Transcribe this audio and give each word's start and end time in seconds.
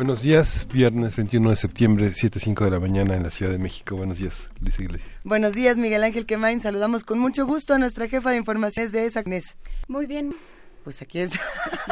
Buenos 0.00 0.22
días, 0.22 0.66
viernes 0.72 1.14
21 1.14 1.50
de 1.50 1.56
septiembre, 1.56 2.06
7.05 2.06 2.64
de 2.64 2.70
la 2.70 2.80
mañana 2.80 3.16
en 3.16 3.22
la 3.22 3.28
Ciudad 3.28 3.52
de 3.52 3.58
México. 3.58 3.96
Buenos 3.96 4.16
días, 4.16 4.48
Luis 4.58 4.80
Iglesias. 4.80 5.10
Buenos 5.24 5.52
días, 5.52 5.76
Miguel 5.76 6.02
Ángel 6.02 6.24
Quemain. 6.24 6.58
Saludamos 6.62 7.04
con 7.04 7.18
mucho 7.18 7.44
gusto 7.44 7.74
a 7.74 7.78
nuestra 7.78 8.08
jefa 8.08 8.30
de 8.30 8.38
informaciones 8.38 8.92
de 8.92 9.04
esa, 9.04 9.20
Agnes. 9.20 9.58
Muy 9.88 10.06
bien. 10.06 10.34
Pues 10.84 11.02
aquí 11.02 11.18
es. 11.18 11.32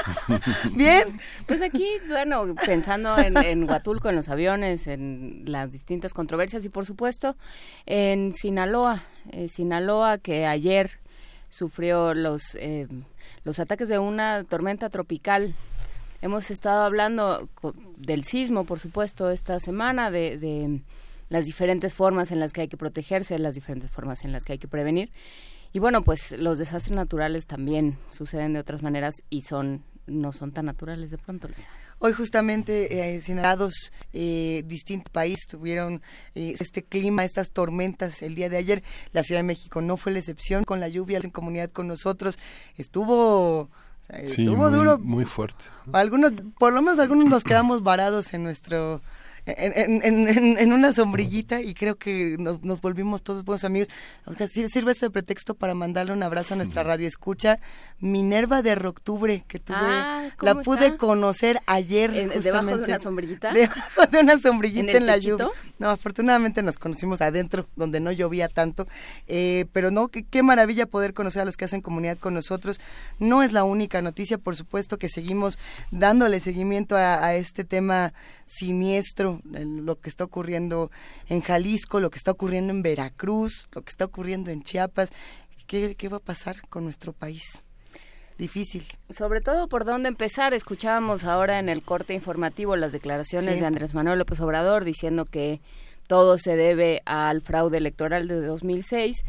bien. 0.75 1.21
Pues 1.45 1.61
aquí, 1.61 1.87
bueno, 2.09 2.55
pensando 2.65 3.19
en, 3.19 3.37
en, 3.37 3.69
Huatulco, 3.69 4.09
en 4.09 4.17
los 4.17 4.31
aviones, 4.31 4.87
en 4.87 5.43
las 5.45 5.71
distintas 5.71 6.15
controversias 6.15 6.65
y, 6.65 6.71
por 6.71 6.87
supuesto, 6.87 7.37
en 7.85 8.33
Sinaloa. 8.33 9.05
Eh, 9.33 9.51
Sinaloa, 9.51 10.17
que 10.17 10.47
ayer 10.47 10.93
sufrió 11.51 12.15
los, 12.15 12.55
eh, 12.55 12.89
los 13.45 13.59
ataques 13.59 13.91
de 13.91 13.99
una 13.99 14.45
tormenta 14.45 14.89
tropical 14.89 15.55
Hemos 16.21 16.51
estado 16.51 16.83
hablando 16.83 17.49
del 17.97 18.25
sismo, 18.25 18.65
por 18.65 18.81
supuesto, 18.81 19.31
esta 19.31 19.61
semana, 19.61 20.11
de, 20.11 20.83
las 21.29 21.45
diferentes 21.45 21.95
formas 21.95 22.33
en 22.33 22.41
las 22.41 22.53
que 22.53 22.63
hay 22.63 22.69
que 22.69 22.77
protegerse, 22.77 23.39
las 23.39 23.55
diferentes 23.55 23.91
formas 23.91 24.25
en 24.25 24.33
las 24.33 24.43
que 24.43 24.53
hay 24.53 24.59
que 24.59 24.67
prevenir. 24.67 25.11
Y 25.73 25.79
bueno, 25.79 26.03
pues 26.03 26.33
los 26.33 26.59
desastres 26.59 26.97
naturales 26.97 27.47
también 27.47 27.99
suceden 28.11 28.55
de 28.55 28.61
otras 28.61 28.83
maneras 28.83 29.23
y 29.31 29.43
son 29.43 29.85
no 30.09 30.33
son 30.33 30.53
tan 30.53 30.65
naturales 30.65 31.11
de 31.11 31.19
pronto. 31.19 31.49
Hoy 31.99 32.15
justamente 32.15 33.15
eh, 33.15 33.21
senados 33.21 33.93
eh, 34.15 34.63
distintos 34.65 35.13
países 35.13 35.47
tuvieron 35.47 36.01
eh, 36.35 36.55
este 36.59 36.83
clima, 36.83 37.25
estas 37.25 37.51
tormentas 37.51 38.23
el 38.23 38.35
día 38.35 38.49
de 38.49 38.57
ayer. 38.57 38.83
La 39.13 39.23
Ciudad 39.23 39.41
de 39.41 39.45
México 39.45 39.83
no 39.83 39.99
fue 39.99 40.13
la 40.13 40.21
excepción 40.21 40.65
con 40.65 40.81
la 40.81 40.89
lluvia 40.89 41.21
en 41.23 41.31
comunidad 41.31 41.71
con 41.71 41.89
nosotros. 41.89 42.39
Estuvo 42.77 43.69
Estuvo 44.09 44.69
muy, 44.69 44.73
duro. 44.73 44.99
Muy 44.99 45.25
fuerte. 45.25 45.65
Algunos, 45.93 46.33
por 46.59 46.73
lo 46.73 46.81
menos 46.81 46.99
algunos 46.99 47.27
nos 47.27 47.45
quedamos 47.45 47.83
varados 47.83 48.33
en 48.33 48.43
nuestro 48.43 49.03
en, 49.57 50.03
en, 50.05 50.59
en, 50.59 50.73
una 50.73 50.93
sombrillita 50.93 51.61
y 51.61 51.75
creo 51.75 51.97
que 51.97 52.37
nos, 52.39 52.63
nos 52.63 52.81
volvimos 52.81 53.23
todos 53.23 53.45
buenos 53.45 53.65
amigos. 53.65 53.89
O 54.27 54.35
sea, 54.35 54.47
sirve 54.49 54.93
este 54.93 55.11
pretexto 55.11 55.55
para 55.55 55.75
mandarle 55.75 56.13
un 56.13 56.23
abrazo 56.23 56.55
a 56.55 56.57
nuestra 56.57 56.83
radio 56.83 57.07
escucha, 57.07 57.59
Minerva 58.01 58.63
de 58.63 58.73
Octubre, 58.75 59.45
que 59.49 59.59
tuve, 59.59 59.77
ah, 59.79 60.31
la 60.41 60.57
pude 60.63 60.97
conocer 60.97 61.61
ayer. 61.67 62.11
justamente, 62.11 62.41
¿Debajo 62.43 62.77
de 62.77 62.85
una 62.85 62.99
sombrillita? 62.99 63.53
Debajo 63.53 64.07
de 64.11 64.21
una 64.21 64.39
sombrillita 64.39 64.93
en, 64.93 65.07
la 65.07 65.17
lluvia. 65.17 65.49
No, 65.79 65.91
afortunadamente 65.91 66.63
nos 66.63 66.79
conocimos 66.79 67.21
adentro, 67.21 67.67
donde 67.77 68.01
no 68.01 68.13
llovía 68.13 68.49
tanto. 68.49 68.87
Eh, 69.27 69.67
pero 69.73 69.91
no, 69.91 70.09
qué, 70.09 70.25
qué 70.25 70.43
maravilla 70.43 70.87
poder 70.87 71.15
conocer 71.15 71.43
a 71.43 71.45
los 71.45 71.57
que 71.57 71.65
hacen 71.65 71.81
comunidad 71.81 72.19
con 72.19 72.35
nosotros. 72.35 72.81
No 73.19 73.43
es 73.43 73.53
la 73.53 73.65
única 73.65 74.03
noticia, 74.03 74.39
por 74.39 74.57
supuesto 74.57 74.99
que 74.99 75.09
seguimos 75.09 75.59
dándole 75.91 76.41
seguimiento 76.41 76.97
a, 76.97 77.25
a 77.25 77.35
este 77.35 77.65
tema 77.65 78.13
siniestro 78.47 79.38
lo 79.45 80.01
que 80.01 80.09
está 80.09 80.25
ocurriendo 80.25 80.91
en 81.27 81.41
Jalisco, 81.41 82.01
lo 82.01 82.11
que 82.11 82.19
está 82.19 82.31
ocurriendo 82.33 82.73
en 82.73 82.83
Veracruz, 82.83 83.69
lo 83.73 83.83
que 83.83 83.91
está 83.91 84.05
ocurriendo 84.05 84.51
en 84.51 84.63
Chiapas. 84.63 85.11
¿Qué, 85.67 85.95
qué 85.97 86.09
va 86.09 86.17
a 86.19 86.21
pasar 86.21 86.61
con 86.69 86.85
nuestro 86.85 87.13
país? 87.13 87.63
difícil. 88.39 88.85
Sobre 89.11 89.41
todo 89.41 89.69
por 89.69 89.85
dónde 89.85 90.09
empezar. 90.09 90.55
Escuchábamos 90.55 91.25
ahora 91.25 91.59
en 91.59 91.69
el 91.69 91.83
corte 91.83 92.15
informativo 92.15 92.77
las 92.77 92.93
declaraciones 92.93 93.55
Sí. 93.55 93.61
de 93.61 93.67
Andrés 93.67 93.95
Manuel 93.95 94.21
López 94.21 94.39
Obrador 94.41 94.85
diciendo 94.85 95.25
que 95.25 95.61
todo 96.07 96.39
se 96.39 96.55
debe 96.57 97.03
al 97.05 97.43
fraude 97.43 97.79
electoral 97.79 98.29
de 98.29 98.41
2006. 98.41 99.25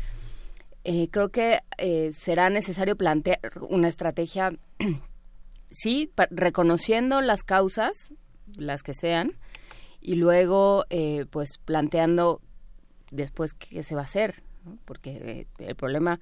Eh, 0.84 1.08
creo 1.12 1.30
que 1.30 1.60
eh, 1.80 2.12
será 2.14 2.50
necesario 2.52 2.96
plantear 2.96 3.40
una 3.68 3.88
estrategia, 3.88 4.54
sí, 5.72 6.12
reconociendo 6.30 7.22
las 7.22 7.42
causas, 7.44 8.14
las 8.58 8.84
que 8.84 8.94
sean, 8.94 9.34
y 10.02 10.16
luego, 10.16 10.86
eh, 10.90 11.26
pues, 11.30 11.58
planteando 11.58 12.42
después 13.12 13.54
qué 13.54 13.84
se 13.84 13.96
va 13.96 14.02
a 14.02 14.06
hacer, 14.06 14.44
¿no? 14.66 14.78
porque 14.86 15.12
eh, 15.24 15.48
el 15.60 15.76
problema 15.76 16.20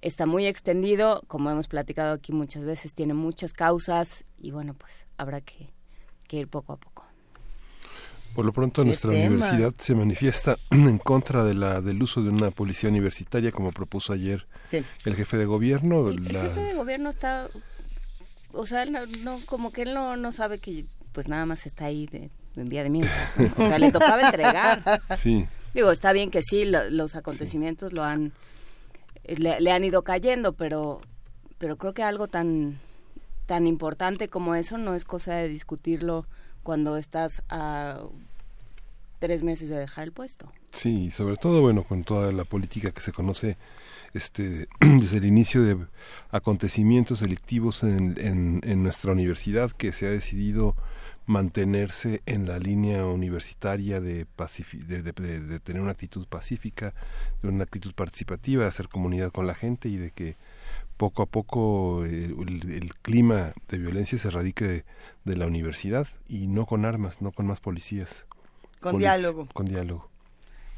está 0.00 0.26
muy 0.26 0.46
extendido, 0.46 1.22
como 1.28 1.50
hemos 1.50 1.68
platicado 1.68 2.12
aquí 2.14 2.32
muchas 2.32 2.64
veces, 2.64 2.94
tiene 2.94 3.14
muchas 3.14 3.52
causas 3.52 4.24
y 4.38 4.50
bueno, 4.50 4.74
pues 4.74 5.06
habrá 5.16 5.40
que, 5.40 5.70
que 6.28 6.38
ir 6.38 6.48
poco 6.48 6.72
a 6.72 6.76
poco. 6.76 7.04
Por 8.34 8.44
lo 8.44 8.52
pronto 8.52 8.82
¿Qué 8.82 8.86
nuestra 8.86 9.12
tema? 9.12 9.26
universidad 9.26 9.72
se 9.78 9.94
manifiesta 9.94 10.56
en 10.70 10.98
contra 10.98 11.44
de 11.44 11.54
la 11.54 11.80
del 11.80 12.02
uso 12.02 12.20
de 12.22 12.30
una 12.30 12.50
policía 12.50 12.90
universitaria 12.90 13.52
como 13.52 13.70
propuso 13.72 14.12
ayer 14.12 14.46
Sí. 14.66 14.82
el 15.04 15.14
jefe 15.14 15.36
de 15.36 15.44
gobierno. 15.44 16.08
El, 16.08 16.26
jefe 16.26 16.60
de 16.64 16.74
gobierno 16.74 17.10
está, 17.10 17.48
o 18.52 18.66
sea, 18.66 18.82
él 18.82 18.92
no, 18.92 19.06
no- 19.22 19.38
como 19.46 19.70
que 19.72 19.82
él 19.82 19.94
no, 19.94 20.16
no 20.16 20.32
sabe 20.32 20.58
que 20.58 20.84
pues 21.12 21.28
nada 21.28 21.46
más 21.46 21.64
está 21.66 21.84
ahí 21.84 22.06
de, 22.06 22.28
de 22.54 22.64
día 22.64 22.82
de 22.82 22.90
mientras, 22.90 23.36
¿no? 23.36 23.52
O 23.64 23.66
sea, 23.68 23.78
le 23.78 23.90
tocaba 23.92 24.22
entregar. 24.22 24.82
Sí, 25.16 25.46
Digo, 25.74 25.90
está 25.90 26.12
bien 26.12 26.30
que 26.30 26.40
sí, 26.42 26.64
lo- 26.64 26.88
los 26.90 27.16
acontecimientos 27.16 27.92
lo 27.92 28.04
han, 28.04 28.32
le, 29.24 29.60
le 29.60 29.70
han 29.72 29.82
ido 29.82 30.02
cayendo, 30.02 30.52
pero, 30.52 31.00
pero 31.58 31.76
creo 31.76 31.94
que 31.94 32.02
algo 32.04 32.28
tan, 32.28 32.78
tan 33.46 33.66
importante 33.66 34.28
como 34.28 34.54
eso 34.54 34.78
no 34.78 34.94
es 34.94 35.04
cosa 35.04 35.34
de 35.34 35.48
discutirlo 35.48 36.26
cuando 36.62 36.96
estás 36.96 37.42
a 37.48 38.00
tres 39.18 39.42
meses 39.42 39.68
de 39.68 39.76
dejar 39.76 40.04
el 40.04 40.12
puesto. 40.12 40.52
sí, 40.70 41.04
y 41.06 41.10
sobre 41.10 41.36
todo 41.36 41.60
bueno 41.62 41.82
con 41.84 42.04
toda 42.04 42.30
la 42.32 42.44
política 42.44 42.90
que 42.90 43.00
se 43.00 43.10
conoce 43.12 43.56
este 44.12 44.68
desde 44.80 45.16
el 45.18 45.24
inicio 45.24 45.62
de 45.62 45.76
acontecimientos 46.30 47.20
delictivos 47.20 47.82
en, 47.84 48.14
en, 48.18 48.60
en 48.64 48.82
nuestra 48.82 49.12
universidad 49.12 49.72
que 49.72 49.92
se 49.92 50.06
ha 50.06 50.10
decidido 50.10 50.76
mantenerse 51.26 52.22
en 52.26 52.46
la 52.46 52.58
línea 52.58 53.06
universitaria 53.06 54.00
de, 54.00 54.26
de, 54.86 55.02
de- 55.02 55.12
de- 55.12 55.40
de 55.40 55.60
tener 55.60 55.80
una 55.82 55.92
actitud 55.92 56.26
pacífica, 56.26 56.94
de 57.42 57.48
una 57.48 57.64
actitud 57.64 57.92
participativa, 57.94 58.62
de 58.62 58.68
hacer 58.68 58.88
comunidad 58.88 59.30
con 59.32 59.46
la 59.46 59.54
gente 59.54 59.88
y 59.88 59.96
de 59.96 60.10
que 60.10 60.36
poco 60.96 61.22
a 61.22 61.26
poco 61.26 62.04
eh, 62.04 62.26
el, 62.26 62.70
el 62.72 62.94
clima 62.96 63.52
de 63.68 63.78
violencia 63.78 64.18
se 64.18 64.30
radique 64.30 64.64
de, 64.66 64.84
de 65.24 65.36
la 65.36 65.46
universidad 65.46 66.06
y 66.28 66.46
no 66.46 66.66
con 66.66 66.84
armas, 66.84 67.20
no 67.22 67.32
con 67.32 67.46
más 67.46 67.60
policías. 67.60 68.26
Con 68.80 68.96
Polic- 68.96 69.00
diálogo. 69.00 69.46
Con 69.52 69.66
diálogo. 69.66 70.10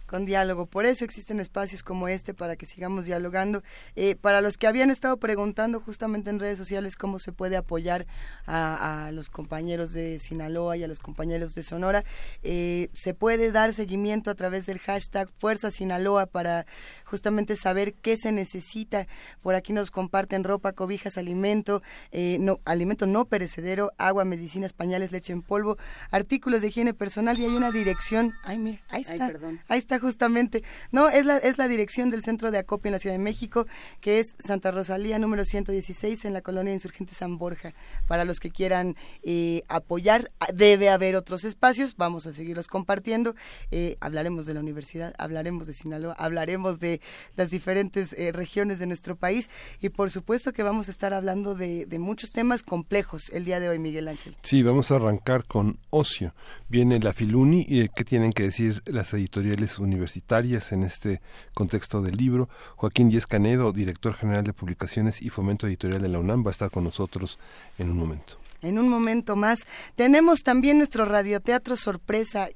Con 0.06 0.24
diálogo. 0.24 0.66
Por 0.66 0.86
eso 0.86 1.04
existen 1.04 1.40
espacios 1.40 1.82
como 1.82 2.08
este 2.08 2.34
para 2.34 2.56
que 2.56 2.66
sigamos 2.66 3.04
dialogando. 3.04 3.62
Eh, 3.94 4.16
para 4.16 4.40
los 4.40 4.56
que 4.56 4.66
habían 4.66 4.90
estado 4.90 5.16
preguntando 5.18 5.80
justamente 5.80 6.30
en 6.30 6.40
redes 6.40 6.58
sociales 6.58 6.96
cómo 6.96 7.18
se 7.18 7.32
puede 7.32 7.56
apoyar 7.56 8.06
a, 8.46 9.06
a 9.06 9.12
los 9.12 9.28
compañeros 9.28 9.92
de 9.92 10.20
Sinaloa 10.20 10.76
y 10.76 10.84
a 10.84 10.88
los 10.88 11.00
compañeros 11.00 11.54
de 11.54 11.62
Sonora, 11.62 12.04
eh, 12.42 12.88
se 12.92 13.14
puede 13.14 13.50
dar 13.50 13.74
seguimiento 13.74 14.30
a 14.30 14.34
través 14.34 14.66
del 14.66 14.78
hashtag 14.78 15.28
Fuerza 15.38 15.70
Sinaloa 15.70 16.26
para 16.26 16.66
justamente 17.04 17.56
saber 17.56 17.94
qué 17.94 18.16
se 18.16 18.32
necesita. 18.32 19.06
Por 19.42 19.54
aquí 19.54 19.72
nos 19.72 19.90
comparten 19.90 20.44
ropa, 20.44 20.72
cobijas, 20.72 21.18
alimento, 21.18 21.82
eh, 22.12 22.38
no, 22.40 22.60
alimento 22.64 23.06
no 23.06 23.26
perecedero, 23.26 23.92
agua, 23.98 24.24
medicinas, 24.24 24.72
pañales, 24.72 25.12
leche 25.12 25.32
en 25.32 25.42
polvo, 25.42 25.76
artículos 26.10 26.60
de 26.60 26.68
higiene 26.68 26.94
personal 26.94 27.38
y 27.38 27.44
hay 27.44 27.54
una 27.54 27.70
dirección. 27.70 28.32
Ay, 28.44 28.58
mira, 28.58 28.80
ahí 28.88 29.02
está. 29.02 29.32
Ahí 29.68 29.78
está 29.78 29.95
justamente. 29.98 30.62
No, 30.92 31.08
es 31.08 31.24
la, 31.24 31.38
es 31.38 31.58
la 31.58 31.68
dirección 31.68 32.10
del 32.10 32.22
centro 32.22 32.50
de 32.50 32.58
acopio 32.58 32.88
en 32.88 32.92
la 32.92 32.98
Ciudad 32.98 33.14
de 33.14 33.22
México, 33.22 33.66
que 34.00 34.20
es 34.20 34.34
Santa 34.38 34.70
Rosalía 34.70 35.18
número 35.18 35.44
116 35.44 36.24
en 36.24 36.32
la 36.32 36.40
colonia 36.40 36.72
Insurgente 36.72 37.14
San 37.14 37.38
Borja. 37.38 37.74
Para 38.06 38.24
los 38.24 38.40
que 38.40 38.50
quieran 38.50 38.96
eh, 39.22 39.62
apoyar, 39.68 40.30
ah, 40.40 40.46
debe 40.52 40.88
haber 40.88 41.16
otros 41.16 41.44
espacios, 41.44 41.96
vamos 41.96 42.26
a 42.26 42.34
seguirlos 42.34 42.66
compartiendo. 42.66 43.34
Eh, 43.70 43.96
hablaremos 44.00 44.46
de 44.46 44.54
la 44.54 44.60
universidad, 44.60 45.14
hablaremos 45.18 45.66
de 45.66 45.72
Sinaloa, 45.72 46.14
hablaremos 46.18 46.78
de 46.78 47.00
las 47.36 47.50
diferentes 47.50 48.12
eh, 48.12 48.32
regiones 48.32 48.78
de 48.78 48.86
nuestro 48.86 49.16
país 49.16 49.48
y 49.80 49.88
por 49.88 50.10
supuesto 50.10 50.52
que 50.52 50.62
vamos 50.62 50.88
a 50.88 50.90
estar 50.90 51.14
hablando 51.14 51.54
de, 51.54 51.86
muchos 51.96 52.30
temas 52.30 52.62
complejos 52.62 53.30
el 53.30 53.44
día 53.44 53.58
de 53.58 53.70
hoy, 53.70 53.78
Miguel 53.78 54.08
Ángel. 54.08 54.36
Sí, 54.42 54.62
vamos 54.62 54.90
a 54.90 54.96
arrancar 54.96 55.44
con 55.44 55.78
ocio. 55.90 56.34
Viene 56.68 56.98
la 56.98 57.14
Filuni 57.14 57.64
y 57.66 57.88
qué 57.88 58.04
tienen 58.04 58.32
que 58.32 58.44
decir 58.44 58.82
las 58.86 59.12
editoriales 59.14 59.78
en 59.92 60.82
este 60.82 61.20
contexto 61.54 62.02
del 62.02 62.16
libro. 62.16 62.48
Joaquín 62.76 63.08
Díez 63.08 63.26
Canedo, 63.26 63.72
director 63.72 64.14
general 64.14 64.44
de 64.44 64.52
publicaciones 64.52 65.22
y 65.22 65.30
fomento 65.30 65.66
editorial 65.66 66.02
de 66.02 66.08
la 66.08 66.18
UNAM, 66.18 66.44
va 66.44 66.50
a 66.50 66.52
estar 66.52 66.70
con 66.70 66.84
nosotros 66.84 67.38
en 67.78 67.90
un 67.90 67.98
momento. 67.98 68.38
en 68.62 68.78
un 68.78 68.88
momento 68.88 69.36
más. 69.36 69.60
Tenemos 69.94 70.42
también 70.42 70.78
nuestro 70.78 71.04
radioteatro 71.04 71.76
sorpresa. 71.76 72.48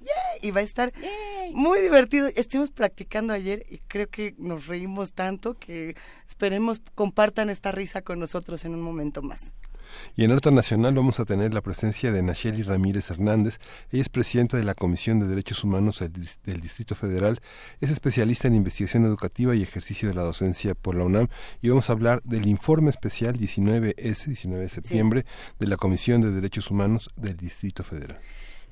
Y 0.42 0.50
va 0.50 0.60
a 0.60 0.64
estar 0.64 0.92
muy 1.52 1.80
divertido. 1.80 2.28
Estuvimos 2.34 2.70
practicando 2.70 3.32
ayer 3.32 3.64
y 3.70 3.78
creo 3.78 4.08
que 4.08 4.34
nos 4.38 4.66
reímos 4.66 5.12
tanto 5.12 5.54
que 5.54 5.94
esperemos 6.28 6.80
compartan 6.94 7.50
esta 7.50 7.70
risa 7.70 8.02
con 8.02 8.18
nosotros 8.18 8.64
en 8.64 8.74
un 8.74 8.82
momento 8.82 9.22
más. 9.22 9.52
Y 10.16 10.24
en 10.24 10.32
Horta 10.32 10.50
Nacional 10.50 10.94
vamos 10.94 11.20
a 11.20 11.24
tener 11.24 11.54
la 11.54 11.60
presencia 11.60 12.12
de 12.12 12.22
Nacheli 12.22 12.62
Ramírez 12.62 13.10
Hernández. 13.10 13.58
Ella 13.90 14.02
es 14.02 14.08
presidenta 14.08 14.56
de 14.56 14.64
la 14.64 14.74
Comisión 14.74 15.20
de 15.20 15.26
Derechos 15.26 15.64
Humanos 15.64 16.00
del 16.00 16.60
Distrito 16.60 16.94
Federal. 16.94 17.40
Es 17.80 17.90
especialista 17.90 18.48
en 18.48 18.54
investigación 18.54 19.04
educativa 19.04 19.54
y 19.54 19.62
ejercicio 19.62 20.08
de 20.08 20.14
la 20.14 20.22
docencia 20.22 20.74
por 20.74 20.96
la 20.96 21.04
UNAM. 21.04 21.28
Y 21.62 21.68
vamos 21.68 21.90
a 21.90 21.92
hablar 21.92 22.22
del 22.24 22.46
informe 22.46 22.90
especial 22.90 23.38
19S, 23.38 24.26
19 24.26 24.62
de 24.62 24.68
septiembre, 24.68 25.26
de 25.58 25.66
la 25.66 25.76
Comisión 25.76 26.20
de 26.20 26.30
Derechos 26.30 26.70
Humanos 26.70 27.10
del 27.16 27.36
Distrito 27.36 27.84
Federal. 27.84 28.20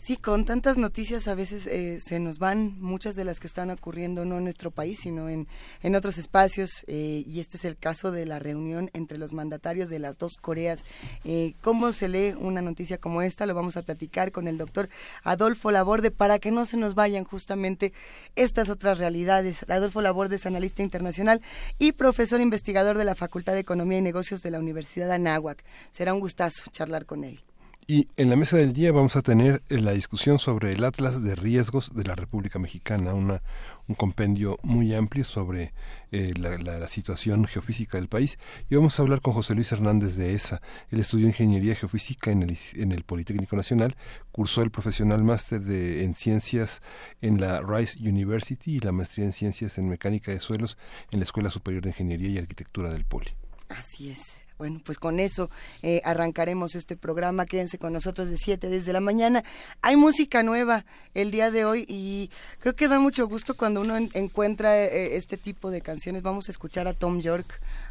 Sí, 0.01 0.17
con 0.17 0.45
tantas 0.45 0.79
noticias 0.79 1.27
a 1.27 1.35
veces 1.35 1.67
eh, 1.67 1.99
se 2.01 2.21
nos 2.21 2.39
van 2.39 2.81
muchas 2.81 3.17
de 3.17 3.25
las 3.25 3.41
que 3.41 3.49
están 3.49 3.69
ocurriendo 3.71 4.25
no 4.25 4.39
en 4.39 4.45
nuestro 4.45 4.71
país, 4.71 5.01
sino 5.01 5.29
en, 5.29 5.49
en 5.83 5.97
otros 5.97 6.19
espacios. 6.19 6.85
Eh, 6.87 7.25
y 7.27 7.41
este 7.41 7.57
es 7.57 7.65
el 7.65 7.77
caso 7.77 8.13
de 8.13 8.25
la 8.25 8.39
reunión 8.39 8.91
entre 8.95 9.19
los 9.19 9.33
mandatarios 9.33 9.89
de 9.89 9.99
las 9.99 10.17
dos 10.17 10.37
Coreas. 10.37 10.87
Eh, 11.25 11.55
¿Cómo 11.63 11.91
se 11.91 12.09
lee 12.09 12.35
una 12.39 12.63
noticia 12.63 12.99
como 12.99 13.23
esta? 13.23 13.45
Lo 13.45 13.55
vamos 13.55 13.77
a 13.77 13.83
platicar 13.83 14.31
con 14.31 14.47
el 14.47 14.57
doctor 14.57 14.89
Adolfo 15.25 15.73
Laborde 15.73 16.13
para 16.13 16.39
que 16.39 16.53
no 16.53 16.65
se 16.65 16.77
nos 16.77 16.95
vayan 16.95 17.25
justamente 17.25 17.93
estas 18.37 18.69
otras 18.71 18.99
realidades. 18.99 19.67
Adolfo 19.69 20.01
Laborde 20.01 20.37
es 20.37 20.47
analista 20.47 20.85
internacional 20.85 21.43
y 21.79 21.91
profesor 21.91 22.41
investigador 22.41 22.99
de 22.99 23.05
la 23.05 23.17
Facultad 23.17 23.53
de 23.53 23.61
Economía 23.61 23.99
y 23.99 24.03
Negocios 24.03 24.43
de 24.43 24.53
la 24.53 24.61
Universidad 24.61 25.09
de 25.09 25.15
Anáhuac. 25.15 25.65
Será 25.91 26.15
un 26.15 26.21
gustazo 26.21 26.71
charlar 26.71 27.05
con 27.05 27.25
él. 27.25 27.48
Y 27.91 28.07
en 28.19 28.29
la 28.29 28.37
mesa 28.37 28.59
del 28.59 28.75
día 28.75 28.93
vamos 28.93 29.17
a 29.17 29.23
tener 29.23 29.63
eh, 29.71 29.79
la 29.79 29.93
discusión 29.93 30.39
sobre 30.39 30.73
el 30.73 30.85
Atlas 30.85 31.23
de 31.23 31.35
Riesgos 31.35 31.97
de 31.97 32.05
la 32.05 32.15
República 32.15 32.59
Mexicana, 32.59 33.15
una, 33.15 33.41
un 33.87 33.95
compendio 33.95 34.59
muy 34.63 34.93
amplio 34.93 35.25
sobre 35.25 35.73
eh, 36.13 36.35
la, 36.37 36.87
situación 36.87 37.47
geofísica 37.47 37.97
del 37.97 38.09
país. 38.09 38.39
Y 38.69 38.75
vamos 38.75 38.99
a 38.99 39.03
hablar 39.03 39.23
con 39.23 39.33
José 39.33 39.55
Luis 39.55 39.73
Hernández 39.73 40.17
de 40.17 40.35
ESA. 40.35 40.61
Él 40.91 41.01
estudió 41.01 41.29
Ingeniería 41.29 41.77
Geofísica 41.77 42.31
en 42.31 42.43
el, 42.43 42.59
en 42.75 42.93
el 42.93 43.05
Politécnico 43.05 43.57
Nacional, 43.57 43.97
cursó 44.33 44.61
el 44.61 44.71
profesional 44.71 45.25
máster 45.25 45.63
de, 45.63 46.05
en 46.05 46.15
Ciencias 46.15 46.83
en 47.23 47.41
la 47.41 47.63
Rice 47.63 47.99
University 48.07 48.77
y 48.77 48.81
la 48.81 48.93
maestría 48.93 49.25
en 49.25 49.33
Ciencias 49.33 49.79
en 49.79 49.89
Mecánica 49.89 50.31
de 50.31 50.41
Suelos 50.43 50.77
en 51.11 51.21
la 51.21 51.25
Escuela 51.25 51.49
Superior 51.49 51.83
de 51.85 51.89
Ingeniería 51.89 52.29
y 52.29 52.37
Arquitectura 52.37 52.91
del 52.93 53.07
Poli. 53.07 53.31
Así 53.71 54.11
es. 54.11 54.48
Bueno, 54.59 54.81
pues 54.85 54.99
con 54.99 55.21
eso 55.21 55.49
eh, 55.83 56.01
arrancaremos 56.05 56.75
este 56.75 56.97
programa. 56.97 57.47
Quédense 57.47 57.79
con 57.79 57.93
nosotros 57.93 58.29
de 58.29 58.37
7 58.37 58.69
desde 58.69 58.93
la 58.93 59.01
mañana. 59.01 59.45
Hay 59.83 59.95
música 59.95 60.43
nueva 60.43 60.85
el 61.15 61.31
día 61.31 61.53
de 61.53 61.65
hoy 61.65 61.85
y 61.87 62.31
creo 62.59 62.75
que 62.75 62.89
da 62.89 62.99
mucho 62.99 63.29
gusto 63.29 63.55
cuando 63.55 63.81
uno 63.83 63.97
encuentra 63.97 64.77
eh, 64.77 65.17
este 65.17 65.37
tipo 65.37 65.71
de 65.71 65.81
canciones. 65.81 66.23
Vamos 66.23 66.49
a 66.49 66.51
escuchar 66.51 66.89
a 66.89 66.93
Tom 66.93 67.21
York 67.21 67.47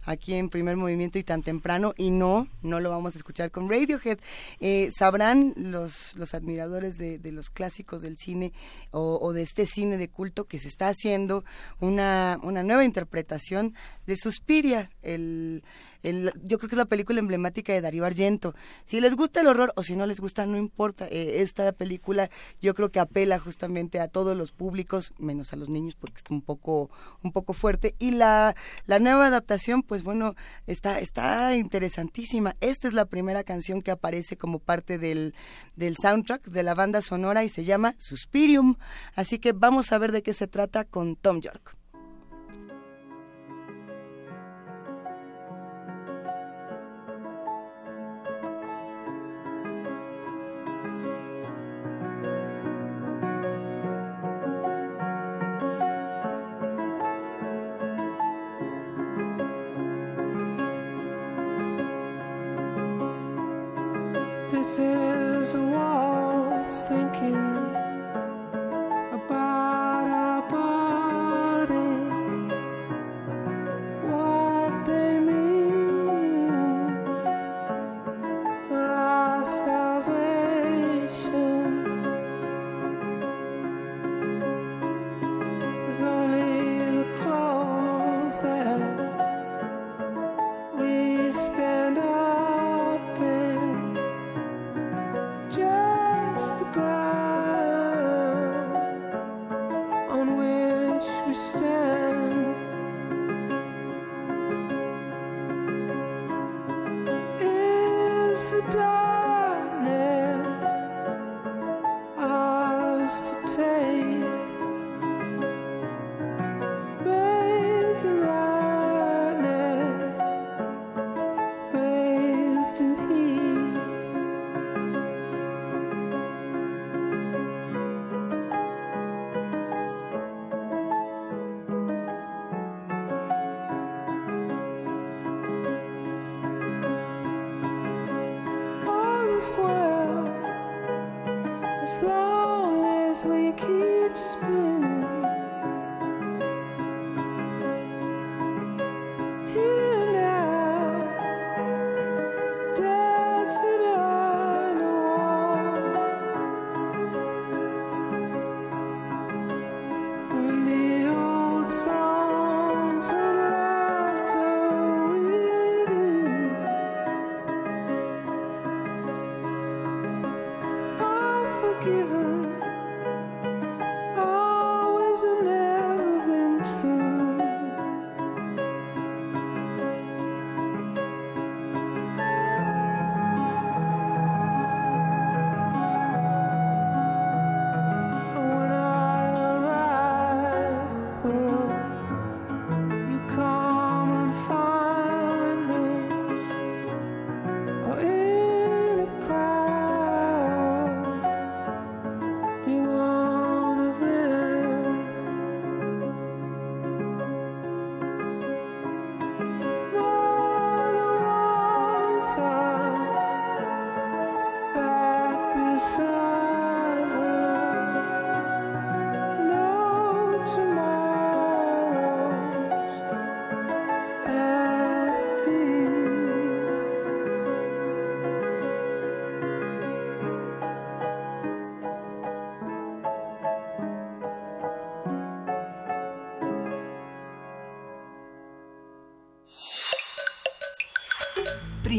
aquí 0.08 0.34
en 0.34 0.50
primer 0.50 0.78
movimiento 0.78 1.20
y 1.20 1.24
tan 1.24 1.44
temprano 1.44 1.94
y 1.98 2.10
no, 2.10 2.48
no 2.64 2.80
lo 2.80 2.90
vamos 2.90 3.16
a 3.16 3.18
escuchar 3.20 3.52
con 3.52 3.70
Radiohead. 3.70 4.18
Eh, 4.60 4.90
sabrán 4.98 5.54
los, 5.58 6.16
los 6.16 6.34
admiradores 6.34 6.98
de, 6.98 7.20
los 7.32 7.50
clásicos 7.50 8.02
del 8.02 8.18
cine 8.18 8.54
o, 8.92 9.20
o, 9.22 9.34
de 9.34 9.44
este 9.44 9.68
cine 9.68 9.98
de 9.98 10.08
culto 10.08 10.46
que 10.46 10.60
se 10.60 10.70
está 10.70 10.88
haciendo 10.88 11.44
una, 11.80 12.40
una 12.42 12.64
nueva 12.64 12.86
interpretación 12.86 13.76
de 14.06 14.16
Suspiria, 14.16 14.90
el 15.02 15.64
yo 16.04 16.58
creo 16.58 16.70
que 16.70 16.76
es 16.76 16.78
la 16.78 16.86
película 16.86 17.20
emblemática 17.20 17.74
de 17.74 17.82
Darío 17.82 18.06
Argento. 18.06 18.56
Si 18.86 19.00
les 19.00 19.16
gusta 19.16 19.42
el 19.42 19.48
horror 19.48 19.74
o 19.76 19.84
si 19.84 19.96
no 19.96 20.06
les 20.06 20.20
gusta, 20.20 20.46
no 20.46 20.58
importa. 20.58 21.08
Eh, 21.08 21.42
esta 21.42 21.72
película 21.72 22.30
yo 22.62 22.74
creo 22.74 22.92
que 22.92 23.00
apela 23.00 23.40
justamente 23.40 24.00
a 24.00 24.08
todos 24.08 24.36
los 24.38 24.52
públicos, 24.52 25.14
menos 25.18 25.54
a 25.54 25.56
los 25.56 25.70
niños 25.70 25.96
porque 25.96 26.18
está 26.18 26.34
un 26.34 26.42
poco, 26.42 26.90
un 27.24 27.32
poco 27.32 27.54
fuerte. 27.54 27.96
Y 28.00 28.12
la, 28.12 28.56
la 28.86 29.00
nueva 29.00 29.28
adaptación, 29.28 29.84
pues 29.84 30.04
bueno, 30.04 30.36
está, 30.66 31.00
está 31.00 31.56
interesantísima. 31.56 32.56
Esta 32.62 32.88
es 32.88 32.94
la 32.94 33.06
primera 33.06 33.44
canción 33.44 33.82
que 33.82 33.92
aparece 33.92 34.38
como 34.38 34.60
parte 34.60 34.98
del, 34.98 35.34
del 35.76 35.96
soundtrack 35.98 36.48
de 36.50 36.64
la 36.64 36.76
banda 36.76 37.02
sonora 37.02 37.44
y 37.44 37.50
se 37.50 37.64
llama 37.64 37.96
Suspirium. 37.98 38.76
Así 39.16 39.40
que 39.40 39.54
vamos 39.54 39.92
a 39.92 39.98
ver 39.98 40.12
de 40.12 40.24
qué 40.24 40.34
se 40.34 40.48
trata 40.48 40.86
con 40.86 41.16
Tom 41.16 41.42
York. 41.42 41.76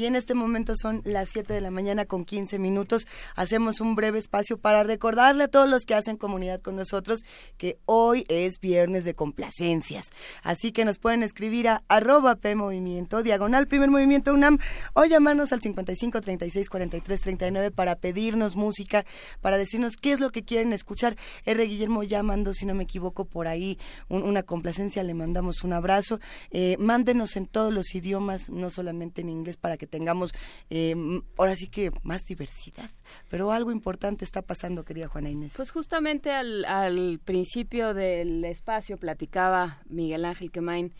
Y 0.00 0.06
en 0.06 0.16
este 0.16 0.32
momento 0.32 0.72
son 0.76 1.02
las 1.04 1.28
7 1.30 1.52
de 1.52 1.60
la 1.60 1.70
mañana 1.70 2.06
con 2.06 2.24
15 2.24 2.58
minutos. 2.58 3.06
Hacemos 3.36 3.82
un 3.82 3.96
breve 3.96 4.18
espacio 4.18 4.56
para 4.56 4.82
recordarle 4.82 5.44
a 5.44 5.48
todos 5.48 5.68
los 5.68 5.84
que 5.84 5.94
hacen 5.94 6.16
comunidad 6.16 6.62
con 6.62 6.74
nosotros 6.74 7.20
que 7.58 7.78
hoy 7.84 8.24
es 8.28 8.60
viernes 8.60 9.04
de 9.04 9.12
complacencias. 9.12 10.08
Así 10.42 10.72
que 10.72 10.86
nos 10.86 10.96
pueden 10.96 11.22
escribir 11.22 11.68
a 11.68 11.82
arroba 11.88 12.36
P 12.36 12.54
Movimiento, 12.54 13.22
diagonal 13.22 13.66
Primer 13.66 13.90
Movimiento 13.90 14.32
UNAM, 14.32 14.56
o 14.94 15.04
llamarnos 15.04 15.52
al 15.52 15.60
55 15.60 16.22
36 16.22 16.70
43 16.70 17.20
39 17.20 17.70
para 17.70 17.96
pedirnos 17.96 18.56
música, 18.56 19.04
para 19.42 19.58
decirnos 19.58 19.98
qué 19.98 20.12
es 20.12 20.20
lo 20.20 20.30
que 20.30 20.44
quieren 20.44 20.72
escuchar. 20.72 21.14
R. 21.44 21.62
Guillermo 21.62 22.04
ya 22.04 22.22
mandó, 22.22 22.54
si 22.54 22.64
no 22.64 22.74
me 22.74 22.84
equivoco, 22.84 23.26
por 23.26 23.48
ahí 23.48 23.78
una 24.08 24.44
complacencia. 24.44 25.02
Le 25.02 25.12
mandamos 25.12 25.62
un 25.62 25.74
abrazo. 25.74 26.20
Eh, 26.52 26.76
mándenos 26.78 27.36
en 27.36 27.44
todos 27.44 27.70
los 27.70 27.94
idiomas, 27.94 28.48
no 28.48 28.70
solamente 28.70 29.20
en 29.20 29.28
inglés, 29.28 29.58
para 29.58 29.76
que 29.76 29.89
tengamos 29.90 30.32
eh, 30.70 30.94
ahora 31.36 31.54
sí 31.56 31.68
que 31.68 31.90
más 32.02 32.24
diversidad. 32.24 32.88
Pero 33.28 33.52
algo 33.52 33.72
importante 33.72 34.24
está 34.24 34.42
pasando, 34.42 34.84
querida 34.84 35.08
Juana 35.08 35.30
Inés. 35.30 35.52
Pues 35.56 35.70
justamente 35.70 36.32
al, 36.32 37.20
principio 37.24 37.92
del 37.92 38.44
espacio 38.44 38.96
platicaba 38.96 39.82
Miguel 39.88 40.24
Ángel 40.24 40.50
Quemain 40.50 40.94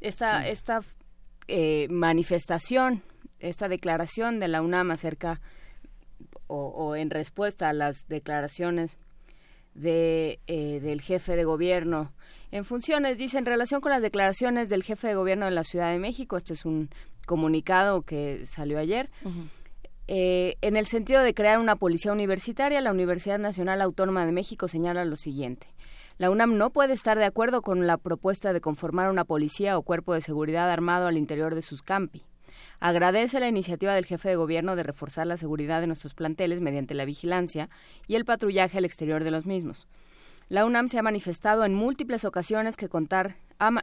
esta, 0.00 0.46
esta 0.46 0.82
eh, 1.48 1.88
manifestación, 1.90 3.02
esta 3.40 3.68
declaración 3.68 4.38
de 4.38 4.48
la 4.48 4.62
UNAM 4.62 4.90
acerca 4.90 5.40
o, 6.48 6.94
en 6.94 7.10
respuesta 7.10 7.68
a 7.68 7.72
las 7.72 8.06
declaraciones 8.08 8.98
de, 9.74 10.38
eh, 10.46 10.80
del 10.80 11.02
jefe 11.02 11.34
de 11.34 11.44
gobierno 11.44 12.12
en 12.52 12.64
funciones, 12.64 13.18
dice, 13.18 13.38
en 13.38 13.46
relación 13.46 13.80
con 13.80 13.90
las 13.90 14.02
declaraciones 14.02 14.68
del 14.68 14.82
jefe 14.82 15.08
de 15.08 15.14
gobierno 15.14 15.46
de 15.46 15.50
la 15.50 15.64
Ciudad 15.64 15.92
de 15.92 15.98
México, 15.98 16.36
este 16.36 16.54
es 16.54 16.64
un 16.64 16.88
comunicado 17.26 18.02
que 18.02 18.46
salió 18.46 18.78
ayer. 18.78 19.10
Eh, 20.08 20.56
en 20.62 20.76
el 20.76 20.86
sentido 20.86 21.20
de 21.20 21.34
crear 21.34 21.58
una 21.58 21.76
policía 21.76 22.12
universitaria, 22.12 22.80
la 22.80 22.92
Universidad 22.92 23.38
Nacional 23.38 23.82
Autónoma 23.82 24.24
de 24.24 24.32
México 24.32 24.68
señala 24.68 25.04
lo 25.04 25.16
siguiente. 25.16 25.66
La 26.18 26.30
UNAM 26.30 26.56
no 26.56 26.70
puede 26.70 26.94
estar 26.94 27.18
de 27.18 27.26
acuerdo 27.26 27.60
con 27.60 27.86
la 27.86 27.98
propuesta 27.98 28.54
de 28.54 28.62
conformar 28.62 29.10
una 29.10 29.24
policía 29.24 29.76
o 29.76 29.82
cuerpo 29.82 30.14
de 30.14 30.22
seguridad 30.22 30.70
armado 30.70 31.08
al 31.08 31.18
interior 31.18 31.54
de 31.54 31.60
sus 31.60 31.82
campi. 31.82 32.22
Agradece 32.80 33.40
la 33.40 33.48
iniciativa 33.48 33.94
del 33.94 34.06
jefe 34.06 34.30
de 34.30 34.36
gobierno 34.36 34.76
de 34.76 34.82
reforzar 34.82 35.26
la 35.26 35.36
seguridad 35.36 35.80
de 35.80 35.86
nuestros 35.88 36.14
planteles 36.14 36.60
mediante 36.60 36.94
la 36.94 37.04
vigilancia 37.04 37.68
y 38.06 38.14
el 38.14 38.24
patrullaje 38.24 38.78
al 38.78 38.84
exterior 38.84 39.24
de 39.24 39.30
los 39.30 39.44
mismos. 39.44 39.86
La 40.48 40.64
UNAM 40.64 40.88
se 40.88 40.98
ha 40.98 41.02
manifestado 41.02 41.64
en 41.64 41.74
múltiples 41.74 42.24
ocasiones 42.24 42.76
que 42.76 42.88
contar 42.88 43.36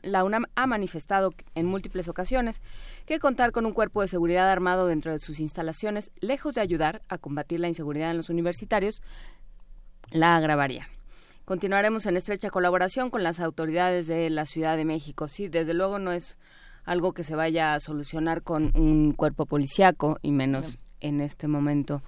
la 0.03 0.23
UNAM 0.23 0.45
ha 0.55 0.67
manifestado 0.67 1.33
en 1.55 1.65
múltiples 1.65 2.07
ocasiones 2.07 2.61
que 3.05 3.19
contar 3.19 3.51
con 3.51 3.65
un 3.65 3.73
cuerpo 3.73 4.01
de 4.01 4.07
seguridad 4.07 4.49
armado 4.49 4.87
dentro 4.87 5.11
de 5.11 5.19
sus 5.19 5.39
instalaciones, 5.39 6.11
lejos 6.21 6.55
de 6.55 6.61
ayudar 6.61 7.01
a 7.09 7.17
combatir 7.17 7.59
la 7.59 7.67
inseguridad 7.67 8.11
en 8.11 8.17
los 8.17 8.29
universitarios, 8.29 9.01
la 10.11 10.37
agravaría. 10.37 10.87
Continuaremos 11.43 12.05
en 12.05 12.15
estrecha 12.15 12.49
colaboración 12.49 13.09
con 13.09 13.23
las 13.23 13.41
autoridades 13.41 14.07
de 14.07 14.29
la 14.29 14.45
Ciudad 14.45 14.77
de 14.77 14.85
México. 14.85 15.27
Sí, 15.27 15.49
desde 15.49 15.73
luego 15.73 15.99
no 15.99 16.13
es 16.13 16.37
algo 16.85 17.13
que 17.13 17.25
se 17.25 17.35
vaya 17.35 17.73
a 17.73 17.79
solucionar 17.81 18.43
con 18.43 18.71
un 18.75 19.11
cuerpo 19.11 19.45
policiaco 19.45 20.17
y 20.21 20.31
menos 20.31 20.77
en 21.01 21.19
este 21.19 21.49
momento, 21.49 22.01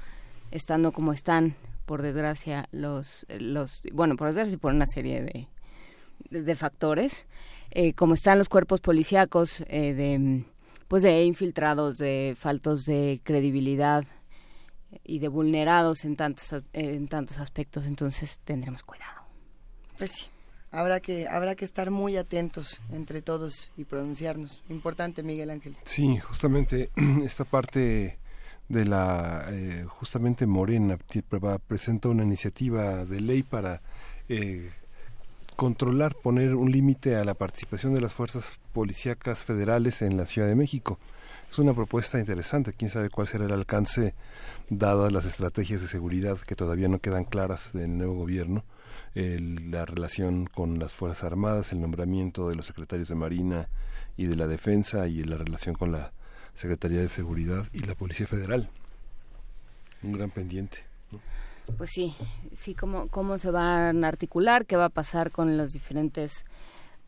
estando 0.51 0.93
como 0.93 1.11
están, 1.11 1.55
por 1.85 2.01
desgracia, 2.01 2.67
los, 2.71 3.25
los 3.39 3.81
bueno, 3.93 4.15
por 4.15 4.27
desgracia 4.27 4.53
y 4.53 4.57
por 4.57 4.73
una 4.73 4.87
serie 4.87 5.21
de, 5.21 5.47
de 6.29 6.55
factores. 6.55 7.25
Eh, 7.71 7.93
como 7.93 8.13
están 8.13 8.37
los 8.37 8.49
cuerpos 8.49 8.81
policíacos 8.81 9.61
eh, 9.67 9.93
de 9.93 10.45
pues 10.87 11.01
de 11.01 11.23
infiltrados, 11.23 11.97
de 11.97 12.35
faltos 12.37 12.85
de 12.85 13.19
credibilidad 13.23 14.05
y 15.03 15.19
de 15.19 15.27
vulnerados 15.27 16.05
en 16.05 16.15
tantos 16.15 16.63
en 16.73 17.07
tantos 17.07 17.39
aspectos, 17.39 17.85
entonces 17.85 18.39
tendremos 18.43 18.83
cuidado. 18.83 19.21
Pues 19.97 20.11
sí. 20.11 20.25
Habrá 20.71 20.99
que, 20.99 21.25
habrá 21.29 21.55
que 21.55 21.63
estar 21.63 21.89
muy 21.89 22.17
atentos 22.17 22.81
entre 22.91 23.21
todos 23.21 23.71
y 23.77 23.85
pronunciarnos. 23.85 24.61
Importante, 24.67 25.23
Miguel 25.23 25.49
Ángel. 25.49 25.77
Sí, 25.85 26.17
justamente 26.17 26.89
esta 27.23 27.45
parte 27.45 28.19
de 28.69 28.85
la, 28.85 29.45
eh, 29.51 29.85
justamente 29.87 30.47
Morena 30.47 30.97
presenta 31.67 32.09
una 32.09 32.23
iniciativa 32.23 33.05
de 33.05 33.21
ley 33.21 33.43
para 33.43 33.81
eh, 34.27 34.71
controlar, 35.55 36.15
poner 36.15 36.55
un 36.55 36.71
límite 36.71 37.15
a 37.15 37.23
la 37.23 37.35
participación 37.35 37.93
de 37.93 38.01
las 38.01 38.13
fuerzas 38.13 38.59
policíacas 38.73 39.45
federales 39.45 40.01
en 40.01 40.17
la 40.17 40.25
Ciudad 40.25 40.47
de 40.47 40.55
México. 40.55 40.99
Es 41.49 41.59
una 41.59 41.73
propuesta 41.73 42.19
interesante, 42.19 42.73
quién 42.73 42.89
sabe 42.89 43.09
cuál 43.09 43.27
será 43.27 43.45
el 43.45 43.51
alcance 43.51 44.15
dadas 44.69 45.11
las 45.11 45.25
estrategias 45.25 45.81
de 45.81 45.87
seguridad 45.87 46.37
que 46.39 46.55
todavía 46.55 46.87
no 46.87 46.99
quedan 46.99 47.23
claras 47.23 47.71
del 47.71 47.97
nuevo 47.97 48.15
gobierno, 48.15 48.65
la 49.13 49.85
relación 49.85 50.47
con 50.47 50.79
las 50.79 50.91
Fuerzas 50.91 51.23
Armadas, 51.23 51.71
el 51.71 51.79
nombramiento 51.79 52.49
de 52.49 52.55
los 52.55 52.65
secretarios 52.65 53.07
de 53.07 53.15
Marina 53.15 53.69
y 54.17 54.25
de 54.25 54.35
la 54.35 54.47
Defensa 54.47 55.07
y 55.07 55.23
la 55.23 55.37
relación 55.37 55.75
con 55.75 55.91
la 55.91 56.11
Secretaría 56.55 57.01
de 57.01 57.09
Seguridad 57.09 57.67
y 57.73 57.81
la 57.81 57.93
Policía 57.93 58.25
Federal. 58.25 58.69
Un 60.01 60.13
gran 60.13 60.31
pendiente 60.31 60.79
pues 61.77 61.89
sí, 61.93 62.15
sí, 62.53 62.73
cómo, 62.73 63.07
cómo 63.07 63.37
se 63.37 63.51
van 63.51 64.03
a 64.03 64.07
articular, 64.07 64.65
qué 64.65 64.75
va 64.75 64.85
a 64.85 64.89
pasar 64.89 65.31
con 65.31 65.57
las 65.57 65.71
diferentes 65.71 66.45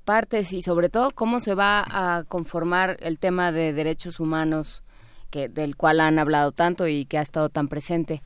partes 0.04 0.54
y 0.54 0.62
sobre 0.62 0.90
todo 0.90 1.12
cómo 1.12 1.40
se 1.40 1.54
va 1.54 1.84
a 1.88 2.24
conformar 2.24 2.98
el 3.02 3.20
tema 3.20 3.52
de 3.52 3.74
derechos 3.74 4.20
humanos 4.20 4.84
que 5.30 5.50
del 5.50 5.76
cual 5.76 6.00
han 6.00 6.20
hablado 6.20 6.52
tanto 6.52 6.88
y 6.88 7.06
que 7.06 7.18
ha 7.18 7.22
estado 7.22 7.50
tan 7.50 7.68
presente. 7.68 8.22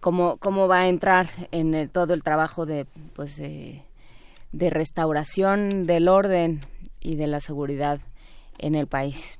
Cómo 0.00 0.36
cómo 0.38 0.66
va 0.66 0.80
a 0.80 0.88
entrar 0.88 1.30
en 1.52 1.88
todo 1.88 2.12
el 2.12 2.22
trabajo 2.22 2.66
de 2.66 2.86
pues 3.14 3.36
de 3.36 4.70
restauración 4.70 5.86
del 5.86 6.08
orden 6.08 6.60
y 7.00 7.14
de 7.14 7.28
la 7.28 7.40
seguridad 7.40 8.00
en 8.58 8.74
el 8.74 8.88
país 8.88 9.38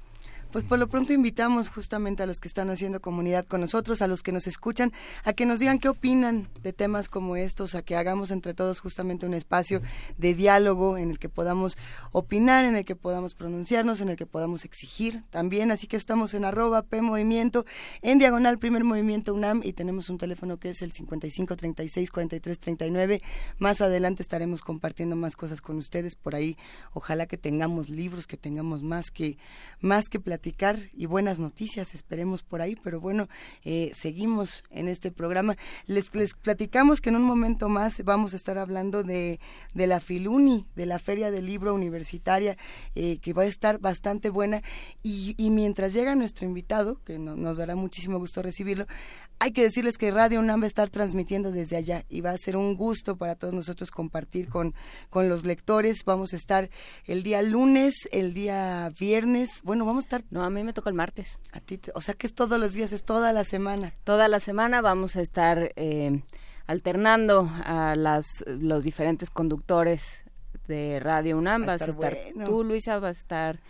pues 0.53 0.65
por 0.67 0.79
lo 0.79 0.87
pronto 0.87 1.15
invitamos 1.15 1.71
justamente 1.71 2.23
a 2.23 2.27
los 2.27 2.39
que 2.39 2.47
están 2.47 2.69
haciendo 2.69 3.01
comunidad 3.01 3.47
con 3.47 3.63
nosotros, 3.63 4.03
a 4.03 4.07
los 4.07 4.23
que 4.23 4.33
nos 4.33 4.47
escuchan, 4.47 4.93
a 5.25 5.33
que 5.33 5.47
nos 5.47 5.59
digan 5.59 5.79
qué 5.79 5.89
opinan 5.89 6.49
de 6.63 6.75
temas 6.75 7.09
como 7.09 7.37
estos, 7.37 7.75
a 7.75 7.81
que 7.81 7.97
hagamos 7.97 8.31
entre 8.31 8.53
todos 8.53 8.79
justamente 8.79 9.25
un 9.25 9.33
espacio 9.33 9.81
de 10.19 10.35
diálogo 10.35 10.99
en 10.99 11.11
el 11.11 11.19
que 11.19 11.31
podamos 11.31 11.79
opinar, 12.13 12.67
en 12.67 12.77
el 12.77 12.85
que 12.85 12.95
podamos 12.95 13.33
pronunciarnos, 13.35 14.03
en 14.03 14.11
el 14.11 14.17
que 14.17 14.27
podamos 14.27 14.67
exigir 14.67 15.23
también. 15.31 15.71
Así 15.71 15.87
que 15.87 15.97
estamos 15.97 16.35
en 16.35 16.45
arroba 16.45 16.83
P 16.83 17.01
Movimiento, 17.01 17.65
en 18.03 18.19
diagonal 18.19 18.59
Primer 18.59 18.85
Movimiento 18.85 19.33
UNAM 19.33 19.63
y 19.65 19.73
tenemos 19.73 20.11
un 20.11 20.19
teléfono 20.19 20.59
que 20.59 20.69
es 20.69 20.83
el 20.83 20.93
55 20.93 21.57
36 21.57 22.11
43 22.11 22.59
39. 22.59 23.23
Más 23.59 23.81
adelante 23.81 24.23
estaremos 24.23 24.61
compartiendo 24.61 25.17
más 25.17 25.35
cosas 25.35 25.63
con 25.63 25.79
ustedes 25.79 26.15
por 26.15 26.35
ahí. 26.35 26.59
Ojalá 26.93 27.25
que 27.27 27.39
tengamos 27.39 27.89
libros, 27.89 28.27
que 28.27 28.37
tengamos 28.37 28.83
más 28.83 29.11
que, 29.11 29.39
más 29.81 30.11
que 30.11 30.21
platicar 30.21 30.42
y 30.95 31.07
buenas 31.07 31.39
noticias, 31.39 31.95
esperemos 31.95 32.43
por 32.43 32.63
ahí, 32.63 32.77
pero 32.83 33.01
bueno, 33.01 33.29
eh, 33.65 33.93
seguimos 33.95 34.65
en 34.71 34.89
este 34.89 35.13
programa. 35.13 35.57
Les, 35.87 36.13
les 36.15 36.35
platicamos 36.35 37.01
que 37.01 37.11
en 37.11 37.17
un 37.17 37.23
momento 37.23 37.69
más 37.69 38.03
vamos 38.05 38.33
a 38.33 38.37
estar 38.37 38.59
hablando 38.59 39.05
de, 39.05 39.39
de 39.73 39.87
la 39.87 40.01
Filuni, 40.01 40.67
de 40.75 40.87
la 40.87 40.99
Feria 40.99 41.31
del 41.31 41.47
Libro 41.47 41.75
Universitaria, 41.75 42.57
eh, 42.97 43.19
que 43.19 43.33
va 43.33 43.43
a 43.43 43.47
estar 43.47 43.79
bastante 43.79 44.31
buena. 44.31 44.63
Y, 45.03 45.35
y 45.39 45.51
mientras 45.51 45.93
llega 45.93 46.15
nuestro 46.17 46.45
invitado, 46.45 47.01
que 47.05 47.19
nos 47.19 47.57
dará 47.59 47.77
muchísimo 47.77 48.19
gusto 48.19 48.43
recibirlo, 48.43 48.87
hay 49.39 49.53
que 49.53 49.63
decirles 49.63 49.99
que 49.99 50.11
Radio 50.11 50.39
UNAM 50.41 50.61
va 50.61 50.65
a 50.65 50.69
estar 50.69 50.91
transmitiendo 50.91 51.51
desde 51.51 51.77
allá 51.77 52.05
y 52.09 52.21
va 52.21 52.31
a 52.31 52.39
ser 52.39 52.57
un 52.57 52.77
gusto 52.77 53.17
para 53.17 53.35
todos 53.35 53.55
nosotros 53.55 53.91
compartir 53.91 54.49
con, 54.49 54.75
con 55.11 55.29
los 55.29 55.45
lectores. 55.45 56.05
Vamos 56.05 56.33
a 56.33 56.37
estar 56.37 56.71
el 57.07 57.23
día 57.23 57.43
lunes, 57.43 57.95
el 58.13 58.35
día 58.35 58.93
viernes. 58.99 59.49
Bueno, 59.65 59.85
vamos 59.85 60.05
a 60.05 60.07
estar. 60.07 60.32
No, 60.33 60.43
a 60.43 60.49
mí 60.49 60.65
me 60.65 60.73
toca 60.73 60.89
el 60.89 60.97
martes. 60.97 61.39
A 61.53 61.61
ti, 61.61 61.79
o 61.95 62.01
sea 62.01 62.15
que 62.15 62.27
es 62.27 62.33
todos 62.33 62.59
los 62.59 62.73
días, 62.73 62.91
es 62.93 63.03
toda 63.03 63.35
la 63.35 63.45
semana. 63.45 63.93
Toda 64.03 64.29
la 64.29 64.41
semana 64.41 64.81
vamos 64.81 65.15
a 65.15 65.21
estar 65.21 65.73
eh, 65.77 66.23
alternando 66.67 67.51
a 67.67 67.97
las, 67.97 68.43
los 68.47 68.83
diferentes 68.83 69.29
conductores 69.29 70.25
de 70.69 71.01
Radio 71.01 71.37
UNAM. 71.37 71.67
Vas 71.67 71.83
a 71.83 71.91
estar 71.91 72.17
tú, 72.47 72.65
Luisa, 72.65 72.99
va 72.99 73.09
a 73.09 73.11
estar 73.11 73.61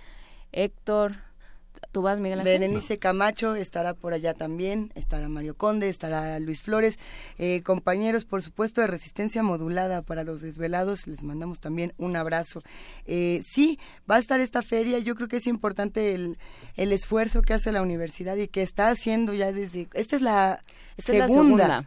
Héctor. 0.53 1.17
¿Tú 1.91 2.01
vas, 2.03 2.19
Miguel 2.21 2.41
Ángel? 2.41 2.61
Berenice 2.61 2.99
Camacho 2.99 3.55
estará 3.55 3.95
por 3.95 4.15
allá 4.15 4.35
también, 4.35 4.93
estará 4.95 5.29
Mario 5.29 5.55
Conde, 5.55 5.89
estará 5.89 6.39
Luis 6.39 6.63
Flores, 6.63 6.99
eh, 7.39 7.63
compañeros, 7.63 8.25
por 8.25 8.43
supuesto, 8.43 8.81
de 8.81 8.87
resistencia 8.87 9.43
modulada 9.43 10.03
para 10.03 10.25
los 10.25 10.41
desvelados, 10.41 11.07
les 11.07 11.25
mandamos 11.25 11.61
también 11.61 11.93
un 11.99 12.17
abrazo. 12.17 12.63
Eh, 13.05 13.43
sí, 13.45 13.79
va 14.11 14.17
a 14.17 14.19
estar 14.21 14.41
esta 14.41 14.63
feria, 14.63 15.01
yo 15.01 15.15
creo 15.15 15.29
que 15.29 15.39
es 15.39 15.47
importante 15.47 16.15
el, 16.15 16.39
esfuerzo 16.77 17.43
que 17.43 17.55
hace 17.55 17.73
la 17.73 17.83
universidad 17.83 18.37
y 18.37 18.49
que 18.49 18.63
está 18.63 18.89
haciendo 18.89 19.35
ya 19.35 19.53
desde, 19.53 19.89
esta 19.95 20.17
es 20.17 20.23
la 20.23 20.61
segunda 20.97 21.27
la 21.27 21.29
segunda. 21.29 21.87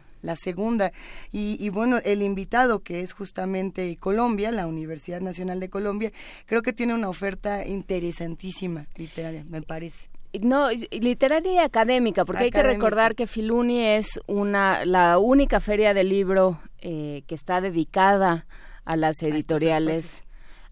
Y, 1.30 1.68
bueno, 1.70 1.98
el 2.04 2.22
invitado 2.22 2.80
que 2.80 3.00
es 3.00 3.12
justamente 3.12 3.96
Colombia, 3.96 4.50
la 4.50 4.66
Universidad 4.66 5.20
Nacional 5.20 5.60
de 5.60 5.68
Colombia, 5.68 6.12
creo 6.46 6.62
que 6.62 6.72
tiene 6.72 6.94
una 6.94 7.08
oferta 7.08 7.66
interesantísima 7.66 8.86
literaria, 8.96 9.44
me 9.44 9.62
parece. 9.62 10.08
No, 10.40 10.68
literaria 10.90 11.52
y 11.52 11.58
académica, 11.58 12.24
porque 12.24 12.44
hay 12.44 12.50
que 12.50 12.62
recordar 12.62 13.14
que 13.14 13.26
Filuni 13.26 13.80
es 13.80 14.20
una 14.26 14.84
la 14.84 15.18
única 15.18 15.60
feria 15.60 15.94
de 15.94 16.04
libro 16.04 16.60
eh, 16.80 17.22
que 17.26 17.34
está 17.34 17.60
dedicada 17.60 18.46
a 18.84 18.96
las 18.96 19.22
editoriales 19.22 20.26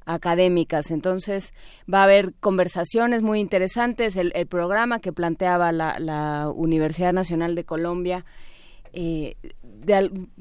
académicas. 0.07 0.91
Entonces 0.91 1.53
va 1.93 2.01
a 2.01 2.05
haber 2.05 2.35
conversaciones 2.35 3.23
muy 3.23 3.41
interesantes. 3.41 4.17
El, 4.17 4.33
programa 4.47 4.99
que 4.99 5.13
planteaba 5.13 5.73
la, 5.73 6.51
Universidad 6.55 7.13
Nacional 7.13 7.55
de 7.55 7.65
Colombia 7.65 8.25
eh, 8.95 9.37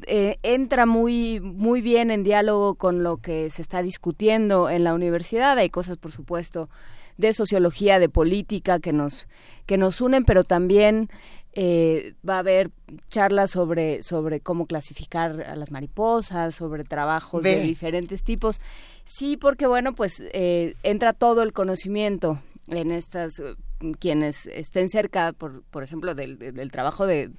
eh, 0.08 0.38
entra 0.44 0.86
muy 0.86 1.40
muy 1.40 1.82
bien 1.82 2.12
en 2.12 2.24
diálogo 2.24 2.76
con 2.76 3.04
lo 3.04 3.18
que 3.18 3.50
se 3.50 3.62
está 3.62 3.82
discutiendo 3.82 4.70
en 4.70 4.84
la 4.84 4.94
universidad. 4.94 5.58
Hay 5.58 5.70
cosas, 5.70 5.98
por 5.98 6.12
supuesto, 6.12 6.70
de 7.18 7.34
sociología, 7.34 8.00
de 8.00 8.10
política 8.10 8.80
que 8.80 8.94
nos 8.94 9.28
que 9.66 9.78
nos 9.78 10.02
unen, 10.02 10.24
pero 10.24 10.44
también 10.44 11.10
eh, 11.56 12.16
va 12.28 12.38
a 12.38 12.40
haber 12.40 12.72
charlas 13.10 13.52
sobre, 13.52 14.02
sobre 14.02 14.40
cómo 14.40 14.66
clasificar 14.66 15.44
a 15.44 15.56
las 15.56 15.70
mariposas, 15.70 16.56
sobre 16.56 16.84
trabajos 16.84 17.44
de 17.44 17.60
diferentes 17.60 18.24
tipos. 18.24 18.60
Sí, 19.06 19.38
porque 19.38 19.68
bueno, 19.68 19.94
pues 19.94 20.24
eh, 20.34 20.76
entra 20.82 21.14
todo 21.14 21.44
el 21.44 21.54
conocimiento 21.54 22.42
en 22.70 22.92
estas, 22.92 23.38
eh, 23.38 23.56
quienes 24.00 24.48
estén 24.48 24.90
cerca, 24.90 25.32
por, 25.32 25.62
por 25.70 25.84
ejemplo, 25.84 26.16
del, 26.16 26.40
del 26.40 26.72
trabajo 26.72 27.06
de, 27.06 27.30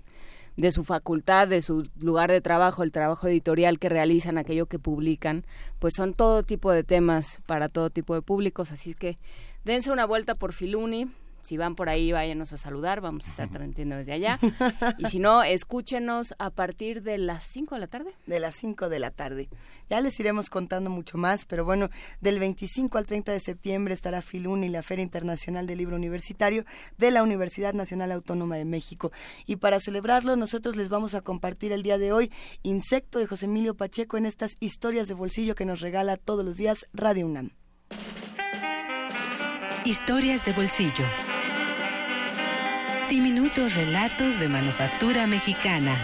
de 0.56 0.72
su 0.72 0.84
facultad, 0.84 1.48
de 1.48 1.62
su 1.62 1.88
lugar 1.98 2.30
de 2.30 2.40
trabajo, 2.40 2.82
el 2.82 2.92
trabajo 2.92 3.26
editorial 3.26 3.78
que 3.78 3.88
realizan, 3.88 4.38
aquello 4.38 4.66
que 4.66 4.78
publican, 4.78 5.44
pues 5.78 5.94
son 5.96 6.14
todo 6.14 6.42
tipo 6.42 6.70
de 6.70 6.84
temas 6.84 7.40
para 7.46 7.68
todo 7.68 7.90
tipo 7.90 8.14
de 8.14 8.22
públicos, 8.22 8.70
así 8.70 8.94
que 8.94 9.18
dense 9.64 9.90
una 9.90 10.06
vuelta 10.06 10.34
por 10.34 10.52
Filuni, 10.52 11.10
si 11.44 11.56
van 11.56 11.74
por 11.74 11.88
ahí, 11.88 12.10
váyanos 12.10 12.52
a 12.52 12.58
saludar, 12.58 13.00
vamos 13.00 13.26
a 13.26 13.30
estar 13.30 13.48
transmitiendo 13.52 13.96
desde 13.96 14.12
allá. 14.12 14.38
Y 14.98 15.06
si 15.06 15.18
no, 15.18 15.42
escúchenos 15.42 16.34
a 16.38 16.50
partir 16.50 17.02
de 17.02 17.18
las 17.18 17.44
5 17.44 17.74
de 17.74 17.80
la 17.80 17.86
tarde. 17.86 18.14
De 18.26 18.40
las 18.40 18.54
5 18.56 18.88
de 18.88 18.98
la 18.98 19.10
tarde. 19.10 19.48
Ya 19.90 20.00
les 20.00 20.18
iremos 20.18 20.50
contando 20.50 20.90
mucho 20.90 21.18
más, 21.18 21.46
pero 21.46 21.64
bueno, 21.64 21.90
del 22.20 22.38
25 22.38 22.96
al 22.98 23.06
30 23.06 23.32
de 23.32 23.40
septiembre 23.40 23.94
estará 23.94 24.22
Filuni, 24.22 24.68
la 24.68 24.82
Feria 24.82 25.02
Internacional 25.02 25.66
del 25.66 25.78
Libro 25.78 25.96
Universitario 25.96 26.64
de 26.96 27.10
la 27.10 27.22
Universidad 27.22 27.74
Nacional 27.74 28.12
Autónoma 28.12 28.56
de 28.56 28.64
México. 28.64 29.12
Y 29.46 29.56
para 29.56 29.80
celebrarlo, 29.80 30.36
nosotros 30.36 30.76
les 30.76 30.88
vamos 30.88 31.14
a 31.14 31.20
compartir 31.20 31.72
el 31.72 31.82
día 31.82 31.98
de 31.98 32.12
hoy 32.12 32.30
Insecto 32.62 33.18
de 33.18 33.26
José 33.26 33.46
Emilio 33.46 33.74
Pacheco 33.74 34.16
en 34.16 34.26
estas 34.26 34.52
historias 34.60 35.08
de 35.08 35.14
bolsillo 35.14 35.54
que 35.54 35.64
nos 35.64 35.80
regala 35.80 36.16
todos 36.16 36.44
los 36.44 36.56
días 36.56 36.86
Radio 36.92 37.26
UNAM. 37.26 37.50
Historias 39.84 40.44
de 40.46 40.52
bolsillo. 40.52 41.04
Diminutos 43.08 43.74
relatos 43.74 44.40
de 44.40 44.48
manufactura 44.48 45.26
mexicana. 45.26 45.94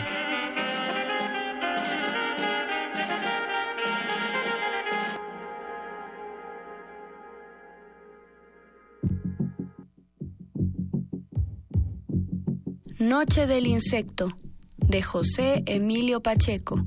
Noche 12.99 13.47
del 13.47 13.67
Insecto, 13.67 14.29
de 14.77 15.03
José 15.03 15.63
Emilio 15.67 16.21
Pacheco. 16.21 16.87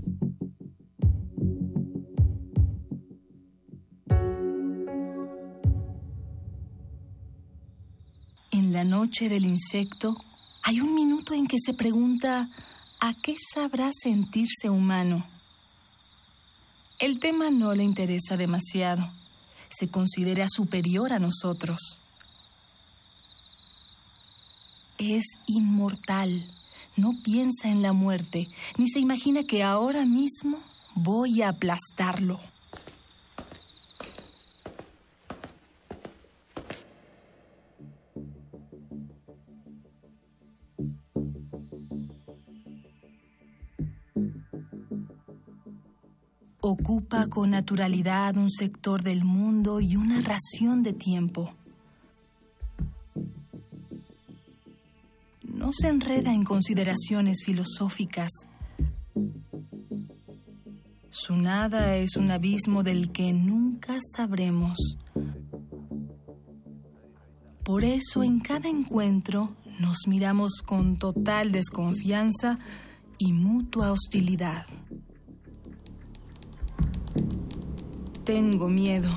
La 8.74 8.84
noche 8.84 9.30
del 9.30 9.46
insecto 9.46 10.18
hay 10.64 10.82
un 10.82 10.96
minuto 10.96 11.36
en 11.36 11.46
que 11.46 11.58
se 11.64 11.76
pregunta 11.76 12.50
¿a 13.00 13.14
qué 13.14 13.36
sabrá 13.54 13.92
sentirse 13.94 14.68
humano? 14.68 15.28
El 16.98 17.20
tema 17.20 17.52
no 17.52 17.76
le 17.76 17.84
interesa 17.84 18.36
demasiado. 18.36 19.14
Se 19.70 19.90
considera 19.90 20.48
superior 20.50 21.14
a 21.14 21.20
nosotros. 21.20 22.00
Es 24.98 25.38
inmortal. 25.46 26.50
No 26.96 27.14
piensa 27.24 27.70
en 27.70 27.84
la 27.84 27.94
muerte, 27.94 28.50
ni 28.78 28.90
se 28.90 29.00
imagina 29.00 29.44
que 29.44 29.62
ahora 29.62 30.08
mismo 30.08 30.58
voy 30.96 31.44
a 31.44 31.50
aplastarlo. 31.50 32.42
Ocupa 46.66 47.28
con 47.28 47.50
naturalidad 47.50 48.38
un 48.38 48.50
sector 48.50 49.04
del 49.04 49.26
mundo 49.26 49.82
y 49.82 49.98
una 49.98 50.22
ración 50.22 50.82
de 50.82 50.94
tiempo. 50.94 51.54
No 55.44 55.72
se 55.74 55.90
enreda 55.90 56.34
en 56.34 56.46
consideraciones 56.46 57.44
filosóficas. 57.44 58.32
Su 61.10 61.36
nada 61.36 61.98
es 61.98 62.16
un 62.16 62.32
abismo 62.32 62.82
del 62.82 63.12
que 63.12 63.34
nunca 63.34 64.00
sabremos. 64.16 64.78
Por 67.66 67.84
eso 67.84 68.24
en 68.24 68.40
cada 68.40 68.70
encuentro 68.70 69.54
nos 69.82 70.08
miramos 70.08 70.62
con 70.66 70.96
total 70.96 71.52
desconfianza 71.52 72.58
y 73.20 73.34
mutua 73.34 73.92
hostilidad. 73.92 74.66
Tengo 78.26 78.70
miedo. 78.70 79.10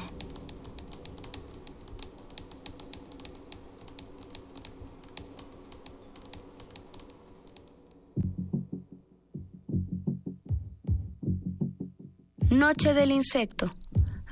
Noche 12.51 12.95
del 12.95 13.13
Insecto, 13.13 13.71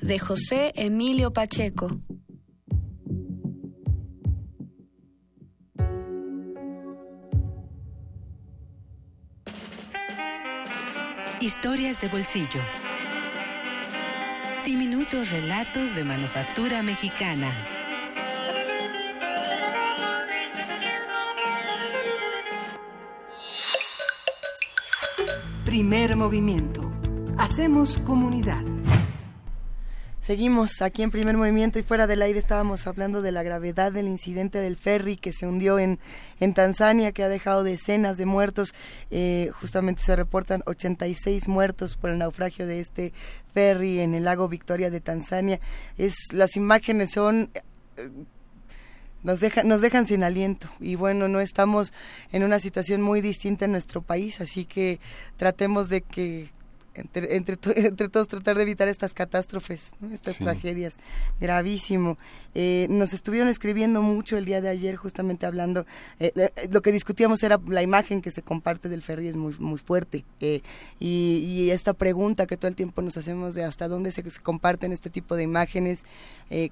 de 0.01 0.19
José 0.19 0.73
Emilio 0.75 1.33
Pacheco. 1.33 1.89
Historias 11.41 12.01
de 12.01 12.09
bolsillo. 12.09 12.84
Relatos 15.13 15.95
de 15.95 16.03
manufactura 16.03 16.83
mexicana. 16.83 17.51
Primer 25.67 26.17
movimiento. 26.17 26.91
Hacemos 27.37 27.99
comunidad. 27.99 28.74
Seguimos 30.25 30.81
aquí 30.81 31.03
en 31.03 31.11
primer 31.11 31.37
movimiento 31.37 31.79
y 31.79 31.83
fuera 31.83 32.07
del 32.07 32.23
aire 32.23 32.39
estábamos 32.39 32.87
hablando 32.87 33.21
de 33.21 33.31
la 33.31 33.43
gravedad 33.43 33.93
del 33.93 34.09
incidente 34.09 34.59
del 34.59 34.79
ferry 34.79 35.19
que 35.19 35.35
se 35.35 35.47
hundió 35.47 35.79
en, 35.79 35.99
en 36.41 36.55
Tanzania, 36.55 37.13
que 37.13 37.25
ha 37.25 37.29
dejado 37.29 37.63
decenas 37.63 38.17
de 38.17 38.25
muertos. 38.25 38.75
Eh, 39.11 39.51
justamente 39.61 40.01
se 40.01 40.17
reportan 40.17 40.63
86 40.65 41.47
muertos 41.47 41.99
por 41.99 42.09
el 42.09 42.17
naufragio 42.17 42.67
de 42.67 42.81
este 42.81 43.13
ferry 43.53 44.01
en 44.01 44.15
el 44.15 44.25
lago 44.25 44.49
Victoria 44.49 44.89
de 44.89 45.03
Tanzania. 45.03 45.61
Es, 45.99 46.15
las 46.33 46.57
imágenes 46.57 47.11
son... 47.11 47.51
Eh, 47.99 48.09
nos, 49.23 49.41
nos 49.65 49.81
dejan 49.83 50.07
sin 50.07 50.25
aliento 50.25 50.69
y 50.81 50.95
bueno, 50.95 51.29
no 51.29 51.41
estamos 51.41 51.93
en 52.33 52.45
una 52.45 52.61
situación 52.61 53.03
muy 53.03 53.21
distinta 53.21 53.67
en 53.67 53.73
nuestro 53.73 54.01
país, 54.01 54.41
así 54.41 54.65
que 54.65 55.01
tratemos 55.37 55.91
de 55.91 56.01
que 56.01 56.54
entre, 56.95 57.37
entre, 57.37 57.59
entre, 57.87 58.09
todos 58.09 58.29
tratar 58.29 58.57
de 58.57 58.63
evitar 58.63 58.89
estas 58.89 59.15
catástrofes, 59.15 59.93
estas 60.13 60.39
tragedias. 60.39 60.95
Gravísimo. 61.41 62.17
Eh, 62.55 62.87
nos 62.89 63.13
estuvieron 63.13 63.49
escribiendo 63.49 64.01
mucho 64.01 64.37
el 64.37 64.45
día 64.45 64.61
de 64.61 64.69
ayer, 64.69 64.95
justamente 64.97 65.45
hablando, 65.45 65.87
eh, 66.21 66.33
eh, 66.37 66.69
lo 66.71 66.83
que 66.83 66.93
discutíamos 66.93 67.43
era 67.43 67.59
la 67.67 67.83
imagen 67.83 68.23
que 68.23 68.31
se 68.31 68.43
comparte 68.43 68.89
del 68.89 69.03
ferry 69.03 69.29
es 69.29 69.37
muy, 69.37 69.55
muy 69.59 69.79
fuerte. 69.79 70.25
Y, 70.41 70.63
y, 71.01 71.71
esta 71.71 71.95
pregunta 71.95 72.47
que 72.47 72.57
todo 72.57 72.69
el 72.69 72.77
tiempo 72.77 73.03
nos 73.03 73.17
hacemos 73.17 73.55
de 73.55 73.65
hasta 73.65 73.89
dónde 73.89 74.13
se, 74.13 74.23
comparten 74.43 74.93
este 74.93 75.11
tipo 75.11 75.35
de 75.37 75.43
imágenes, 75.43 76.05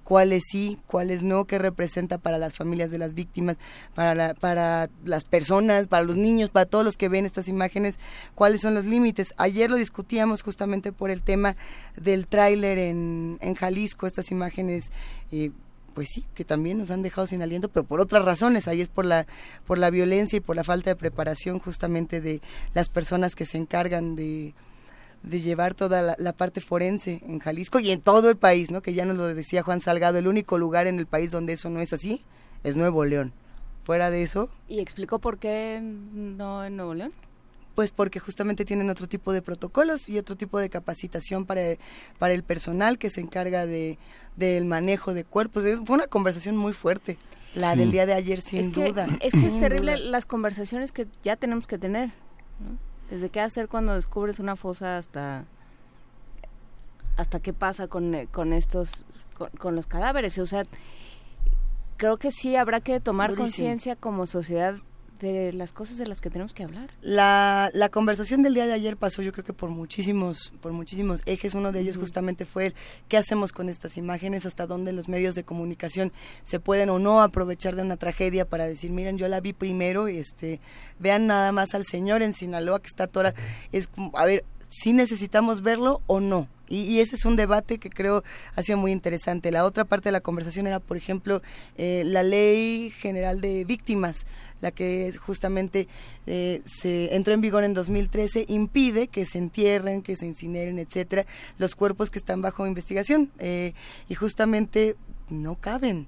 cuáles 0.05 0.45
sí, 0.51 0.79
cuáles 0.87 1.23
no, 1.23 1.45
qué 1.47 1.59
representa 1.59 2.19
para 2.19 2.39
las 2.39 2.55
familias 2.55 2.91
de 2.91 2.99
las 2.99 3.15
víctimas, 3.15 3.57
para, 3.95 4.35
para 4.35 4.91
las 5.05 5.25
personas, 5.25 5.89
para 5.89 6.05
los 6.05 6.17
niños, 6.17 6.51
para 6.51 6.67
todos 6.67 6.85
los 6.85 6.97
que 6.97 7.09
ven 7.09 7.25
estas 7.25 7.49
imágenes, 7.49 7.97
cuáles 8.35 8.61
son 8.61 8.75
los 8.75 8.85
límites. 8.85 9.35
Ayer 9.39 9.71
lo 9.71 9.77
discutimos 9.77 10.12
justamente 10.42 10.92
por 10.92 11.11
el 11.11 11.22
tema 11.22 11.57
del 11.96 12.27
tráiler 12.27 12.79
en, 12.79 13.38
en 13.40 13.55
Jalisco, 13.55 14.07
estas 14.07 14.31
imágenes 14.31 14.90
eh, 15.31 15.51
pues 15.94 16.09
sí, 16.09 16.25
que 16.35 16.44
también 16.44 16.79
nos 16.79 16.90
han 16.90 17.03
dejado 17.03 17.27
sin 17.27 17.42
aliento, 17.42 17.68
pero 17.68 17.85
por 17.85 18.01
otras 18.01 18.25
razones, 18.25 18.68
ahí 18.68 18.81
es 18.81 18.88
por 18.88 19.05
la, 19.05 19.27
por 19.66 19.79
la 19.79 19.90
violencia 19.90 20.38
y 20.38 20.40
por 20.40 20.57
la 20.57 20.64
falta 20.64 20.90
de 20.90 20.96
preparación 20.96 21.59
justamente 21.59 22.20
de 22.20 22.40
las 22.72 22.88
personas 22.88 23.35
que 23.35 23.46
se 23.46 23.59
encargan 23.59 24.16
de, 24.16 24.55
de 25.22 25.40
llevar 25.40 25.75
toda 25.75 26.16
la, 26.18 26.33
parte 26.33 26.61
forense 26.61 27.20
en 27.27 27.38
Jalisco 27.38 27.79
y 27.79 27.90
en 27.90 28.01
todo 28.01 28.31
el 28.31 28.37
país, 28.37 28.70
¿no? 28.70 28.83
Que 28.83 28.94
ya 28.94 29.05
nos 29.05 29.16
lo 29.16 29.27
decía 29.35 29.62
Juan 29.62 29.81
Salgado, 29.81 30.18
el 30.18 30.29
único 30.29 30.59
lugar 30.59 30.87
en 30.87 30.98
el 30.98 31.07
país 31.07 31.31
donde 31.31 31.55
eso 31.55 31.70
no 31.70 31.81
es 31.81 31.92
así 31.92 32.25
es 32.64 32.77
Nuevo 32.77 33.05
León. 33.05 33.33
Fuera 33.85 34.11
de 34.11 34.22
eso. 34.22 34.48
¿Y 34.68 34.81
explicó 34.81 35.18
por 35.18 35.38
qué 35.38 35.81
no 35.83 36.64
en 36.64 36.77
Nuevo 36.77 36.94
León? 36.94 37.12
Pues 37.75 37.91
porque 37.91 38.21
justamente 38.21 38.65
tienen 38.65 38.91
otro 38.91 39.09
tipo 39.09 39.33
de 39.33 39.43
protocolos 39.43 40.09
y 40.09 40.19
otro 40.19 40.37
tipo 40.37 40.59
de 40.59 40.71
capacitación 40.71 41.47
para, 41.47 41.63
para 42.19 42.35
el 42.35 42.43
personal 42.43 42.99
que 42.99 43.11
se 43.11 43.21
encarga 43.21 43.67
de 43.67 43.99
del 44.37 44.65
manejo 44.65 45.13
de 45.15 45.25
cuerpos. 45.25 45.65
fue 45.85 45.95
una 45.95 46.07
conversación 46.07 46.57
muy 46.57 46.73
fuerte, 46.73 47.19
la 47.55 47.77
del 47.77 47.91
día 47.91 48.07
de 48.07 48.15
ayer, 48.15 48.41
sin 48.41 48.73
duda. 48.73 49.07
Es 49.21 49.35
es 49.35 49.59
terrible 49.61 49.99
las 49.99 50.25
conversaciones 50.25 50.93
que 50.93 51.07
ya 51.23 51.37
tenemos 51.37 51.67
que 51.67 51.79
tener. 51.79 52.13
Desde 53.11 53.29
qué 53.29 53.41
hacer 53.41 53.69
cuando 53.69 53.95
descubres 53.95 54.39
una 54.39 54.57
fosa 54.57 54.97
hasta 54.97 55.45
hasta 57.17 57.41
qué 57.41 57.53
pasa 57.53 57.89
con, 57.89 58.27
con 58.33 58.55
estos 58.55 59.05
con, 59.59 59.75
los 59.75 59.87
cadáveres. 59.87 60.39
O 60.39 60.47
sea, 60.47 60.65
creo 61.97 62.17
que 62.17 62.31
sí 62.31 62.57
habrá 62.57 62.81
que 62.81 63.01
tomar 63.01 63.35
conciencia 63.35 63.97
como 63.97 64.27
sociedad 64.27 64.77
de 65.23 65.53
las 65.53 65.73
cosas 65.73 65.97
de 65.99 66.07
las 66.07 66.21
que 66.21 66.29
tenemos 66.29 66.53
que 66.53 66.65
hablar. 66.65 66.91
La, 67.01 67.71
la 67.73 67.89
conversación 67.89 68.43
del 68.43 68.55
día 68.55 68.67
de 68.67 68.73
ayer 68.73 68.97
pasó 68.97 69.23
yo 69.23 69.33
creo 69.33 69.45
que 69.45 69.53
por 69.53 69.71
muchísimos, 69.71 70.53
por 70.61 70.73
muchísimos 70.73 71.23
ejes. 71.25 71.55
Uno 71.55 71.73
de 71.73 71.81
ellos 71.81 71.97
justamente 71.97 72.45
fue 72.45 72.67
el 72.67 72.75
qué 73.09 73.17
hacemos 73.17 73.53
con 73.53 73.69
estas 73.69 73.97
imágenes, 73.97 74.45
hasta 74.45 74.67
dónde 74.67 74.93
los 74.93 75.09
medios 75.09 75.35
de 75.35 75.45
comunicación 75.45 76.13
se 76.43 76.61
pueden 76.61 76.91
o 76.91 76.99
no 76.99 77.23
aprovechar 77.23 77.77
de 77.77 77.83
una 77.83 77.97
tragedia 77.97 78.45
para 78.47 78.67
decir, 78.67 78.91
miren, 78.91 79.17
yo 79.17 79.29
la 79.29 79.41
vi 79.41 79.53
primero, 79.53 80.09
y 80.09 80.19
este, 80.19 80.61
vean 80.99 81.27
nada 81.27 81.53
más 81.53 81.75
al 81.75 81.87
señor 81.87 82.23
en 82.23 82.35
Sinaloa 82.35 82.83
que 82.83 82.89
está 82.89 83.07
toda, 83.07 83.35
es 83.71 83.89
a 84.15 84.25
ver, 84.27 84.45
si 84.69 84.93
necesitamos 84.93 85.63
verlo 85.63 86.03
o 86.07 86.21
no. 86.21 86.49
Y, 86.73 87.01
ese 87.01 87.17
es 87.17 87.25
un 87.25 87.37
debate 87.37 87.79
que 87.79 87.91
creo 87.91 88.25
ha 88.57 88.63
sido 88.63 88.79
muy 88.79 88.93
interesante. 88.93 89.51
La 89.51 89.65
otra 89.65 89.85
parte 89.85 90.09
de 90.09 90.13
la 90.13 90.21
conversación 90.21 90.67
era, 90.67 90.81
por 90.81 90.97
ejemplo, 90.97 91.43
eh, 91.77 92.03
la 92.07 92.23
ley 92.23 92.91
general 92.91 93.41
de 93.41 93.65
víctimas 93.65 94.27
la 94.63 94.71
que 94.71 95.13
justamente 95.13 95.89
eh, 96.27 96.63
se 96.65 97.17
entró 97.17 97.35
en 97.35 97.41
vigor 97.41 97.65
en 97.65 97.75
2013, 97.75 98.47
impide 98.49 99.09
que 99.09 99.27
se 99.27 99.39
entierren, 99.39 100.03
que 100.03 100.15
se 100.17 100.25
incineren, 100.25 100.79
etcétera, 100.79 101.27
los 101.59 101.75
cuerpos 101.75 102.11
que 102.11 102.21
están 102.21 102.41
bajo 102.41 102.67
investigación. 102.67 103.33
Eh, 103.41 103.75
y 104.09 104.15
justamente 104.15 104.97
no 105.29 105.57
caben 105.57 106.07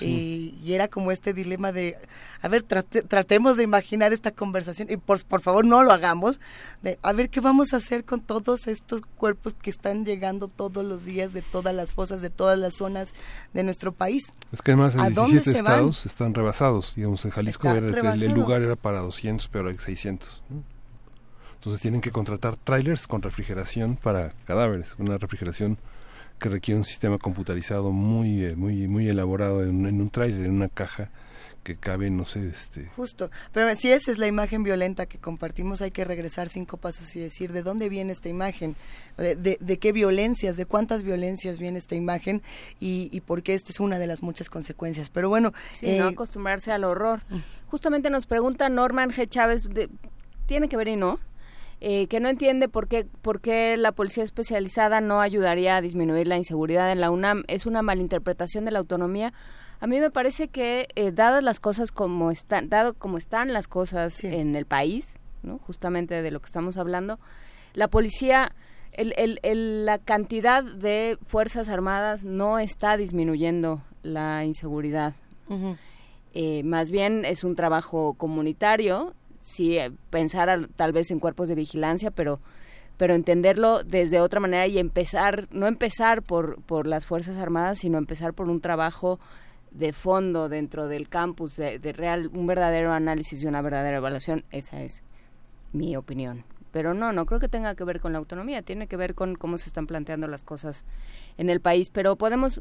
y, 0.00 0.54
era 0.66 0.88
como 0.88 1.10
este 1.10 1.32
dilema 1.32 1.72
de, 1.72 1.96
a 2.42 2.48
ver, 2.48 2.62
tratemos 2.62 3.56
de 3.56 3.62
imaginar 3.62 4.12
esta 4.12 4.30
conversación 4.30 4.90
y 4.90 4.96
por, 4.96 5.24
por 5.24 5.40
favor 5.40 5.64
no 5.64 5.82
lo 5.82 5.92
hagamos, 5.92 6.40
de 6.82 6.98
a 7.02 7.12
ver 7.12 7.30
qué 7.30 7.40
vamos 7.40 7.72
a 7.72 7.78
hacer 7.78 8.04
con 8.04 8.20
todos 8.20 8.66
estos 8.66 9.02
cuerpos 9.16 9.54
que 9.54 9.70
están 9.70 10.04
llegando 10.04 10.48
todos 10.48 10.84
los 10.84 11.04
días 11.04 11.32
de 11.32 11.42
todas 11.42 11.74
las 11.74 11.92
fosas, 11.92 12.20
de 12.20 12.30
todas 12.30 12.58
las 12.58 12.74
zonas 12.74 13.14
de 13.54 13.62
nuestro 13.62 13.92
país. 13.92 14.32
Es 14.52 14.62
que 14.62 14.72
además 14.72 14.96
en 14.96 15.14
17 15.14 15.50
estados 15.50 16.06
están 16.06 16.34
rebasados, 16.34 16.94
digamos, 16.94 17.24
en 17.24 17.30
Jalisco 17.30 17.70
el, 17.70 18.32
lugar 18.32 18.62
era 18.62 18.76
para 18.76 19.00
200, 19.00 19.48
pero 19.48 19.68
hay 19.68 19.78
600. 19.78 20.42
Entonces 21.54 21.80
tienen 21.80 22.00
que 22.00 22.10
contratar 22.10 22.56
trailers 22.56 23.06
con 23.06 23.22
refrigeración 23.22 23.96
para 23.96 24.32
cadáveres, 24.46 24.94
una 24.98 25.18
refrigeración 25.18 25.78
que 26.38 26.48
requiere 26.48 26.78
un 26.78 26.84
sistema 26.84 27.18
computarizado 27.18 27.92
muy 27.92 28.44
eh, 28.44 28.56
muy 28.56 28.88
muy 28.88 29.08
elaborado 29.08 29.64
en, 29.64 29.86
un 29.86 30.10
tráiler, 30.10 30.46
en 30.46 30.52
una 30.52 30.68
caja 30.68 31.10
que 31.66 31.74
cabe, 31.74 32.10
no 32.10 32.24
sé, 32.24 32.46
este... 32.46 32.86
Justo, 32.94 33.28
pero 33.52 33.74
si 33.74 33.90
esa 33.90 34.12
es 34.12 34.18
la 34.18 34.28
imagen 34.28 34.62
violenta 34.62 35.06
que 35.06 35.18
compartimos, 35.18 35.82
hay 35.82 35.90
que 35.90 36.04
regresar 36.04 36.48
cinco 36.48 36.76
pasos 36.76 37.16
y 37.16 37.18
decir 37.18 37.52
de 37.52 37.64
dónde 37.64 37.88
viene 37.88 38.12
esta 38.12 38.28
imagen, 38.28 38.76
de, 39.16 39.34
de, 39.60 39.78
qué 39.80 39.90
violencias, 39.90 40.56
de 40.56 40.64
cuántas 40.64 41.02
violencias 41.02 41.58
viene 41.58 41.80
esta 41.80 41.96
imagen 41.96 42.40
y, 42.78 43.08
y 43.10 43.20
por 43.20 43.42
qué 43.42 43.54
esta 43.54 43.72
es 43.72 43.80
una 43.80 43.98
de 43.98 44.06
las 44.06 44.22
muchas 44.22 44.48
consecuencias. 44.48 45.10
Pero 45.10 45.28
bueno... 45.28 45.52
Sí, 45.72 45.86
no 45.98 46.06
eh, 46.06 46.12
acostumbrarse 46.12 46.70
al 46.70 46.84
horror. 46.84 47.22
Mm. 47.30 47.38
Justamente 47.66 48.10
nos 48.10 48.26
pregunta 48.26 48.68
Norman 48.68 49.10
G. 49.10 49.28
Chávez, 49.28 49.64
de, 49.64 49.90
¿tiene 50.46 50.68
que 50.68 50.76
ver 50.76 50.86
y 50.86 50.94
no? 50.94 51.18
Eh, 51.80 52.06
que 52.06 52.20
no 52.20 52.28
entiende 52.30 52.68
por 52.68 52.88
qué, 52.88 53.06
por 53.20 53.40
qué 53.40 53.76
la 53.76 53.92
policía 53.92 54.24
especializada 54.24 55.02
no 55.02 55.20
ayudaría 55.20 55.76
a 55.76 55.80
disminuir 55.82 56.26
la 56.26 56.38
inseguridad 56.38 56.90
en 56.90 57.00
la 57.00 57.10
UNAM. 57.10 57.44
Es 57.48 57.66
una 57.66 57.82
malinterpretación 57.82 58.64
de 58.64 58.70
la 58.70 58.78
autonomía. 58.78 59.34
A 59.80 59.86
mí 59.86 60.00
me 60.00 60.10
parece 60.10 60.48
que, 60.48 60.88
eh, 60.94 61.12
dadas 61.12 61.44
las 61.44 61.60
cosas 61.60 61.92
como 61.92 62.30
están, 62.30 62.70
dado 62.70 62.94
como 62.94 63.18
están 63.18 63.52
las 63.52 63.68
cosas 63.68 64.24
en 64.24 64.56
el 64.56 64.64
país, 64.64 65.18
¿no? 65.42 65.58
justamente 65.58 66.22
de 66.22 66.30
lo 66.30 66.40
que 66.40 66.46
estamos 66.46 66.78
hablando, 66.78 67.18
la 67.74 67.88
policía, 67.88 68.52
el, 68.92 69.12
el, 69.42 69.84
la 69.84 69.98
cantidad 69.98 70.64
de 70.64 71.18
fuerzas 71.26 71.68
armadas 71.68 72.24
no 72.24 72.58
está 72.58 72.96
disminuyendo 72.96 73.82
la 74.02 74.46
inseguridad. 74.46 75.14
Eh, 76.32 76.62
más 76.64 76.90
bien 76.90 77.26
es 77.26 77.44
un 77.44 77.54
trabajo 77.54 78.14
comunitario 78.14 79.14
sí 79.46 79.78
eh, 79.78 79.92
pensar 80.10 80.68
tal 80.76 80.92
vez 80.92 81.10
en 81.10 81.20
cuerpos 81.20 81.48
de 81.48 81.54
vigilancia, 81.54 82.10
pero 82.10 82.40
pero 82.96 83.14
entenderlo 83.14 83.82
desde 83.82 84.20
otra 84.20 84.40
manera 84.40 84.66
y 84.66 84.78
empezar, 84.78 85.48
no 85.50 85.66
empezar 85.66 86.22
por, 86.22 86.62
por 86.62 86.86
las 86.86 87.04
Fuerzas 87.04 87.36
Armadas, 87.36 87.78
sino 87.78 87.98
empezar 87.98 88.32
por 88.32 88.48
un 88.48 88.62
trabajo 88.62 89.20
de 89.70 89.92
fondo 89.92 90.48
dentro 90.48 90.88
del 90.88 91.08
campus, 91.08 91.56
de, 91.56 91.78
de 91.78 91.92
real, 91.92 92.30
un 92.32 92.46
verdadero 92.46 92.92
análisis 92.92 93.42
y 93.42 93.46
una 93.46 93.60
verdadera 93.60 93.98
evaluación, 93.98 94.44
esa 94.50 94.80
es 94.80 95.02
mi 95.72 95.94
opinión. 95.94 96.44
Pero 96.72 96.94
no, 96.94 97.12
no 97.12 97.26
creo 97.26 97.40
que 97.40 97.48
tenga 97.48 97.74
que 97.74 97.84
ver 97.84 98.00
con 98.00 98.12
la 98.12 98.18
autonomía, 98.18 98.62
tiene 98.62 98.86
que 98.86 98.96
ver 98.96 99.14
con 99.14 99.34
cómo 99.34 99.56
se 99.58 99.68
están 99.68 99.86
planteando 99.86 100.26
las 100.26 100.44
cosas 100.44 100.84
en 101.38 101.48
el 101.48 101.60
país. 101.60 101.88
Pero 101.90 102.16
podemos 102.16 102.60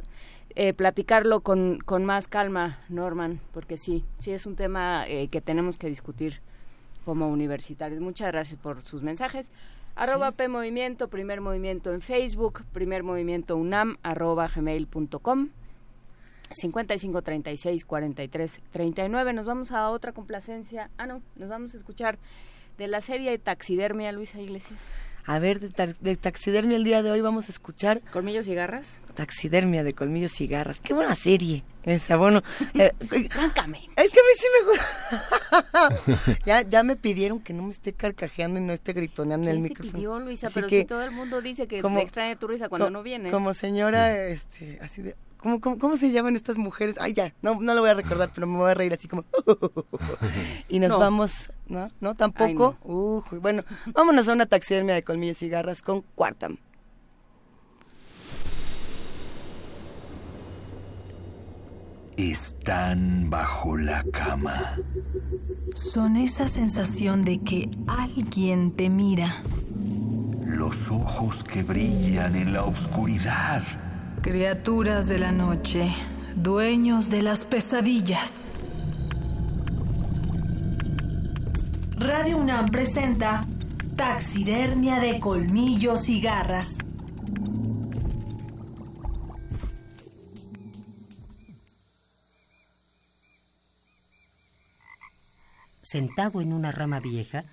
eh, 0.55 0.73
platicarlo 0.73 1.41
con, 1.41 1.79
con 1.79 2.05
más 2.05 2.27
calma, 2.27 2.79
Norman, 2.87 3.41
porque 3.51 3.75
sí, 3.75 4.05
sí 4.17 4.31
es 4.31 4.45
un 4.45 4.55
tema 4.55 5.05
eh, 5.07 5.27
que 5.27 5.41
tenemos 5.41 5.77
que 5.77 5.87
discutir 5.87 6.41
como 7.05 7.29
universitarios. 7.29 8.01
Muchas 8.01 8.31
gracias 8.31 8.59
por 8.59 8.81
sus 8.81 9.03
mensajes. 9.03 9.51
Arroba 9.95 10.31
P 10.31 10.49
Movimiento, 10.49 11.07
Primer 11.07 11.39
Movimiento 11.39 11.93
en 11.93 12.01
Facebook, 12.01 12.65
Primer 12.73 13.03
Movimiento 13.03 13.55
UNAM, 13.55 13.97
arroba 14.03 14.49
gmail.com. 14.53 15.49
55 16.53 17.21
36 17.21 17.85
43 17.85 18.61
39. 18.71 19.33
Nos 19.33 19.45
vamos 19.45 19.71
a 19.71 19.89
otra 19.89 20.11
complacencia. 20.11 20.89
Ah, 20.97 21.05
no, 21.05 21.21
nos 21.35 21.49
vamos 21.49 21.73
a 21.73 21.77
escuchar 21.77 22.17
de 22.77 22.87
la 22.87 23.01
serie 23.01 23.31
de 23.31 23.37
Taxidermia, 23.37 24.11
Luisa 24.11 24.41
Iglesias. 24.41 24.79
A 25.27 25.39
ver, 25.39 25.59
de, 25.59 26.15
taxidermia 26.17 26.77
el 26.77 26.83
día 26.83 27.01
de 27.01 27.09
hoy 27.09 27.21
vamos 27.21 27.49
a 27.49 27.51
escuchar. 27.51 28.01
¿Colmillos 28.13 28.47
y 28.47 28.53
garras? 28.53 28.99
Taxidermia 29.15 29.83
de 29.83 29.93
colmillos 29.93 30.39
y 30.39 30.47
garras. 30.47 30.79
Qué 30.81 30.93
buena 30.93 31.15
serie. 31.15 31.63
Esa, 31.83 32.17
bueno. 32.17 32.43
Eh, 32.75 32.91
Es 32.99 33.09
que 33.09 33.59
a 33.59 33.67
mí 33.67 34.31
sí 34.37 34.47
me 34.53 34.65
gusta. 34.67 36.41
ya, 36.45 36.61
ya 36.61 36.83
me 36.83 36.95
pidieron 36.95 37.39
que 37.39 37.53
no 37.53 37.63
me 37.63 37.69
esté 37.69 37.93
carcajeando 37.93 38.59
y 38.59 38.63
no 38.63 38.73
esté 38.73 38.93
gritoneando 38.93 39.49
en 39.49 39.55
el 39.55 39.61
micrófono. 39.61 39.93
Pidió, 39.93 40.19
Luisa, 40.19 40.49
pero 40.53 40.69
si 40.69 40.85
todo 40.85 41.03
el 41.03 41.11
mundo 41.11 41.41
dice 41.41 41.67
que 41.67 41.81
como, 41.81 41.99
extraña 41.99 42.35
tu 42.35 42.47
risa 42.47 42.69
cuando 42.69 42.89
no 42.89 43.01
vienes. 43.01 43.31
Como 43.31 43.53
señora, 43.53 44.27
este, 44.27 44.79
así 44.81 45.01
de, 45.01 45.15
¿Cómo, 45.45 45.77
cómo, 45.77 45.95
se 45.95 46.11
llaman 46.11 46.35
estas 46.35 46.57
mujeres? 46.57 46.95
Ay, 46.99 47.13
ya, 47.13 47.31
no, 47.43 47.61
no 47.61 47.75
lo 47.75 47.81
voy 47.81 47.91
a 47.91 47.93
recordar, 47.93 48.31
pero 48.33 48.47
me 48.47 48.57
voy 48.57 48.71
a 48.71 48.73
reír 48.73 48.91
así 48.93 49.07
como... 49.07 49.25
y 50.67 50.79
nos 50.79 50.97
vamos, 50.97 51.51
¿no? 51.67 51.91
¿No? 51.99 52.15
¿Tampoco? 52.15 52.75
bueno, 53.29 53.63
vámonos 53.93 54.27
a 54.27 54.33
una 54.33 54.47
taxidermia 54.47 54.95
de 54.95 55.03
colmillos 55.03 55.43
y 55.43 55.49
garras 55.49 55.83
con 55.83 56.01
Cuartam. 56.15 56.57
Están 62.17 63.29
bajo 63.29 63.77
la 63.77 64.03
cama. 64.11 64.79
Son 65.75 66.15
esa 66.15 66.47
sensación 66.47 67.23
de 67.23 67.37
que 67.37 67.69
alguien 67.85 68.71
te 68.71 68.89
mira 68.89 69.43
los 70.43 70.89
ojos 70.89 71.43
que 71.43 71.61
brillan 71.61 72.35
en 72.35 72.53
la 72.53 72.63
oscuridad. 72.63 73.61
Criaturas 74.25 75.07
de 75.07 75.19
la 75.19 75.31
noche, 75.31 75.93
dueños 76.35 77.11
de 77.11 77.21
las 77.21 77.45
pesadillas. 77.45 78.53
Radio 81.91 82.37
UNAM 82.37 82.71
presenta 82.71 83.45
Taxidermia 83.95 84.99
de 84.99 85.19
colmillos 85.19 86.09
y 86.09 86.21
garras. 86.21 86.79
Sentado 95.83 96.41
en 96.41 96.51
una 96.51 96.71
rama 96.71 96.99
vieja, 96.99 97.43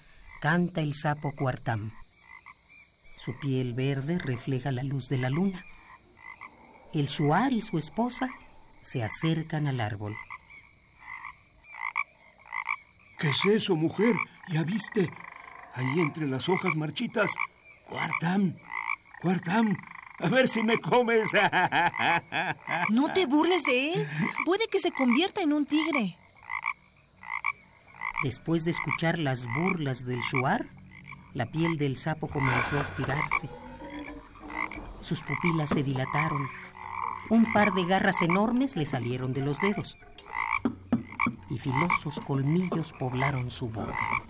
canta 0.40 0.80
el 0.80 0.94
sapo 0.94 1.34
cuartam. 1.36 1.90
Su 3.18 3.38
piel 3.38 3.74
verde 3.74 4.16
refleja 4.16 4.72
la 4.72 4.82
luz 4.82 5.10
de 5.10 5.18
la 5.18 5.28
luna. 5.28 5.62
El 6.92 7.06
shuar 7.06 7.52
y 7.52 7.62
su 7.62 7.78
esposa 7.78 8.28
se 8.80 9.02
acercan 9.02 9.66
al 9.66 9.80
árbol. 9.80 10.16
¿Qué 13.18 13.30
es 13.30 13.44
eso, 13.46 13.76
mujer? 13.76 14.14
¿Ya 14.48 14.62
viste? 14.62 15.08
Ahí 15.74 16.00
entre 16.00 16.26
las 16.26 16.48
hojas 16.48 16.76
marchitas. 16.76 17.32
Cuartam, 17.88 18.54
cuartam, 19.20 19.76
a 20.18 20.28
ver 20.28 20.48
si 20.48 20.62
me 20.62 20.78
comes. 20.78 21.30
No 22.90 23.12
te 23.12 23.26
burles 23.26 23.62
de 23.64 23.94
él. 23.94 24.08
Puede 24.44 24.66
que 24.68 24.78
se 24.78 24.92
convierta 24.92 25.42
en 25.42 25.52
un 25.52 25.66
tigre. 25.66 26.16
Después 28.22 28.64
de 28.64 28.70
escuchar 28.70 29.18
las 29.18 29.46
burlas 29.46 30.04
del 30.04 30.20
shuar, 30.20 30.66
la 31.34 31.46
piel 31.46 31.78
del 31.78 31.96
sapo 31.96 32.28
comenzó 32.28 32.78
a 32.78 32.82
estirarse. 32.82 33.48
Sus 35.00 35.22
pupilas 35.22 35.70
se 35.70 35.82
dilataron. 35.82 36.48
Un 37.30 37.52
par 37.52 37.72
de 37.72 37.84
garras 37.84 38.22
enormes 38.22 38.76
le 38.76 38.86
salieron 38.86 39.32
de 39.32 39.40
los 39.40 39.60
dedos. 39.60 39.96
Y 41.50 41.58
filosos 41.58 42.20
colmillos 42.20 42.92
poblaron 42.98 43.50
su 43.50 43.68
boca. 43.68 44.24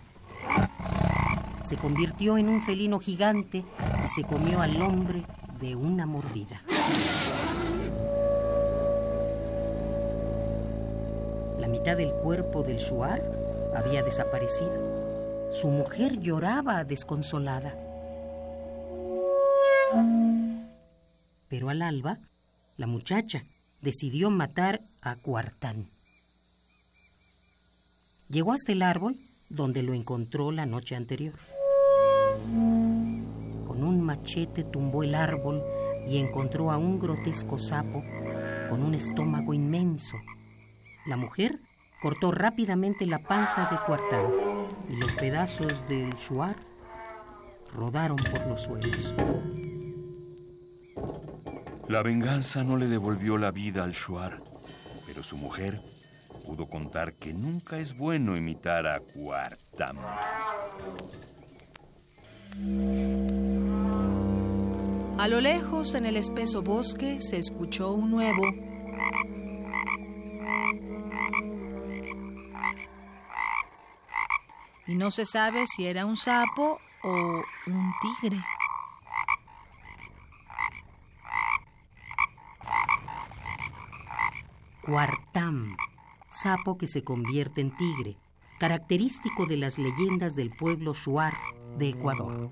Se 1.65 1.77
convirtió 1.77 2.39
en 2.39 2.49
un 2.49 2.61
felino 2.63 2.99
gigante 2.99 3.65
y 4.05 4.09
se 4.09 4.25
comió 4.25 4.61
al 4.61 4.81
hombre 4.83 5.23
de 5.61 5.77
una 5.77 6.07
mordida. 6.07 6.63
La 11.59 11.69
mitad 11.69 11.97
del 11.97 12.13
cuerpo 12.13 12.63
del 12.63 12.79
shuar 12.79 13.21
había 13.77 14.03
desaparecido. 14.03 15.51
Su 15.53 15.69
mujer 15.69 16.19
lloraba 16.19 16.85
desconsolada. 16.85 17.75
Pero 21.49 21.69
al 21.69 21.83
alba, 21.83 22.17
la 22.77 22.87
muchacha 22.87 23.43
decidió 23.81 24.31
matar 24.31 24.81
a 25.03 25.17
Cuartán. 25.17 25.87
Llegó 28.29 28.53
hasta 28.53 28.73
el 28.73 28.83
árbol 28.83 29.15
donde 29.51 29.83
lo 29.83 29.93
encontró 29.93 30.53
la 30.53 30.67
noche 30.67 30.97
anterior. 30.97 31.35
Con 33.67 33.83
un 33.83 34.01
machete 34.01 34.65
tumbó 34.65 35.03
el 35.03 35.15
árbol 35.15 35.63
y 36.09 36.17
encontró 36.19 36.71
a 36.71 36.79
un 36.79 36.99
grotesco 36.99 37.59
sapo 37.59 38.03
con 38.71 38.83
un 38.83 38.95
estómago 38.95 39.53
inmenso. 39.53 40.17
La 41.07 41.17
mujer 41.17 41.59
cortó 42.01 42.33
rápidamente 42.33 43.07
la 43.07 43.19
panza 43.19 43.69
de 43.71 43.79
Cuartán 43.87 44.27
y 44.91 44.97
los 44.97 45.15
pedazos 45.15 45.87
del 45.89 46.15
shuar 46.15 46.57
rodaron 47.75 48.17
por 48.17 48.47
los 48.47 48.63
suelos. 48.63 49.15
La 51.93 52.03
venganza 52.03 52.65
no 52.65 52.79
le 52.79 52.87
devolvió 52.87 53.37
la 53.37 53.51
vida 53.51 53.85
al 53.85 53.93
shuar, 53.93 54.41
pero 55.05 55.23
su 55.23 55.37
mujer 55.37 55.79
pudo 56.47 56.65
contar 56.65 57.13
que 57.13 57.35
nunca 57.35 57.77
es 57.77 57.95
bueno 57.95 58.35
imitar 58.35 58.87
a 58.87 58.99
Cuartam. 58.99 59.99
A 65.19 65.29
lo 65.29 65.43
lejos, 65.43 65.95
en 65.95 66.07
el 66.07 66.17
espeso 66.17 66.63
bosque, 66.63 67.21
se 67.21 67.37
escuchó 67.37 67.93
un 67.93 68.11
nuevo 68.11 68.43
y 74.87 74.95
no 74.95 75.11
se 75.11 75.27
sabe 75.27 75.67
si 75.67 75.87
era 75.87 76.07
un 76.07 76.17
sapo 76.17 76.81
o 77.05 77.43
un 77.67 77.93
tigre. 78.01 78.43
Cuartam, 84.85 85.77
sapo 86.29 86.77
que 86.77 86.89
se 86.89 87.05
convierte 87.05 87.61
en 87.61 87.71
tigre, 87.77 88.17
característico 88.59 89.47
de 89.47 89.57
las 89.57 89.79
leyendas 89.79 90.35
del 90.35 90.51
pueblo 90.51 90.93
Shuar 90.93 91.35
de 91.79 91.91
Ecuador. 91.91 92.51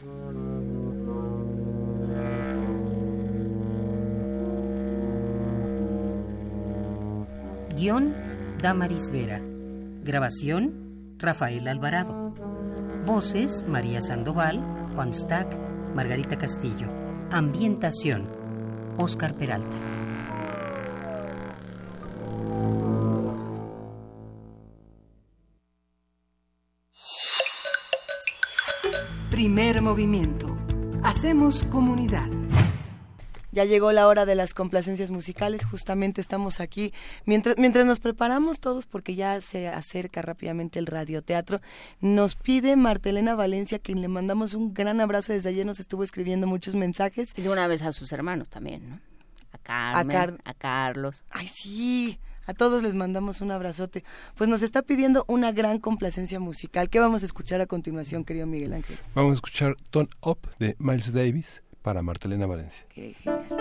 Guión 7.76 8.14
Damaris 8.62 9.10
Vera. 9.10 9.40
Grabación 10.04 11.16
Rafael 11.18 11.66
Alvarado. 11.66 12.32
Voces 13.06 13.64
María 13.66 14.00
Sandoval, 14.00 14.62
Juan 14.94 15.12
Stack, 15.12 15.48
Margarita 15.96 16.38
Castillo. 16.38 16.86
Ambientación 17.32 18.28
Oscar 18.98 19.34
Peralta. 19.34 19.99
Primer 29.50 29.82
movimiento. 29.82 30.56
Hacemos 31.02 31.64
comunidad. 31.64 32.28
Ya 33.50 33.64
llegó 33.64 33.90
la 33.90 34.06
hora 34.06 34.24
de 34.24 34.36
las 34.36 34.54
complacencias 34.54 35.10
musicales, 35.10 35.64
justamente 35.64 36.20
estamos 36.20 36.60
aquí, 36.60 36.94
mientras, 37.24 37.58
mientras 37.58 37.84
nos 37.84 37.98
preparamos 37.98 38.60
todos, 38.60 38.86
porque 38.86 39.16
ya 39.16 39.40
se 39.40 39.66
acerca 39.66 40.22
rápidamente 40.22 40.78
el 40.78 40.86
radioteatro, 40.86 41.60
nos 42.00 42.36
pide 42.36 42.76
Martelena 42.76 43.34
Valencia, 43.34 43.80
quien 43.80 44.00
le 44.00 44.06
mandamos 44.06 44.54
un 44.54 44.72
gran 44.72 45.00
abrazo, 45.00 45.32
desde 45.32 45.48
ayer 45.48 45.66
nos 45.66 45.80
estuvo 45.80 46.04
escribiendo 46.04 46.46
muchos 46.46 46.76
mensajes. 46.76 47.32
Y 47.36 47.42
de 47.42 47.50
una 47.50 47.66
vez 47.66 47.82
a 47.82 47.92
sus 47.92 48.12
hermanos 48.12 48.48
también, 48.50 48.88
¿no? 48.88 49.00
A 49.50 49.58
Carmen, 49.58 50.38
a, 50.44 50.54
Carlos. 50.54 51.24
Ay, 51.28 51.48
sí, 51.48 52.20
a 52.46 52.54
todos 52.54 52.82
les 52.82 52.94
mandamos 52.94 53.40
un 53.40 53.50
abrazote. 53.50 54.04
Pues 54.36 54.48
nos 54.48 54.62
está 54.62 54.82
pidiendo 54.82 55.24
una 55.28 55.52
gran 55.52 55.78
complacencia 55.78 56.40
musical. 56.40 56.88
¿Qué 56.88 56.98
vamos 57.00 57.22
a 57.22 57.26
escuchar 57.26 57.60
a 57.60 57.66
continuación, 57.66 58.24
querido 58.24 58.46
Miguel 58.46 58.72
Ángel? 58.72 58.98
Vamos 59.14 59.32
a 59.32 59.34
escuchar 59.34 59.76
Tone 59.90 60.08
Up 60.22 60.38
de 60.58 60.76
Miles 60.78 61.12
Davis 61.12 61.62
para 61.82 62.02
Martelena 62.02 62.46
Valencia. 62.46 62.84
Qué 62.88 63.14
genial. 63.14 63.59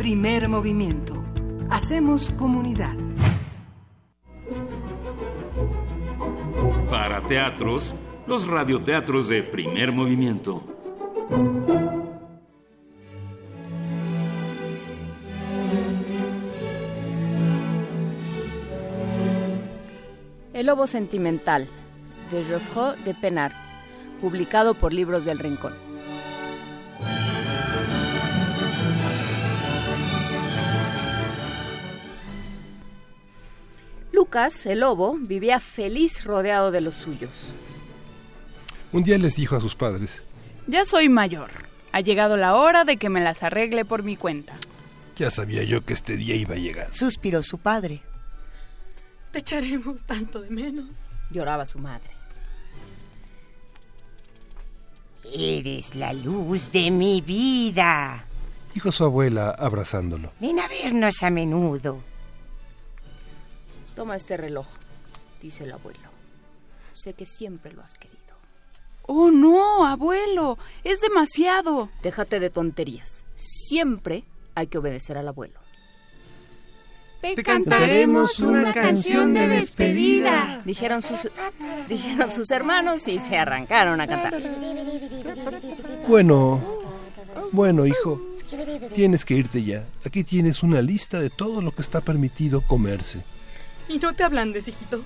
Primer 0.00 0.48
movimiento. 0.48 1.22
Hacemos 1.68 2.30
comunidad. 2.30 2.94
Para 6.88 7.20
teatros, 7.20 7.94
los 8.26 8.46
radioteatros 8.46 9.28
de 9.28 9.42
primer 9.42 9.92
movimiento. 9.92 10.64
El 20.54 20.64
Lobo 20.64 20.86
Sentimental, 20.86 21.68
de 22.30 22.42
Geoffroy 22.44 22.98
de 23.04 23.12
Penard, 23.12 23.52
publicado 24.22 24.72
por 24.72 24.94
Libros 24.94 25.26
del 25.26 25.38
Rincón. 25.38 25.89
Lucas, 34.30 34.64
el 34.66 34.78
lobo, 34.78 35.16
vivía 35.18 35.58
feliz 35.58 36.22
rodeado 36.22 36.70
de 36.70 36.80
los 36.80 36.94
suyos. 36.94 37.48
Un 38.92 39.02
día 39.02 39.18
les 39.18 39.34
dijo 39.34 39.56
a 39.56 39.60
sus 39.60 39.74
padres, 39.74 40.22
Ya 40.68 40.84
soy 40.84 41.08
mayor. 41.08 41.50
Ha 41.90 41.98
llegado 42.00 42.36
la 42.36 42.54
hora 42.54 42.84
de 42.84 42.96
que 42.96 43.08
me 43.08 43.20
las 43.20 43.42
arregle 43.42 43.84
por 43.84 44.04
mi 44.04 44.16
cuenta. 44.16 44.52
ya 45.16 45.32
sabía 45.32 45.64
yo 45.64 45.84
que 45.84 45.94
este 45.94 46.16
día 46.16 46.36
iba 46.36 46.54
a 46.54 46.58
llegar. 46.58 46.92
Suspiró 46.92 47.42
su 47.42 47.58
padre. 47.58 48.02
Te 49.32 49.40
echaremos 49.40 50.00
tanto 50.06 50.40
de 50.42 50.50
menos. 50.50 50.86
Lloraba 51.32 51.66
su 51.66 51.80
madre. 51.80 52.10
Eres 55.24 55.96
la 55.96 56.12
luz 56.12 56.70
de 56.70 56.92
mi 56.92 57.20
vida. 57.20 58.26
Dijo 58.74 58.92
su 58.92 59.02
abuela 59.02 59.50
abrazándolo. 59.50 60.30
Ven 60.38 60.60
a 60.60 60.68
vernos 60.68 61.20
a 61.24 61.30
menudo. 61.30 62.09
Toma 63.94 64.16
este 64.16 64.36
reloj, 64.36 64.66
dice 65.42 65.64
el 65.64 65.72
abuelo. 65.72 66.08
Sé 66.92 67.14
que 67.14 67.26
siempre 67.26 67.72
lo 67.72 67.82
has 67.82 67.94
querido. 67.94 68.18
Oh, 69.02 69.30
no, 69.30 69.86
abuelo, 69.86 70.58
es 70.84 71.00
demasiado. 71.00 71.88
Déjate 72.02 72.38
de 72.40 72.50
tonterías. 72.50 73.24
Siempre 73.34 74.24
hay 74.54 74.68
que 74.68 74.78
obedecer 74.78 75.18
al 75.18 75.28
abuelo. 75.28 75.58
Te 77.20 77.42
cantaremos 77.42 78.38
una 78.40 78.72
canción 78.72 79.34
de 79.34 79.46
despedida. 79.46 80.62
Dijeron 80.64 81.02
sus, 81.02 81.28
dijeron 81.88 82.30
sus 82.30 82.50
hermanos 82.50 83.06
y 83.08 83.18
se 83.18 83.36
arrancaron 83.36 84.00
a 84.00 84.06
cantar. 84.06 84.40
Bueno, 86.08 86.62
bueno, 87.52 87.84
hijo, 87.84 88.20
tienes 88.94 89.24
que 89.26 89.34
irte 89.34 89.62
ya. 89.62 89.84
Aquí 90.04 90.24
tienes 90.24 90.62
una 90.62 90.80
lista 90.80 91.20
de 91.20 91.28
todo 91.28 91.60
lo 91.60 91.72
que 91.72 91.82
está 91.82 92.00
permitido 92.00 92.62
comerse. 92.62 93.22
Y 93.90 93.98
no 93.98 94.12
te 94.12 94.22
ablandes, 94.22 94.68
hijito. 94.68 95.02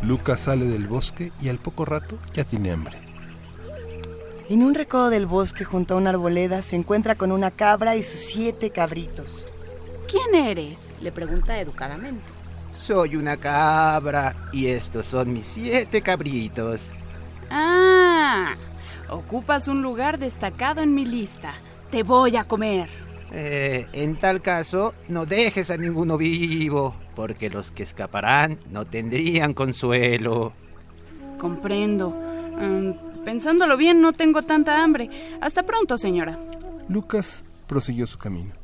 Lucas 0.00 0.40
sale 0.40 0.66
del 0.66 0.86
bosque 0.86 1.32
y 1.40 1.48
al 1.48 1.58
poco 1.58 1.84
rato 1.84 2.20
ya 2.34 2.44
tiene 2.44 2.70
hambre. 2.70 2.98
En 4.48 4.62
un 4.62 4.76
recodo 4.76 5.10
del 5.10 5.26
bosque 5.26 5.64
junto 5.64 5.94
a 5.94 5.96
una 5.96 6.10
arboleda 6.10 6.62
se 6.62 6.76
encuentra 6.76 7.16
con 7.16 7.32
una 7.32 7.50
cabra 7.50 7.96
y 7.96 8.04
sus 8.04 8.20
siete 8.20 8.70
cabritos. 8.70 9.44
¿Quién 10.08 10.36
eres? 10.36 10.78
Le 11.00 11.10
pregunta 11.10 11.58
educadamente. 11.58 12.22
Soy 12.78 13.16
una 13.16 13.36
cabra 13.36 14.36
y 14.52 14.68
estos 14.68 15.06
son 15.06 15.32
mis 15.32 15.46
siete 15.46 16.00
cabritos. 16.00 16.92
Ah, 17.50 18.54
ocupas 19.14 19.68
un 19.68 19.82
lugar 19.82 20.18
destacado 20.18 20.80
en 20.80 20.94
mi 20.94 21.04
lista. 21.04 21.54
Te 21.90 22.02
voy 22.02 22.36
a 22.36 22.44
comer. 22.44 22.88
Eh, 23.32 23.86
en 23.92 24.16
tal 24.16 24.42
caso, 24.42 24.94
no 25.08 25.26
dejes 25.26 25.70
a 25.70 25.76
ninguno 25.76 26.18
vivo, 26.18 26.94
porque 27.14 27.50
los 27.50 27.70
que 27.70 27.82
escaparán 27.82 28.58
no 28.70 28.84
tendrían 28.84 29.54
consuelo. 29.54 30.52
Comprendo. 31.38 32.10
Mm, 32.10 33.24
pensándolo 33.24 33.76
bien, 33.76 34.00
no 34.00 34.12
tengo 34.12 34.42
tanta 34.42 34.82
hambre. 34.82 35.08
Hasta 35.40 35.62
pronto, 35.62 35.96
señora. 35.96 36.38
Lucas 36.88 37.44
prosiguió 37.66 38.06
su 38.06 38.18
camino. 38.18 38.61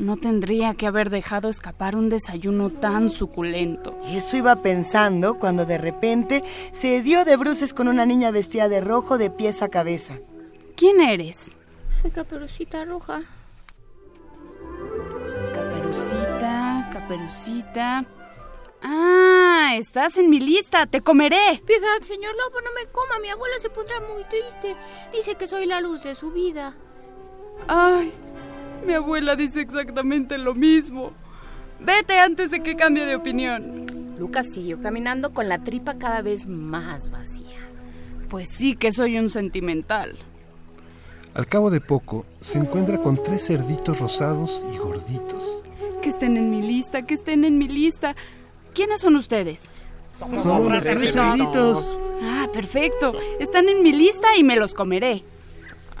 No 0.00 0.16
tendría 0.16 0.72
que 0.72 0.86
haber 0.86 1.10
dejado 1.10 1.50
escapar 1.50 1.94
un 1.94 2.08
desayuno 2.08 2.70
tan 2.70 3.10
suculento. 3.10 3.98
Eso 4.06 4.38
iba 4.38 4.62
pensando 4.62 5.38
cuando 5.38 5.66
de 5.66 5.76
repente 5.76 6.42
se 6.72 7.02
dio 7.02 7.26
de 7.26 7.36
bruces 7.36 7.74
con 7.74 7.86
una 7.86 8.06
niña 8.06 8.30
vestida 8.30 8.70
de 8.70 8.80
rojo 8.80 9.18
de 9.18 9.28
pies 9.28 9.60
a 9.60 9.68
cabeza. 9.68 10.14
¿Quién 10.74 11.02
eres? 11.02 11.58
Soy 12.00 12.10
Caperucita 12.12 12.86
Roja. 12.86 13.20
Caperucita, 15.52 16.88
Caperucita. 16.94 18.06
Ah, 18.82 19.74
estás 19.76 20.16
en 20.16 20.30
mi 20.30 20.40
lista, 20.40 20.86
te 20.86 21.02
comeré. 21.02 21.62
Piedad, 21.66 22.00
señor 22.00 22.34
lobo, 22.36 22.62
no 22.62 22.70
me 22.72 22.90
coma, 22.90 23.18
mi 23.20 23.28
abuela 23.28 23.58
se 23.58 23.68
pondrá 23.68 24.00
muy 24.00 24.24
triste. 24.24 24.76
Dice 25.12 25.34
que 25.34 25.46
soy 25.46 25.66
la 25.66 25.82
luz 25.82 26.04
de 26.04 26.14
su 26.14 26.32
vida. 26.32 26.74
Ay, 27.68 28.14
mi 28.86 28.94
abuela 28.94 29.36
dice 29.36 29.60
exactamente 29.60 30.38
lo 30.38 30.54
mismo. 30.54 31.12
Vete 31.80 32.18
antes 32.18 32.50
de 32.50 32.62
que 32.62 32.76
cambie 32.76 33.04
de 33.04 33.16
opinión. 33.16 33.86
Lucas 34.18 34.52
siguió 34.52 34.82
caminando 34.82 35.32
con 35.32 35.48
la 35.48 35.58
tripa 35.58 35.94
cada 35.94 36.20
vez 36.20 36.46
más 36.46 37.10
vacía. 37.10 37.58
Pues 38.28 38.48
sí 38.48 38.76
que 38.76 38.92
soy 38.92 39.18
un 39.18 39.30
sentimental. 39.30 40.18
Al 41.32 41.46
cabo 41.46 41.70
de 41.70 41.80
poco, 41.80 42.26
se 42.40 42.58
encuentra 42.58 42.98
con 42.98 43.22
tres 43.22 43.46
cerditos 43.46 43.98
rosados 43.98 44.64
y 44.72 44.76
gorditos. 44.76 45.62
Que 46.02 46.08
estén 46.08 46.36
en 46.36 46.50
mi 46.50 46.60
lista, 46.60 47.02
que 47.02 47.14
estén 47.14 47.44
en 47.44 47.56
mi 47.56 47.68
lista. 47.68 48.14
¿Quiénes 48.74 49.00
son 49.00 49.16
ustedes? 49.16 49.68
Somos, 50.18 50.42
Somos 50.42 50.82
tres 50.82 51.12
cerditos. 51.12 51.98
Ah, 52.22 52.48
perfecto. 52.52 53.12
Están 53.38 53.68
en 53.68 53.82
mi 53.82 53.92
lista 53.92 54.36
y 54.36 54.44
me 54.44 54.56
los 54.56 54.74
comeré. 54.74 55.22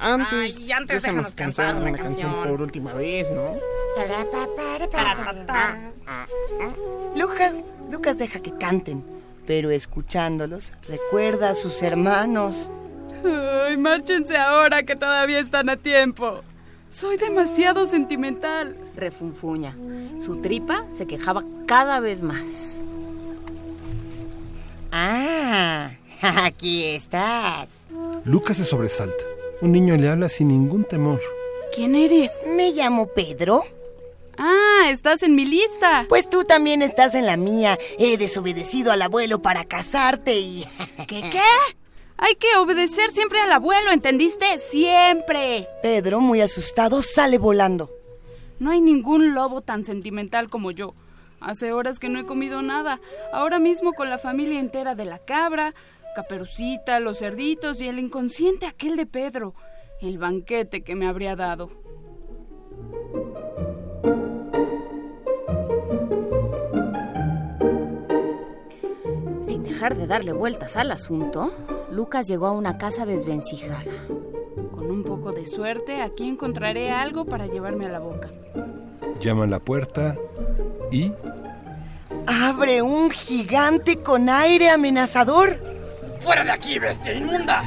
Antes, 0.00 0.56
Ay, 0.64 0.72
antes 0.72 1.02
déjanos 1.02 1.34
cantar 1.34 1.74
una 1.74 1.92
canción. 1.92 2.32
por 2.48 2.62
última 2.62 2.94
vez, 2.94 3.30
¿no? 3.30 3.54
Lucas, 7.16 7.62
Lucas 7.90 8.16
deja 8.18 8.40
que 8.40 8.52
canten, 8.56 9.04
pero 9.46 9.70
escuchándolos 9.70 10.72
recuerda 10.88 11.50
a 11.50 11.54
sus 11.54 11.82
hermanos. 11.82 12.70
Ay, 13.24 13.76
márchense 13.76 14.36
ahora 14.36 14.82
que 14.84 14.96
todavía 14.96 15.38
están 15.38 15.68
a 15.68 15.76
tiempo. 15.76 16.40
Soy 16.88 17.18
demasiado 17.18 17.86
sentimental. 17.86 18.76
Refunfuña. 18.96 19.76
Su 20.18 20.36
tripa 20.40 20.86
se 20.92 21.06
quejaba 21.06 21.44
cada 21.66 22.00
vez 22.00 22.22
más. 22.22 22.80
Ah, 24.90 25.90
aquí 26.22 26.86
estás. 26.86 27.68
Lucas 28.24 28.56
se 28.56 28.64
sobresalta. 28.64 29.24
Un 29.60 29.72
niño 29.72 29.96
le 29.96 30.08
habla 30.08 30.28
sin 30.28 30.48
ningún 30.48 30.84
temor. 30.84 31.20
¿Quién 31.74 31.94
eres? 31.94 32.42
Me 32.46 32.72
llamo 32.72 33.06
Pedro. 33.08 33.62
Ah, 34.38 34.88
estás 34.88 35.22
en 35.22 35.34
mi 35.34 35.44
lista. 35.44 36.06
Pues 36.08 36.30
tú 36.30 36.44
también 36.44 36.80
estás 36.80 37.14
en 37.14 37.26
la 37.26 37.36
mía. 37.36 37.78
He 37.98 38.16
desobedecido 38.16 38.90
al 38.90 39.02
abuelo 39.02 39.42
para 39.42 39.64
casarte 39.64 40.38
y... 40.38 40.66
¿Qué 41.06 41.20
qué? 41.30 41.42
Hay 42.16 42.34
que 42.36 42.56
obedecer 42.56 43.10
siempre 43.12 43.40
al 43.40 43.52
abuelo, 43.52 43.92
¿entendiste? 43.92 44.58
Siempre. 44.58 45.68
Pedro, 45.82 46.20
muy 46.20 46.40
asustado, 46.40 47.02
sale 47.02 47.38
volando. 47.38 47.90
No 48.58 48.70
hay 48.70 48.80
ningún 48.80 49.34
lobo 49.34 49.60
tan 49.60 49.84
sentimental 49.84 50.48
como 50.50 50.70
yo. 50.70 50.94
Hace 51.40 51.72
horas 51.72 51.98
que 51.98 52.10
no 52.10 52.18
he 52.18 52.26
comido 52.26 52.60
nada. 52.60 53.00
Ahora 53.32 53.58
mismo 53.58 53.94
con 53.94 54.10
la 54.10 54.18
familia 54.18 54.60
entera 54.60 54.94
de 54.94 55.06
la 55.06 55.18
cabra, 55.18 55.74
Caperucita, 56.14 57.00
los 57.00 57.18
cerditos 57.18 57.80
y 57.80 57.88
el 57.88 57.98
inconsciente 57.98 58.66
aquel 58.66 58.96
de 58.96 59.06
Pedro. 59.06 59.54
El 60.00 60.18
banquete 60.18 60.82
que 60.82 60.94
me 60.94 61.06
habría 61.06 61.36
dado. 61.36 61.70
Sin 69.42 69.62
dejar 69.62 69.96
de 69.96 70.06
darle 70.06 70.32
vueltas 70.32 70.76
al 70.76 70.90
asunto, 70.90 71.52
Lucas 71.90 72.26
llegó 72.26 72.46
a 72.46 72.52
una 72.52 72.78
casa 72.78 73.06
desvencijada. 73.06 73.82
Con 74.72 74.90
un 74.90 75.04
poco 75.04 75.32
de 75.32 75.46
suerte, 75.46 76.02
aquí 76.02 76.28
encontraré 76.28 76.90
algo 76.90 77.24
para 77.24 77.46
llevarme 77.46 77.86
a 77.86 77.90
la 77.90 77.98
boca. 78.00 78.30
Llama 79.20 79.44
a 79.44 79.48
la 79.48 79.60
puerta 79.60 80.16
y... 80.90 81.12
Abre 82.26 82.82
un 82.82 83.10
gigante 83.10 83.98
con 83.98 84.28
aire 84.28 84.70
amenazador. 84.70 85.69
¡Fuera 86.20 86.44
de 86.44 86.50
aquí, 86.50 86.78
bestia 86.78 87.12
inmunda! 87.14 87.64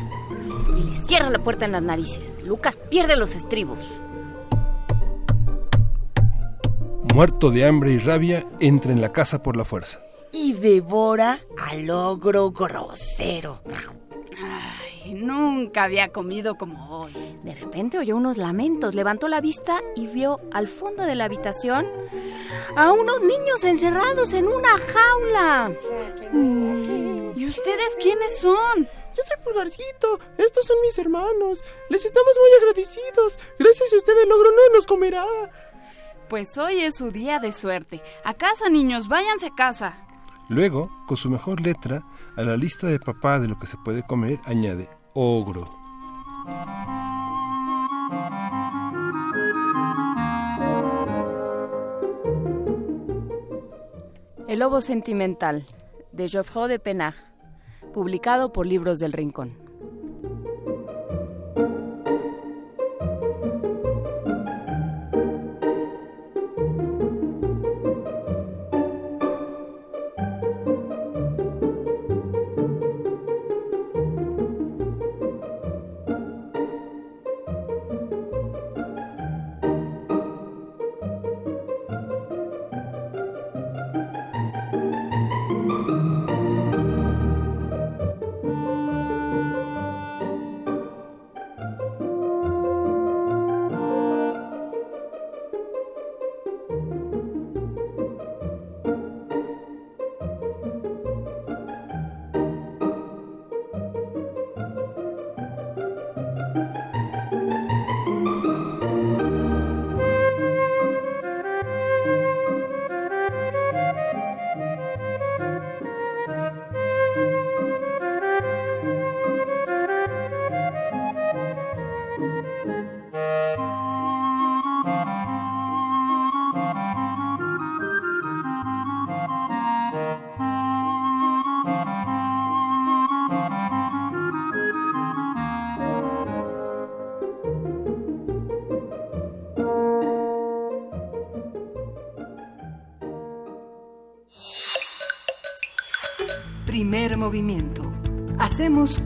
Y 0.77 0.91
le 0.91 0.97
cierra 0.97 1.29
la 1.29 1.39
puerta 1.39 1.65
en 1.65 1.73
las 1.73 1.81
narices. 1.81 2.37
Lucas 2.43 2.77
pierde 2.89 3.15
los 3.17 3.35
estribos. 3.35 4.01
Muerto 7.13 7.51
de 7.51 7.65
hambre 7.67 7.91
y 7.91 7.99
rabia, 7.99 8.45
entra 8.59 8.91
en 8.91 9.01
la 9.01 9.11
casa 9.11 9.43
por 9.43 9.55
la 9.57 9.65
fuerza. 9.65 9.99
y 10.35 10.53
devora 10.53 11.37
al 11.69 11.87
ogro 11.91 12.49
grosero. 12.51 13.61
Nunca 15.07 15.83
había 15.83 16.09
comido 16.09 16.55
como 16.55 17.01
hoy. 17.01 17.13
De 17.43 17.55
repente 17.55 17.97
oyó 17.97 18.15
unos 18.15 18.37
lamentos, 18.37 18.95
levantó 18.95 19.27
la 19.27 19.41
vista 19.41 19.81
y 19.95 20.07
vio 20.07 20.39
al 20.51 20.67
fondo 20.67 21.03
de 21.03 21.15
la 21.15 21.25
habitación 21.25 21.87
a 22.75 22.91
unos 22.91 23.21
niños 23.21 23.63
encerrados 23.63 24.33
en 24.33 24.47
una 24.47 24.77
jaula. 24.77 25.71
¿Y 27.35 27.45
ustedes 27.45 27.95
quiénes 28.01 28.39
son? 28.39 28.87
Yo 29.15 29.23
soy 29.27 29.43
Pulgarcito. 29.43 30.19
Estos 30.37 30.65
son 30.65 30.77
mis 30.81 30.97
hermanos. 30.97 31.63
Les 31.89 32.05
estamos 32.05 32.33
muy 32.39 32.49
agradecidos. 32.61 33.39
Gracias 33.59 33.93
a 33.93 33.97
usted 33.97 34.23
el 34.23 34.31
ogro 34.31 34.49
no 34.51 34.75
nos 34.75 34.87
comerá. 34.87 35.25
Pues 36.29 36.57
hoy 36.57 36.81
es 36.81 36.95
su 36.95 37.11
día 37.11 37.39
de 37.39 37.51
suerte. 37.51 38.01
A 38.23 38.33
casa, 38.33 38.69
niños, 38.69 39.07
váyanse 39.07 39.47
a 39.47 39.55
casa. 39.55 39.97
Luego, 40.49 40.89
con 41.07 41.17
su 41.17 41.29
mejor 41.29 41.61
letra, 41.61 42.03
a 42.35 42.41
la 42.41 42.57
lista 42.57 42.87
de 42.87 42.99
papá 42.99 43.39
de 43.39 43.47
lo 43.47 43.57
que 43.59 43.67
se 43.67 43.77
puede 43.77 44.03
comer, 44.03 44.39
añade 44.45 44.89
ogro. 45.13 45.69
El 54.47 54.59
lobo 54.59 54.81
sentimental, 54.81 55.65
de 56.11 56.27
Geoffroy 56.27 56.69
de 56.69 56.79
Penach, 56.79 57.15
publicado 57.93 58.53
por 58.53 58.67
Libros 58.67 58.99
del 58.99 59.13
Rincón. 59.13 59.62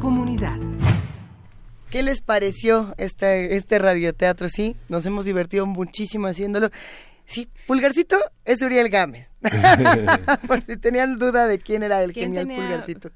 Comunidad. 0.02 0.58
¿Qué 1.92 2.02
les 2.02 2.22
pareció 2.22 2.96
este, 2.98 3.56
este 3.56 3.78
radioteatro? 3.78 4.50
Sí, 4.50 4.76
nos 4.90 5.06
hemos 5.06 5.24
divertido 5.26 5.68
muchísimo 5.68 6.26
haciéndolo. 6.28 6.72
Sí, 7.28 7.48
Pulgarcito 7.68 8.18
es 8.44 8.60
Uriel 8.64 8.90
Gámez. 8.90 9.32
Por 10.48 10.64
si 10.64 10.78
tenían 10.78 11.20
duda 11.20 11.46
de 11.46 11.60
quién 11.60 11.84
era 11.84 12.02
el 12.04 12.12
¿Quién 12.12 12.30
genial 12.34 12.48
tenía- 12.48 12.58
Pulgarcito. 12.64 13.12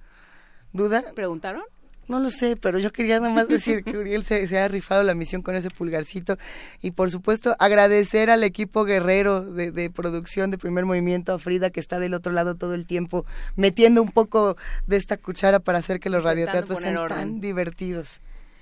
¿Duda? 0.71 1.03
¿Preguntaron? 1.15 1.63
No 2.07 2.19
lo 2.19 2.29
sé, 2.29 2.57
pero 2.57 2.79
yo 2.79 2.91
quería 2.91 3.19
nada 3.19 3.33
más 3.33 3.47
decir 3.47 3.83
que 3.83 3.97
Uriel 3.97 4.23
se, 4.23 4.45
se 4.47 4.59
ha 4.59 4.67
rifado 4.67 5.03
la 5.03 5.13
misión 5.13 5.41
con 5.41 5.55
ese 5.55 5.69
pulgarcito 5.69 6.37
y 6.81 6.91
por 6.91 7.09
supuesto 7.09 7.55
agradecer 7.59 8.29
al 8.29 8.43
equipo 8.43 8.83
guerrero 8.83 9.41
de, 9.45 9.71
de 9.71 9.89
producción 9.89 10.51
de 10.51 10.57
primer 10.57 10.85
movimiento, 10.85 11.33
a 11.33 11.39
Frida 11.39 11.69
que 11.69 11.79
está 11.79 11.99
del 11.99 12.13
otro 12.13 12.33
lado 12.33 12.55
todo 12.55 12.73
el 12.73 12.85
tiempo 12.85 13.25
metiendo 13.55 14.01
un 14.01 14.11
poco 14.11 14.57
de 14.87 14.97
esta 14.97 15.17
cuchara 15.17 15.59
para 15.59 15.77
hacer 15.77 15.99
que 15.99 16.09
los 16.09 16.23
radioteatros 16.23 16.79
sean 16.79 16.97
orden. 16.97 17.17
tan 17.17 17.39
divertidos. 17.39 18.19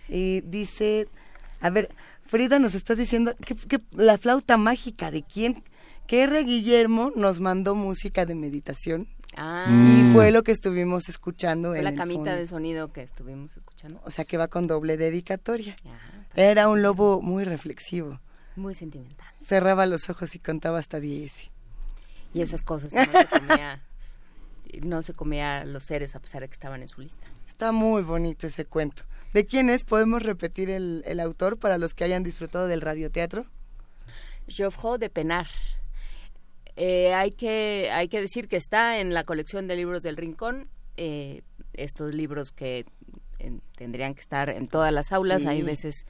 Y 0.07 0.41
dice, 0.41 1.07
a 1.61 1.69
ver, 1.69 1.89
Frida 2.25 2.59
nos 2.59 2.75
está 2.75 2.93
diciendo 2.95 3.35
que, 3.45 3.55
que 3.55 3.79
la 3.91 4.17
flauta 4.17 4.57
mágica 4.57 5.11
de 5.11 5.23
quién, 5.23 5.63
que 6.07 6.23
R. 6.23 6.43
Guillermo 6.43 7.11
nos 7.15 7.39
mandó 7.39 7.75
música 7.75 8.25
de 8.25 8.35
meditación. 8.35 9.07
Ah. 9.35 9.67
Y 9.69 10.03
Mm. 10.03 10.13
fue 10.13 10.31
lo 10.31 10.43
que 10.43 10.51
estuvimos 10.51 11.07
escuchando 11.09 11.69
Fue 11.69 11.77
en 11.79 11.83
la 11.85 11.95
camita 11.95 12.17
fondo. 12.19 12.35
de 12.35 12.47
sonido 12.47 12.91
que 12.91 13.01
estuvimos 13.01 13.55
escuchando. 13.57 14.01
O 14.05 14.11
sea 14.11 14.25
que 14.25 14.37
va 14.37 14.47
con 14.47 14.67
doble 14.67 14.97
dedicatoria. 14.97 15.75
Era 16.35 16.67
un 16.67 16.81
lobo 16.81 17.21
muy 17.21 17.43
reflexivo. 17.45 18.19
Muy 18.55 18.73
sentimental. 18.73 19.27
Cerraba 19.41 19.85
los 19.85 20.09
ojos 20.09 20.35
y 20.35 20.39
contaba 20.39 20.79
hasta 20.79 20.99
10. 20.99 21.33
Y 22.33 22.41
esas 22.41 22.61
cosas 22.61 22.93
no 22.93 23.01
se 23.05 23.25
comía, 23.39 23.81
no 24.81 25.01
se 25.03 25.13
comía 25.13 25.63
los 25.65 25.83
seres 25.85 26.15
a 26.15 26.19
pesar 26.19 26.41
de 26.41 26.47
que 26.47 26.53
estaban 26.53 26.81
en 26.81 26.87
su 26.87 27.01
lista. 27.01 27.25
Está 27.47 27.71
muy 27.71 28.03
bonito 28.03 28.47
ese 28.47 28.65
cuento. 28.65 29.03
¿De 29.33 29.45
quién 29.45 29.69
es? 29.69 29.83
¿Podemos 29.83 30.23
repetir 30.23 30.69
el, 30.69 31.03
el 31.05 31.19
autor 31.19 31.57
para 31.59 31.77
los 31.77 31.93
que 31.93 32.03
hayan 32.03 32.23
disfrutado 32.23 32.67
del 32.67 32.81
radioteatro? 32.81 33.45
Geoffroy 34.47 34.97
de 34.97 35.09
Penar. 35.09 35.47
Eh, 36.81 37.13
hay, 37.13 37.31
que, 37.31 37.89
hay 37.91 38.07
que 38.07 38.21
decir 38.21 38.47
que 38.47 38.55
está 38.55 38.99
en 38.99 39.13
la 39.13 39.25
colección 39.25 39.67
de 39.67 39.75
libros 39.75 40.01
del 40.01 40.15
Rincón. 40.17 40.69
eh, 40.97 41.41
estos 41.73 42.13
libros 42.13 42.51
que 42.51 42.85
en- 43.37 43.61
tendrían 43.77 44.13
que 44.15 44.21
estar 44.21 44.49
en 44.49 44.67
todas 44.67 44.91
las 44.91 45.11
aulas. 45.13 45.41
Sí. 45.43 45.47
Hay 45.47 45.61
veces 45.61 46.05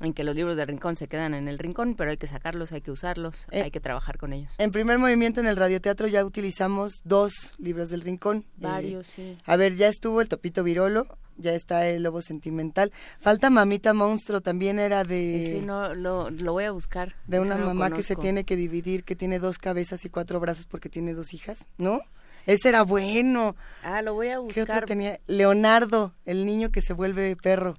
en 0.00 0.12
que 0.12 0.24
los 0.24 0.34
libros 0.34 0.56
del 0.56 0.66
Rincón 0.68 0.96
se 0.96 1.06
quedan 1.08 1.34
en 1.34 1.46
el 1.48 1.58
Rincón, 1.58 1.94
pero 1.94 2.10
hay 2.10 2.16
que 2.16 2.26
sacarlos, 2.26 2.72
hay 2.72 2.80
que 2.80 2.90
usarlos, 2.90 3.46
Eh, 3.50 3.62
hay 3.62 3.70
que 3.70 3.80
trabajar 3.80 4.18
con 4.18 4.32
ellos. 4.32 4.52
En 4.58 4.72
primer 4.72 4.98
movimiento 4.98 5.40
en 5.40 5.46
el 5.46 5.56
radioteatro 5.56 6.08
ya 6.08 6.24
utilizamos 6.24 7.00
dos 7.04 7.54
libros 7.58 7.90
del 7.90 8.00
rincón. 8.00 8.44
Varios, 8.56 9.08
Eh, 9.10 9.12
sí. 9.14 9.38
A 9.46 9.56
ver, 9.56 9.76
ya 9.76 9.88
estuvo 9.88 10.20
el 10.20 10.28
Topito 10.28 10.64
Virolo, 10.64 11.06
ya 11.36 11.52
está 11.52 11.86
el 11.88 12.02
Lobo 12.02 12.22
Sentimental. 12.22 12.92
Falta 13.20 13.50
Mamita 13.50 13.92
Monstruo, 13.94 14.40
también 14.40 14.78
era 14.78 15.04
de... 15.04 15.58
Sí, 15.60 15.66
no, 15.66 15.94
lo, 15.94 16.30
lo 16.30 16.52
voy 16.52 16.64
a 16.64 16.70
buscar. 16.72 17.14
de 17.26 17.40
una 17.40 17.56
no 17.56 17.66
mamá 17.66 17.90
que 17.90 18.02
se 18.02 18.16
tiene 18.16 18.44
que 18.44 18.56
dividir, 18.56 19.04
que 19.04 19.16
tiene 19.16 19.38
dos 19.38 19.58
cabezas 19.58 20.04
y 20.04 20.10
cuatro 20.10 20.38
brazos 20.40 20.66
porque 20.66 20.88
tiene 20.88 21.12
dos 21.14 21.34
hijas, 21.34 21.66
¿no? 21.78 22.00
Ese 22.46 22.68
era 22.68 22.82
bueno. 22.82 23.56
Ah, 23.82 24.02
lo 24.02 24.12
voy 24.14 24.28
a 24.28 24.32
¿Qué 24.34 24.60
otro 24.62 24.74
buscar. 24.74 24.84
tenía? 24.84 25.18
Leonardo, 25.26 26.12
el 26.26 26.44
niño 26.44 26.70
que 26.70 26.82
se 26.82 26.92
vuelve 26.92 27.36
perro. 27.36 27.74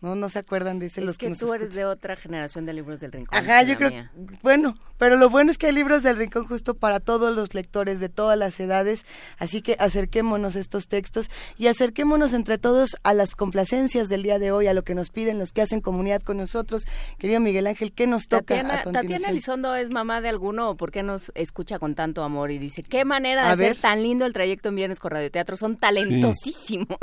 ¿No? 0.00 0.14
¿No 0.14 0.28
se 0.30 0.38
acuerdan 0.38 0.78
de 0.78 0.86
ese? 0.86 1.00
Es 1.00 1.06
los 1.06 1.18
que 1.18 1.28
nos 1.28 1.38
tú 1.38 1.52
eres 1.52 1.74
de 1.74 1.84
otra 1.84 2.16
generación 2.16 2.64
de 2.64 2.72
libros 2.72 3.00
del 3.00 3.12
Rincón. 3.12 3.38
Ajá, 3.38 3.60
que 3.60 3.70
yo 3.70 3.76
creo, 3.76 3.90
mía. 3.90 4.10
bueno, 4.42 4.74
pero 4.96 5.16
lo 5.16 5.28
bueno 5.28 5.50
es 5.50 5.58
que 5.58 5.66
hay 5.66 5.72
libros 5.72 6.02
del 6.02 6.16
Rincón 6.16 6.46
justo 6.46 6.74
para 6.74 7.00
todos 7.00 7.34
los 7.36 7.52
lectores 7.52 8.00
de 8.00 8.08
todas 8.08 8.38
las 8.38 8.58
edades, 8.60 9.04
así 9.38 9.60
que 9.60 9.76
acerquémonos 9.78 10.56
a 10.56 10.60
estos 10.60 10.88
textos 10.88 11.30
y 11.58 11.66
acerquémonos 11.66 12.32
entre 12.32 12.56
todos 12.56 12.96
a 13.02 13.12
las 13.12 13.36
complacencias 13.36 14.08
del 14.08 14.22
día 14.22 14.38
de 14.38 14.52
hoy, 14.52 14.68
a 14.68 14.74
lo 14.74 14.84
que 14.84 14.94
nos 14.94 15.10
piden 15.10 15.38
los 15.38 15.52
que 15.52 15.60
hacen 15.62 15.80
comunidad 15.82 16.22
con 16.22 16.38
nosotros. 16.38 16.84
Querido 17.18 17.40
Miguel 17.40 17.66
Ángel, 17.66 17.92
¿qué 17.92 18.06
nos 18.06 18.22
toca 18.26 18.54
a 18.54 18.62
Tatiana, 18.62 18.82
continuación? 18.84 19.12
Tatiana 19.12 19.30
Elizondo 19.30 19.74
es 19.74 19.90
mamá 19.90 20.22
de 20.22 20.30
alguno 20.30 20.70
o 20.70 20.76
por 20.76 20.90
qué 20.92 21.02
nos 21.02 21.30
escucha 21.34 21.78
con 21.78 21.94
tanto 21.94 22.22
amor 22.22 22.50
y 22.50 22.58
dice, 22.58 22.82
qué 22.82 23.04
manera 23.04 23.42
de 23.42 23.48
A 23.48 23.52
hacer 23.52 23.74
ver. 23.74 23.76
tan 23.76 24.02
lindo 24.02 24.24
el 24.24 24.32
trayecto 24.32 24.70
en 24.70 24.76
Viernes 24.76 24.98
con 24.98 25.10
Radioteatro, 25.10 25.56
son 25.58 25.76
talentosísimos. 25.76 26.88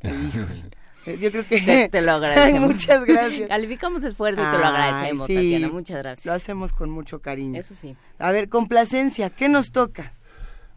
Eh, 0.00 0.10
Yo 1.16 1.30
creo 1.30 1.46
que 1.46 1.60
Te, 1.60 1.88
te 1.88 2.00
lo 2.02 2.12
agradecemos. 2.14 2.70
Muchas 2.74 3.04
gracias. 3.04 3.48
Calificamos 3.48 4.04
esfuerzo 4.04 4.42
y 4.42 4.50
te 4.50 4.58
lo 4.58 4.64
agradecemos, 4.64 5.26
sí. 5.26 5.34
Tatiana, 5.34 5.68
muchas 5.70 5.98
gracias. 5.98 6.26
Lo 6.26 6.32
hacemos 6.32 6.72
con 6.72 6.90
mucho 6.90 7.20
cariño. 7.20 7.58
Eso 7.58 7.74
sí. 7.74 7.96
A 8.18 8.30
ver, 8.32 8.48
complacencia, 8.48 9.30
¿qué 9.30 9.48
nos 9.48 9.72
toca? 9.72 10.14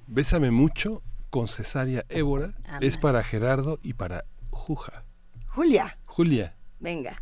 Bésame 0.07 0.51
mucho 0.51 1.01
con 1.29 1.47
cesárea 1.47 2.03
Évora 2.09 2.51
Anda. 2.67 2.85
es 2.85 2.97
para 2.97 3.23
Gerardo 3.23 3.79
y 3.81 3.93
para 3.93 4.25
Juja. 4.51 5.03
Julia, 5.47 5.97
Julia. 6.05 6.53
venga. 6.79 7.21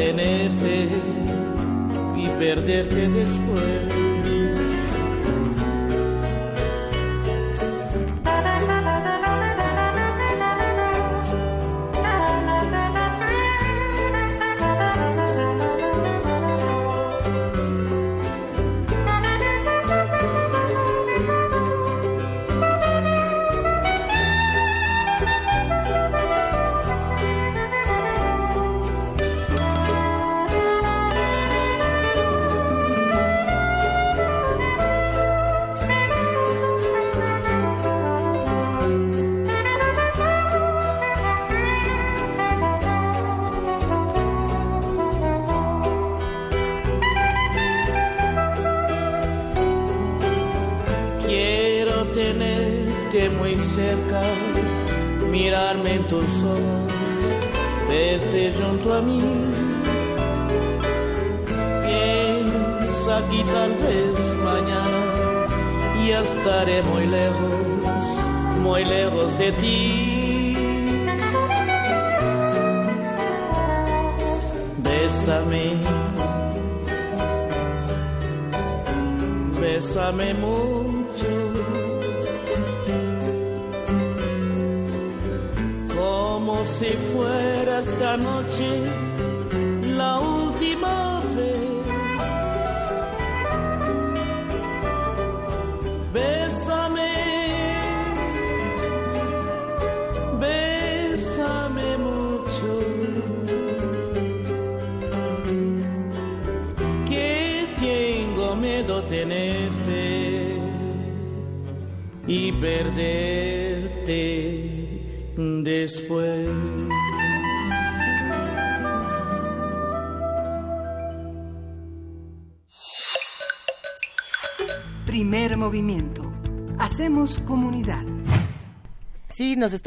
Tenerte 0.00 0.88
y 2.16 2.26
perderte 2.38 3.08
después. 3.08 3.39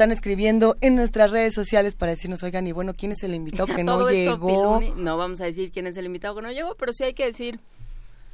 Están 0.04 0.12
escribiendo 0.12 0.76
en 0.82 0.96
nuestras 0.96 1.30
redes 1.30 1.54
sociales 1.54 1.94
para 1.94 2.12
decirnos, 2.12 2.42
oigan, 2.42 2.66
y 2.66 2.72
bueno, 2.72 2.92
¿quién 2.92 3.12
es 3.12 3.22
el 3.22 3.34
invitado 3.34 3.74
que 3.74 3.84
no 3.84 4.10
llegó? 4.10 4.78
Piluni, 4.78 5.02
no 5.02 5.16
vamos 5.16 5.40
a 5.40 5.44
decir 5.44 5.72
quién 5.72 5.86
es 5.86 5.96
el 5.96 6.04
invitado 6.04 6.34
que 6.36 6.42
no 6.42 6.52
llegó, 6.52 6.74
pero 6.74 6.92
sí 6.92 7.04
hay 7.04 7.14
que 7.14 7.24
decir 7.24 7.58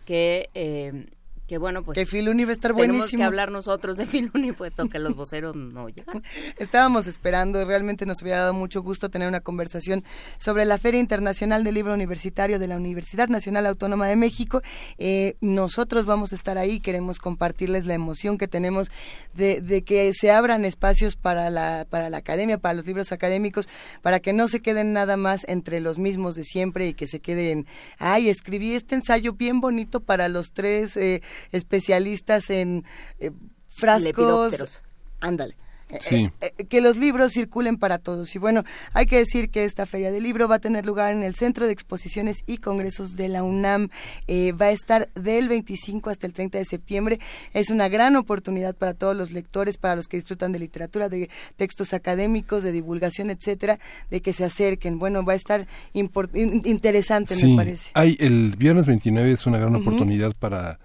que, 0.04 0.48
eh, 0.54 1.06
Que 1.50 1.58
bueno, 1.58 1.82
pues. 1.82 1.98
Que 1.98 2.06
Filuni 2.06 2.44
va 2.44 2.50
a 2.50 2.52
estar 2.52 2.76
tenemos 2.76 2.96
buenísimo. 2.98 3.22
que 3.22 3.24
hablar 3.24 3.50
nosotros 3.50 3.96
de 3.96 4.06
Filuni, 4.06 4.52
puesto 4.52 4.88
que 4.88 5.00
los 5.00 5.16
voceros 5.16 5.56
no 5.56 5.88
llegan. 5.88 6.22
Estábamos 6.58 7.08
esperando, 7.08 7.64
realmente 7.64 8.06
nos 8.06 8.22
hubiera 8.22 8.42
dado 8.42 8.54
mucho 8.54 8.82
gusto 8.82 9.08
tener 9.08 9.26
una 9.26 9.40
conversación 9.40 10.04
sobre 10.36 10.64
la 10.64 10.78
Feria 10.78 11.00
Internacional 11.00 11.64
del 11.64 11.74
Libro 11.74 11.92
Universitario 11.92 12.60
de 12.60 12.68
la 12.68 12.76
Universidad 12.76 13.26
Nacional 13.26 13.66
Autónoma 13.66 14.06
de 14.06 14.14
México. 14.14 14.62
Eh, 14.98 15.34
nosotros 15.40 16.06
vamos 16.06 16.30
a 16.30 16.36
estar 16.36 16.56
ahí, 16.56 16.78
queremos 16.78 17.18
compartirles 17.18 17.84
la 17.84 17.94
emoción 17.94 18.38
que 18.38 18.46
tenemos 18.46 18.92
de, 19.34 19.60
de 19.60 19.82
que 19.82 20.14
se 20.14 20.30
abran 20.30 20.64
espacios 20.64 21.16
para 21.16 21.50
la, 21.50 21.84
para 21.90 22.10
la 22.10 22.18
academia, 22.18 22.58
para 22.58 22.74
los 22.74 22.86
libros 22.86 23.10
académicos, 23.10 23.68
para 24.02 24.20
que 24.20 24.32
no 24.32 24.46
se 24.46 24.60
queden 24.60 24.92
nada 24.92 25.16
más 25.16 25.44
entre 25.48 25.80
los 25.80 25.98
mismos 25.98 26.36
de 26.36 26.44
siempre 26.44 26.86
y 26.86 26.94
que 26.94 27.08
se 27.08 27.18
queden, 27.18 27.66
ay, 27.98 28.28
escribí 28.28 28.74
este 28.74 28.94
ensayo 28.94 29.32
bien 29.32 29.60
bonito 29.60 29.98
para 29.98 30.28
los 30.28 30.52
tres 30.52 30.96
eh, 30.96 31.22
especialistas 31.52 32.50
en 32.50 32.84
eh, 33.18 33.30
frascos. 33.68 34.82
Ándale. 35.20 35.56
Eh, 35.90 35.98
Sí. 36.00 36.30
eh, 36.40 36.52
eh, 36.56 36.66
que 36.66 36.80
los 36.80 36.96
libros 36.98 37.32
circulen 37.32 37.76
para 37.76 37.98
todos. 37.98 38.34
Y 38.36 38.38
bueno, 38.38 38.62
hay 38.92 39.06
que 39.06 39.16
decir 39.18 39.50
que 39.50 39.64
esta 39.64 39.86
feria 39.86 40.12
del 40.12 40.22
libro 40.22 40.46
va 40.46 40.54
a 40.54 40.58
tener 40.60 40.86
lugar 40.86 41.12
en 41.12 41.24
el 41.24 41.34
Centro 41.34 41.66
de 41.66 41.72
Exposiciones 41.72 42.44
y 42.46 42.58
Congresos 42.58 43.16
de 43.16 43.26
la 43.26 43.42
UNAM. 43.42 43.88
Eh, 44.28 44.52
va 44.52 44.66
a 44.66 44.70
estar 44.70 45.08
del 45.14 45.48
25 45.48 46.10
hasta 46.10 46.28
el 46.28 46.32
30 46.32 46.58
de 46.58 46.64
septiembre. 46.64 47.18
Es 47.54 47.70
una 47.70 47.88
gran 47.88 48.14
oportunidad 48.14 48.76
para 48.76 48.94
todos 48.94 49.16
los 49.16 49.32
lectores, 49.32 49.78
para 49.78 49.96
los 49.96 50.06
que 50.06 50.16
disfrutan 50.16 50.52
de 50.52 50.60
literatura, 50.60 51.08
de 51.08 51.28
textos 51.56 51.92
académicos, 51.92 52.62
de 52.62 52.70
divulgación, 52.70 53.28
etcétera, 53.30 53.80
de 54.10 54.20
que 54.22 54.32
se 54.32 54.44
acerquen. 54.44 55.00
Bueno, 55.00 55.24
va 55.24 55.32
a 55.32 55.36
estar 55.36 55.66
interesante, 55.92 57.34
me 57.44 57.56
parece. 57.56 57.90
hay, 57.94 58.16
el 58.20 58.54
viernes 58.56 58.86
29 58.86 59.32
es 59.32 59.46
una 59.46 59.58
gran 59.58 59.74
oportunidad 59.74 60.34
para 60.38 60.78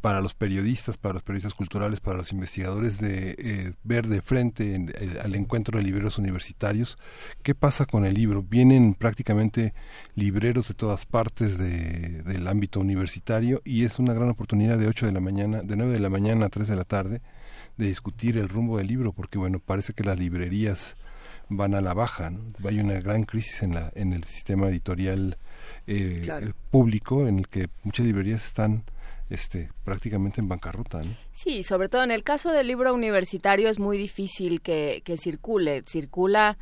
para 0.00 0.22
los 0.22 0.34
periodistas, 0.34 0.96
para 0.96 1.12
los 1.12 1.22
periodistas 1.22 1.52
culturales, 1.52 2.00
para 2.00 2.16
los 2.16 2.32
investigadores 2.32 2.98
de 3.00 3.34
eh, 3.38 3.72
ver 3.82 4.06
de 4.08 4.22
frente 4.22 4.74
en- 4.74 4.90
el- 4.98 5.20
al 5.20 5.34
encuentro 5.34 5.76
de 5.78 5.84
libreros 5.84 6.16
universitarios 6.18 6.96
qué 7.42 7.54
pasa 7.54 7.84
con 7.84 8.06
el 8.06 8.14
libro. 8.14 8.42
Vienen 8.42 8.94
prácticamente 8.94 9.74
libreros 10.14 10.68
de 10.68 10.74
todas 10.74 11.04
partes 11.04 11.58
de- 11.58 12.22
del 12.22 12.46
ámbito 12.48 12.80
universitario 12.80 13.60
y 13.64 13.84
es 13.84 13.98
una 13.98 14.14
gran 14.14 14.30
oportunidad 14.30 14.78
de 14.78 14.86
8 14.86 15.04
de 15.04 15.12
la 15.12 15.20
mañana, 15.20 15.60
de 15.62 15.76
9 15.76 15.92
de 15.92 16.00
la 16.00 16.08
mañana 16.08 16.46
a 16.46 16.48
3 16.48 16.66
de 16.68 16.76
la 16.76 16.84
tarde 16.84 17.20
de 17.76 17.86
discutir 17.86 18.38
el 18.38 18.48
rumbo 18.48 18.78
del 18.78 18.86
libro, 18.86 19.12
porque 19.12 19.36
bueno, 19.36 19.58
parece 19.58 19.92
que 19.92 20.04
las 20.04 20.18
librerías 20.18 20.96
van 21.50 21.74
a 21.74 21.82
la 21.82 21.92
baja, 21.92 22.30
¿no? 22.30 22.40
hay 22.66 22.80
una 22.80 22.94
gran 23.00 23.24
crisis 23.24 23.62
en 23.62 23.74
la 23.74 23.92
en 23.94 24.14
el 24.14 24.24
sistema 24.24 24.68
editorial 24.68 25.36
eh, 25.86 26.22
Claro. 26.24 26.46
eh, 26.48 26.52
público 26.70 27.28
en 27.28 27.40
el 27.40 27.48
que 27.48 27.68
muchas 27.82 28.06
librerías 28.06 28.46
están 28.46 28.84
este 29.34 29.70
prácticamente 29.84 30.40
en 30.40 30.48
bancarrota 30.48 31.02
¿no? 31.02 31.14
Sí, 31.32 31.62
sobre 31.62 31.88
todo 31.88 32.02
en 32.02 32.10
el 32.10 32.22
caso 32.22 32.50
del 32.50 32.66
libro 32.66 32.94
universitario 32.94 33.68
es 33.68 33.78
muy 33.78 33.98
difícil 33.98 34.60
que, 34.60 35.02
que 35.04 35.16
circule. 35.18 35.82
Circula 35.86 36.56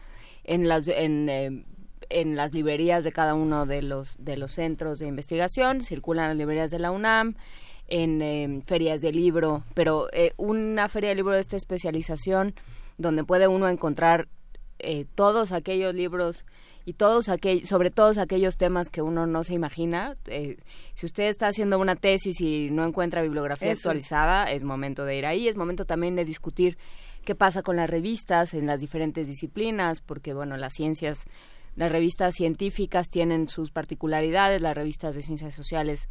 en 0.44 0.68
las 0.68 0.88
en, 0.88 1.28
eh, 1.28 1.64
en 2.10 2.36
las 2.36 2.52
librerías 2.52 3.04
de 3.04 3.12
cada 3.12 3.34
uno 3.34 3.66
de 3.66 3.82
los 3.82 4.16
de 4.18 4.36
los 4.36 4.52
centros 4.52 4.98
de 4.98 5.06
investigación, 5.06 5.82
circulan 5.82 6.24
en 6.24 6.30
las 6.30 6.38
librerías 6.38 6.70
de 6.70 6.78
la 6.78 6.90
UNAM, 6.90 7.36
en 7.88 8.22
eh, 8.22 8.62
ferias 8.66 9.00
de 9.00 9.12
libro, 9.12 9.64
pero 9.74 10.08
eh, 10.12 10.32
una 10.36 10.88
feria 10.88 11.10
de 11.10 11.16
libro 11.16 11.34
de 11.34 11.40
esta 11.40 11.56
especialización 11.56 12.54
donde 12.98 13.24
puede 13.24 13.48
uno 13.48 13.68
encontrar 13.68 14.28
eh, 14.78 15.06
todos 15.14 15.52
aquellos 15.52 15.94
libros 15.94 16.44
y 16.84 16.94
todos 16.94 17.28
aquellos, 17.28 17.68
sobre 17.68 17.90
todos 17.90 18.18
aquellos 18.18 18.56
temas 18.56 18.88
que 18.88 19.02
uno 19.02 19.26
no 19.26 19.44
se 19.44 19.54
imagina. 19.54 20.16
Eh, 20.26 20.56
si 20.94 21.06
usted 21.06 21.24
está 21.24 21.48
haciendo 21.48 21.78
una 21.78 21.96
tesis 21.96 22.40
y 22.40 22.70
no 22.70 22.84
encuentra 22.84 23.22
bibliografía 23.22 23.72
Eso. 23.72 23.88
actualizada, 23.88 24.44
es 24.44 24.62
momento 24.64 25.04
de 25.04 25.16
ir 25.16 25.26
ahí, 25.26 25.48
es 25.48 25.56
momento 25.56 25.84
también 25.84 26.16
de 26.16 26.24
discutir 26.24 26.76
qué 27.24 27.34
pasa 27.34 27.62
con 27.62 27.76
las 27.76 27.88
revistas 27.88 28.54
en 28.54 28.66
las 28.66 28.80
diferentes 28.80 29.26
disciplinas, 29.26 30.00
porque 30.00 30.34
bueno, 30.34 30.56
las 30.56 30.74
ciencias, 30.74 31.24
las 31.76 31.92
revistas 31.92 32.34
científicas 32.34 33.08
tienen 33.10 33.48
sus 33.48 33.70
particularidades, 33.70 34.60
las 34.60 34.76
revistas 34.76 35.14
de 35.14 35.22
ciencias 35.22 35.54
sociales 35.54 36.08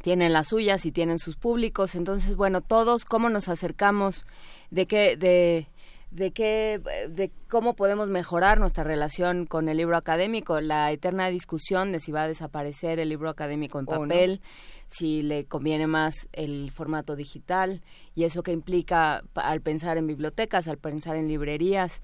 tienen 0.00 0.32
las 0.32 0.48
suyas 0.48 0.86
y 0.86 0.92
tienen 0.92 1.18
sus 1.18 1.36
públicos, 1.36 1.94
entonces 1.94 2.34
bueno, 2.34 2.62
todos 2.62 3.04
cómo 3.04 3.28
nos 3.28 3.48
acercamos 3.50 4.24
de 4.70 4.86
qué 4.86 5.16
de 5.18 5.66
de 6.12 6.30
qué 6.30 6.80
de 7.08 7.32
cómo 7.48 7.74
podemos 7.74 8.08
mejorar 8.08 8.60
nuestra 8.60 8.84
relación 8.84 9.46
con 9.46 9.68
el 9.68 9.78
libro 9.78 9.96
académico, 9.96 10.60
la 10.60 10.92
eterna 10.92 11.28
discusión 11.28 11.90
de 11.90 12.00
si 12.00 12.12
va 12.12 12.24
a 12.24 12.28
desaparecer 12.28 13.00
el 13.00 13.08
libro 13.08 13.30
académico 13.30 13.78
en 13.78 13.86
no. 13.86 13.92
papel, 13.92 14.42
si 14.86 15.22
le 15.22 15.46
conviene 15.46 15.86
más 15.86 16.28
el 16.32 16.70
formato 16.70 17.16
digital 17.16 17.82
y 18.14 18.24
eso 18.24 18.42
que 18.42 18.52
implica 18.52 19.22
al 19.34 19.62
pensar 19.62 19.96
en 19.96 20.06
bibliotecas, 20.06 20.68
al 20.68 20.76
pensar 20.76 21.16
en 21.16 21.28
librerías, 21.28 22.02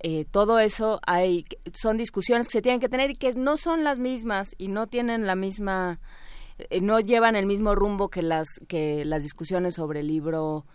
eh, 0.00 0.26
todo 0.30 0.58
eso 0.58 1.00
hay 1.06 1.46
son 1.72 1.96
discusiones 1.96 2.48
que 2.48 2.52
se 2.52 2.62
tienen 2.62 2.80
que 2.80 2.90
tener 2.90 3.10
y 3.10 3.14
que 3.14 3.32
no 3.32 3.56
son 3.56 3.84
las 3.84 3.98
mismas 3.98 4.54
y 4.58 4.68
no 4.68 4.86
tienen 4.86 5.26
la 5.26 5.34
misma 5.34 5.98
eh, 6.58 6.82
no 6.82 7.00
llevan 7.00 7.36
el 7.36 7.46
mismo 7.46 7.74
rumbo 7.74 8.10
que 8.10 8.20
las 8.20 8.46
que 8.68 9.06
las 9.06 9.22
discusiones 9.22 9.74
sobre 9.74 10.00
el 10.00 10.08
libro 10.08 10.66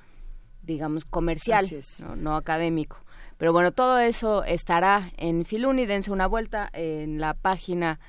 digamos 0.63 1.05
comercial. 1.05 1.65
¿no? 2.01 2.15
no 2.15 2.35
académico 2.35 2.97
pero 3.37 3.53
bueno 3.53 3.71
todo 3.71 3.99
eso 3.99 4.43
estará 4.43 5.11
en 5.17 5.45
Filuni 5.45 5.85
dense 5.85 6.11
una 6.11 6.27
vuelta 6.27 6.69
en 6.73 7.19
la 7.19 7.33
página 7.33 7.99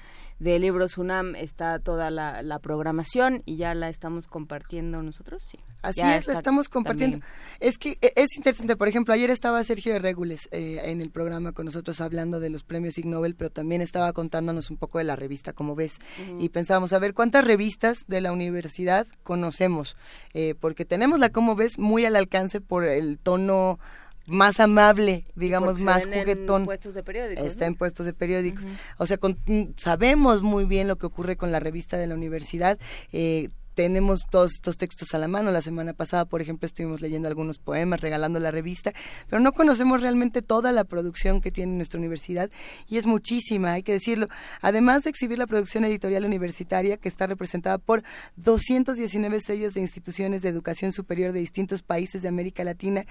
de 0.43 0.59
Libros 0.59 0.99
UNAM 0.99 1.37
está 1.37 1.79
toda 1.79 2.11
la, 2.11 2.43
la 2.43 2.59
programación 2.59 3.43
y 3.47 3.57
ya 3.57 3.75
la 3.75 3.89
estamos 3.89 4.27
compartiendo 4.27 5.01
nosotros 5.03 5.43
sí 5.49 5.59
Así 5.83 6.01
Ya 6.01 6.17
es, 6.17 6.29
la 6.29 6.35
estamos 6.35 6.69
compartiendo. 6.69 7.19
también. 7.19 7.35
Es 7.61 7.77
que 7.77 7.99
eh, 8.01 8.13
es 8.15 8.37
interesante, 8.37 8.77
por 8.77 8.87
ejemplo, 8.87 9.13
ayer 9.13 9.31
estaba 9.31 9.63
Sergio 9.65 9.93
de 9.93 9.99
Regules 9.99 10.49
eh, 10.53 10.81
en 10.85 11.01
el 11.01 11.11
programa 11.11 11.53
con 11.53 11.67
nosotros 11.67 12.01
hablando 12.01 12.39
de 12.39 12.51
los 12.51 12.63
premios 12.63 12.99
Ig 12.99 13.07
Nobel, 13.07 13.35
pero 13.35 13.51
también 13.51 13.83
estaba 13.83 14.13
contándonos 14.13 14.71
un 14.71 14.77
poco 14.77 14.99
de 14.99 15.05
la 15.05 15.17
revista, 15.17 15.53
como 15.53 15.75
ves, 15.75 15.99
y 16.39 16.49
pensábamos, 16.51 16.93
a 16.93 17.01
ver, 17.01 17.15
¿cuántas 17.15 17.45
revistas 17.45 18.05
de 18.07 18.21
la 18.21 18.31
universidad 18.33 19.09
conocemos? 19.25 19.97
Eh, 20.35 20.55
porque 20.59 20.85
tenemos 20.85 21.19
la 21.19 21.31
Como 21.31 21.57
ves 21.57 21.79
muy 21.79 22.05
al 22.05 22.15
alcance 22.15 22.61
por 22.61 22.85
el 22.85 23.19
tono 23.19 23.81
más 24.27 24.61
amable, 24.61 25.25
digamos, 25.35 25.71
Porque 25.73 25.85
más 25.85 26.05
ven 26.07 26.15
en 26.15 26.21
juguetón. 26.21 26.65
puestos 26.65 26.95
de 26.95 27.03
periódicos, 27.03 27.45
Está 27.47 27.65
¿no? 27.65 27.69
en 27.69 27.75
puestos 27.77 28.07
de 28.07 28.13
periódicos. 28.13 28.65
O 28.99 29.07
sea, 29.07 29.19
con- 29.19 29.39
mm, 29.47 29.73
sabemos 29.77 30.43
muy 30.43 30.65
bien 30.65 30.89
lo 30.89 30.97
que 30.97 31.07
ocurre 31.07 31.37
con 31.37 31.51
la 31.53 31.61
revista 31.61 31.97
de 31.99 32.07
la 32.07 32.15
universidad. 32.15 32.79
Eh, 33.13 33.49
tenemos 33.75 34.21
todos 34.31 34.53
estos 34.55 34.77
textos 34.77 35.15
a 35.15 35.19
la 35.19 35.29
mano. 35.29 35.51
La 35.51 35.63
semana 35.63 35.93
pasada, 35.93 36.25
por 36.25 36.41
ejemplo, 36.41 36.67
estuvimos 36.67 37.01
leyendo 37.01 37.29
algunos 37.29 37.59
poemas, 37.59 38.01
regalando 38.01 38.39
la 38.41 38.51
revista, 38.51 38.93
pero 39.29 39.41
no 39.41 39.53
conocemos 39.53 40.01
realmente 40.01 40.43
toda 40.43 40.73
la 40.73 40.85
producción 40.85 41.41
que 41.41 41.51
tiene 41.51 41.75
nuestra 41.75 41.99
universidad 41.99 42.51
y 42.89 42.99
es 42.99 43.07
muchísima, 43.07 43.73
hay 43.73 43.83
que 43.83 43.93
decirlo. 43.93 44.27
Además 44.61 45.03
de 45.03 45.11
exhibir 45.11 45.39
la 45.39 45.47
producción 45.47 45.85
editorial 45.85 46.25
universitaria, 46.25 46.97
que 46.97 47.09
está 47.09 47.27
representada 47.27 47.79
por 47.79 48.03
219 48.37 49.41
sellos 49.41 49.75
de 49.75 49.81
instituciones 49.81 50.43
de 50.43 50.49
educación 50.49 50.93
superior 50.93 51.33
de 51.33 51.41
distintos 51.41 51.83
países 51.83 52.23
de 52.23 52.29
América 52.29 52.65
Latina, 52.65 53.05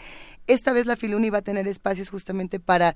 esta 0.48 0.74
vez 0.74 0.86
la 0.86 0.96
Filuni 0.96 1.30
va 1.30 1.40
a 1.40 1.44
tener 1.44 1.68
espacios 1.68 2.10
justamente 2.10 2.60
para 2.60 2.96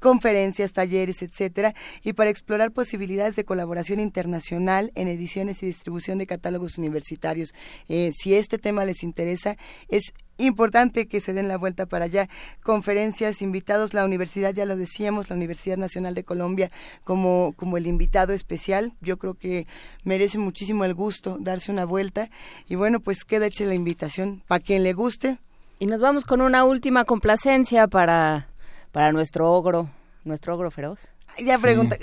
conferencias, 0.00 0.72
talleres, 0.72 1.22
etcétera, 1.22 1.74
y 2.02 2.12
para 2.12 2.30
explorar 2.30 2.72
posibilidades 2.72 3.36
de 3.36 3.44
colaboración 3.44 4.00
internacional 4.00 4.92
en 4.94 5.08
ediciones 5.08 5.62
y 5.62 5.66
distribución 5.66 6.18
de 6.18 6.26
catálogos 6.26 6.78
universitarios. 6.78 7.54
Eh, 7.88 8.12
si 8.14 8.34
este 8.34 8.58
tema 8.58 8.84
les 8.84 9.02
interesa, 9.02 9.56
es 9.88 10.12
importante 10.38 11.08
que 11.08 11.20
se 11.20 11.32
den 11.32 11.48
la 11.48 11.58
vuelta 11.58 11.86
para 11.86 12.06
allá. 12.06 12.28
Conferencias, 12.62 13.42
invitados, 13.42 13.92
la 13.92 14.04
universidad, 14.04 14.54
ya 14.54 14.64
lo 14.64 14.76
decíamos, 14.76 15.28
la 15.28 15.36
Universidad 15.36 15.76
Nacional 15.76 16.14
de 16.14 16.24
Colombia 16.24 16.70
como, 17.04 17.52
como 17.56 17.76
el 17.76 17.86
invitado 17.86 18.32
especial. 18.32 18.92
Yo 19.00 19.18
creo 19.18 19.34
que 19.34 19.66
merece 20.04 20.38
muchísimo 20.38 20.84
el 20.84 20.94
gusto 20.94 21.36
darse 21.40 21.72
una 21.72 21.84
vuelta. 21.84 22.30
Y 22.66 22.76
bueno, 22.76 23.00
pues 23.00 23.24
queda 23.24 23.46
hecha 23.46 23.64
la 23.64 23.74
invitación. 23.74 24.42
Para 24.46 24.60
quien 24.60 24.82
le 24.82 24.92
guste. 24.92 25.38
Y 25.80 25.86
nos 25.86 26.00
vamos 26.00 26.24
con 26.24 26.40
una 26.40 26.64
última 26.64 27.04
complacencia 27.04 27.86
para, 27.86 28.48
para 28.92 29.12
nuestro 29.12 29.50
ogro, 29.52 29.90
nuestro 30.24 30.54
ogro 30.54 30.70
feroz. 30.70 31.12
Ya 31.44 31.58
pregunta, 31.58 31.96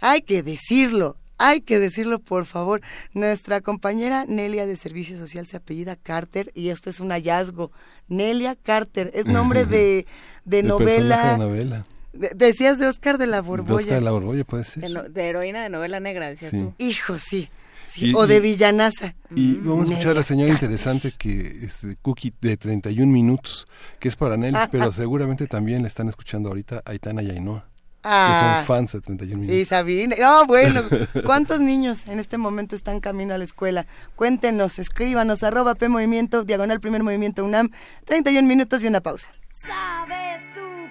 hay 0.00 0.22
que 0.22 0.42
decirlo, 0.42 1.16
hay 1.38 1.60
que 1.62 1.78
decirlo 1.78 2.18
por 2.18 2.44
favor. 2.44 2.80
Nuestra 3.12 3.60
compañera 3.60 4.24
Nelia 4.26 4.66
de 4.66 4.76
Servicio 4.76 5.16
Social 5.16 5.46
se 5.46 5.56
apellida 5.56 5.96
Carter 5.96 6.50
y 6.54 6.70
esto 6.70 6.90
es 6.90 7.00
un 7.00 7.10
hallazgo. 7.10 7.70
Nelia 8.08 8.56
Carter, 8.56 9.10
es 9.14 9.26
nombre 9.26 9.64
de, 9.66 10.06
de 10.44 10.58
El 10.60 10.66
novela. 10.68 11.16
personaje 11.16 11.28
de 11.32 11.38
novela. 11.38 11.86
de- 12.12 12.32
decías 12.34 12.78
de 12.78 12.86
Oscar 12.88 13.18
de 13.18 13.26
la 13.26 13.36
De 13.36 13.42
Borbolla. 13.48 13.74
Oscar 13.80 13.94
de 13.98 14.00
la 14.04 14.10
Borbolla 14.10 14.44
puede 14.44 14.64
ser. 14.64 14.82
De, 14.82 14.88
no- 14.90 15.04
de 15.04 15.28
heroína 15.28 15.62
de 15.62 15.68
novela 15.70 16.00
negra, 16.00 16.28
decías 16.28 16.50
Sí. 16.50 16.58
tú. 16.58 16.74
Hijo, 16.78 17.18
sí. 17.18 17.48
Sí, 17.94 18.10
Y- 18.10 18.14
o 18.14 18.26
de 18.26 18.40
villanaza. 18.40 19.14
Y 19.34 19.54
vamos 19.56 19.88
a 19.88 19.92
escuchar 19.92 20.12
a 20.12 20.14
la 20.20 20.22
señora 20.22 20.52
interesante 20.52 21.12
que 21.16 21.64
es 21.66 21.82
de 21.82 21.96
Cookie 21.96 22.32
de 22.40 22.56
31 22.56 23.10
minutos, 23.12 23.64
que 23.98 24.08
es 24.08 24.16
para 24.16 24.36
Nelly, 24.36 24.58
pero 24.70 24.90
seguramente 24.92 25.46
también 25.46 25.82
le 25.82 25.88
están 25.88 26.08
escuchando 26.08 26.48
ahorita 26.50 26.82
a 26.84 26.90
Aitana 26.90 27.22
y 27.22 27.30
Ainhoa. 27.30 27.66
que 28.02 28.40
son 28.40 28.64
fans 28.66 28.92
de 28.92 29.00
31 29.00 29.40
minutos. 29.40 29.60
Y 29.60 29.64
Sabine, 29.64 30.16
no, 30.20 30.44
bueno, 30.46 30.82
¿cuántos 31.24 31.60
niños 31.60 32.06
en 32.06 32.18
este 32.18 32.36
momento 32.36 32.76
están 32.76 33.00
camino 33.00 33.32
a 33.34 33.38
la 33.38 33.44
escuela? 33.44 33.86
Cuéntenos, 34.14 34.78
escríbanos, 34.78 35.42
arroba 35.42 35.74
P 35.74 35.88
Movimiento, 35.88 36.44
diagonal 36.44 36.80
primer 36.80 37.02
movimiento 37.02 37.44
UNAM, 37.44 37.70
31 38.04 38.46
minutos 38.46 38.84
y 38.84 38.88
una 38.88 39.00
pausa. 39.00 39.30
¿Sabes 39.50 40.42
tú 40.54 40.60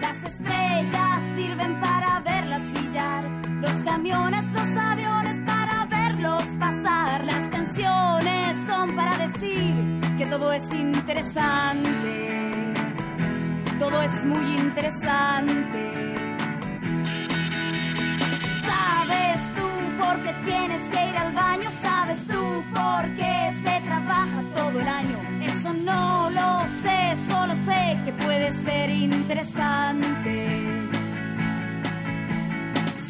Las 0.00 0.16
estrellas 0.22 1.20
sirven 1.36 1.80
para 1.80 2.20
verlas 2.20 2.62
brillar, 2.72 3.24
los 3.60 3.82
camiones, 3.82 4.44
los 4.52 4.76
aviones 4.76 5.36
para 5.46 5.84
verlos 5.86 6.44
pasar, 6.58 7.24
las 7.24 7.48
canciones 7.50 8.56
son 8.66 8.96
para 8.96 9.16
decir 9.18 10.00
que 10.16 10.26
todo 10.26 10.52
es 10.52 10.72
interesante, 10.74 12.72
todo 13.78 14.02
es 14.02 14.24
muy 14.24 14.56
interesante. 14.56 15.82
¿Sabes 18.66 19.40
tú 19.56 20.02
por 20.02 20.16
qué 20.22 20.34
tienes 20.44 20.80
que 20.90 21.10
ir 21.10 21.16
al 21.16 21.32
baño? 21.32 21.70
¿Sabes 21.82 22.24
tú 22.26 22.64
por 22.74 23.04
qué 23.16 23.52
se 23.64 23.80
trabaja 23.86 24.42
todo 24.56 24.80
el 24.80 24.88
año? 24.88 25.29
No 25.90 26.30
lo 26.30 26.50
sé, 26.82 27.00
solo 27.30 27.54
sé 27.66 27.82
que 28.04 28.12
puede 28.24 28.48
ser 28.64 28.90
interesante. 28.90 30.34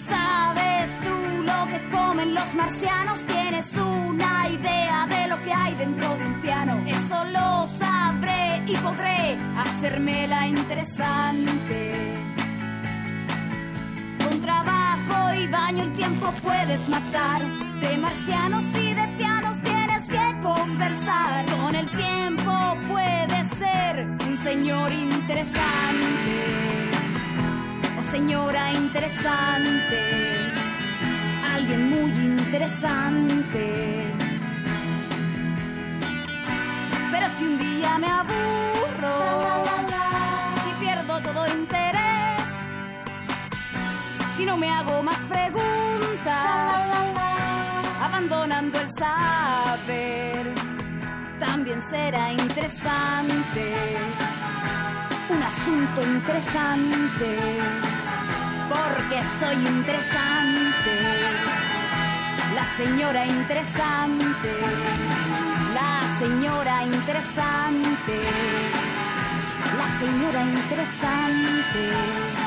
¿Sabes 0.09 0.89
tú 1.05 1.17
lo 1.51 1.61
que 1.71 1.79
comen 1.97 2.35
los 2.35 2.55
marcianos? 2.55 3.19
¿Tienes 3.27 3.67
una 3.77 4.49
idea 4.49 5.07
de 5.15 5.29
lo 5.29 5.37
que 5.45 5.53
hay 5.53 5.75
dentro 5.75 6.09
de 6.19 6.25
un 6.27 6.35
piano? 6.41 6.73
Eso 6.87 7.19
lo 7.37 7.69
sabré 7.83 8.63
y 8.67 8.75
podré 8.77 9.37
hacérmela 9.63 10.47
interesante. 10.47 11.79
Con 14.23 14.41
trabajo 14.41 15.35
y 15.35 15.47
baño 15.49 15.83
el 15.85 15.93
tiempo 15.93 16.33
puedes 16.43 16.89
matar. 16.89 17.41
De 17.81 17.97
marcianos 17.97 18.65
y 18.77 18.93
de 18.93 19.17
que 19.17 19.25
conversar. 20.41 21.47
Con 21.47 21.75
el 21.75 21.91
tiempo 21.91 22.53
puedes 22.89 23.51
ser 23.59 24.07
un 24.27 24.39
señor 24.43 24.93
interesante. 24.93 26.35
O 27.99 28.11
señora 28.11 28.73
interesante. 28.73 30.01
Alguien 31.55 31.91
muy 31.91 32.11
interesante. 32.11 33.67
Pero 37.13 37.27
si 37.39 37.45
un 37.45 37.59
día 37.59 37.99
me 37.99 38.07
aburro 38.07 39.17
y 40.71 40.73
pierdo 40.81 41.21
todo 41.21 41.47
interés, 41.49 42.43
si 44.37 44.45
no 44.47 44.57
me 44.57 44.71
hago 44.71 45.03
más 45.03 45.19
preguntas, 45.27 46.70
abandonando 48.21 48.79
el 48.81 48.91
saber, 48.91 50.55
también 51.39 51.81
será 51.81 52.33
interesante, 52.33 53.75
un 55.31 55.43
asunto 55.43 56.03
interesante, 56.03 57.39
porque 58.69 59.23
soy 59.39 59.55
interesante, 59.55 60.95
la 62.55 62.77
señora 62.77 63.25
interesante, 63.25 64.53
la 65.75 66.19
señora 66.19 66.85
interesante, 66.85 68.21
la 69.79 69.99
señora 69.99 70.43
interesante. 70.43 72.40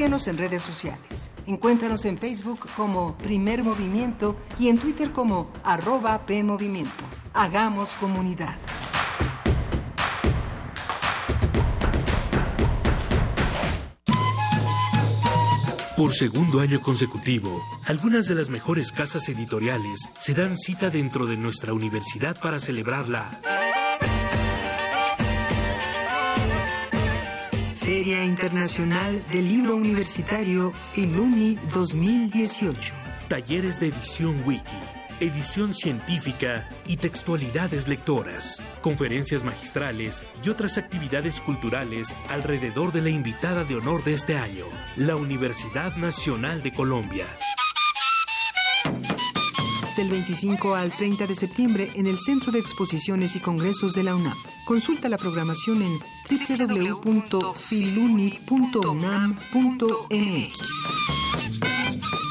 Síguenos 0.00 0.28
en 0.28 0.38
redes 0.38 0.62
sociales. 0.62 1.30
Encuéntranos 1.46 2.06
en 2.06 2.16
Facebook 2.16 2.60
como 2.74 3.18
Primer 3.18 3.62
Movimiento 3.62 4.34
y 4.58 4.70
en 4.70 4.78
Twitter 4.78 5.12
como 5.12 5.52
arroba 5.62 6.24
PMovimiento. 6.24 7.04
Hagamos 7.34 7.96
comunidad. 7.96 8.56
Por 15.98 16.14
segundo 16.14 16.60
año 16.60 16.80
consecutivo, 16.80 17.62
algunas 17.84 18.26
de 18.26 18.36
las 18.36 18.48
mejores 18.48 18.92
casas 18.92 19.28
editoriales 19.28 20.08
se 20.18 20.32
dan 20.32 20.56
cita 20.56 20.88
dentro 20.88 21.26
de 21.26 21.36
nuestra 21.36 21.74
universidad 21.74 22.40
para 22.40 22.58
celebrarla. 22.58 23.38
Feria 27.90 28.24
Internacional 28.24 29.20
del 29.32 29.46
Libro 29.46 29.74
Universitario 29.74 30.72
Filuni 30.72 31.58
2018. 31.74 32.94
Talleres 33.26 33.80
de 33.80 33.88
edición 33.88 34.44
wiki, 34.46 34.78
edición 35.18 35.74
científica 35.74 36.68
y 36.86 36.98
textualidades 36.98 37.88
lectoras, 37.88 38.62
conferencias 38.80 39.42
magistrales 39.42 40.24
y 40.44 40.50
otras 40.50 40.78
actividades 40.78 41.40
culturales 41.40 42.14
alrededor 42.28 42.92
de 42.92 43.02
la 43.02 43.10
invitada 43.10 43.64
de 43.64 43.74
honor 43.74 44.04
de 44.04 44.14
este 44.14 44.36
año, 44.36 44.66
la 44.94 45.16
Universidad 45.16 45.96
Nacional 45.96 46.62
de 46.62 46.72
Colombia. 46.72 47.26
Del 50.00 50.08
25 50.08 50.74
al 50.76 50.90
30 50.90 51.26
de 51.26 51.36
septiembre 51.36 51.90
en 51.94 52.06
el 52.06 52.18
Centro 52.20 52.50
de 52.50 52.58
Exposiciones 52.58 53.36
y 53.36 53.40
Congresos 53.40 53.92
de 53.92 54.02
la 54.02 54.14
UNAM. 54.14 54.38
Consulta 54.64 55.10
la 55.10 55.18
programación 55.18 55.82
en 55.82 55.92
www.filuni.unam.mx. 56.30 57.42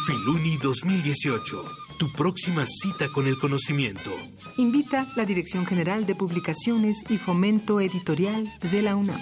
Filuni 0.07 0.57
2018, 0.57 1.63
tu 1.99 2.11
próxima 2.13 2.65
cita 2.65 3.07
con 3.09 3.27
el 3.27 3.37
conocimiento. 3.37 4.17
Invita 4.57 5.05
la 5.15 5.25
Dirección 5.25 5.67
General 5.67 6.07
de 6.07 6.15
Publicaciones 6.15 7.03
y 7.07 7.19
Fomento 7.19 7.79
Editorial 7.79 8.51
de 8.71 8.81
la 8.81 8.95
UNAM. 8.95 9.21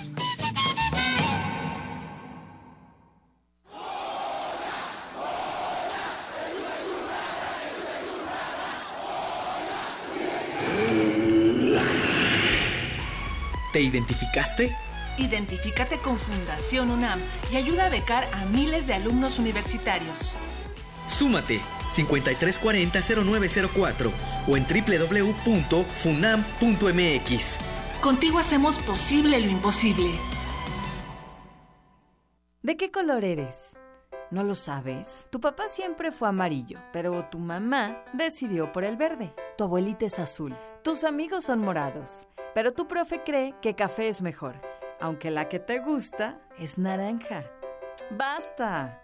¿Te 13.78 13.84
identificaste? 13.84 14.75
Identifícate 15.19 15.99
con 15.99 16.17
Fundación 16.17 16.89
UNAM 16.89 17.21
y 17.51 17.57
ayuda 17.57 17.86
a 17.86 17.89
becar 17.89 18.28
a 18.34 18.45
miles 18.45 18.88
de 18.88 18.95
alumnos 18.95 19.38
universitarios. 19.38 20.36
Súmate 21.05 21.61
5340-0904 21.88 24.11
o 24.47 24.57
en 24.57 24.65
www.funam.mx. 24.65 27.59
Contigo 28.01 28.39
hacemos 28.39 28.80
posible 28.80 29.39
lo 29.39 29.51
imposible. 29.51 30.09
¿De 32.63 32.78
qué 32.78 32.89
color 32.89 33.25
eres? 33.25 33.73
¿No 34.32 34.43
lo 34.43 34.55
sabes? 34.55 35.28
Tu 35.30 35.39
papá 35.39 35.69
siempre 35.69 36.11
fue 36.11 36.30
amarillo, 36.30 36.80
pero 36.91 37.25
tu 37.30 37.38
mamá 37.38 38.03
decidió 38.13 38.71
por 38.71 38.84
el 38.84 38.97
verde. 38.97 39.36
Tu 39.55 39.65
abuelita 39.65 40.07
es 40.07 40.17
azul. 40.17 40.57
Tus 40.88 41.03
amigos 41.03 41.43
son 41.43 41.59
morados, 41.59 42.25
pero 42.55 42.71
tu 42.71 42.88
profe 42.88 43.21
cree 43.21 43.53
que 43.61 43.75
café 43.75 44.07
es 44.07 44.21
mejor, 44.21 44.61
aunque 45.01 45.31
la 45.31 45.49
que 45.49 45.59
te 45.59 45.79
gusta 45.79 46.39
es 46.57 46.77
naranja. 46.77 47.43
¡Basta! 48.11 49.03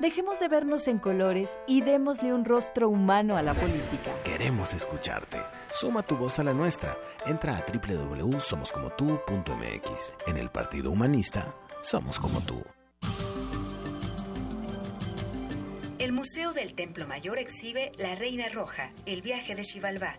Dejemos 0.00 0.40
de 0.40 0.48
vernos 0.48 0.88
en 0.88 0.98
colores 0.98 1.56
y 1.68 1.82
démosle 1.82 2.34
un 2.34 2.44
rostro 2.44 2.88
humano 2.88 3.36
a 3.36 3.42
la 3.42 3.54
política. 3.54 4.10
Queremos 4.24 4.74
escucharte. 4.74 5.40
Suma 5.70 6.02
tu 6.02 6.16
voz 6.16 6.40
a 6.40 6.42
la 6.42 6.52
nuestra. 6.52 6.98
Entra 7.24 7.56
a 7.56 7.64
www.somoscomotu.mx. 7.64 10.14
En 10.26 10.36
el 10.36 10.48
Partido 10.48 10.90
Humanista, 10.90 11.54
somos 11.80 12.18
como 12.18 12.40
tú. 12.40 12.60
El 16.00 16.10
Museo 16.10 16.52
del 16.52 16.74
Templo 16.74 17.06
Mayor 17.06 17.38
exhibe 17.38 17.92
La 17.98 18.16
Reina 18.16 18.48
Roja, 18.48 18.90
el 19.06 19.22
viaje 19.22 19.54
de 19.54 19.62
Xibalbá, 19.62 20.18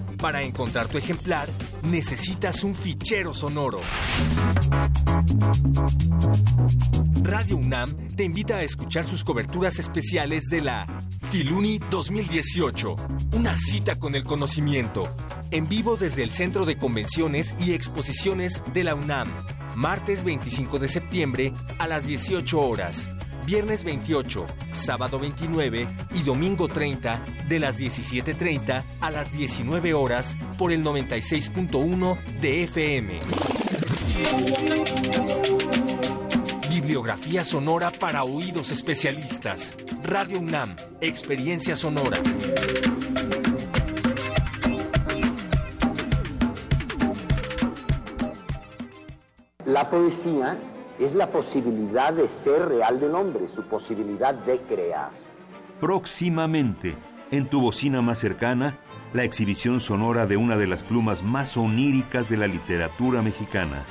Para 0.21 0.43
encontrar 0.43 0.87
tu 0.87 0.99
ejemplar, 0.99 1.49
necesitas 1.81 2.63
un 2.63 2.75
fichero 2.75 3.33
sonoro. 3.33 3.81
Radio 7.23 7.57
UNAM 7.57 7.95
te 8.15 8.23
invita 8.23 8.57
a 8.57 8.61
escuchar 8.61 9.03
sus 9.03 9.23
coberturas 9.23 9.79
especiales 9.79 10.43
de 10.45 10.61
la 10.61 10.85
Filuni 11.31 11.79
2018, 11.89 12.95
una 13.33 13.57
cita 13.57 13.97
con 13.97 14.13
el 14.13 14.23
conocimiento, 14.23 15.07
en 15.49 15.67
vivo 15.67 15.97
desde 15.97 16.21
el 16.21 16.29
Centro 16.29 16.65
de 16.65 16.77
Convenciones 16.77 17.55
y 17.59 17.73
Exposiciones 17.73 18.61
de 18.73 18.83
la 18.83 18.93
UNAM, 18.93 19.27
martes 19.75 20.23
25 20.23 20.77
de 20.77 20.87
septiembre 20.87 21.53
a 21.79 21.87
las 21.87 22.05
18 22.05 22.61
horas 22.61 23.09
viernes 23.45 23.83
28, 23.83 24.45
sábado 24.71 25.19
29 25.19 25.87
y 26.13 26.23
domingo 26.23 26.67
30 26.67 27.25
de 27.47 27.59
las 27.59 27.79
17.30 27.79 28.83
a 28.99 29.11
las 29.11 29.31
19 29.31 29.93
horas 29.93 30.37
por 30.57 30.71
el 30.71 30.83
96.1 30.83 32.23
de 32.39 32.63
FM. 32.63 33.19
Bibliografía 36.69 37.43
sonora 37.43 37.91
para 37.91 38.23
oídos 38.23 38.71
especialistas. 38.71 39.75
Radio 40.03 40.39
UNAM, 40.39 40.75
Experiencia 40.99 41.75
Sonora. 41.75 42.17
La 49.65 49.89
poesía 49.89 50.59
es 51.05 51.15
la 51.15 51.31
posibilidad 51.31 52.13
de 52.13 52.29
ser 52.43 52.67
real 52.67 52.99
del 52.99 53.15
hombre, 53.15 53.47
su 53.55 53.63
posibilidad 53.63 54.33
de 54.33 54.59
crear. 54.61 55.09
Próximamente, 55.79 56.95
en 57.31 57.47
tu 57.47 57.59
bocina 57.61 58.01
más 58.01 58.19
cercana, 58.19 58.77
la 59.13 59.23
exhibición 59.23 59.79
sonora 59.79 60.27
de 60.27 60.37
una 60.37 60.57
de 60.57 60.67
las 60.67 60.83
plumas 60.83 61.23
más 61.23 61.57
oníricas 61.57 62.29
de 62.29 62.37
la 62.37 62.47
literatura 62.47 63.21
mexicana. 63.21 63.83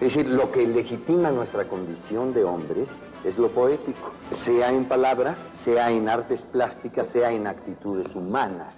Es 0.00 0.14
decir, 0.14 0.26
lo 0.26 0.50
que 0.52 0.66
legitima 0.66 1.30
nuestra 1.30 1.68
condición 1.68 2.32
de 2.32 2.44
hombres 2.44 2.88
es 3.24 3.36
lo 3.38 3.48
poético, 3.50 4.12
sea 4.44 4.72
en 4.72 4.86
palabra, 4.86 5.36
sea 5.64 5.90
en 5.90 6.08
artes 6.08 6.40
plásticas, 6.52 7.06
sea 7.12 7.32
en 7.32 7.46
actitudes 7.46 8.06
humanas. 8.14 8.74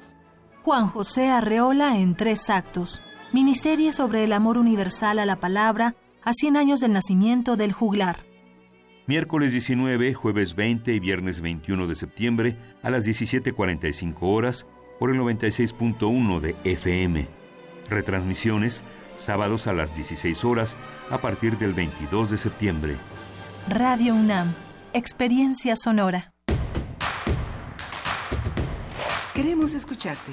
Juan 0.63 0.87
José 0.87 1.31
Arreola 1.31 1.99
en 1.99 2.17
tres 2.17 2.49
actos. 2.51 3.03
Miniserie 3.33 3.93
sobre 3.93 4.25
el 4.25 4.33
amor 4.33 4.59
universal 4.59 5.19
a 5.19 5.27
la 5.27 5.37
palabra 5.37 5.95
a 6.25 6.33
100 6.33 6.57
años 6.57 6.81
del 6.81 6.93
nacimiento 6.93 7.57
del 7.57 7.73
juglar. 7.73 8.25
Miércoles 9.07 9.53
19, 9.53 10.15
jueves 10.15 10.55
20 10.55 10.93
y 10.93 11.01
viernes 11.01 11.41
21 11.41 11.87
de 11.87 11.95
septiembre 11.95 12.57
a 12.83 12.91
las 12.91 13.07
17.45 13.07 14.17
horas 14.23 14.67
por 14.99 15.11
el 15.11 15.19
96.1 15.19 16.41
de 16.41 16.57
FM. 16.65 17.29
Retransmisiones 17.91 18.83
sábados 19.17 19.67
a 19.67 19.73
las 19.73 19.95
16 19.95 20.45
horas 20.45 20.77
a 21.11 21.19
partir 21.19 21.59
del 21.59 21.75
22 21.75 22.31
de 22.31 22.37
septiembre. 22.37 22.97
Radio 23.69 24.15
UNAM, 24.15 24.53
Experiencia 24.93 25.77
Sonora. 25.77 26.33
Queremos 29.35 29.75
escucharte. 29.75 30.33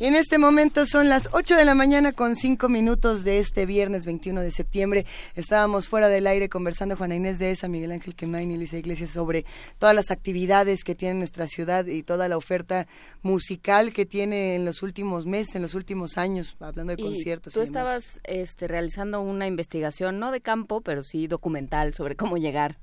Y 0.00 0.06
en 0.06 0.14
este 0.14 0.38
momento 0.38 0.86
son 0.86 1.10
las 1.10 1.28
8 1.32 1.56
de 1.56 1.66
la 1.66 1.74
mañana 1.74 2.12
con 2.12 2.34
5 2.34 2.70
minutos 2.70 3.22
de 3.22 3.38
este 3.38 3.66
viernes 3.66 4.06
21 4.06 4.40
de 4.40 4.50
septiembre. 4.50 5.04
Estábamos 5.34 5.88
fuera 5.88 6.08
del 6.08 6.26
aire 6.26 6.48
conversando 6.48 6.96
Juana 6.96 7.16
Inés 7.16 7.38
de 7.38 7.50
esa, 7.50 7.68
Miguel 7.68 7.92
Ángel 7.92 8.14
Quemain 8.14 8.50
y 8.50 8.56
Lisa 8.56 8.78
Iglesias 8.78 9.10
sobre 9.10 9.44
todas 9.78 9.94
las 9.94 10.10
actividades 10.10 10.84
que 10.84 10.94
tiene 10.94 11.16
nuestra 11.16 11.46
ciudad 11.48 11.84
y 11.84 12.02
toda 12.02 12.28
la 12.28 12.38
oferta 12.38 12.86
musical 13.20 13.92
que 13.92 14.06
tiene 14.06 14.54
en 14.54 14.64
los 14.64 14.82
últimos 14.82 15.26
meses, 15.26 15.54
en 15.54 15.60
los 15.60 15.74
últimos 15.74 16.16
años, 16.16 16.56
hablando 16.60 16.96
de 16.96 17.02
Y 17.02 17.04
conciertos. 17.04 17.52
Tú 17.52 17.60
y 17.60 17.66
demás. 17.66 17.68
estabas 17.68 18.20
este, 18.24 18.68
realizando 18.68 19.20
una 19.20 19.46
investigación, 19.46 20.18
no 20.18 20.32
de 20.32 20.40
campo, 20.40 20.80
pero 20.80 21.02
sí 21.02 21.26
documental 21.26 21.92
sobre 21.92 22.16
cómo 22.16 22.38
llegar 22.38 22.78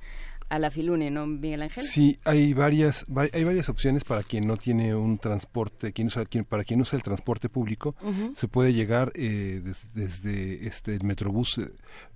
a 0.49 0.59
la 0.59 0.71
Filune, 0.71 1.11
¿no, 1.11 1.27
Miguel 1.27 1.61
Ángel? 1.63 1.83
Sí, 1.83 2.19
hay 2.23 2.53
varias, 2.53 3.05
va- 3.05 3.27
hay 3.33 3.43
varias 3.43 3.69
opciones 3.69 4.03
para 4.03 4.23
quien 4.23 4.47
no 4.47 4.57
tiene 4.57 4.95
un 4.95 5.17
transporte, 5.17 5.91
quien 5.93 6.07
usa, 6.07 6.25
quien, 6.25 6.45
para 6.45 6.63
quien 6.63 6.79
usa 6.81 6.95
el 6.97 7.03
transporte 7.03 7.49
público, 7.49 7.95
se 8.35 8.47
puede 8.47 8.73
llegar 8.73 9.11
eh, 9.15 9.61
des- 9.63 9.87
desde 9.93 10.65
este 10.67 10.95
el 10.95 11.03
Metrobús 11.03 11.57
eh, 11.57 11.71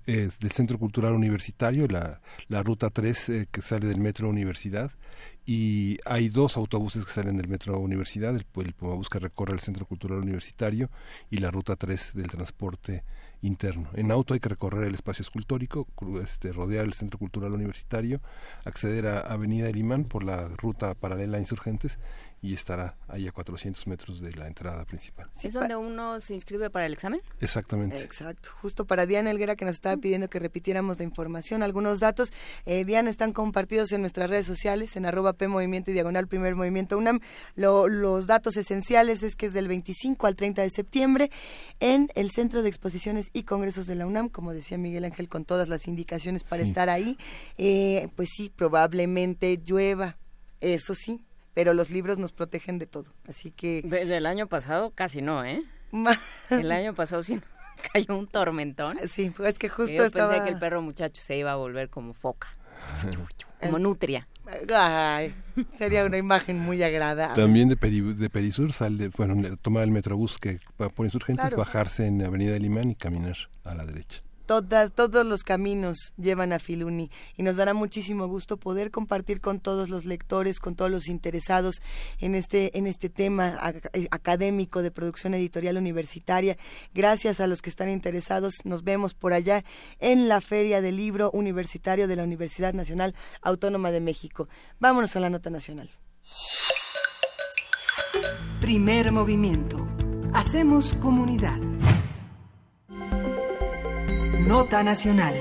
eh, 0.07 0.29
del 0.39 0.51
Centro 0.51 0.77
Cultural 0.79 1.13
Universitario, 1.13 1.87
la, 1.87 2.21
la 2.47 2.63
ruta 2.63 2.89
3 2.89 3.29
eh, 3.29 3.47
que 3.51 3.61
sale 3.61 3.87
del 3.87 3.99
Metro 3.99 4.29
Universidad, 4.29 4.91
y 5.45 5.97
hay 6.05 6.29
dos 6.29 6.55
autobuses 6.55 7.03
que 7.03 7.11
salen 7.11 7.35
del 7.35 7.47
Metro 7.47 7.79
Universidad, 7.79 8.35
el, 8.35 8.45
el 8.63 8.73
Pumabús 8.73 9.09
que 9.09 9.19
recorre 9.19 9.53
el 9.53 9.59
Centro 9.59 9.85
Cultural 9.85 10.19
Universitario 10.19 10.89
y 11.29 11.37
la 11.37 11.49
ruta 11.51 11.75
3 11.75 12.11
del 12.13 12.27
transporte 12.27 13.03
interno. 13.41 13.89
En 13.93 14.11
auto 14.11 14.33
hay 14.33 14.39
que 14.39 14.49
recorrer 14.49 14.83
el 14.83 14.93
espacio 14.93 15.23
escultórico, 15.23 15.87
este, 16.21 16.51
rodear 16.51 16.85
el 16.85 16.93
Centro 16.93 17.19
Cultural 17.19 17.53
Universitario, 17.53 18.21
acceder 18.65 19.07
a 19.07 19.19
Avenida 19.19 19.67
del 19.67 19.77
Imán 19.77 20.05
por 20.05 20.23
la 20.23 20.47
ruta 20.47 20.93
paralela 20.95 21.37
a 21.37 21.39
Insurgentes 21.39 21.99
y 22.43 22.53
estará 22.55 22.95
ahí 23.07 23.27
a 23.27 23.31
400 23.31 23.85
metros 23.85 24.19
de 24.19 24.33
la 24.33 24.47
entrada 24.47 24.83
principal. 24.85 25.29
¿Es 25.43 25.53
donde 25.53 25.75
uno 25.75 26.19
se 26.19 26.33
inscribe 26.33 26.69
para 26.71 26.87
el 26.87 26.93
examen? 26.93 27.21
Exactamente. 27.39 28.01
Exacto, 28.01 28.49
justo 28.61 28.85
para 28.85 29.05
Diana 29.05 29.29
Elguera 29.29 29.55
que 29.55 29.63
nos 29.65 29.75
estaba 29.75 29.95
pidiendo 29.97 30.27
que 30.29 30.39
repitiéramos 30.39 30.97
la 30.97 31.03
información, 31.03 31.61
algunos 31.61 31.99
datos. 31.99 32.33
Eh, 32.65 32.83
Diana, 32.83 33.11
están 33.11 33.31
compartidos 33.31 33.91
en 33.91 34.01
nuestras 34.01 34.29
redes 34.29 34.47
sociales, 34.47 34.95
en 34.95 35.05
arroba 35.05 35.33
P 35.33 35.47
Movimiento 35.47 35.91
y 35.91 35.93
Diagonal 35.93 36.27
Primer 36.27 36.55
Movimiento 36.55 36.97
UNAM. 36.97 37.19
Lo- 37.55 37.87
los 37.87 38.25
datos 38.25 38.57
esenciales 38.57 39.21
es 39.21 39.35
que 39.35 39.45
es 39.45 39.53
del 39.53 39.67
25 39.67 40.25
al 40.25 40.35
30 40.35 40.63
de 40.63 40.69
septiembre 40.71 41.29
en 41.79 42.09
el 42.15 42.31
Centro 42.31 42.63
de 42.63 42.69
Exposiciones 42.69 43.29
y 43.33 43.43
Congresos 43.43 43.85
de 43.85 43.93
la 43.95 44.07
UNAM, 44.07 44.29
como 44.29 44.51
decía 44.53 44.79
Miguel 44.79 45.05
Ángel, 45.05 45.29
con 45.29 45.45
todas 45.45 45.67
las 45.67 45.87
indicaciones 45.87 46.43
para 46.43 46.63
Sí. 46.63 46.69
estar 46.69 46.89
ahí. 46.89 47.17
Eh, 47.59 48.09
pues 48.15 48.29
sí, 48.35 48.49
probablemente 48.55 49.59
llueva, 49.63 50.17
eso 50.59 50.95
sí, 50.95 51.23
pero 51.53 51.73
los 51.73 51.89
libros 51.89 52.17
nos 52.17 52.31
protegen 52.31 52.79
de 52.79 52.87
todo. 52.87 53.13
Así 53.27 53.51
que... 53.51 53.81
Del 53.83 54.25
año 54.25 54.47
pasado 54.47 54.91
casi 54.91 55.21
no, 55.21 55.43
¿eh? 55.43 55.63
El 56.49 56.71
año 56.71 56.93
pasado 56.93 57.21
sí 57.23 57.41
cayó 57.93 58.17
un 58.17 58.27
tormentón. 58.27 58.97
Sí, 59.11 59.31
pues 59.31 59.53
es 59.53 59.59
que 59.59 59.69
justo 59.69 59.91
Yo 59.91 60.05
estaba- 60.05 60.31
pensé 60.31 60.45
que 60.45 60.51
el 60.53 60.59
perro 60.59 60.81
muchacho 60.81 61.21
se 61.21 61.37
iba 61.37 61.51
a 61.51 61.55
volver 61.55 61.89
como 61.89 62.13
foca, 62.13 62.47
como 63.61 63.79
nutria. 63.79 64.27
Ay, 64.73 65.33
sería 65.77 66.03
una 66.03 66.17
imagen 66.17 66.57
muy 66.59 66.81
agradable. 66.83 67.41
También 67.41 67.69
de, 67.69 67.77
Peri- 67.77 68.15
de 68.15 68.29
Perisur 68.29 68.73
sale, 68.73 69.09
bueno, 69.09 69.55
tomar 69.57 69.83
el 69.83 69.91
Metrobús 69.91 70.37
que 70.39 70.59
por 70.77 71.05
Insurgentes, 71.05 71.43
Claro. 71.45 71.57
bajarse 71.57 72.07
en 72.07 72.23
Avenida 72.25 72.51
del 72.53 72.65
Imán 72.65 72.89
y 72.89 72.95
caminar 72.95 73.35
a 73.63 73.75
la 73.75 73.85
derecha. 73.85 74.21
Todos 74.51 75.25
los 75.25 75.43
caminos 75.45 76.13
llevan 76.17 76.51
a 76.51 76.59
Filuni 76.59 77.09
y 77.37 77.43
nos 77.43 77.55
dará 77.55 77.73
muchísimo 77.73 78.27
gusto 78.27 78.57
poder 78.57 78.91
compartir 78.91 79.39
con 79.39 79.61
todos 79.61 79.89
los 79.89 80.03
lectores, 80.03 80.59
con 80.59 80.75
todos 80.75 80.91
los 80.91 81.07
interesados 81.07 81.81
en 82.19 82.35
este, 82.35 82.77
en 82.77 82.85
este 82.85 83.07
tema 83.07 83.57
eh, 83.93 84.09
académico 84.11 84.81
de 84.81 84.91
producción 84.91 85.33
editorial 85.35 85.77
universitaria. 85.77 86.57
Gracias 86.93 87.39
a 87.39 87.47
los 87.47 87.61
que 87.61 87.69
están 87.69 87.87
interesados, 87.87 88.55
nos 88.65 88.83
vemos 88.83 89.13
por 89.13 89.31
allá 89.31 89.63
en 89.99 90.27
la 90.27 90.41
Feria 90.41 90.81
del 90.81 90.97
Libro 90.97 91.31
Universitario 91.31 92.09
de 92.09 92.17
la 92.17 92.23
Universidad 92.23 92.73
Nacional 92.73 93.15
Autónoma 93.41 93.91
de 93.91 94.01
México. 94.01 94.49
Vámonos 94.79 95.15
a 95.15 95.21
la 95.21 95.29
nota 95.29 95.49
nacional. 95.49 95.89
Primer 98.59 99.13
movimiento. 99.13 99.87
Hacemos 100.33 100.93
comunidad. 100.95 101.57
Nota 104.47 104.83
nacional. 104.83 105.33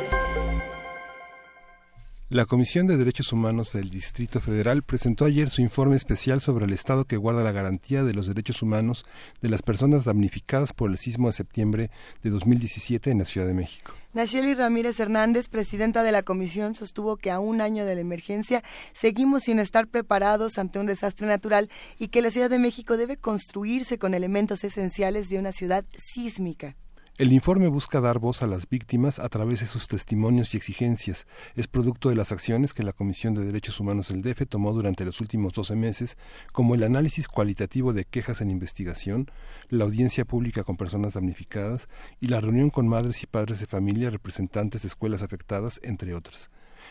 La 2.29 2.45
Comisión 2.45 2.87
de 2.87 2.97
Derechos 2.97 3.33
Humanos 3.33 3.73
del 3.73 3.91
Distrito 3.91 4.41
Federal 4.41 4.83
presentó 4.83 5.25
ayer 5.25 5.51
su 5.51 5.63
informe 5.63 5.97
especial 5.97 6.41
sobre 6.41 6.67
el 6.67 6.73
Estado 6.73 7.05
que 7.05 7.17
guarda 7.17 7.43
la 7.43 7.51
garantía 7.51 8.05
de 8.05 8.15
los 8.15 8.29
derechos 8.29 8.63
humanos 8.63 9.05
de 9.41 9.49
las 9.49 9.63
personas 9.63 10.05
damnificadas 10.05 10.73
por 10.73 10.91
el 10.91 10.99
sismo 10.99 11.27
de 11.27 11.33
septiembre 11.33 11.91
de 12.23 12.31
2017 12.31 13.11
en 13.11 13.19
la 13.19 13.25
Ciudad 13.25 13.49
de 13.49 13.55
México. 13.55 13.93
Nacheli 14.13 14.55
Ramírez 14.55 15.01
Hernández, 15.01 15.49
presidenta 15.49 16.03
de 16.03 16.13
la 16.13 16.23
comisión, 16.23 16.75
sostuvo 16.75 17.17
que 17.17 17.33
a 17.33 17.41
un 17.41 17.61
año 17.61 17.85
de 17.85 17.97
la 17.97 18.01
emergencia 18.03 18.63
seguimos 18.93 19.45
sin 19.45 19.59
estar 19.59 19.89
preparados 19.89 20.59
ante 20.59 20.79
un 20.79 20.87
desastre 20.87 21.27
natural 21.27 21.69
y 21.99 22.09
que 22.09 22.23
la 22.23 22.31
Ciudad 22.31 22.51
de 22.51 22.59
México 22.59 22.97
debe 22.97 23.17
construirse 23.17 23.99
con 23.99 24.15
elementos 24.15 24.63
esenciales 24.63 25.29
de 25.31 25.39
una 25.39 25.53
ciudad 25.53 25.85
sísmica. 26.13 26.77
El 27.21 27.35
informe 27.35 27.69
busca 27.69 28.01
dar 28.01 28.19
voz 28.19 28.43
a 28.43 28.47
las 28.47 28.67
víctimas 28.67 29.19
a 29.19 29.29
través 29.29 29.61
de 29.61 29.67
sus 29.67 29.89
testimonios 29.89 30.55
y 30.55 30.57
exigencias. 30.57 31.27
Es 31.55 31.67
producto 31.67 32.09
de 32.09 32.15
las 32.15 32.33
acciones 32.33 32.73
que 32.73 32.83
la 32.83 32.95
Comisión 32.95 33.35
de 33.35 33.45
Derechos 33.45 33.79
Humanos 33.79 34.09
del 34.09 34.23
DF 34.23 34.47
tomó 34.49 34.73
durante 34.73 35.05
los 35.05 35.21
últimos 35.21 35.53
12 35.53 35.77
meses, 35.77 36.17
como 36.51 36.75
el 36.75 36.83
análisis 36.83 37.29
cualitativo 37.29 37.93
de 37.93 38.07
quejas 38.07 38.41
en 38.41 38.51
investigación, 38.51 39.31
la 39.69 39.85
audiencia 39.85 40.25
pública 40.25 40.65
con 40.65 40.79
personas 40.79 41.13
damnificadas 41.13 41.91
y 42.21 42.29
la 42.29 42.41
reunión 42.41 42.71
con 42.71 42.89
madres 42.89 43.23
y 43.23 43.27
padres 43.27 43.61
de 43.61 43.67
familia, 43.67 44.09
representantes 44.09 44.81
de 44.81 44.89
escuelas 44.89 45.21
afectadas, 45.21 45.79
entre 45.83 46.15
otras. 46.15 46.49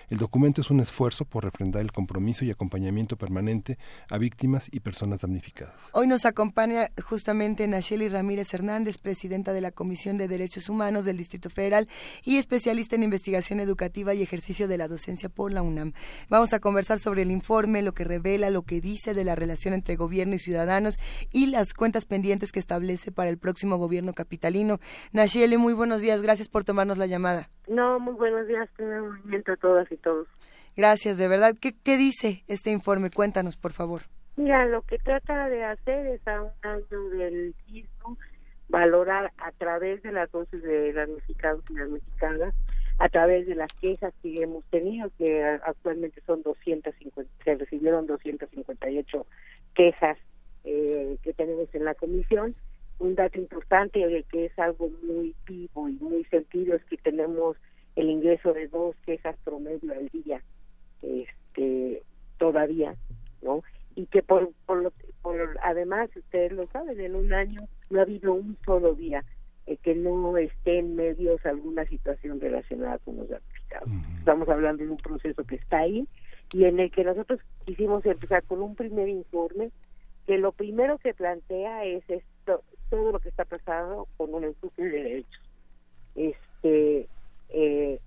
El 0.09 0.17
documento 0.17 0.61
es 0.61 0.71
un 0.71 0.79
esfuerzo 0.79 1.25
por 1.25 1.43
refrendar 1.43 1.83
el 1.83 1.91
compromiso 1.91 2.43
y 2.43 2.49
acompañamiento 2.49 3.15
permanente 3.15 3.77
a 4.09 4.17
víctimas 4.17 4.67
y 4.71 4.79
personas 4.79 5.19
damnificadas. 5.19 5.89
Hoy 5.93 6.07
nos 6.07 6.25
acompaña 6.25 6.87
justamente 7.03 7.67
Nacheli 7.67 8.09
Ramírez 8.09 8.51
Hernández, 8.51 8.97
presidenta 8.97 9.53
de 9.53 9.61
la 9.61 9.71
Comisión 9.71 10.17
de 10.17 10.27
Derechos 10.27 10.67
Humanos 10.67 11.05
del 11.05 11.17
Distrito 11.17 11.51
Federal 11.51 11.87
y 12.23 12.37
especialista 12.37 12.95
en 12.95 13.03
investigación 13.03 13.59
educativa 13.59 14.15
y 14.15 14.23
ejercicio 14.23 14.67
de 14.67 14.79
la 14.79 14.87
docencia 14.87 15.29
por 15.29 15.51
la 15.51 15.61
UNAM. 15.61 15.93
Vamos 16.27 16.53
a 16.53 16.59
conversar 16.59 16.97
sobre 16.97 17.21
el 17.21 17.29
informe, 17.29 17.83
lo 17.83 17.93
que 17.93 18.03
revela, 18.03 18.49
lo 18.49 18.63
que 18.63 18.81
dice 18.81 19.13
de 19.13 19.23
la 19.23 19.35
relación 19.35 19.75
entre 19.75 19.95
gobierno 19.95 20.33
y 20.33 20.39
ciudadanos 20.39 20.97
y 21.31 21.45
las 21.45 21.75
cuentas 21.75 22.05
pendientes 22.05 22.51
que 22.51 22.59
establece 22.59 23.11
para 23.11 23.29
el 23.29 23.37
próximo 23.37 23.77
gobierno 23.77 24.13
capitalino. 24.13 24.79
Nacheli, 25.11 25.57
muy 25.57 25.73
buenos 25.73 26.01
días. 26.01 26.23
Gracias 26.23 26.47
por 26.47 26.63
tomarnos 26.63 26.97
la 26.97 27.05
llamada. 27.05 27.51
No, 27.69 27.99
muy 27.99 28.15
buenos 28.15 28.47
días, 28.47 28.67
primer 28.75 29.01
movimiento 29.01 29.53
a 29.53 29.57
todas 29.57 29.91
y 29.91 29.97
todos. 29.97 30.27
Gracias, 30.75 31.17
de 31.17 31.27
verdad. 31.27 31.53
¿Qué, 31.61 31.73
¿Qué 31.83 31.97
dice 31.97 32.43
este 32.47 32.71
informe? 32.71 33.11
Cuéntanos, 33.11 33.57
por 33.57 33.73
favor. 33.73 34.01
Mira, 34.37 34.65
lo 34.65 34.81
que 34.81 34.97
trata 34.97 35.49
de 35.49 35.63
hacer 35.63 36.07
es 36.07 36.27
a 36.27 36.41
un 36.41 36.51
año 36.63 37.09
del 37.09 37.53
sismo 37.67 38.17
valorar 38.69 39.31
a 39.37 39.51
través 39.51 40.01
de 40.01 40.11
las 40.11 40.31
voces 40.31 40.63
de 40.63 40.93
las 40.93 41.09
mexicanos 41.09 41.63
y 41.69 41.73
las 41.73 41.89
mexicanas, 41.89 42.55
a 42.97 43.09
través 43.09 43.47
de 43.47 43.55
las 43.55 43.71
quejas 43.81 44.13
que 44.21 44.41
hemos 44.41 44.63
tenido, 44.65 45.11
que 45.17 45.43
actualmente 45.43 46.21
son 46.25 46.41
250, 46.43 47.29
se 47.43 47.55
recibieron 47.55 48.07
258 48.07 49.25
quejas 49.75 50.17
eh, 50.63 51.17
que 51.23 51.33
tenemos 51.33 51.67
en 51.73 51.85
la 51.85 51.95
comisión. 51.95 52.55
Un 52.99 53.15
dato 53.15 53.39
importante 53.39 54.05
de 54.05 54.23
que 54.23 54.45
es 54.45 54.59
algo 54.59 54.89
muy 55.01 55.35
vivo 55.47 55.89
y 55.89 55.93
muy 55.93 56.23
sentido 56.25 56.75
es 56.75 56.83
que 56.85 56.97
tenemos 56.97 57.57
el 57.95 58.09
ingreso 58.09 58.53
de 58.53 58.67
dos 58.67 58.95
quejas 59.05 59.35
promedio 59.43 59.93
al 59.93 60.07
día, 60.09 60.41
este, 61.01 62.03
todavía, 62.37 62.95
¿no? 63.41 63.63
Y 63.95 64.05
que 64.05 64.21
por, 64.21 64.51
por, 64.65 64.93
por 65.21 65.57
además, 65.63 66.09
ustedes 66.15 66.51
lo 66.51 66.67
saben, 66.67 66.99
en 66.99 67.15
un 67.15 67.33
año 67.33 67.61
no 67.89 67.99
ha 67.99 68.03
habido 68.03 68.33
un 68.33 68.57
solo 68.65 68.93
día 68.93 69.23
eh, 69.67 69.77
que 69.77 69.95
no 69.95 70.37
esté 70.37 70.79
en 70.79 70.95
medios 70.95 71.45
alguna 71.45 71.85
situación 71.85 72.39
relacionada 72.39 72.97
con 72.99 73.17
los 73.17 73.29
damnificados. 73.29 73.89
Estamos 74.17 74.49
hablando 74.49 74.83
de 74.83 74.89
un 74.89 74.97
proceso 74.97 75.43
que 75.43 75.55
está 75.55 75.79
ahí 75.79 76.07
y 76.53 76.65
en 76.65 76.79
el 76.79 76.91
que 76.91 77.03
nosotros 77.03 77.39
quisimos 77.65 78.05
empezar 78.05 78.43
con 78.43 78.61
un 78.61 78.75
primer 78.75 79.07
informe 79.09 79.71
que 80.25 80.37
lo 80.37 80.51
primero 80.51 80.97
que 80.97 81.13
plantea 81.13 81.85
es 81.85 82.03
esto, 82.09 82.63
todo 82.89 83.11
lo 83.11 83.19
que 83.19 83.29
está 83.29 83.45
pasando 83.45 84.07
con 84.17 84.33
un 84.33 84.43
enfoque 84.43 84.83
de 84.83 84.89
derechos. 84.89 85.41
Este 86.15 87.07
eh, 87.49 87.99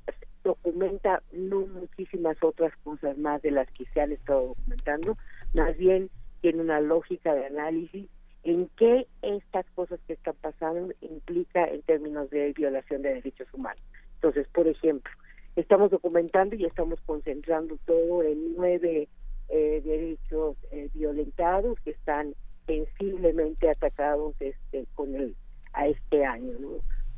documenta 0.44 1.22
no 1.32 1.66
muchísimas 1.66 2.36
otras 2.42 2.72
cosas 2.84 3.16
más 3.18 3.42
de 3.42 3.52
las 3.52 3.70
que 3.72 3.84
se 3.86 4.00
han 4.00 4.12
estado 4.12 4.48
documentando, 4.48 5.16
más 5.54 5.76
bien 5.76 6.10
tiene 6.40 6.60
una 6.60 6.80
lógica 6.80 7.34
de 7.34 7.46
análisis 7.46 8.08
en 8.44 8.68
qué 8.76 9.06
estas 9.22 9.64
cosas 9.74 10.00
que 10.06 10.14
están 10.14 10.34
pasando 10.40 10.92
implica 11.00 11.64
en 11.64 11.82
términos 11.82 12.28
de 12.30 12.52
violación 12.52 13.02
de 13.02 13.14
derechos 13.14 13.46
humanos. 13.52 13.82
Entonces, 14.14 14.48
por 14.48 14.66
ejemplo, 14.66 15.12
estamos 15.54 15.90
documentando 15.90 16.56
y 16.56 16.64
estamos 16.64 17.00
concentrando 17.02 17.76
todo 17.86 18.22
en 18.22 18.56
nueve 18.56 19.08
eh, 19.48 19.82
derechos 19.84 20.56
eh, 20.72 20.88
violentados 20.94 21.78
que 21.84 21.90
están 21.90 22.34
sensiblemente 22.66 23.68
atacados 23.68 24.34
este, 24.40 24.86
con 24.94 25.14
el 25.14 25.34
a 25.72 25.86
este 25.86 26.24
año. 26.24 26.52
¿no? 26.60 26.68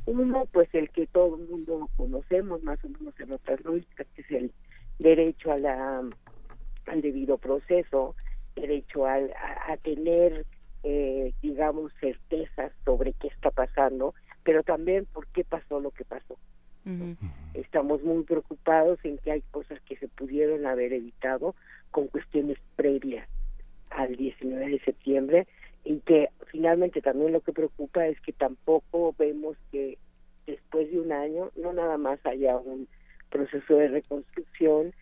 Uno, 0.05 0.45
pues 0.51 0.69
el 0.73 0.89
que 0.89 1.07
todo 1.07 1.35
el 1.35 1.47
mundo 1.47 1.89
conocemos 1.97 2.63
más 2.63 2.83
o 2.83 2.89
menos 2.89 3.19
en 3.19 3.31
otras 3.31 3.63
lógicas, 3.63 4.07
que 4.15 4.21
es 4.21 4.31
el 4.31 4.51
derecho 4.99 5.51
a 5.51 5.57
la, 5.57 6.03
al 6.85 7.01
debido 7.01 7.37
proceso, 7.37 8.15
derecho 8.55 9.05
al, 9.05 9.31
a, 9.33 9.73
a 9.73 9.77
tener, 9.77 10.45
eh, 10.83 11.33
digamos, 11.41 11.91
certezas 11.99 12.71
sobre 12.85 13.13
qué 13.13 13.27
está 13.27 13.51
pasando, 13.51 14.13
pero 14.43 14.63
también 14.63 15.05
por 15.05 15.27
qué 15.27 15.43
pasó 15.43 15.79
lo 15.79 15.91
que 15.91 16.05
pasó. 16.05 16.37
Estamos 17.55 18.03
muy 18.03 18.23
preocupados 18.25 18.99
en 19.03 19.17
que 19.17 19.31
hay 19.31 19.41
cosas 19.49 19.81
que 19.81 19.97
se 19.97 20.07
pudieron 20.07 20.67
haber 20.67 20.93
evitado 20.93 21.55
con 21.89 22.07
cuestiones 22.09 22.59
previas 22.75 23.27
al 23.95 24.15
19 24.15 24.69
de 24.69 24.79
septiembre 24.79 25.47
y 25.83 25.99
que 25.99 26.29
finalmente 26.51 27.01
también 27.01 27.31
lo 27.31 27.41
que 27.41 27.53
preocupa 27.53 28.05
es 28.07 28.19
que 28.21 28.33
tampoco 28.33 29.15
vemos 29.17 29.57
que 29.71 29.97
después 30.45 30.91
de 30.91 30.99
un 30.99 31.11
año 31.11 31.51
no 31.55 31.73
nada 31.73 31.97
más 31.97 32.19
haya 32.25 32.57
un 32.57 32.87
proceso 33.29 33.75
de 33.75 33.87
reconstrucción 33.87 34.93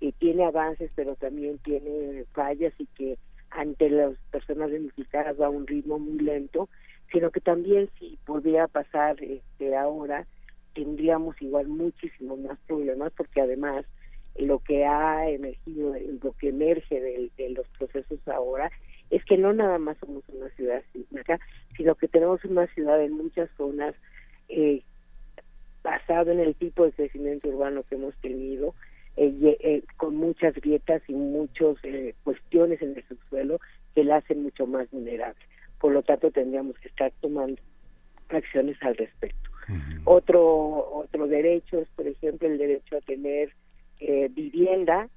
que 0.00 0.12
tiene 0.12 0.44
avances 0.44 0.92
pero 0.94 1.14
también 1.16 1.58
tiene 1.58 2.24
fallas 2.32 2.72
y 2.78 2.86
que 2.86 3.18
ante 3.50 3.90
las 3.90 4.16
personas 4.30 4.70
damnificadas 4.70 5.40
va 5.40 5.46
a 5.46 5.50
un 5.50 5.66
ritmo 5.66 5.98
muy 5.98 6.18
lento 6.18 6.68
sino 7.10 7.30
que 7.30 7.40
también 7.40 7.88
si 7.98 8.18
podría 8.24 8.68
pasar 8.68 9.22
este 9.22 9.76
ahora 9.76 10.26
tendríamos 10.74 11.40
igual 11.40 11.68
muchísimos 11.68 12.38
más 12.40 12.58
problemas 12.66 13.12
porque 13.16 13.40
además 13.40 13.84
lo 14.38 14.58
que 14.60 14.84
ha 14.84 15.28
emergido, 15.28 15.94
lo 16.22 16.32
que 16.32 16.48
emerge 16.48 17.00
de, 17.00 17.30
de, 17.36 17.50
los 17.50 17.66
procesos 17.78 18.18
ahora 18.28 18.70
es 19.10 19.24
que 19.24 19.36
no 19.36 19.52
nada 19.52 19.78
más 19.78 19.98
somos 19.98 20.24
una 20.28 20.48
ciudad 20.50 20.82
sísmica, 20.92 21.38
sino 21.76 21.94
que 21.94 22.08
tenemos 22.08 22.44
una 22.44 22.66
ciudad 22.68 23.02
en 23.02 23.12
muchas 23.12 23.50
zonas 23.56 23.94
eh, 24.48 24.82
basado 25.82 26.30
en 26.30 26.40
el 26.40 26.54
tipo 26.54 26.84
de 26.84 26.92
crecimiento 26.92 27.48
urbano 27.48 27.82
que 27.82 27.96
hemos 27.96 28.14
tenido, 28.16 28.74
eh, 29.16 29.58
eh, 29.60 29.82
con 29.96 30.16
muchas 30.16 30.54
grietas 30.54 31.02
y 31.08 31.12
muchas 31.12 31.76
eh, 31.82 32.14
cuestiones 32.24 32.80
en 32.80 32.96
el 32.96 33.04
subsuelo 33.08 33.60
que 33.94 34.04
la 34.04 34.16
hacen 34.16 34.42
mucho 34.42 34.66
más 34.66 34.90
vulnerable. 34.90 35.40
Por 35.78 35.92
lo 35.92 36.02
tanto, 36.02 36.30
tendríamos 36.30 36.78
que 36.78 36.88
estar 36.88 37.12
tomando 37.20 37.60
acciones 38.28 38.76
al 38.82 38.96
respecto. 38.96 39.50
Otro 40.04 40.40
otro 40.94 41.28
derecho 41.28 41.80
es, 41.80 41.88
por 41.90 42.06
ejemplo, 42.06 42.48
el 42.48 42.58
derecho 42.58 42.96
a 42.96 43.00
tener 43.00 43.52
eh, 44.02 44.28
vivienda, 44.30 45.08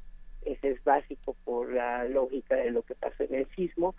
ese 0.45 0.71
es 0.71 0.83
básico 0.83 1.35
por 1.43 1.73
la 1.73 2.05
lógica 2.05 2.55
de 2.55 2.71
lo 2.71 2.83
que 2.83 2.95
pasó 2.95 3.23
en 3.23 3.35
el 3.35 3.47
sismo, 3.55 3.95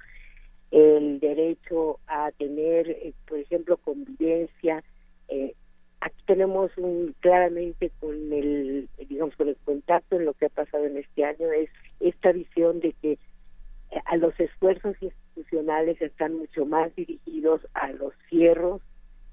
el 0.70 1.20
derecho 1.20 1.99
a 2.07 2.30
tener, 2.32 2.91
eh, 2.91 3.12
por 3.26 3.39
ejemplo, 3.39 3.76
convivencia. 3.76 4.82
Eh, 5.28 5.55
aquí 6.01 6.22
tenemos 6.26 6.70
un, 6.76 7.14
claramente 7.20 7.91
con 8.01 8.14
el, 8.32 8.89
digamos, 9.09 9.34
con 9.37 9.49
el 9.49 9.57
contacto 9.64 10.16
en 10.16 10.24
lo 10.24 10.34
que 10.34 10.47
ha 10.47 10.51
pasado 10.51 10.84
en 10.84 10.99
este 10.99 11.24
año, 11.24 11.51
es 11.53 11.70
esta 12.01 12.32
visión 12.32 12.80
de 12.80 12.93
que 13.01 13.12
eh, 13.12 14.01
a 14.05 14.16
los 14.16 14.39
esfuerzos 14.39 14.97
institucionales 15.01 16.01
están 16.01 16.34
mucho 16.34 16.64
más 16.64 16.95
dirigidos 16.95 17.66
a 17.74 17.93
los 17.93 18.12
cierros 18.28 18.82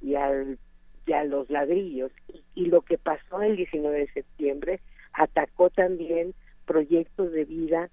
y 0.02 0.16
al 0.16 0.58
y 1.06 1.12
a 1.12 1.26
los 1.26 1.50
ladrillos. 1.50 2.12
Y, 2.30 2.44
y, 2.56 2.66
lo 2.68 2.82
que 2.82 2.98
pasó 2.98 3.42
el 3.42 3.58
19 3.58 4.00
de 4.00 4.08
septiembre 4.14 4.80
atacó 5.14 5.70
también 5.70 6.34
proyectos 6.66 7.32
de 7.32 7.46
vida, 7.46 7.90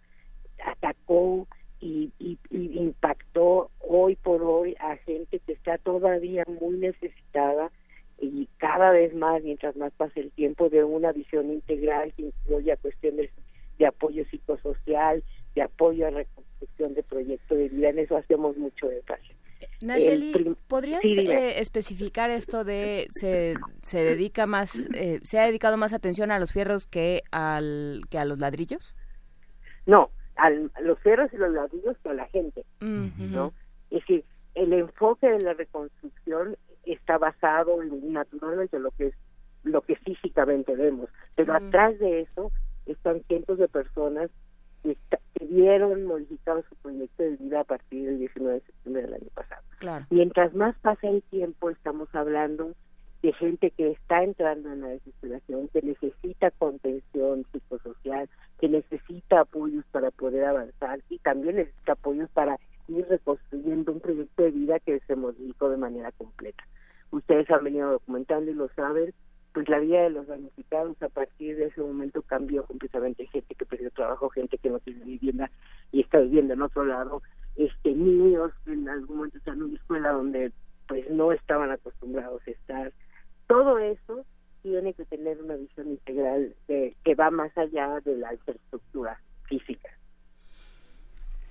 atacó 0.64 1.46
y, 1.80 2.12
impactó 2.50 3.70
hoy 3.80 4.16
por 4.16 4.42
hoy 4.42 4.76
a 4.80 4.96
gente 4.96 5.38
que 5.40 5.52
está 5.52 5.78
todavía 5.78 6.44
muy 6.60 6.78
necesitada 6.78 7.70
y 8.18 8.48
cada 8.58 8.90
vez 8.90 9.14
más, 9.14 9.42
mientras 9.42 9.76
más 9.76 9.92
pase 9.94 10.20
el 10.20 10.30
tiempo, 10.32 10.68
de 10.68 10.84
una 10.84 11.12
visión 11.12 11.50
integral 11.50 12.12
que 12.14 12.22
incluya 12.22 12.76
cuestiones 12.76 13.30
de 13.78 13.86
apoyo 13.86 14.24
psicosocial, 14.30 15.24
de 15.61 15.64
apoyo 15.64 16.06
a 16.06 16.11
reconstrucción 16.11 16.94
de 16.94 17.02
proyectos 17.02 17.58
de 17.58 17.68
vida. 17.68 17.90
En 17.90 17.98
eso 17.98 18.16
hacemos 18.16 18.56
mucho 18.56 18.90
énfasis. 18.90 19.36
Nayeli, 19.82 20.56
¿podrías 20.68 21.00
Sí, 21.02 21.20
eh, 21.28 21.61
especificar 21.61 22.30
esto 22.30 22.64
de 22.64 23.06
se, 23.11 23.54
se 23.82 24.02
dedica 24.02 24.46
más, 24.46 24.74
eh, 24.94 25.20
se 25.22 25.38
ha 25.38 25.44
dedicado 25.44 25.76
más 25.76 25.92
atención 25.92 26.30
a 26.30 26.38
los 26.38 26.52
fierros 26.52 26.86
que 26.86 27.22
al 27.30 28.00
que 28.11 28.18
a 28.18 28.24
los 28.24 28.38
ladrillos? 28.38 28.94
No, 29.84 30.11
al- 30.36 30.70
a 30.74 30.80
los 30.80 30.98
fierros 31.00 31.30
y 31.34 31.36
los 31.36 31.52
ladrillos 31.52 31.96
que 32.02 32.08
a 32.08 32.14
la 32.14 32.26
gente, 32.28 32.64
¿no? 32.80 33.52
Es 33.90 34.00
decir, 34.00 34.24
el 34.54 34.72
enfoque 34.72 35.28
de 35.28 35.40
la 35.40 35.52
reconstrucción 35.52 36.56
está 36.86 37.18
basado 37.18 37.82
en 37.82 38.12
naturalmente 38.14 38.78
lo 38.78 38.90
que 38.92 39.08
es 39.08 39.14
lo 39.62 39.82
que 39.82 39.94
físicamente 39.96 40.74
vemos, 40.74 41.11
pero 41.36 41.52
atrás 41.52 41.98
de 41.98 42.22
eso 42.22 42.50
están 42.86 43.22
cientos 43.28 43.58
de 43.58 43.68
personas 43.68 44.30
que, 44.83 44.97
vieron 45.49 46.05
modificado 46.05 46.62
su 46.68 46.76
proyecto 46.76 47.22
de 47.22 47.37
vida 47.37 47.61
a 47.61 47.64
partir 47.64 48.07
del 48.07 48.18
19 48.18 48.55
de 48.55 48.61
septiembre 48.61 49.03
del 49.03 49.14
año 49.14 49.28
pasado. 49.35 49.62
Claro. 49.78 50.07
Mientras 50.11 50.55
más 50.55 50.76
pasa 50.81 51.09
el 51.09 51.22
tiempo, 51.24 51.70
estamos 51.70 52.09
hablando 52.14 52.74
de 53.22 53.33
gente 53.33 53.70
que 53.70 53.91
está 53.91 54.22
entrando 54.22 54.72
en 54.72 54.83
la 54.83 54.89
desesperación, 54.89 55.68
que 55.68 55.83
necesita 55.83 56.51
contención 56.53 57.45
psicosocial, 57.53 58.28
que 58.61 58.68
necesita 58.68 59.41
apoyos 59.41 59.85
para 59.91 60.11
poder 60.11 60.45
avanzar 60.45 61.01
y 61.09 61.18
también 61.18 61.57
necesita 61.57 61.93
apoyos 61.93 62.31
para 62.31 62.59
ir 62.89 63.07
reconstruyendo 63.09 63.93
un 63.93 64.01
proyecto 64.01 64.43
de 64.43 64.51
vida 64.51 64.78
que 64.81 65.01
se 65.01 65.16
modificó 65.16 65.68
de 65.68 65.76
manera 65.76 66.12
completa. 66.12 66.64
Ustedes 67.11 67.51
han 67.51 67.64
venido 67.64 67.91
documentando 67.91 68.51
y 68.51 68.55
lo 68.55 68.68
saben, 68.70 69.12
pues 69.53 69.68
la 69.68 69.78
vida 69.78 70.03
de 70.03 70.11
los 70.11 70.26
damnificados 70.26 71.01
a 71.03 71.09
partir 71.09 71.57
de 71.57 71.66
ese 71.66 71.80
momento 71.80 72.22
cambió 72.22 72.64
completamente. 72.64 73.26
Gente 73.26 73.55
que 73.55 73.66
perdió 73.66 73.90
trabajo, 73.90 74.30
gente 74.30 74.59
que 74.59 74.70
no 74.70 74.78
tiene 74.80 75.05
vivienda 75.05 75.51
y 75.92 76.01
está 76.03 76.18
viviendo 76.20 76.55
en 76.55 76.62
otro 76.62 76.84
lado, 76.84 77.22
este 77.56 77.93
niños 77.93 78.52
que 78.64 78.72
en 78.72 78.89
algún 78.89 79.16
momento 79.18 79.39
están 79.39 79.56
en 79.56 79.62
una 79.64 79.77
escuela 79.77 80.12
donde 80.12 80.52
pues 80.89 81.09
no 81.10 81.32
estaban 81.32 81.70
acostumbrados 81.70 82.43
a 82.47 82.51
estar. 82.51 82.93
Todo 83.47 83.78
eso 83.78 84.24
tiene 84.62 84.94
que 84.94 85.05
tener 85.05 85.40
una 85.43 85.56
visión 85.56 85.89
integral 85.89 86.55
de- 86.68 86.97
que 87.05 87.14
va 87.14 87.31
más 87.31 87.56
allá 87.56 88.01
de 88.01 88.16
la 88.16 88.35
infraestructura 88.35 89.20
física. 89.44 89.89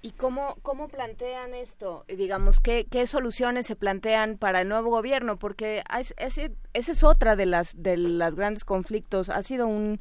¿Y 0.01 0.11
cómo, 0.11 0.55
cómo 0.61 0.87
plantean 0.87 1.53
esto? 1.53 2.05
Digamos, 2.07 2.59
¿qué, 2.61 2.87
¿qué 2.89 3.05
soluciones 3.05 3.65
se 3.65 3.75
plantean 3.75 4.37
para 4.37 4.61
el 4.61 4.69
nuevo 4.69 4.89
gobierno? 4.89 5.37
Porque 5.37 5.83
es- 5.99 6.13
ese, 6.17 6.51
esa 6.73 6.91
es 6.93 7.03
otra 7.03 7.35
de 7.35 7.45
las, 7.45 7.73
de 7.83 7.97
las 7.97 8.35
grandes 8.35 8.63
conflictos. 8.63 9.27
Ha 9.29 9.43
sido 9.43 9.67
un, 9.67 9.99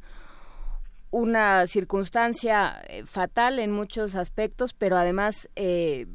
una 1.11 1.67
circunstancia 1.67 2.81
eh, 2.87 3.03
fatal 3.05 3.59
en 3.59 3.71
muchos 3.71 4.15
aspectos, 4.15 4.73
pero 4.73 4.95
además, 4.97 5.49
eh, 5.55 6.05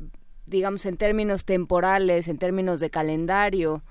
digamos, 0.46 0.86
en 0.86 0.96
términos 0.96 1.44
temporales, 1.44 2.28
en 2.28 2.38
términos 2.38 2.80
de 2.80 2.90
calendario 2.90 3.82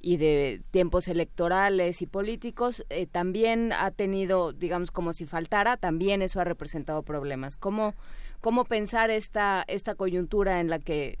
y 0.00 0.16
de 0.16 0.62
tiempos 0.70 1.08
electorales 1.08 2.02
y 2.02 2.06
políticos, 2.06 2.84
eh, 2.88 3.06
también 3.06 3.72
ha 3.72 3.90
tenido, 3.90 4.52
digamos, 4.52 4.90
como 4.90 5.12
si 5.12 5.26
faltara, 5.26 5.76
también 5.76 6.22
eso 6.22 6.40
ha 6.40 6.44
representado 6.44 7.02
problemas. 7.02 7.56
¿Cómo, 7.56 7.94
cómo 8.40 8.64
pensar 8.64 9.10
esta, 9.10 9.64
esta 9.66 9.94
coyuntura 9.94 10.60
en 10.60 10.70
la 10.70 10.78
que 10.78 11.18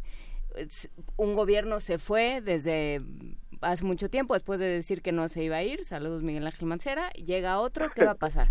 eh, 0.56 0.68
un 1.16 1.34
gobierno 1.34 1.80
se 1.80 1.98
fue 1.98 2.40
desde 2.40 3.00
hace 3.60 3.84
mucho 3.84 4.08
tiempo, 4.08 4.34
después 4.34 4.60
de 4.60 4.66
decir 4.66 5.02
que 5.02 5.12
no 5.12 5.28
se 5.28 5.42
iba 5.42 5.56
a 5.56 5.62
ir, 5.64 5.84
saludos 5.84 6.22
Miguel 6.22 6.46
Ángel 6.46 6.68
Mancera, 6.68 7.10
llega 7.10 7.58
otro, 7.58 7.90
¿qué 7.94 8.04
va 8.04 8.12
a 8.12 8.14
pasar? 8.14 8.50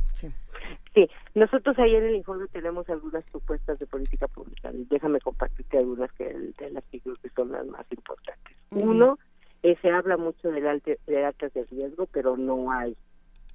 Sí, 0.94 1.08
nosotros 1.36 1.78
ahí 1.78 1.96
en 1.96 2.06
el 2.06 2.16
informe 2.16 2.48
tenemos 2.48 2.90
algunas 2.90 3.24
propuestas 3.26 3.78
de 3.78 3.86
política 3.86 4.28
pública. 4.28 4.72
Déjame 4.74 5.20
compartirte 5.20 5.78
algunas 5.78 6.12
que 6.14 6.26
de 6.26 6.72
las 6.72 6.84
que 6.86 7.00
creo 7.00 7.16
que 7.22 7.30
son 7.30 7.52
las 7.52 7.66
más 7.68 7.86
importantes. 7.92 8.58
Uno, 8.72 9.20
eh, 9.64 9.76
se 9.82 9.90
habla 9.90 10.18
mucho 10.18 10.52
del 10.52 10.68
alte- 10.68 11.00
de 11.08 11.26
altas 11.26 11.54
de 11.54 11.64
riesgo, 11.66 12.06
pero 12.08 12.38
no 12.38 12.72
hay 12.72 12.96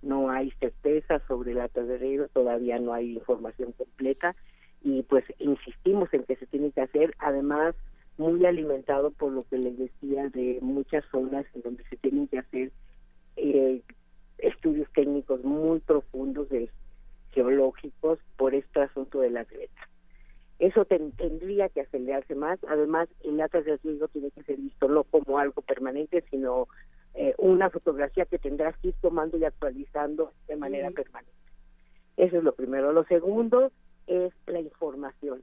no 0.03 0.31
hay 0.31 0.51
certeza 0.59 1.21
sobre 1.29 1.53
el 1.53 1.61
altas 1.61 1.87
de 1.87 1.97
riesgo, 1.97 2.27
todavía 2.33 2.79
no 2.81 2.93
hay 2.93 3.13
información 3.15 3.71
completa 3.73 4.35
y 4.83 5.03
pues 5.05 5.25
insistimos 5.39 6.13
en 6.13 6.25
que 6.25 6.35
se 6.35 6.47
tiene 6.47 6.73
que 6.73 6.81
hacer, 6.81 7.15
además 7.19 7.77
muy 8.19 8.45
alimentado 8.45 9.13
por 9.13 9.31
lo 9.33 9.45
que 9.45 9.59
les 9.59 9.79
decía 9.79 10.29
de 10.31 10.59
muchas 10.61 11.05
zonas 11.13 11.47
en 11.55 11.63
donde 11.63 11.85
se 11.85 11.97
tienen 11.97 12.27
que 12.27 12.41
hacer 12.41 12.73
eh, 13.37 13.81
estudios 14.39 14.89
técnicos 14.93 15.45
muy 15.45 15.79
profundos 15.79 16.49
de 16.49 16.69
geológicos 17.31 18.19
por 18.37 18.55
este 18.57 18.81
asunto 18.83 19.21
de 19.21 19.31
la 19.31 19.45
grieta. 19.45 19.89
Eso 20.69 20.85
ten- 20.85 21.11
tendría 21.13 21.69
que 21.71 21.81
acelerarse 21.81 22.35
más. 22.37 22.59
Además, 22.69 23.09
el 23.25 23.41
atlas 23.41 23.65
de 23.65 23.77
riesgo 23.79 24.07
tiene 24.09 24.31
que 24.31 24.45
ser 24.45 24.57
visto 24.59 24.87
no 24.87 25.03
como 25.03 25.39
algo 25.39 25.61
permanente, 25.63 26.23
sino 26.31 26.69
eh, 27.15 27.35
una 27.39 27.69
fotografía 27.69 28.27
que 28.27 28.39
tendrás 28.39 28.77
que 28.79 28.89
ir 28.89 28.95
tomando 29.01 29.37
y 29.37 29.45
actualizando 29.45 30.33
de 30.47 30.55
manera 30.57 30.91
permanente. 30.93 31.33
Eso 32.17 32.39
es 32.39 32.45
lo 32.45 32.55
primero. 32.55 32.93
Lo 32.93 33.03
segundo 33.05 33.73
es 34.07 34.33
la 34.47 34.61
información. 34.61 35.43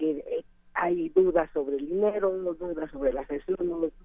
Eh, 0.00 0.22
eh, 0.26 0.44
hay 0.74 1.08
dudas 1.08 1.50
sobre 1.54 1.76
el 1.76 1.88
dinero, 1.88 2.30
dudas 2.54 2.90
sobre 2.90 3.12
la 3.14 3.24
gestión, 3.24 3.56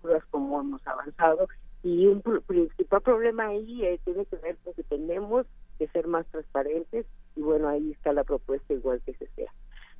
dudas 0.02 0.24
cómo 0.32 0.62
hemos 0.62 0.88
avanzado 0.88 1.48
y 1.84 2.08
un 2.08 2.24
pr- 2.24 2.42
principal 2.44 3.02
problema 3.02 3.48
ahí 3.48 3.84
eh, 3.86 4.00
tiene 4.06 4.26
que 4.26 4.38
ver 4.38 4.56
con 4.64 4.74
que 4.74 4.84
tenemos 4.84 5.46
que 5.78 5.88
ser 5.90 6.08
más 6.08 6.26
transparentes 6.28 7.06
y 7.36 7.42
bueno, 7.42 7.68
ahí 7.68 7.92
está 7.92 8.14
la 8.14 8.24
propuesta 8.24 8.74
igual 8.74 9.02
que 9.06 9.14
se 9.16 9.28
sea. 9.36 9.52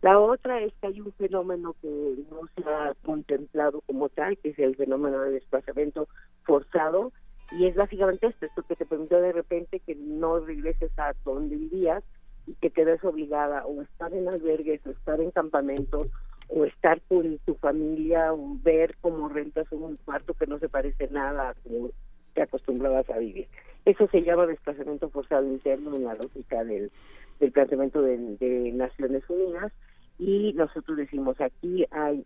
La 0.04 0.20
otra 0.20 0.60
es 0.60 0.74
que 0.82 0.88
hay 0.88 1.00
un 1.00 1.14
fenómeno 1.14 1.78
que 1.82 1.88
no 2.30 2.42
se 2.54 2.70
ha 2.70 2.94
contemplado 3.06 3.80
como 3.88 4.10
tal, 4.10 4.38
que 4.38 4.50
es 4.50 4.60
el 4.60 4.76
fenómeno 4.76 5.22
de 5.22 5.32
desplazamiento 5.32 6.10
forzado, 6.44 7.14
y 7.52 7.68
es 7.68 7.76
básicamente 7.76 8.28
esto, 8.28 8.46
esto 8.46 8.64
que 8.64 8.76
te 8.76 8.86
permitió 8.86 9.22
de 9.22 9.32
repente 9.32 9.80
que 9.80 9.96
no 9.96 10.42
regreses 10.42 10.92
a 11.00 11.14
donde 11.24 11.56
vivías 11.56 12.04
y 12.46 12.54
que 12.56 12.70
te 12.70 12.84
ves 12.84 13.02
obligada 13.06 13.66
o 13.66 13.82
estar 13.82 14.14
en 14.14 14.28
albergues, 14.28 14.86
o 14.86 14.90
estar 14.90 15.22
en 15.22 15.32
campamentos, 15.32 16.08
o 16.50 16.66
estar 16.66 17.00
con 17.04 17.38
tu 17.46 17.56
familia, 17.56 18.34
o 18.34 18.58
ver 18.62 18.98
cómo 19.00 19.30
rentas 19.30 19.72
un 19.72 19.96
cuarto 20.04 20.34
que 20.34 20.48
no 20.48 20.60
se 20.60 20.68
parece 20.68 21.08
nada 21.12 21.52
a 21.52 21.54
como 21.54 21.92
te 22.34 22.42
acostumbrabas 22.42 23.10
a 23.10 23.20
vivir. 23.20 23.48
Eso 23.86 24.06
se 24.08 24.22
llama 24.22 24.48
desplazamiento 24.48 25.10
forzado 25.10 25.48
interno 25.48 25.96
en 25.96 26.04
la 26.04 26.16
lógica 26.16 26.62
del, 26.66 26.92
planteamiento 27.54 28.02
de 28.02 28.72
Naciones 28.74 29.24
Unidas 29.30 29.72
y 30.18 30.54
nosotros 30.54 30.98
decimos 30.98 31.40
aquí 31.42 31.86
hay 31.92 32.26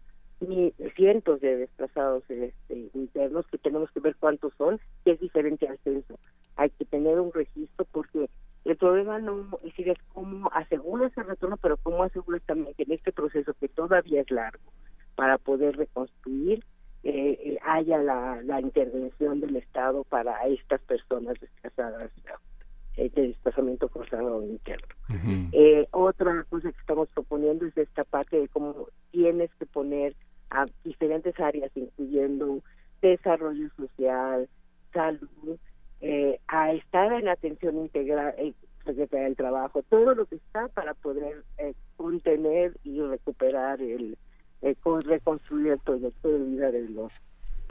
cientos 0.95 1.41
de 1.41 1.57
desplazados 1.57 2.23
este, 2.29 2.89
internos 2.93 3.47
que 3.47 3.57
tenemos 3.57 3.89
que 3.91 3.99
ver 3.99 4.15
cuántos 4.19 4.53
son, 4.55 4.79
que 5.03 5.11
es 5.11 5.19
diferente 5.19 5.67
al 5.67 5.79
censo. 5.79 6.19
Hay 6.55 6.69
que 6.69 6.85
tener 6.85 7.19
un 7.19 7.33
registro 7.33 7.85
porque 7.91 8.29
el 8.65 8.77
problema 8.77 9.19
no 9.19 9.47
es 9.57 9.63
decir, 9.63 9.89
es 9.89 9.97
cómo 10.13 10.49
aseguras 10.53 11.11
el 11.17 11.25
retorno, 11.25 11.57
pero 11.57 11.77
cómo 11.77 12.03
aseguras 12.03 12.41
también 12.43 12.73
que 12.75 12.83
en 12.83 12.91
este 12.91 13.11
proceso 13.11 13.53
que 13.59 13.67
todavía 13.67 14.21
es 14.21 14.29
largo 14.29 14.71
para 15.15 15.37
poder 15.37 15.77
reconstruir 15.77 16.63
eh, 17.03 17.39
eh, 17.43 17.59
haya 17.65 17.99
la, 17.99 18.41
la 18.43 18.59
intervención 18.59 19.39
del 19.39 19.55
Estado 19.55 20.03
para 20.03 20.45
estas 20.47 20.81
personas 20.81 21.39
desplazadas 21.39 22.11
eh, 22.97 23.09
de 23.09 23.27
desplazamiento 23.29 23.87
forzado 23.87 24.43
interno. 24.43 24.96
Eh, 25.51 25.87
otra 25.91 26.43
cosa 26.49 26.71
que 26.71 26.79
estamos 26.79 27.09
proponiendo 27.09 27.65
es 27.65 27.77
esta 27.77 28.03
parte 28.03 28.39
de 28.39 28.47
cómo 28.47 28.87
tienes 29.11 29.49
que 29.55 29.65
poner 29.65 30.15
a 30.49 30.65
diferentes 30.83 31.39
áreas, 31.39 31.71
incluyendo 31.75 32.59
desarrollo 33.01 33.69
social, 33.75 34.47
salud, 34.93 35.57
eh, 36.01 36.39
a 36.47 36.71
estar 36.73 37.11
en 37.13 37.27
atención 37.27 37.77
integral, 37.77 38.33
eh, 38.37 38.53
Secretaría 38.85 39.25
del 39.25 39.35
Trabajo, 39.35 39.83
todo 39.89 40.15
lo 40.15 40.25
que 40.25 40.35
está 40.35 40.67
para 40.69 40.93
poder 40.93 41.43
eh, 41.57 41.73
contener 41.97 42.77
y 42.85 43.01
recuperar 43.01 43.81
el, 43.81 44.17
eh, 44.61 44.75
con- 44.81 45.01
reconstruir 45.01 45.73
el 45.73 45.79
proyecto 45.79 46.29
de 46.29 46.39
vida 46.45 46.71
de 46.71 46.87
los 46.89 47.11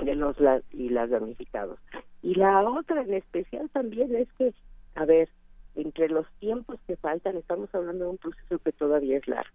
de 0.04 0.14
los 0.14 0.36
y 0.72 0.90
las 0.90 1.08
damnificados. 1.08 1.78
Y 2.22 2.34
la 2.34 2.68
otra 2.68 3.00
en 3.00 3.14
especial 3.14 3.70
también 3.70 4.14
es 4.14 4.28
que, 4.36 4.52
a 4.94 5.06
ver, 5.06 5.30
entre 5.96 6.14
los 6.14 6.26
tiempos 6.40 6.78
que 6.86 6.96
faltan, 6.96 7.38
estamos 7.38 7.74
hablando 7.74 8.04
de 8.04 8.10
un 8.10 8.18
proceso 8.18 8.58
que 8.58 8.72
todavía 8.72 9.16
es 9.16 9.26
largo. 9.26 9.54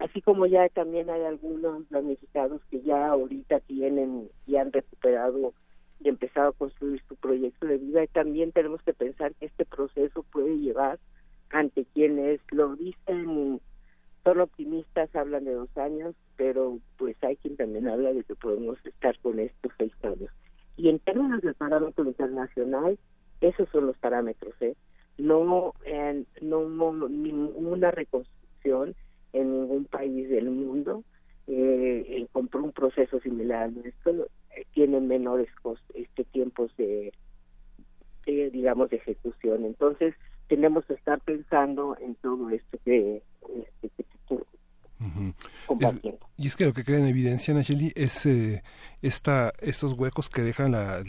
Así 0.00 0.20
como 0.20 0.44
ya 0.44 0.68
también 0.68 1.08
hay 1.08 1.22
algunos 1.22 1.88
damnificados 1.88 2.60
que 2.70 2.82
ya 2.82 3.08
ahorita 3.08 3.60
tienen 3.60 4.28
y 4.46 4.56
han 4.56 4.70
recuperado 4.70 5.54
y 6.00 6.10
empezado 6.10 6.48
a 6.48 6.52
construir 6.52 7.00
su 7.08 7.16
proyecto 7.16 7.66
de 7.66 7.78
vida, 7.78 8.04
y 8.04 8.08
también 8.08 8.52
tenemos 8.52 8.82
que 8.82 8.92
pensar 8.92 9.32
que 9.36 9.46
este 9.46 9.64
proceso 9.64 10.24
puede 10.24 10.58
llevar 10.58 10.98
ante 11.50 11.86
quienes 11.94 12.40
lo 12.50 12.76
dicen 12.76 13.60
son 14.24 14.40
optimistas, 14.40 15.14
hablan 15.16 15.44
de 15.44 15.54
dos 15.54 15.74
años, 15.78 16.14
pero 16.36 16.80
pues 16.98 17.16
hay 17.22 17.36
quien 17.36 17.56
también 17.56 17.88
habla 17.88 18.12
de 18.12 18.24
que 18.24 18.34
podemos 18.34 18.78
estar 18.84 19.18
con 19.20 19.38
estos 19.38 19.72
seis 19.78 19.92
años. 20.02 20.30
Y 20.76 20.90
en 20.90 20.98
términos 20.98 21.40
del 21.40 21.54
parámetro 21.54 22.04
internacional, 22.04 22.98
esos 23.40 23.68
son 23.70 23.86
los 23.86 23.96
parámetros, 23.98 24.54
¿eh? 24.60 24.76
No, 25.28 25.72
eh, 25.84 26.24
no 26.40 27.08
ninguna 27.08 27.90
reconstrucción 27.90 28.94
en 29.32 29.52
ningún 29.52 29.84
país 29.84 30.28
del 30.28 30.50
mundo 30.50 31.04
eh, 31.46 32.04
encontró 32.08 32.62
un 32.62 32.72
proceso 32.72 33.20
similar 33.20 33.62
al 33.64 33.74
nuestro 33.74 34.26
eh, 34.56 34.64
tienen 34.74 35.06
menores 35.08 35.48
cos- 35.62 35.80
este 35.94 36.24
tiempos 36.24 36.70
de, 36.76 37.12
de, 38.26 38.50
digamos 38.50 38.90
de 38.90 38.96
ejecución 38.96 39.64
entonces 39.64 40.14
tenemos 40.48 40.84
que 40.86 40.94
estar 40.94 41.18
pensando 41.20 41.96
en 42.00 42.14
todo 42.16 42.50
esto 42.50 42.78
que, 42.84 43.22
este, 43.82 44.04
que. 44.28 44.38
Y 46.36 46.46
es 46.46 46.56
que 46.56 46.64
lo 46.66 46.72
que 46.72 46.84
queda 46.84 46.98
en 46.98 47.08
evidencia, 47.08 47.54
Nacheli, 47.54 47.90
es 47.96 48.26
eh, 48.26 48.62
esta, 49.02 49.52
estos 49.60 49.94
huecos 49.94 50.30
que 50.30 50.42
deja 50.42 50.68
la, 50.68 51.02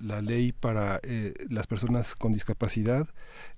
la, 0.00 0.22
ley 0.22 0.52
para 0.52 1.00
eh, 1.04 1.32
las 1.48 1.66
personas 1.68 2.16
con 2.16 2.32
discapacidad, 2.32 3.08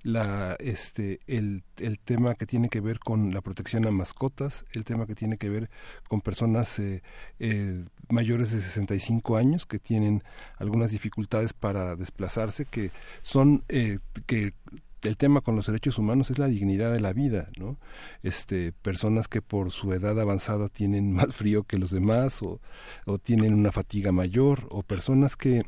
la, 0.03 0.55
este, 0.59 1.19
el, 1.27 1.63
el 1.77 1.99
tema 1.99 2.35
que 2.35 2.45
tiene 2.45 2.69
que 2.69 2.81
ver 2.81 2.99
con 2.99 3.33
la 3.33 3.41
protección 3.41 3.85
a 3.87 3.91
mascotas, 3.91 4.63
el 4.73 4.83
tema 4.83 5.07
que 5.07 5.15
tiene 5.15 5.37
que 5.37 5.49
ver 5.49 5.69
con 6.07 6.21
personas 6.21 6.77
eh, 6.79 7.01
eh, 7.39 7.83
mayores 8.09 8.51
de 8.51 8.61
65 8.61 9.37
años 9.37 9.65
que 9.65 9.79
tienen 9.79 10.23
algunas 10.57 10.91
dificultades 10.91 11.53
para 11.53 11.95
desplazarse, 11.95 12.65
que 12.65 12.91
son 13.21 13.63
eh, 13.69 13.99
que 14.25 14.53
el 15.03 15.17
tema 15.17 15.41
con 15.41 15.55
los 15.55 15.65
derechos 15.67 15.97
humanos 15.97 16.29
es 16.29 16.37
la 16.39 16.47
dignidad 16.47 16.91
de 16.91 16.99
la 16.99 17.13
vida, 17.13 17.47
¿no? 17.57 17.77
Este, 18.23 18.71
personas 18.73 19.27
que 19.27 19.41
por 19.41 19.71
su 19.71 19.93
edad 19.93 20.19
avanzada 20.19 20.69
tienen 20.69 21.11
más 21.13 21.33
frío 21.33 21.63
que 21.63 21.77
los 21.77 21.91
demás 21.91 22.41
o, 22.41 22.59
o 23.05 23.17
tienen 23.17 23.53
una 23.53 23.71
fatiga 23.71 24.11
mayor 24.11 24.67
o 24.71 24.83
personas 24.83 25.35
que 25.35 25.63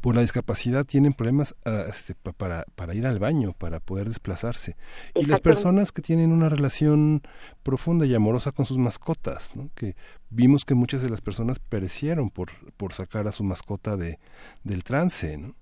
por 0.00 0.14
la 0.14 0.20
discapacidad 0.20 0.84
tienen 0.84 1.14
problemas 1.14 1.54
ah, 1.64 1.84
este, 1.88 2.14
pa- 2.14 2.32
para, 2.32 2.64
para 2.74 2.94
ir 2.94 3.06
al 3.06 3.18
baño, 3.18 3.54
para 3.56 3.80
poder 3.80 4.08
desplazarse. 4.08 4.76
Y 5.14 5.24
las 5.26 5.40
personas 5.40 5.92
que 5.92 6.02
tienen 6.02 6.32
una 6.32 6.48
relación 6.50 7.22
profunda 7.62 8.04
y 8.04 8.14
amorosa 8.14 8.52
con 8.52 8.66
sus 8.66 8.76
mascotas, 8.78 9.52
¿no? 9.56 9.70
que 9.74 9.96
vimos 10.28 10.64
que 10.64 10.74
muchas 10.74 11.00
de 11.02 11.08
las 11.08 11.20
personas 11.22 11.58
perecieron 11.60 12.30
por, 12.30 12.50
por 12.76 12.92
sacar 12.92 13.26
a 13.28 13.32
su 13.32 13.42
mascota 13.44 13.96
de, 13.96 14.18
del 14.64 14.84
trance, 14.84 15.38
¿no? 15.38 15.54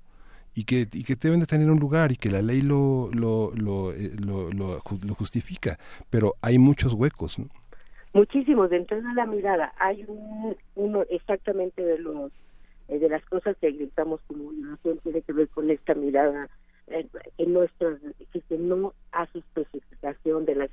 Y 0.61 0.65
que, 0.65 0.89
y 0.93 1.05
que 1.05 1.15
deben 1.15 1.39
de 1.41 1.47
tener 1.47 1.71
un 1.71 1.79
lugar 1.79 2.11
y 2.11 2.17
que 2.17 2.31
la 2.31 2.43
ley 2.43 2.63
lo, 2.63 3.11
lo, 3.13 3.53
lo, 3.55 3.93
eh, 3.93 4.11
lo, 4.29 4.51
lo 4.51 4.81
ju- 4.81 5.03
lo 5.07 5.15
justifica, 5.15 5.79
pero 6.11 6.35
hay 6.43 6.59
muchos 6.59 6.95
huecos. 6.95 7.37
muchísimos. 8.13 8.71
De 8.71 8.79
entrada 8.79 9.09
a 9.11 9.15
la 9.15 9.27
mirada. 9.27 9.73
Hay 9.79 10.05
un, 10.09 10.57
uno 10.75 11.05
exactamente 11.11 11.83
de 11.85 11.99
los 11.99 12.33
eh, 12.89 12.99
de 12.99 13.09
las 13.09 13.25
cosas 13.27 13.57
que 13.61 13.71
gritamos 13.71 14.21
como 14.27 14.51
nación 14.53 14.99
tiene 15.05 15.21
que 15.23 15.33
ver 15.33 15.49
con 15.49 15.71
esta 15.71 15.95
mirada 15.95 16.49
eh, 16.89 17.07
en 17.37 17.53
nuestras 17.53 18.01
que 18.49 18.59
no 18.59 18.95
hace 19.13 19.39
especificación 19.39 20.45
de 20.45 20.55
las 20.57 20.71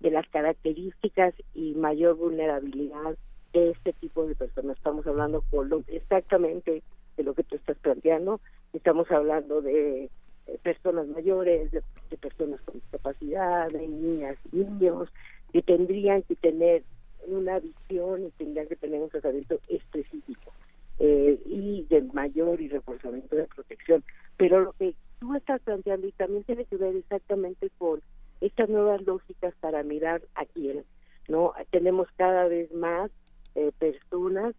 de 0.00 0.10
las 0.10 0.26
características 0.28 1.32
y 1.54 1.74
mayor 1.74 2.16
vulnerabilidad 2.16 3.16
de 3.52 3.70
este 3.70 3.92
tipo 3.94 4.26
de 4.26 4.34
personas. 4.34 4.76
Estamos 4.76 5.06
hablando 5.06 5.42
con 5.50 5.68
lo- 5.68 5.84
exactamente 5.86 6.82
de 7.16 7.22
lo 7.22 7.32
que 7.34 7.44
tú 7.44 7.56
estás 7.56 7.76
planteando 7.78 8.40
estamos 8.72 9.10
hablando 9.10 9.60
de 9.60 10.04
eh, 10.46 10.58
personas 10.62 11.06
mayores, 11.08 11.70
de, 11.70 11.82
personas 12.18 12.60
con 12.62 12.74
discapacidad, 12.74 13.70
de 13.70 13.86
niñas 13.86 14.36
niños, 14.50 15.08
que 15.52 15.62
tendrían 15.62 16.22
que 16.22 16.36
tener 16.36 16.82
una 17.26 17.58
visión 17.60 18.24
y 18.26 18.30
tendrían 18.32 18.66
que 18.66 18.76
tener 18.76 19.00
un 19.00 19.08
tratamiento 19.08 19.60
específico 19.68 20.52
eh, 20.98 21.40
y 21.46 21.86
de 21.88 22.02
mayor 22.02 22.60
y 22.60 22.68
reforzamiento 22.68 23.36
de 23.36 23.44
protección. 23.44 24.02
Pero 24.36 24.60
lo 24.60 24.72
que 24.72 24.94
tú 25.20 25.34
estás 25.34 25.60
planteando 25.62 26.06
y 26.06 26.12
también 26.12 26.44
tiene 26.44 26.64
que 26.64 26.76
ver 26.76 26.96
exactamente 26.96 27.70
con 27.78 28.00
estas 28.40 28.68
nuevas 28.68 29.02
lógicas 29.02 29.54
para 29.60 29.82
mirar 29.82 30.22
a 30.34 30.44
quién, 30.46 30.84
¿no? 31.28 31.52
Tenemos 31.70 32.08
cada 32.16 32.48
vez 32.48 32.72
más 32.72 33.10
eh, 33.54 33.70
personas 33.78 34.54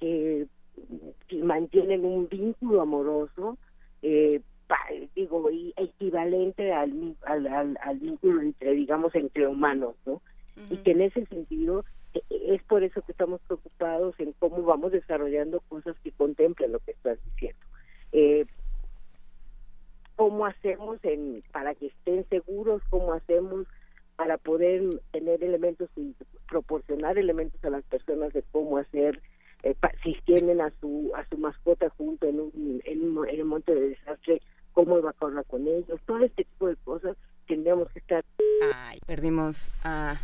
que 0.00 0.46
mantienen 1.42 2.04
un 2.04 2.28
vínculo 2.28 2.80
amoroso, 2.80 3.58
eh, 4.02 4.40
pa- 4.66 4.78
digo, 5.14 5.50
y 5.50 5.72
equivalente 5.76 6.72
al, 6.72 7.16
al, 7.22 7.46
al, 7.46 7.78
al 7.82 7.98
vínculo 7.98 8.40
entre, 8.40 8.72
digamos, 8.72 9.14
entre 9.14 9.46
humanos, 9.46 9.96
¿no? 10.06 10.22
Y 10.70 10.76
que 10.78 10.92
en 10.92 11.00
ese 11.02 11.26
sentido 11.26 11.84
eh, 12.14 12.22
es 12.30 12.62
por 12.64 12.82
eso 12.84 13.02
que 13.02 13.12
estamos 13.12 13.40
preocupados 13.46 14.14
en 14.18 14.32
cómo 14.38 14.62
vamos 14.62 14.92
desarrollando 14.92 15.60
cosas 15.68 15.96
que 16.02 16.12
contemplen 16.12 16.72
lo 16.72 16.78
que 16.80 16.92
estás 16.92 17.18
diciendo. 17.24 17.60
Eh, 18.12 18.46
¿Cómo 20.16 20.44
hacemos 20.46 20.98
en, 21.02 21.42
para 21.52 21.74
que 21.74 21.86
estén 21.86 22.28
seguros? 22.28 22.82
¿Cómo 22.90 23.14
hacemos 23.14 23.66
para 24.16 24.36
poder 24.36 24.82
tener 25.12 25.42
elementos 25.42 25.88
y 25.96 26.14
proporcionar 26.46 27.16
elementos 27.16 27.64
a 27.64 27.70
las 27.70 27.82
personas 27.84 28.32
de 28.34 28.42
cómo 28.52 28.76
hacer 28.76 29.22
eh, 29.62 29.74
pa- 29.78 29.92
si 30.02 30.14
tienen 30.24 30.60
a 30.60 30.70
su 30.80 31.12
a 31.14 31.24
su 31.28 31.36
mascota 31.38 31.88
junto 31.90 32.26
en 32.26 32.40
un 32.40 32.80
en 32.84 33.16
un, 33.16 33.28
en 33.28 33.42
un 33.42 33.48
monte 33.48 33.74
de 33.74 33.88
desastre 33.90 34.40
cómo 34.72 34.98
evacuarla 34.98 35.42
con 35.44 35.66
ellos 35.66 36.00
todo 36.06 36.24
este 36.24 36.44
tipo 36.44 36.68
de 36.68 36.76
cosas 36.76 37.16
tendríamos 37.46 37.88
que 37.92 37.98
estar 37.98 38.24
Ay, 38.74 38.98
perdimos 39.06 39.70
a 39.84 40.16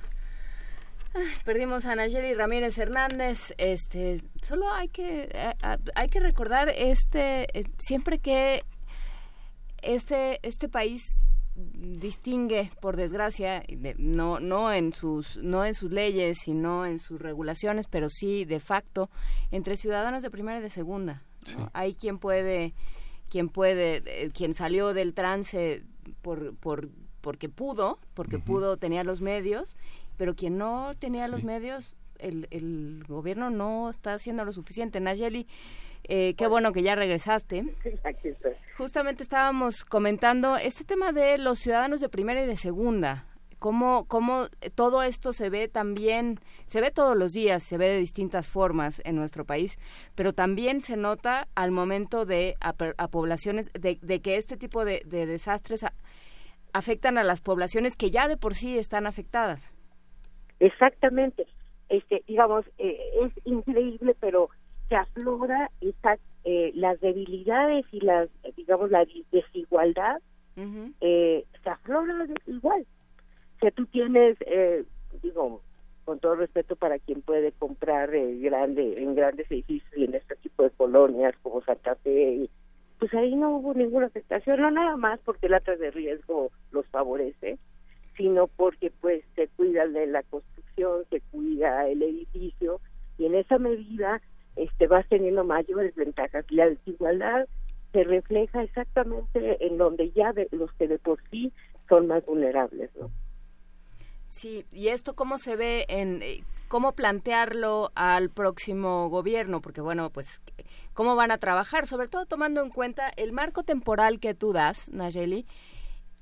perdimos 1.45 1.87
a 1.87 1.95
Nayeli 1.95 2.35
Ramírez 2.35 2.77
Hernández. 2.77 3.55
Este, 3.57 4.21
solo 4.43 4.71
hay 4.71 4.89
que 4.89 5.31
a- 5.63 5.79
hay 5.95 6.09
que 6.09 6.21
recordar 6.21 6.69
este 6.69 7.47
eh, 7.59 7.65
siempre 7.79 8.19
que 8.19 8.63
este 9.83 10.39
este 10.47 10.69
país 10.69 11.23
distingue 11.57 12.71
por 12.81 12.97
desgracia 12.97 13.65
de- 13.69 13.95
no 13.99 14.41
no 14.41 14.73
en 14.73 14.93
sus 14.93 15.39
no 15.39 15.65
en 15.65 15.75
sus 15.75 15.91
leyes 15.91 16.39
sino 16.45 16.85
en 16.85 16.99
sus 16.99 17.21
regulaciones 17.21 17.87
pero 17.87 18.09
sí 18.11 18.45
de 18.45 18.61
facto 18.61 19.09
entre 19.51 19.77
ciudadanos 19.77 20.23
de 20.23 20.31
primera 20.31 20.59
y 20.59 20.63
de 20.63 20.71
segunda 20.71 21.23
¿no? 21.57 21.71
hay 21.73 21.95
quien 21.95 22.19
puede 22.19 22.75
quien 23.31 23.49
puede 23.49 24.03
eh, 24.07 24.31
quien 24.35 24.53
salió 24.55 24.93
del 24.93 25.15
trance 25.15 25.83
por 26.23 26.55
por 26.57 26.91
porque 27.23 27.49
pudo 27.49 27.99
porque 28.15 28.39
pudo 28.39 28.77
tenía 28.77 29.03
los 29.03 29.21
medios 29.21 29.77
pero 30.19 30.35
quien 30.35 30.59
no 30.59 30.93
tenía 30.99 31.27
los 31.27 31.43
medios 31.43 31.97
el, 32.19 32.49
el 32.51 33.05
gobierno 33.07 33.51
no 33.51 33.91
está 33.91 34.15
haciendo 34.15 34.45
lo 34.47 34.53
suficiente. 34.53 35.01
Nayeli 35.01 35.47
eh, 36.09 36.35
qué 36.37 36.47
bueno 36.47 36.73
que 36.73 36.83
ya 36.83 36.95
regresaste 36.95 37.65
Aquí 38.05 38.29
estoy. 38.29 38.53
Justamente 38.77 39.23
estábamos 39.23 39.85
comentando 39.85 40.57
este 40.57 40.85
tema 40.85 41.13
de 41.13 41.39
los 41.39 41.59
ciudadanos 41.59 42.01
de 42.01 42.09
primera 42.11 42.43
y 42.43 42.47
de 42.47 42.57
segunda. 42.57 43.27
Cómo, 43.59 44.05
cómo 44.07 44.49
todo 44.75 45.03
esto 45.03 45.33
se 45.33 45.49
ve 45.49 45.67
también, 45.67 46.39
se 46.67 46.83
ve 46.83 46.91
todos 46.91 47.17
los 47.17 47.33
días, 47.33 47.63
se 47.63 47.79
ve 47.79 47.89
de 47.89 47.97
distintas 47.97 48.47
formas 48.47 49.01
en 49.07 49.17
nuestro 49.17 49.47
país, 49.47 49.79
pero 50.15 50.35
también 50.35 50.83
se 50.83 50.99
nota 50.99 51.49
al 51.55 51.71
momento 51.71 52.27
de 52.27 52.55
a, 52.61 52.75
a 52.99 53.09
poblaciones, 53.09 53.71
de, 53.73 53.99
de 54.03 54.21
que 54.21 54.37
este 54.37 54.59
tipo 54.59 54.85
de, 54.85 55.01
de 55.07 55.25
desastres 55.25 55.85
a- 55.85 55.95
afectan 56.75 57.17
a 57.17 57.25
las 57.25 57.41
poblaciones 57.41 57.97
que 57.97 58.11
ya 58.11 58.29
de 58.29 58.37
por 58.37 58.53
sí 58.55 58.79
están 58.79 59.07
afectadas. 59.07 59.73
exactamente 60.61 61.47
este 61.89 62.23
digamos 62.27 62.65
eh, 62.79 62.99
es 63.25 63.33
increíble 63.47 64.15
pero 64.21 64.49
se 64.89 64.97
aflora 64.97 65.71
esa, 65.81 66.17
eh, 66.45 66.73
las 66.75 67.01
debilidades 67.01 67.85
y 67.93 68.01
las 68.01 68.29
digamos 68.57 68.91
la 68.91 69.05
desigualdad 69.33 70.21
eh, 71.01 71.45
se 71.63 71.69
aflora 71.71 72.27
igual. 72.47 72.87
O 73.57 73.59
sea 73.61 73.71
tú 73.73 73.87
tienes 73.87 74.37
eh, 74.47 74.85
digo 75.23 75.63
con 76.05 76.21
todo 76.21 76.37
respeto 76.37 76.77
para 76.77 76.99
quien 77.01 77.21
puede 77.23 77.51
comprar 77.53 78.15
eh, 78.15 78.39
grande 78.39 79.03
en 79.03 79.15
grandes 79.17 79.51
edificios 79.51 79.91
y 79.97 80.05
en 80.05 80.15
este 80.15 80.37
tipo 80.37 80.63
de 80.63 80.71
colonias 80.71 81.35
como 81.43 81.63
Santa 81.63 81.97
Fe 81.97 82.33
y- 82.35 82.51
pues 82.99 83.13
ahí 83.13 83.35
no 83.37 83.57
hubo 83.57 83.75
ninguna 83.75 84.07
afectación 84.07 84.61
no 84.61 84.71
nada 84.71 84.97
más 84.97 85.21
porque 85.25 85.49
la 85.51 85.61
tasa 85.61 85.77
de 85.79 85.91
riesgo 85.91 86.51
los 86.71 86.87
favorece 86.87 87.59
sino 88.17 88.47
porque 88.47 88.91
pues 89.03 89.23
se 89.35 89.49
cuida 89.49 89.87
de 89.87 90.07
la 90.07 90.23
construcción, 90.23 91.03
se 91.11 91.21
cuida 91.33 91.87
el 91.89 92.03
edificio 92.03 92.81
y 93.19 93.27
en 93.27 93.35
esa 93.35 93.59
medida 93.59 94.23
este 94.57 94.87
vas 94.87 95.07
teniendo 95.09 95.45
mayores 95.45 95.95
ventajas. 95.95 96.45
La 96.51 96.69
desigualdad 96.69 97.47
se 97.93 98.05
refleja 98.05 98.63
exactamente 98.63 99.65
en 99.67 99.79
donde 99.79 100.11
ya 100.11 100.33
de, 100.33 100.49
los 100.51 100.73
que 100.75 100.89
de 100.89 100.99
por 100.99 101.19
sí 101.31 101.53
son 101.89 102.07
más 102.09 102.25
vulnerables, 102.27 102.91
¿no? 103.01 103.11
Sí, 104.29 104.65
y 104.73 104.89
esto 104.89 105.15
cómo 105.15 105.39
se 105.39 105.57
ve 105.57 105.87
en 105.89 106.21
eh, 106.23 106.43
cómo 106.69 106.93
plantearlo 106.93 107.91
al 107.95 108.29
próximo 108.29 109.09
gobierno, 109.09 109.61
porque 109.61 109.81
bueno, 109.81 110.11
pues 110.11 110.43
cómo 110.95 111.15
van 111.15 111.31
a 111.31 111.39
trabajar, 111.39 111.87
sobre 111.87 112.09
todo 112.09 112.27
tomando 112.27 112.61
en 112.63 112.71
cuenta 112.71 113.09
el 113.17 113.33
marco 113.33 113.63
temporal 113.63 114.19
que 114.19 114.35
tú 114.35 114.53
das, 114.53 114.91
Nayeli, 114.93 115.47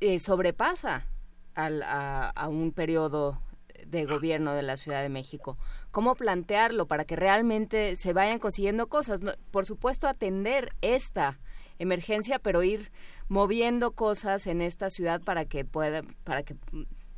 eh, 0.01 0.19
sobrepasa 0.19 1.07
al, 1.55 1.83
a, 1.83 2.29
a 2.29 2.49
un 2.49 2.73
periodo 2.73 3.41
de 3.87 4.05
gobierno 4.07 4.55
de 4.55 4.63
la 4.63 4.77
Ciudad 4.77 5.03
de 5.03 5.09
México. 5.09 5.57
¿Cómo 5.91 6.15
plantearlo 6.15 6.87
para 6.87 7.05
que 7.05 7.17
realmente 7.17 7.97
se 7.97 8.13
vayan 8.13 8.39
consiguiendo 8.39 8.89
cosas? 8.89 9.21
No, 9.21 9.33
por 9.51 9.67
supuesto, 9.67 10.09
atender 10.09 10.73
esta 10.81 11.39
emergencia, 11.79 12.39
pero 12.39 12.63
ir 12.63 12.91
moviendo 13.29 13.93
cosas 13.93 14.47
en 14.47 14.61
esta 14.61 14.91
ciudad 14.91 15.21
para 15.23 15.45
que 15.45 15.65
pueda, 15.65 16.03
para 16.25 16.43
que 16.43 16.57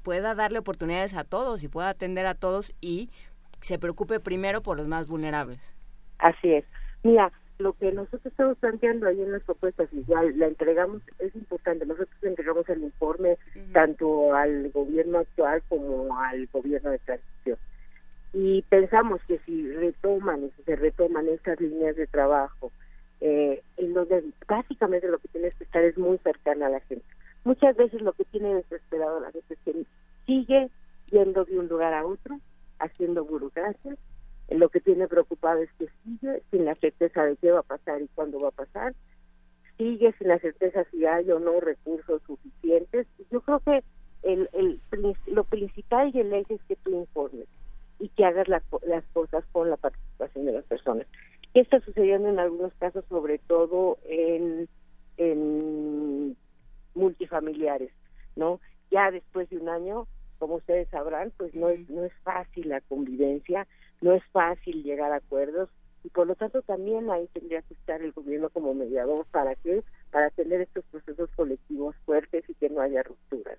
pueda 0.03 0.35
darle 0.35 0.59
oportunidades 0.59 1.15
a 1.15 1.25
todos 1.25 1.63
y 1.63 1.69
pueda 1.69 1.89
atender 1.89 2.27
a 2.27 2.35
todos 2.35 2.75
y 2.81 3.11
se 3.61 3.79
preocupe 3.79 4.21
primero 4.21 4.63
por 4.63 4.77
los 4.77 4.87
más 4.87 5.07
vulnerables. 5.07 5.75
Así 6.19 6.53
es. 6.53 6.65
Mira, 7.03 7.33
lo 7.59 7.73
que 7.73 7.91
nosotros 7.93 8.27
estamos 8.27 8.59
planteando 8.59 9.07
ahí 9.07 9.21
en 9.21 9.33
las 9.33 9.43
propuestas 9.43 9.89
y 9.93 10.05
ya 10.05 10.23
la 10.23 10.47
entregamos 10.47 11.03
es 11.19 11.35
importante. 11.35 11.87
Nosotros 11.87 12.17
entregamos 12.23 12.69
el 12.69 12.83
informe 12.83 13.39
tanto 13.73 14.35
al 14.35 14.71
gobierno 14.71 15.19
actual 15.19 15.63
como 15.69 16.19
al 16.19 16.47
gobierno 16.53 16.91
de 16.91 16.99
transición. 16.99 17.59
Y 18.33 18.63
pensamos 18.63 19.21
que 19.27 19.39
si 19.47 19.73
retoman, 19.73 20.51
si 20.57 20.63
se 20.65 20.77
retoman 20.77 21.29
estas 21.29 21.61
líneas 21.61 21.97
de 21.97 22.07
trabajo, 22.07 22.71
eh, 23.21 23.63
en 23.79 23.95
donde 23.95 24.25
básicamente 24.47 25.09
lo 25.09 25.19
que 25.19 25.29
tienes 25.29 25.55
que 25.55 25.65
estar 25.65 25.83
es 25.83 25.97
muy 25.97 26.19
cercana 26.19 26.67
a 26.67 26.71
la 26.71 26.81
gente. 26.81 27.05
Muchas 27.45 27.77
veces 27.77 28.03
lo 28.03 28.13
que 28.13 28.25
tiene 28.25 28.55
desesperado 28.55 29.21
la 29.21 29.33
gente 29.33 29.55
es 29.55 29.61
que 29.65 29.87
sigue 30.27 30.69
yendo 31.11 31.45
de 31.45 31.59
un 31.59 31.69
lugar 31.69 31.95
a 31.95 32.05
otro, 32.05 32.39
haciendo 32.79 33.25
burocracia, 33.25 33.97
lo 34.49 34.69
que 34.69 34.81
tiene 34.81 35.09
preocupado 35.09 35.63
es 35.63 35.71
que 35.79 35.89
sigue 36.05 36.43
sin 36.51 36.65
la 36.65 36.75
certeza 36.75 37.25
de 37.25 37.37
qué 37.37 37.51
va 37.51 37.61
a 37.61 37.65
pasar 37.65 38.01
y 38.01 38.09
cuándo 38.15 38.39
va 38.39 38.49
a 38.49 38.53
pasar, 38.53 38.95
sigue 39.77 40.13
sin 40.19 40.29
la 40.29 40.39
certeza 40.39 40.85
si 40.91 41.05
hay 41.05 41.31
o 41.31 41.39
no 41.39 41.61
recursos 41.61 42.23
suficientes. 42.27 43.07
Yo 43.31 43.41
creo 43.41 43.61
que 43.61 43.83
el, 44.23 44.49
el, 44.53 44.81
lo 45.27 45.45
principal 45.45 46.11
y 46.15 46.21
el 46.21 46.33
eje 46.33 46.55
es 46.55 46.63
que 46.65 46.77
tú 46.77 46.91
informes 46.91 47.47
y 47.99 48.09
que 48.11 48.25
hagas 48.25 48.49
las 48.49 48.63
cosas 49.13 49.45
con 49.53 49.71
la 49.71 49.77
participación 49.77 50.47
de 50.47 50.53
las 50.53 50.65
personas. 50.65 51.07
¿Qué 51.55 51.61
está 51.61 51.81
sucediendo 51.81 52.29
en 52.29 52.39
algunos 52.39 52.73
casos, 52.75 53.05
sobre 53.09 53.39
todo 53.39 53.99
en, 54.05 54.69
en 55.17 56.37
multifamiliares? 56.95 57.91
no 58.37 58.61
Ya 58.91 59.11
después 59.11 59.49
de 59.49 59.59
un 59.59 59.69
año, 59.71 60.07
como 60.39 60.57
ustedes 60.57 60.89
sabrán, 60.91 61.33
pues 61.39 61.55
no 61.55 61.71
es, 61.71 61.89
no 61.89 62.05
es 62.05 62.13
fácil 62.23 62.69
la 62.69 62.83
convivencia, 62.83 63.67
no 64.01 64.13
es 64.13 64.23
fácil 64.33 64.83
llegar 64.83 65.13
a 65.13 65.17
acuerdos 65.17 65.69
y 66.05 66.09
por 66.09 66.27
lo 66.27 66.35
tanto 66.37 66.63
también 66.63 67.11
ahí 67.11 67.29
tendría 67.33 67.63
que 67.63 67.75
estar 67.75 68.01
el 68.01 68.13
gobierno 68.13 68.49
como 68.51 68.75
mediador 68.75 69.27
para 69.33 69.55
que 69.57 69.83
para 70.13 70.31
tener 70.31 70.61
estos 70.61 70.85
procesos 70.85 71.29
colectivos 71.35 71.97
fuertes 72.05 72.45
y 72.49 72.55
que 72.55 72.71
no 72.71 72.81
haya 72.81 73.03
rupturas. 73.03 73.59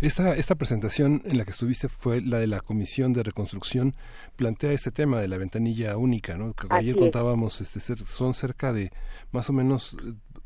Esta, 0.00 0.36
esta 0.36 0.54
presentación 0.54 1.22
en 1.24 1.38
la 1.38 1.44
que 1.44 1.52
estuviste 1.52 1.88
fue 1.88 2.20
la 2.20 2.38
de 2.38 2.46
la 2.46 2.60
Comisión 2.60 3.12
de 3.14 3.22
Reconstrucción, 3.22 3.94
plantea 4.36 4.72
este 4.72 4.90
tema 4.90 5.20
de 5.20 5.28
la 5.28 5.38
ventanilla 5.38 5.96
única, 5.96 6.36
¿no? 6.36 6.54
Ayer 6.68 6.94
contábamos, 6.94 7.60
este, 7.60 7.80
son 7.80 8.34
cerca 8.34 8.72
de 8.72 8.90
más 9.30 9.48
o 9.48 9.54
menos 9.54 9.96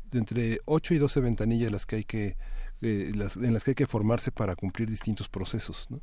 de 0.09 0.19
entre 0.19 0.59
8 0.65 0.93
y 0.93 0.97
12 0.99 1.19
ventanillas 1.19 1.71
las 1.71 1.85
que 1.85 1.97
hay 1.97 2.03
que, 2.05 2.37
eh, 2.81 3.11
las, 3.13 3.35
en 3.35 3.53
las 3.53 3.65
que 3.65 3.71
hay 3.71 3.75
que 3.75 3.87
formarse 3.87 4.31
para 4.31 4.55
cumplir 4.55 4.89
distintos 4.89 5.27
procesos, 5.27 5.87
¿no? 5.89 5.99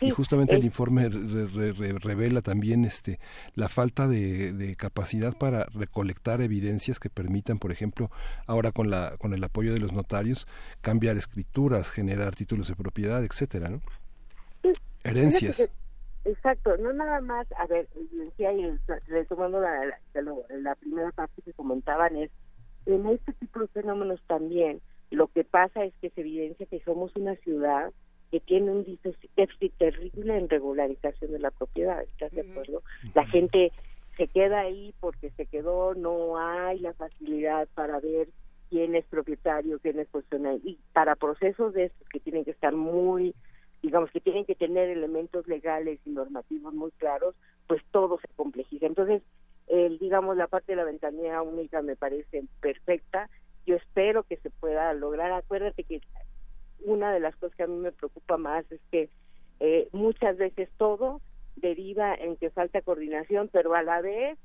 Y 0.00 0.10
justamente 0.10 0.54
el 0.54 0.64
informe 0.64 1.08
revela 1.08 2.42
también 2.42 2.84
este 2.84 3.18
la 3.54 3.68
falta 3.68 4.08
de, 4.08 4.74
capacidad 4.76 5.36
para 5.36 5.66
recolectar 5.66 6.40
evidencias 6.40 6.98
que 6.98 7.10
permitan 7.10 7.58
por 7.58 7.70
ejemplo 7.70 8.10
ahora 8.46 8.72
con 8.72 8.90
la 8.90 9.16
con 9.18 9.34
el 9.34 9.44
apoyo 9.44 9.72
de 9.72 9.80
los 9.80 9.92
notarios 9.92 10.46
cambiar 10.80 11.16
escrituras 11.16 11.90
generar 11.90 12.34
títulos 12.34 12.68
de 12.68 12.74
propiedad 12.74 13.24
etcétera 13.24 13.68
¿no? 13.68 13.80
herencias 15.04 15.68
Exacto, 16.26 16.78
no 16.78 16.90
nada 16.94 17.20
más, 17.20 17.46
a 17.58 17.66
ver, 17.66 17.86
retomando 19.08 19.60
la, 19.60 19.84
la, 20.14 20.34
la, 20.48 20.74
primera 20.74 21.10
parte 21.12 21.42
que 21.42 21.52
comentaban 21.52 22.16
es, 22.16 22.30
en 22.86 23.06
este 23.08 23.34
tipo 23.34 23.60
de 23.60 23.68
fenómenos 23.68 24.22
también, 24.26 24.80
lo 25.10 25.28
que 25.28 25.44
pasa 25.44 25.84
es 25.84 25.92
que 26.00 26.10
se 26.10 26.22
evidencia 26.22 26.66
que 26.66 26.80
somos 26.80 27.14
una 27.16 27.36
ciudad 27.36 27.92
que 28.30 28.40
tiene 28.40 28.70
un 28.70 28.84
déficit 29.36 29.72
terrible 29.78 30.36
en 30.36 30.48
regularización 30.48 31.32
de 31.32 31.38
la 31.38 31.50
propiedad, 31.50 32.02
¿estás 32.02 32.32
de 32.32 32.40
acuerdo? 32.40 32.82
La 33.14 33.26
gente 33.26 33.72
se 34.16 34.28
queda 34.28 34.60
ahí 34.60 34.94
porque 35.00 35.30
se 35.30 35.46
quedó, 35.46 35.94
no 35.94 36.38
hay 36.38 36.78
la 36.80 36.92
facilidad 36.94 37.68
para 37.74 38.00
ver 38.00 38.28
quién 38.70 38.94
es 38.94 39.04
propietario, 39.06 39.78
quién 39.80 39.98
es 39.98 40.08
funcionario, 40.08 40.60
y 40.64 40.78
para 40.92 41.16
procesos 41.16 41.74
de 41.74 41.84
estos 41.84 42.08
que 42.08 42.20
tienen 42.20 42.44
que 42.44 42.50
estar 42.52 42.74
muy, 42.74 43.34
digamos 43.82 44.10
que 44.10 44.20
tienen 44.20 44.44
que 44.44 44.54
tener 44.54 44.88
elementos 44.88 45.46
legales 45.46 46.00
y 46.04 46.10
normativos 46.10 46.74
muy 46.74 46.90
claros, 46.92 47.34
pues 47.66 47.82
todo 47.90 48.18
se 48.18 48.28
complejiza. 48.34 48.86
Entonces, 48.86 49.22
el, 49.68 49.98
digamos, 49.98 50.36
la 50.36 50.46
parte 50.46 50.72
de 50.72 50.76
la 50.76 50.84
ventanilla 50.84 51.42
única 51.42 51.82
me 51.82 51.96
parece 51.96 52.44
perfecta, 52.60 53.28
yo 53.66 53.76
espero 53.76 54.24
que 54.24 54.36
se 54.38 54.50
pueda 54.50 54.92
lograr, 54.92 55.32
acuérdate 55.32 55.84
que 55.84 56.00
una 56.84 57.12
de 57.12 57.20
las 57.20 57.34
cosas 57.36 57.56
que 57.56 57.64
a 57.64 57.66
mí 57.66 57.76
me 57.76 57.92
preocupa 57.92 58.36
más 58.36 58.64
es 58.70 58.80
que 58.90 59.10
eh, 59.60 59.88
muchas 59.92 60.36
veces 60.36 60.68
todo 60.76 61.20
deriva 61.56 62.14
en 62.14 62.36
que 62.36 62.50
falta 62.50 62.82
coordinación, 62.82 63.48
pero 63.52 63.74
a 63.74 63.82
la 63.82 64.00
vez 64.00 64.38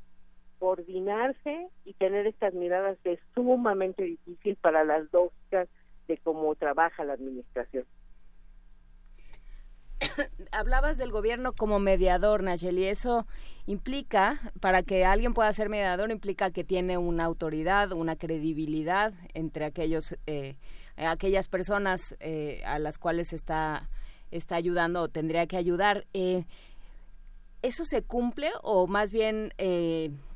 coordinarse 0.60 1.70
y 1.86 1.94
tener 1.94 2.28
estas 2.28 2.54
miradas 2.54 2.98
es 3.06 3.20
sumamente 3.34 4.04
difícil 4.04 4.58
para 4.58 4.84
las 4.84 5.10
dos 5.12 5.32
de 6.08 6.18
cómo 6.18 6.54
trabaja 6.56 7.04
la 7.06 7.14
administración. 7.14 7.86
Hablabas 10.52 10.98
del 10.98 11.12
gobierno 11.12 11.54
como 11.54 11.80
mediador, 11.80 12.44
Nacheli. 12.44 12.86
Eso 12.86 13.26
implica, 13.66 14.40
para 14.60 14.84
que 14.84 15.06
alguien 15.06 15.34
pueda 15.34 15.52
ser 15.54 15.70
mediador, 15.70 16.12
implica 16.12 16.52
que 16.52 16.64
tiene 16.64 16.98
una 16.98 17.26
autoridad, 17.26 17.92
una 17.92 18.16
credibilidad 18.16 19.14
entre 19.34 19.66
aquellos 19.66 20.18
eh, 20.26 20.56
aquellas 21.08 21.48
personas 21.48 22.16
eh, 22.20 22.62
a 22.66 22.80
las 22.80 22.98
cuales 22.98 23.34
está, 23.34 23.88
está 24.32 24.56
ayudando 24.56 25.02
o 25.02 25.10
tendría 25.10 25.48
que 25.48 25.58
ayudar. 25.58 26.06
Eh, 26.14 26.46
¿Eso 27.62 27.84
se 27.86 28.04
cumple 28.04 28.50
o 28.64 28.88
más 28.88 29.12
bien 29.12 29.52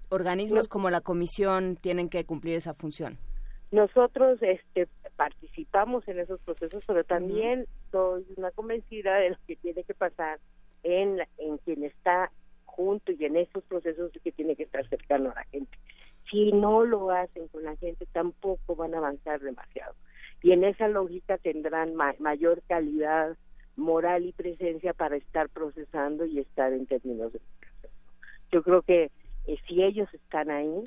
organismos 0.10 0.68
como 0.68 0.90
la 0.90 1.02
comisión 1.02 1.78
tienen 1.78 2.10
que 2.10 2.26
cumplir 2.26 2.56
esa 2.56 2.74
función? 2.74 3.18
Nosotros 3.72 4.38
este, 4.42 4.88
participamos 5.16 6.08
en 6.08 6.20
esos 6.20 6.40
procesos, 6.42 6.84
pero 6.86 7.04
también 7.04 7.66
soy 7.92 8.26
una 8.36 8.52
convencida 8.52 9.16
de 9.16 9.32
lo 9.32 9.38
que 9.48 9.56
tiene 9.56 9.84
que 9.84 9.94
pasar 9.94 10.40
en, 10.84 11.20
en 11.38 11.58
quien 11.60 11.84
está 11.84 12.32
junto 12.66 13.12
y 13.12 13.26
en 13.26 13.38
esos 13.38 13.64
procesos 13.64 14.12
que 14.24 14.32
tiene 14.32 14.56
que 14.56 14.64
estar 14.64 14.88
cercano 14.90 15.32
a 15.32 15.36
la 15.36 15.44
gente. 15.46 15.78
Si 16.30 16.52
no 16.52 16.86
lo 16.86 17.12
hacen 17.12 17.48
con 17.48 17.64
la 17.64 17.76
gente, 17.78 18.06
tampoco 18.12 18.76
van 18.76 18.94
a 18.96 18.98
avanzar 18.98 19.40
demasiado 19.40 19.96
y 20.44 20.52
en 20.52 20.66
esa 20.66 20.88
lógica 20.90 21.38
tendrán 21.38 21.96
mayor 21.96 22.62
calidad 22.68 23.36
moral 23.76 24.26
y 24.26 24.34
presencia 24.34 24.94
para 24.94 25.16
estar 25.16 25.50
procesando 25.50 26.26
y 26.26 26.40
estar 26.40 26.72
en 26.74 26.86
términos 26.86 27.34
de 27.34 27.42
yo 28.52 28.62
creo 28.62 28.84
que 28.84 29.10
eh, 29.48 29.58
si 29.68 29.82
ellos 29.82 30.08
están 30.14 30.52
ahí 30.52 30.84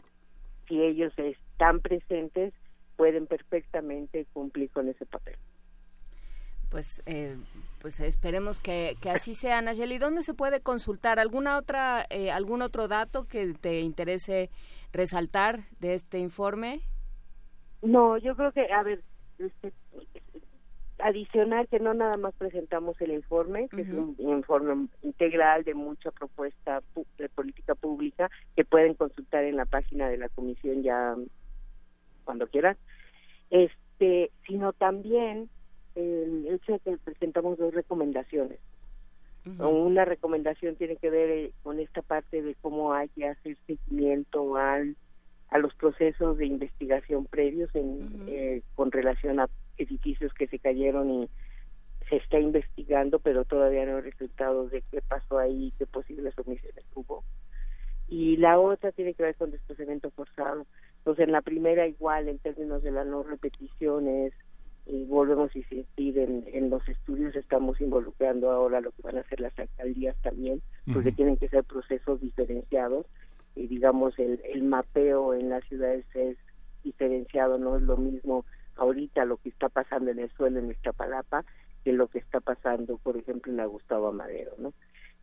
si 0.68 0.80
ellos 0.80 1.12
están 1.16 1.80
presentes 1.80 2.54
pueden 2.96 3.26
perfectamente 3.26 4.26
cumplir 4.32 4.70
con 4.70 4.88
ese 4.88 5.04
papel. 5.04 5.36
Pues 6.70 7.02
eh, 7.06 7.36
pues 7.80 8.00
esperemos 8.00 8.58
que, 8.58 8.96
que 9.00 9.10
así 9.10 9.34
sea 9.34 9.60
Nayeli. 9.62 9.98
Dónde 9.98 10.22
se 10.22 10.34
puede 10.34 10.60
consultar 10.60 11.18
alguna 11.18 11.58
otra 11.58 12.04
eh, 12.10 12.30
algún 12.30 12.62
otro 12.62 12.88
dato 12.88 13.26
que 13.26 13.54
te 13.54 13.80
interese 13.80 14.50
resaltar 14.92 15.60
de 15.78 15.94
este 15.94 16.18
informe 16.18 16.80
no 17.82 18.16
yo 18.18 18.34
creo 18.34 18.52
que 18.52 18.72
a 18.72 18.82
ver 18.82 19.02
adicional 20.98 21.68
que 21.68 21.78
no 21.78 21.94
nada 21.94 22.16
más 22.16 22.34
presentamos 22.34 23.00
el 23.00 23.12
informe, 23.12 23.68
que 23.68 23.82
es 23.82 23.88
un 23.88 24.16
informe 24.18 24.88
integral 25.02 25.62
de 25.64 25.74
mucha 25.74 26.10
propuesta 26.10 26.82
de 27.18 27.28
política 27.28 27.74
pública 27.74 28.30
que 28.54 28.64
pueden 28.64 28.94
consultar 28.94 29.44
en 29.44 29.56
la 29.56 29.66
página 29.66 30.08
de 30.08 30.16
la 30.16 30.28
comisión 30.30 30.82
ya 30.82 31.14
cuando 32.24 32.46
quieran, 32.48 32.76
este, 33.50 34.30
sino 34.46 34.72
también 34.72 35.48
el 35.94 36.46
hecho 36.48 36.72
de 36.72 36.78
que 36.80 36.96
presentamos 36.98 37.58
dos 37.58 37.74
recomendaciones. 37.74 38.58
Una 39.60 40.04
recomendación 40.04 40.74
tiene 40.74 40.96
que 40.96 41.08
ver 41.08 41.30
eh, 41.30 41.52
con 41.62 41.78
esta 41.78 42.02
parte 42.02 42.42
de 42.42 42.56
cómo 42.56 42.92
hay 42.92 43.08
que 43.10 43.28
hacer 43.28 43.56
seguimiento 43.64 44.56
al 44.56 44.96
a 45.48 45.58
los 45.58 45.74
procesos 45.74 46.38
de 46.38 46.46
investigación 46.46 47.26
previos 47.26 47.74
en, 47.74 48.24
eh, 48.26 48.62
con 48.74 48.90
relación 48.90 49.40
a 49.40 49.48
edificios 49.78 50.32
que 50.34 50.48
se 50.48 50.58
cayeron 50.58 51.10
y 51.10 51.28
se 52.08 52.16
está 52.16 52.38
investigando, 52.38 53.18
pero 53.18 53.44
todavía 53.44 53.84
no 53.86 53.96
hay 53.96 54.02
resultados 54.02 54.70
de 54.70 54.82
qué 54.90 55.00
pasó 55.02 55.38
ahí, 55.38 55.72
qué 55.78 55.86
posibles 55.86 56.34
omisiones 56.38 56.84
hubo. 56.94 57.24
Y 58.08 58.36
la 58.36 58.58
otra 58.58 58.92
tiene 58.92 59.14
que 59.14 59.24
ver 59.24 59.34
con 59.34 59.50
desplazamiento 59.50 60.10
forzado. 60.10 60.66
Entonces, 60.98 61.24
en 61.26 61.32
la 61.32 61.42
primera, 61.42 61.86
igual, 61.86 62.28
en 62.28 62.38
términos 62.38 62.82
de 62.82 62.92
las 62.92 63.06
no 63.06 63.24
repeticiones, 63.24 64.32
y 64.86 65.04
volvemos 65.04 65.52
a 65.52 65.58
insistir 65.58 66.16
en, 66.16 66.44
en 66.52 66.70
los 66.70 66.88
estudios, 66.88 67.34
estamos 67.34 67.80
involucrando 67.80 68.52
ahora 68.52 68.80
lo 68.80 68.92
que 68.92 69.02
van 69.02 69.18
a 69.18 69.22
hacer 69.22 69.40
las 69.40 69.58
alcaldías 69.58 70.16
también, 70.22 70.62
porque 70.92 71.10
tienen 71.10 71.36
que 71.36 71.48
ser 71.48 71.64
procesos 71.64 72.20
diferenciados 72.20 73.06
digamos 73.56 74.18
el, 74.18 74.40
el 74.52 74.62
mapeo 74.62 75.34
en 75.34 75.48
las 75.48 75.64
ciudades 75.64 76.04
es 76.14 76.36
diferenciado, 76.84 77.58
no 77.58 77.76
es 77.76 77.82
lo 77.82 77.96
mismo 77.96 78.44
ahorita 78.76 79.24
lo 79.24 79.38
que 79.38 79.48
está 79.48 79.68
pasando 79.68 80.10
en 80.10 80.18
el 80.18 80.30
suelo 80.32 80.58
en 80.58 80.70
Iztapalapa 80.70 81.44
que 81.82 81.92
lo 81.92 82.08
que 82.08 82.18
está 82.18 82.40
pasando, 82.40 82.98
por 82.98 83.16
ejemplo, 83.16 83.50
en 83.50 83.58
la 83.58 83.66
Gustavo 83.66 84.08
Amadero, 84.08 84.52
¿no? 84.58 84.72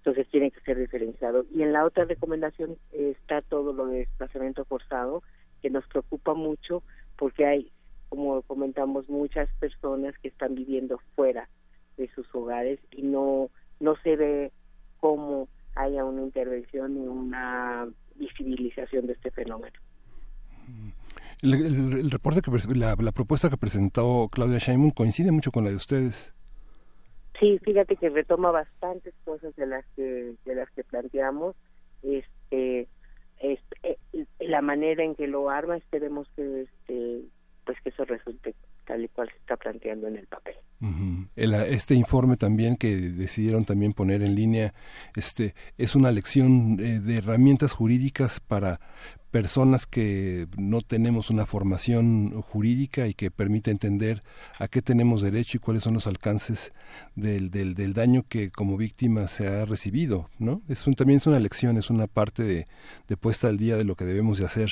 entonces 0.04 0.28
tiene 0.28 0.52
que 0.52 0.60
ser 0.62 0.78
diferenciado. 0.78 1.46
Y 1.50 1.62
en 1.62 1.72
la 1.72 1.86
otra 1.86 2.04
recomendación 2.04 2.78
está 2.92 3.42
todo 3.42 3.72
lo 3.72 3.88
de 3.88 4.00
desplazamiento 4.00 4.66
forzado, 4.66 5.24
que 5.62 5.70
nos 5.70 5.88
preocupa 5.88 6.34
mucho 6.34 6.84
porque 7.18 7.46
hay, 7.46 7.72
como 8.10 8.42
comentamos, 8.42 9.08
muchas 9.08 9.50
personas 9.60 10.14
que 10.20 10.28
están 10.28 10.56
viviendo 10.56 11.00
fuera 11.16 11.48
de 11.96 12.10
sus 12.10 12.28
hogares 12.36 12.80
y 12.92 13.04
no, 13.04 13.50
no 13.80 13.96
se 14.04 14.18
ve 14.18 14.52
cómo 15.00 15.48
haya 15.76 16.04
una 16.04 16.22
intervención 16.22 16.98
y 16.98 17.08
una 17.08 17.88
visibilización 18.16 19.08
de 19.08 19.14
este 19.14 19.32
fenómeno. 19.32 19.76
El, 21.42 22.10
reporte 22.10 22.42
que 22.42 22.52
la, 22.78 22.96
la, 22.98 23.12
propuesta 23.12 23.50
que 23.50 23.58
presentó 23.58 24.30
Claudia 24.32 24.60
Sheinbaum 24.60 24.92
coincide 24.92 25.32
mucho 25.32 25.52
con 25.52 25.66
la 25.66 25.72
de 25.72 25.76
ustedes. 25.76 26.34
Sí, 27.40 27.60
fíjate 27.60 27.98
que 27.98 28.10
retoma 28.10 28.52
bastantes 28.52 29.14
cosas 29.26 29.54
de 29.56 29.66
las 29.66 29.86
que 29.96 30.36
de 30.46 30.56
las 30.56 30.70
que 30.72 30.84
planteamos. 30.86 31.56
Este, 32.02 32.88
este 33.40 34.00
la 34.40 34.62
manera 34.62 35.04
en 35.04 35.16
que 35.16 35.28
lo 35.28 35.50
arma, 35.50 35.76
esperemos 35.76 36.28
que 36.36 36.62
este 36.62 37.24
pues 37.66 37.78
que 37.82 37.90
eso 37.90 38.06
resulte 38.06 38.56
tal 38.86 39.04
y 39.04 39.08
cual 39.08 39.30
se 39.30 39.38
está 39.38 39.58
planteando 39.58 40.08
en 40.08 40.18
el 40.18 40.28
papel. 40.28 40.56
este 41.66 41.96
informe 41.96 42.36
también 42.36 42.76
que 42.76 42.96
decidieron 42.96 43.66
también 43.66 43.94
poner 43.94 44.22
en 44.22 44.36
línea, 44.36 44.74
este 45.16 45.56
es 45.78 45.96
una 45.96 46.12
lección 46.12 46.78
eh, 46.80 47.00
de 47.00 47.18
herramientas 47.18 47.72
jurídicas 47.74 48.40
para 48.40 48.80
personas 49.32 49.88
que 49.88 50.48
no 50.58 50.82
tenemos 50.82 51.32
una 51.32 51.48
formación 51.48 52.40
jurídica 52.44 53.08
y 53.08 53.16
que 53.16 53.32
permite 53.32 53.72
entender 53.72 54.22
a 54.60 54.68
qué 54.68 54.84
tenemos 54.84 55.24
derecho 55.24 55.58
y 55.58 55.60
cuáles 55.60 55.82
son 55.82 55.96
los 55.96 56.06
alcances 56.06 56.72
del, 57.16 57.50
del, 57.50 57.74
del 57.74 57.94
daño 57.94 58.24
que 58.30 58.52
como 58.52 58.78
víctima 58.78 59.28
se 59.28 59.48
ha 59.48 59.66
recibido, 59.66 60.30
¿no? 60.38 60.62
Es 60.70 60.86
un, 60.86 60.94
también 60.94 61.18
es 61.18 61.26
una 61.26 61.40
lección, 61.40 61.78
es 61.78 61.90
una 61.90 62.06
parte 62.06 62.44
de, 62.44 62.68
de 63.08 63.18
puesta 63.18 63.48
al 63.48 63.58
día 63.58 63.76
de 63.76 63.86
lo 63.86 63.96
que 63.96 64.06
debemos 64.06 64.38
de 64.38 64.46
hacer, 64.46 64.70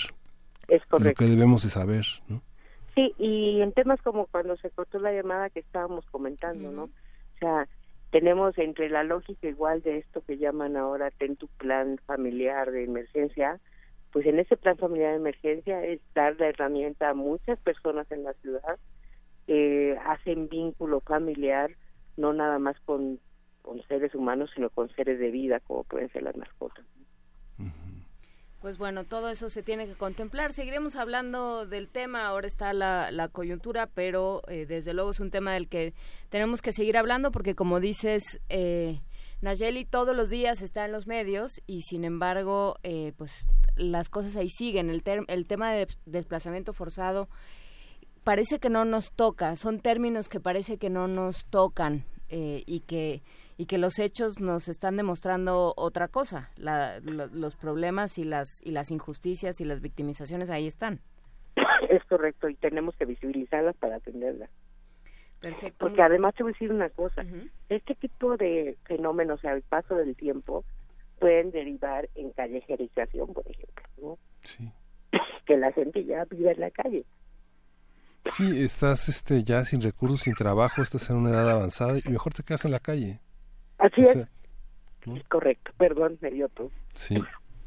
es 0.67 0.81
lo 0.91 1.13
que 1.13 1.25
debemos 1.25 1.63
de 1.63 1.69
saber, 1.71 2.05
¿no? 2.27 2.43
Sí, 3.01 3.15
y 3.17 3.61
en 3.61 3.71
temas 3.71 3.99
como 4.03 4.27
cuando 4.27 4.55
se 4.57 4.69
cortó 4.69 4.99
la 4.99 5.11
llamada 5.11 5.49
que 5.49 5.61
estábamos 5.61 6.05
comentando, 6.11 6.71
¿no? 6.71 6.83
O 6.83 7.37
sea, 7.39 7.67
tenemos 8.11 8.55
entre 8.59 8.89
la 8.89 9.03
lógica 9.03 9.47
igual 9.47 9.81
de 9.81 9.97
esto 9.97 10.21
que 10.21 10.37
llaman 10.37 10.77
ahora 10.77 11.09
ten 11.09 11.35
tu 11.35 11.47
plan 11.47 11.97
familiar 12.05 12.69
de 12.69 12.83
emergencia, 12.83 13.59
pues 14.11 14.27
en 14.27 14.37
ese 14.37 14.55
plan 14.55 14.77
familiar 14.77 15.11
de 15.11 15.17
emergencia 15.17 15.83
es 15.83 15.99
dar 16.13 16.39
la 16.39 16.49
herramienta 16.49 17.09
a 17.09 17.13
muchas 17.15 17.57
personas 17.61 18.11
en 18.11 18.23
la 18.23 18.33
ciudad 18.33 18.77
que 19.47 19.97
hacen 20.05 20.47
vínculo 20.47 20.99
familiar 20.99 21.71
no 22.17 22.33
nada 22.33 22.59
más 22.59 22.79
con, 22.81 23.19
con 23.63 23.81
seres 23.87 24.13
humanos, 24.13 24.51
sino 24.53 24.69
con 24.69 24.89
seres 24.89 25.17
de 25.17 25.31
vida, 25.31 25.59
como 25.61 25.85
pueden 25.85 26.11
ser 26.11 26.21
las 26.21 26.37
mascotas. 26.37 26.85
Pues 28.61 28.77
bueno, 28.77 29.05
todo 29.05 29.29
eso 29.29 29.49
se 29.49 29.63
tiene 29.63 29.87
que 29.87 29.95
contemplar. 29.95 30.53
Seguiremos 30.53 30.95
hablando 30.95 31.65
del 31.65 31.89
tema. 31.89 32.27
Ahora 32.27 32.45
está 32.45 32.73
la, 32.73 33.27
coyuntura, 33.31 33.87
pero 33.87 34.43
eh, 34.47 34.67
desde 34.67 34.93
luego 34.93 35.09
es 35.09 35.19
un 35.19 35.31
tema 35.31 35.53
del 35.53 35.67
que 35.67 35.95
tenemos 36.29 36.61
que 36.61 36.71
seguir 36.71 36.95
hablando 36.95 37.31
porque, 37.31 37.55
como 37.55 37.79
dices, 37.79 38.39
eh, 38.49 39.01
Nayeli 39.41 39.85
todos 39.85 40.15
los 40.15 40.29
días 40.29 40.61
está 40.61 40.85
en 40.85 40.91
los 40.91 41.07
medios 41.07 41.59
y, 41.65 41.81
sin 41.81 42.05
embargo, 42.05 42.75
eh, 42.83 43.13
pues 43.17 43.47
las 43.77 44.09
cosas 44.09 44.35
ahí 44.35 44.49
siguen. 44.49 44.91
El, 44.91 45.01
el 45.27 45.47
tema 45.47 45.73
de 45.73 45.87
desplazamiento 46.05 46.71
forzado 46.71 47.29
parece 48.23 48.59
que 48.59 48.69
no 48.69 48.85
nos 48.85 49.11
toca. 49.11 49.55
Son 49.55 49.79
términos 49.79 50.29
que 50.29 50.39
parece 50.39 50.77
que 50.77 50.91
no 50.91 51.07
nos 51.07 51.45
tocan 51.47 52.05
y 52.29 52.79
que 52.87 53.23
y 53.61 53.67
que 53.67 53.77
los 53.77 53.99
hechos 53.99 54.39
nos 54.39 54.67
están 54.67 54.97
demostrando 54.97 55.75
otra 55.77 56.07
cosa. 56.07 56.49
los 56.57 57.55
problemas 57.55 58.17
y 58.17 58.23
las, 58.23 58.59
y 58.65 58.71
las 58.71 58.89
injusticias 58.89 59.61
y 59.61 59.65
las 59.65 59.81
victimizaciones 59.81 60.49
ahí 60.49 60.65
están. 60.65 60.99
Es 61.87 62.03
correcto 62.05 62.49
y 62.49 62.55
tenemos 62.55 62.95
que 62.95 63.05
visibilizarlas 63.05 63.75
para 63.77 63.97
atenderlas. 63.97 64.49
Perfecto. 65.41 65.77
Porque 65.77 66.01
además 66.01 66.33
te 66.33 66.41
voy 66.41 66.53
a 66.53 66.53
decir 66.53 66.71
una 66.71 66.89
cosa, 66.89 67.23
este 67.69 67.93
tipo 67.93 68.35
de 68.35 68.79
fenómenos 68.85 69.45
al 69.45 69.61
paso 69.61 69.93
del 69.93 70.15
tiempo 70.15 70.65
pueden 71.19 71.51
derivar 71.51 72.09
en 72.15 72.31
callejerización, 72.31 73.31
por 73.31 73.47
ejemplo, 73.47 73.83
¿no? 74.01 74.17
Sí. 74.41 74.71
Que 75.45 75.55
la 75.57 75.71
gente 75.71 76.03
ya 76.03 76.25
vive 76.25 76.51
en 76.51 76.61
la 76.61 76.71
calle. 76.71 77.05
Sí, 78.25 78.63
estás 78.63 79.07
este 79.07 79.43
ya 79.43 79.65
sin 79.65 79.83
recursos, 79.83 80.21
sin 80.21 80.33
trabajo, 80.33 80.81
estás 80.81 81.11
en 81.11 81.17
una 81.17 81.29
edad 81.29 81.51
avanzada 81.51 81.99
y 82.03 82.09
mejor 82.09 82.33
te 82.33 82.41
quedas 82.41 82.65
en 82.65 82.71
la 82.71 82.79
calle. 82.79 83.19
Así 83.81 84.01
es. 84.01 84.15
Es 84.15 85.23
correcto, 85.27 85.71
perdón, 85.77 86.17
me 86.21 86.29
dio 86.29 86.47
tú. 86.49 86.71
Sí. 86.93 87.21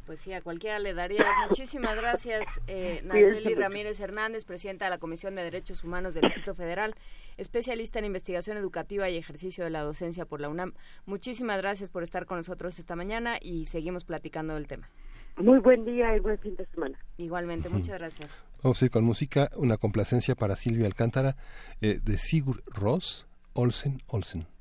Pues 0.06 0.20
sí, 0.20 0.32
a 0.32 0.42
cualquiera 0.42 0.78
le 0.78 0.92
daría. 0.92 1.24
Muchísimas 1.48 1.96
gracias, 1.96 2.46
eh, 2.66 3.00
Nayeli 3.04 3.54
Ramírez 3.54 3.98
Hernández, 4.00 4.44
presidenta 4.44 4.84
de 4.84 4.90
la 4.90 4.98
Comisión 4.98 5.34
de 5.34 5.42
Derechos 5.42 5.82
Humanos 5.82 6.14
del 6.14 6.24
Distrito 6.24 6.54
Federal, 6.54 6.94
especialista 7.38 7.98
en 7.98 8.04
investigación 8.04 8.56
educativa 8.56 9.08
y 9.08 9.16
ejercicio 9.16 9.64
de 9.64 9.70
la 9.70 9.80
docencia 9.80 10.26
por 10.26 10.40
la 10.40 10.50
UNAM. 10.50 10.74
Muchísimas 11.06 11.58
gracias 11.58 11.90
por 11.90 12.02
estar 12.02 12.26
con 12.26 12.36
nosotros 12.36 12.78
esta 12.78 12.96
mañana 12.96 13.38
y 13.40 13.64
seguimos 13.64 14.04
platicando 14.04 14.54
del 14.54 14.66
tema. 14.66 14.90
Muy 15.36 15.58
buen 15.58 15.84
día 15.84 16.14
y 16.14 16.20
buen 16.20 16.38
fin 16.38 16.54
de 16.54 16.66
semana. 16.66 16.98
Igualmente, 17.16 17.68
muchas 17.68 17.98
gracias. 17.98 18.30
Vamos 18.62 18.80
a 18.80 18.84
ir 18.84 18.90
con 18.90 19.04
música, 19.04 19.50
una 19.56 19.78
complacencia 19.78 20.34
para 20.34 20.54
Silvia 20.54 20.86
Alcántara 20.86 21.36
eh, 21.80 21.98
de 22.02 22.18
Sigur 22.18 22.62
Ross, 22.66 23.26
Olsen 23.54 23.98
Olsen. 24.06 24.53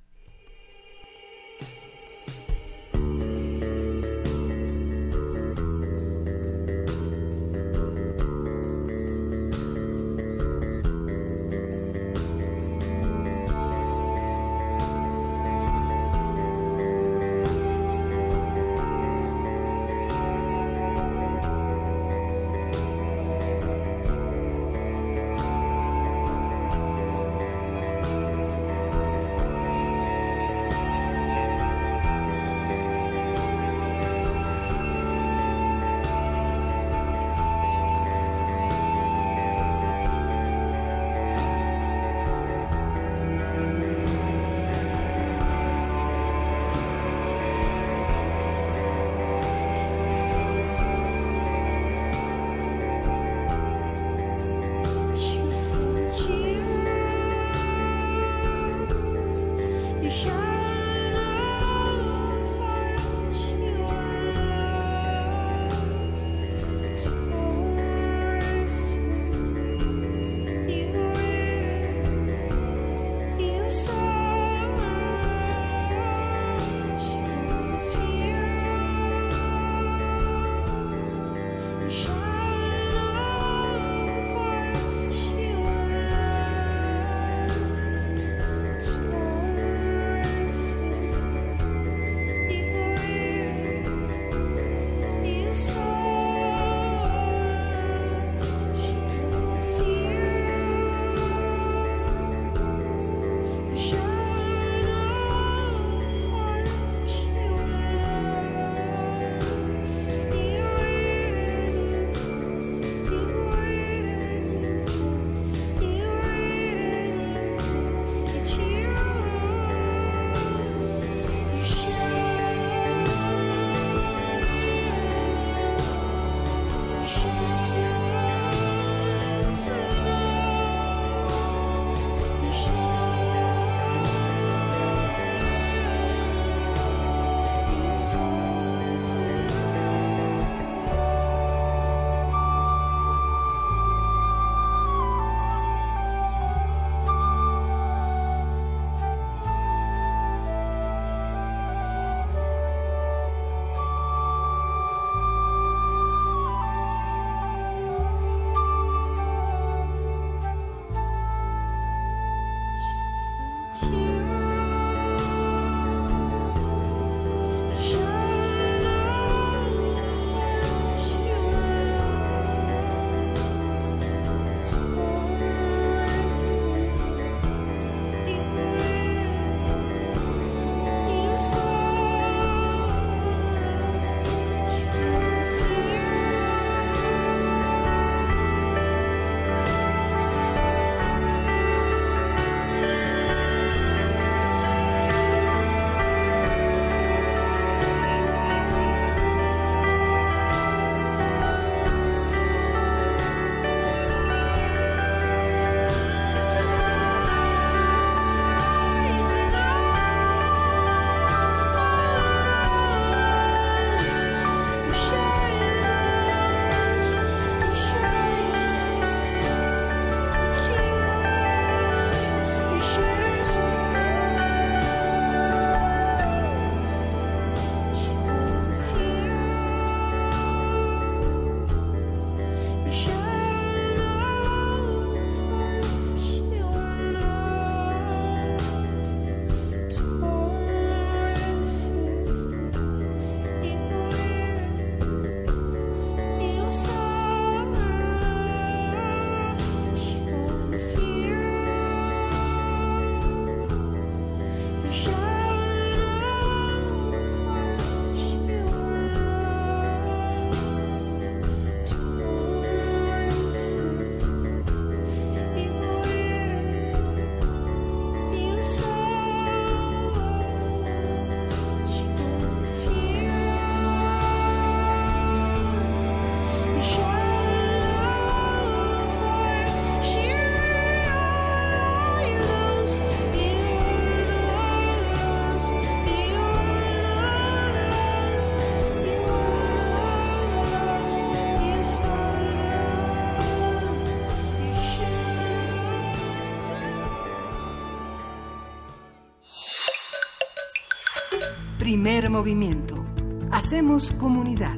Primer 302.03 302.29
movimiento. 302.29 303.05
Hacemos 303.49 304.11
comunidad. 304.11 304.75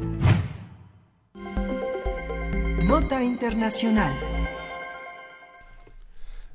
Nota 2.85 3.23
Internacional. 3.23 4.13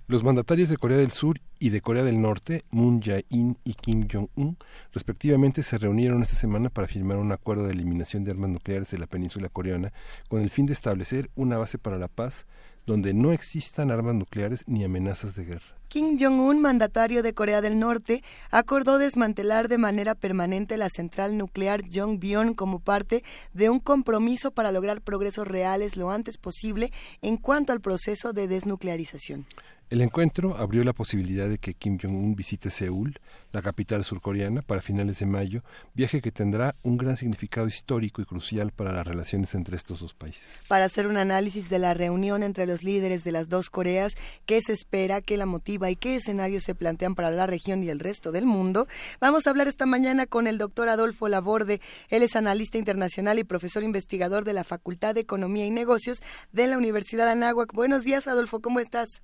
Los 0.07 0.23
mandatarios 0.23 0.69
de 0.69 0.77
Corea 0.77 0.97
del 0.97 1.11
Sur 1.11 1.41
y 1.59 1.71
de 1.71 1.81
Corea 1.81 2.05
del 2.05 2.21
Norte, 2.23 2.63
Moon 2.71 3.03
Jae-in 3.03 3.59
y 3.65 3.75
Kim 3.75 4.07
Jong-un, 4.09 4.59
respectivamente, 4.93 5.65
se 5.65 5.77
reunieron 5.77 6.23
esta 6.23 6.37
semana 6.37 6.71
para 6.71 6.87
firmar 6.87 7.17
un 7.17 7.33
acuerdo 7.33 7.65
de 7.65 7.73
eliminación 7.73 8.23
de 8.23 8.31
armas 8.31 8.51
nucleares 8.51 8.93
de 8.93 8.99
la 8.99 9.09
península 9.09 9.49
coreana 9.49 9.93
con 10.29 10.41
el 10.41 10.51
fin 10.51 10.67
de 10.67 10.73
establecer 10.73 11.33
una 11.35 11.59
base 11.59 11.79
para 11.79 11.99
la 11.99 12.07
paz 12.07 12.47
donde 12.87 13.13
no 13.13 13.33
existan 13.33 13.91
armas 13.91 14.15
nucleares 14.15 14.63
ni 14.69 14.85
amenazas 14.85 15.35
de 15.35 15.47
guerra. 15.47 15.80
Kim 15.91 16.19
Jong-un, 16.21 16.61
mandatario 16.61 17.21
de 17.21 17.35
Corea 17.35 17.61
del 17.61 17.81
Norte, 17.81 18.23
acordó 18.53 18.99
desmantelar 18.99 19.67
de 19.67 19.77
manera 19.77 20.15
permanente 20.15 20.77
la 20.77 20.89
central 20.89 21.37
nuclear 21.37 21.83
Yongbyon 21.83 22.55
como 22.55 22.79
parte 22.79 23.25
de 23.55 23.71
un 23.71 23.81
compromiso 23.81 24.53
para 24.53 24.71
lograr 24.71 25.01
progresos 25.01 25.49
reales 25.49 25.97
lo 25.97 26.13
antes 26.13 26.39
posible 26.39 26.93
en 27.23 27.39
cuanto 27.39 27.73
al 27.73 27.81
proceso 27.81 28.33
de 28.33 28.47
desnuclearización. 28.47 29.47
El 29.91 30.03
encuentro 30.03 30.57
abrió 30.57 30.85
la 30.85 30.93
posibilidad 30.93 31.49
de 31.49 31.59
que 31.59 31.75
Kim 31.75 31.99
Jong-un 32.01 32.37
visite 32.37 32.71
Seúl, 32.71 33.19
la 33.51 33.61
capital 33.61 34.05
surcoreana, 34.05 34.63
para 34.63 34.83
finales 34.83 35.19
de 35.19 35.27
mayo, 35.27 35.65
viaje 35.95 36.23
que 36.23 36.31
tendrá 36.31 36.77
un 36.85 36.97
gran 36.97 37.17
significado 37.17 37.67
histórico 37.67 38.23
y 38.23 38.25
crucial 38.25 38.71
para 38.71 38.93
las 38.93 39.05
relaciones 39.05 39.53
entre 39.57 39.75
estos 39.75 39.99
dos 39.99 40.15
países. 40.15 40.45
Para 40.69 40.85
hacer 40.85 41.09
un 41.09 41.17
análisis 41.17 41.69
de 41.69 41.81
la 41.81 41.93
reunión 41.93 42.45
entre 42.45 42.67
los 42.67 42.85
líderes 42.85 43.25
de 43.25 43.33
las 43.33 43.49
dos 43.49 43.69
Coreas, 43.69 44.13
qué 44.47 44.61
se 44.65 44.75
espera, 44.75 45.23
qué 45.23 45.37
la 45.37 45.47
motiva 45.47 45.91
y 45.91 45.97
qué 45.97 46.15
escenarios 46.15 46.63
se 46.63 46.77
plantean 46.77 47.17
para 47.17 47.33
la 47.33 47.49
región 47.49 47.83
y 47.83 47.89
el 47.89 47.99
resto 47.99 48.31
del 48.31 48.47
mundo, 48.47 48.87
vamos 49.21 49.49
a 49.49 49.51
hablar 49.51 49.67
esta 49.67 49.87
mañana 49.87 50.27
con 50.27 50.47
el 50.47 50.57
doctor 50.57 50.89
Adolfo 50.89 51.27
Laborde. 51.27 51.81
Él 52.11 52.23
es 52.23 52.37
analista 52.37 52.79
internacional 52.79 53.41
y 53.41 53.45
profesor 53.45 53.83
investigador 53.83 54.45
de 54.45 54.53
la 54.53 54.63
Facultad 54.63 55.17
de 55.17 55.23
Economía 55.23 55.67
y 55.67 55.71
Negocios 55.73 56.23
de 56.53 56.69
la 56.69 56.79
Universidad 56.79 57.25
de 57.25 57.33
Anáhuac. 57.33 57.73
Buenos 57.73 58.05
días, 58.05 58.29
Adolfo, 58.29 58.61
¿cómo 58.61 58.79
estás? 58.79 59.21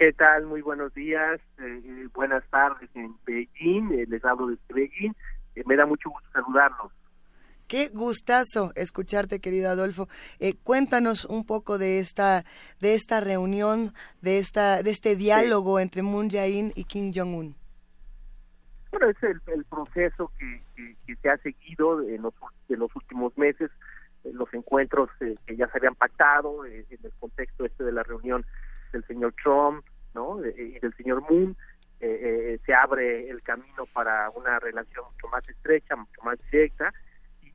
¿Qué 0.00 0.14
tal? 0.14 0.46
Muy 0.46 0.62
buenos 0.62 0.94
días, 0.94 1.42
eh, 1.58 1.82
eh, 1.84 2.08
buenas 2.14 2.42
tardes 2.48 2.88
en 2.94 3.14
Beijing, 3.26 3.92
eh, 3.92 4.06
les 4.08 4.24
hablo 4.24 4.46
desde 4.46 4.62
Beijing, 4.72 5.12
me 5.66 5.76
da 5.76 5.84
mucho 5.84 6.08
gusto 6.08 6.26
saludarlos. 6.32 6.90
Qué 7.68 7.88
gustazo 7.88 8.72
escucharte, 8.76 9.40
querido 9.40 9.68
Adolfo. 9.68 10.08
cuéntanos 10.62 11.26
un 11.26 11.44
poco 11.44 11.76
de 11.76 11.98
esta 11.98 12.44
de 12.80 12.94
esta 12.94 13.20
reunión, 13.20 13.92
de 14.22 14.38
esta 14.38 14.82
de 14.82 14.90
este 14.90 15.16
diálogo 15.16 15.78
entre 15.78 16.00
Moon 16.00 16.30
Jae-in 16.30 16.72
y 16.74 16.84
Kim 16.84 17.12
Jong 17.14 17.34
Un. 17.34 17.54
Bueno, 18.92 19.10
es 19.10 19.22
el, 19.22 19.64
proceso 19.66 20.32
que, 20.38 20.62
que, 21.06 21.16
se 21.16 21.28
ha 21.28 21.36
seguido 21.36 22.00
en 22.00 22.22
los, 22.22 22.32
en 22.70 22.78
los 22.78 22.96
últimos 22.96 23.36
meses, 23.36 23.70
los 24.24 24.48
encuentros 24.54 25.10
que 25.18 25.56
ya 25.56 25.68
se 25.68 25.76
habían 25.76 25.94
pactado 25.94 26.64
en 26.64 26.86
el 26.88 27.12
contexto 27.20 27.66
este 27.66 27.84
de 27.84 27.92
la 27.92 28.02
reunión 28.02 28.46
del 28.92 29.04
señor 29.06 29.34
Trump 29.42 29.84
¿no? 30.14 30.38
y 30.44 30.78
del 30.78 30.94
señor 30.94 31.22
Moon, 31.30 31.56
eh, 32.02 32.54
eh, 32.54 32.60
se 32.64 32.72
abre 32.72 33.28
el 33.28 33.42
camino 33.42 33.84
para 33.92 34.30
una 34.30 34.58
relación 34.58 35.04
mucho 35.12 35.28
más 35.28 35.46
estrecha, 35.46 35.96
mucho 35.96 36.22
más 36.22 36.38
directa, 36.50 36.94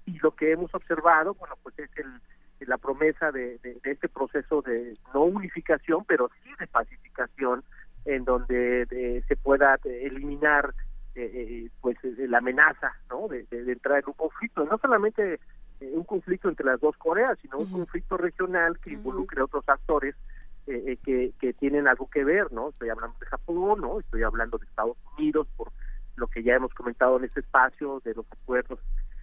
y, 0.05 0.19
lo 0.19 0.35
que 0.35 0.51
hemos 0.51 0.73
observado, 0.75 1.33
bueno, 1.33 1.55
pues 1.63 1.79
es 1.79 1.89
el, 1.97 2.67
la 2.67 2.77
promesa 2.77 3.31
de, 3.31 3.59
este 3.83 4.07
proceso 4.07 4.61
de 4.61 4.93
no 5.15 5.23
unificación, 5.23 6.05
pero 6.05 6.29
sí 6.43 6.51
de 6.59 6.67
pacificación, 6.67 7.63
en 8.05 8.23
donde 8.23 9.23
se 9.27 9.35
pueda 9.35 9.79
eliminar 9.83 10.75
eh, 11.15 11.69
pues 11.81 11.97
la 12.03 12.37
amenaza 12.37 12.95
¿no? 13.09 13.27
de, 13.27 13.47
entrar 13.49 13.97
en 13.97 14.09
un 14.09 14.13
conflicto, 14.13 14.63
no 14.63 14.77
solamente 14.77 15.39
un 15.81 16.03
conflicto 16.03 16.49
entre 16.49 16.67
las 16.67 16.79
dos 16.79 16.95
Coreas, 16.97 17.39
sino 17.41 17.57
un 17.57 17.71
conflicto 17.71 18.15
regional 18.15 18.77
que 18.79 18.91
involucre 18.91 19.41
a 19.41 19.45
otros 19.45 19.67
actores 19.67 20.15
eh, 20.67 20.83
eh, 20.87 20.97
que, 21.03 21.31
que 21.39 21.53
tienen 21.53 21.87
algo 21.87 22.09
que 22.09 22.23
ver, 22.23 22.51
¿no? 22.51 22.69
Estoy 22.69 22.89
hablando 22.89 23.15
de 23.19 23.27
Japón, 23.27 23.81
¿no? 23.81 23.99
Estoy 23.99 24.23
hablando 24.23 24.57
de 24.57 24.65
Estados 24.65 24.97
Unidos 25.15 25.47
por 25.55 25.71
lo 26.15 26.25
que 26.25 26.41
ya 26.41 26.55
hemos 26.55 26.73
comentado 26.73 27.17
en 27.17 27.25
este 27.25 27.41
espacio, 27.41 28.01
de 28.03 28.15
los 28.15 28.25
acuerdos 28.31 28.79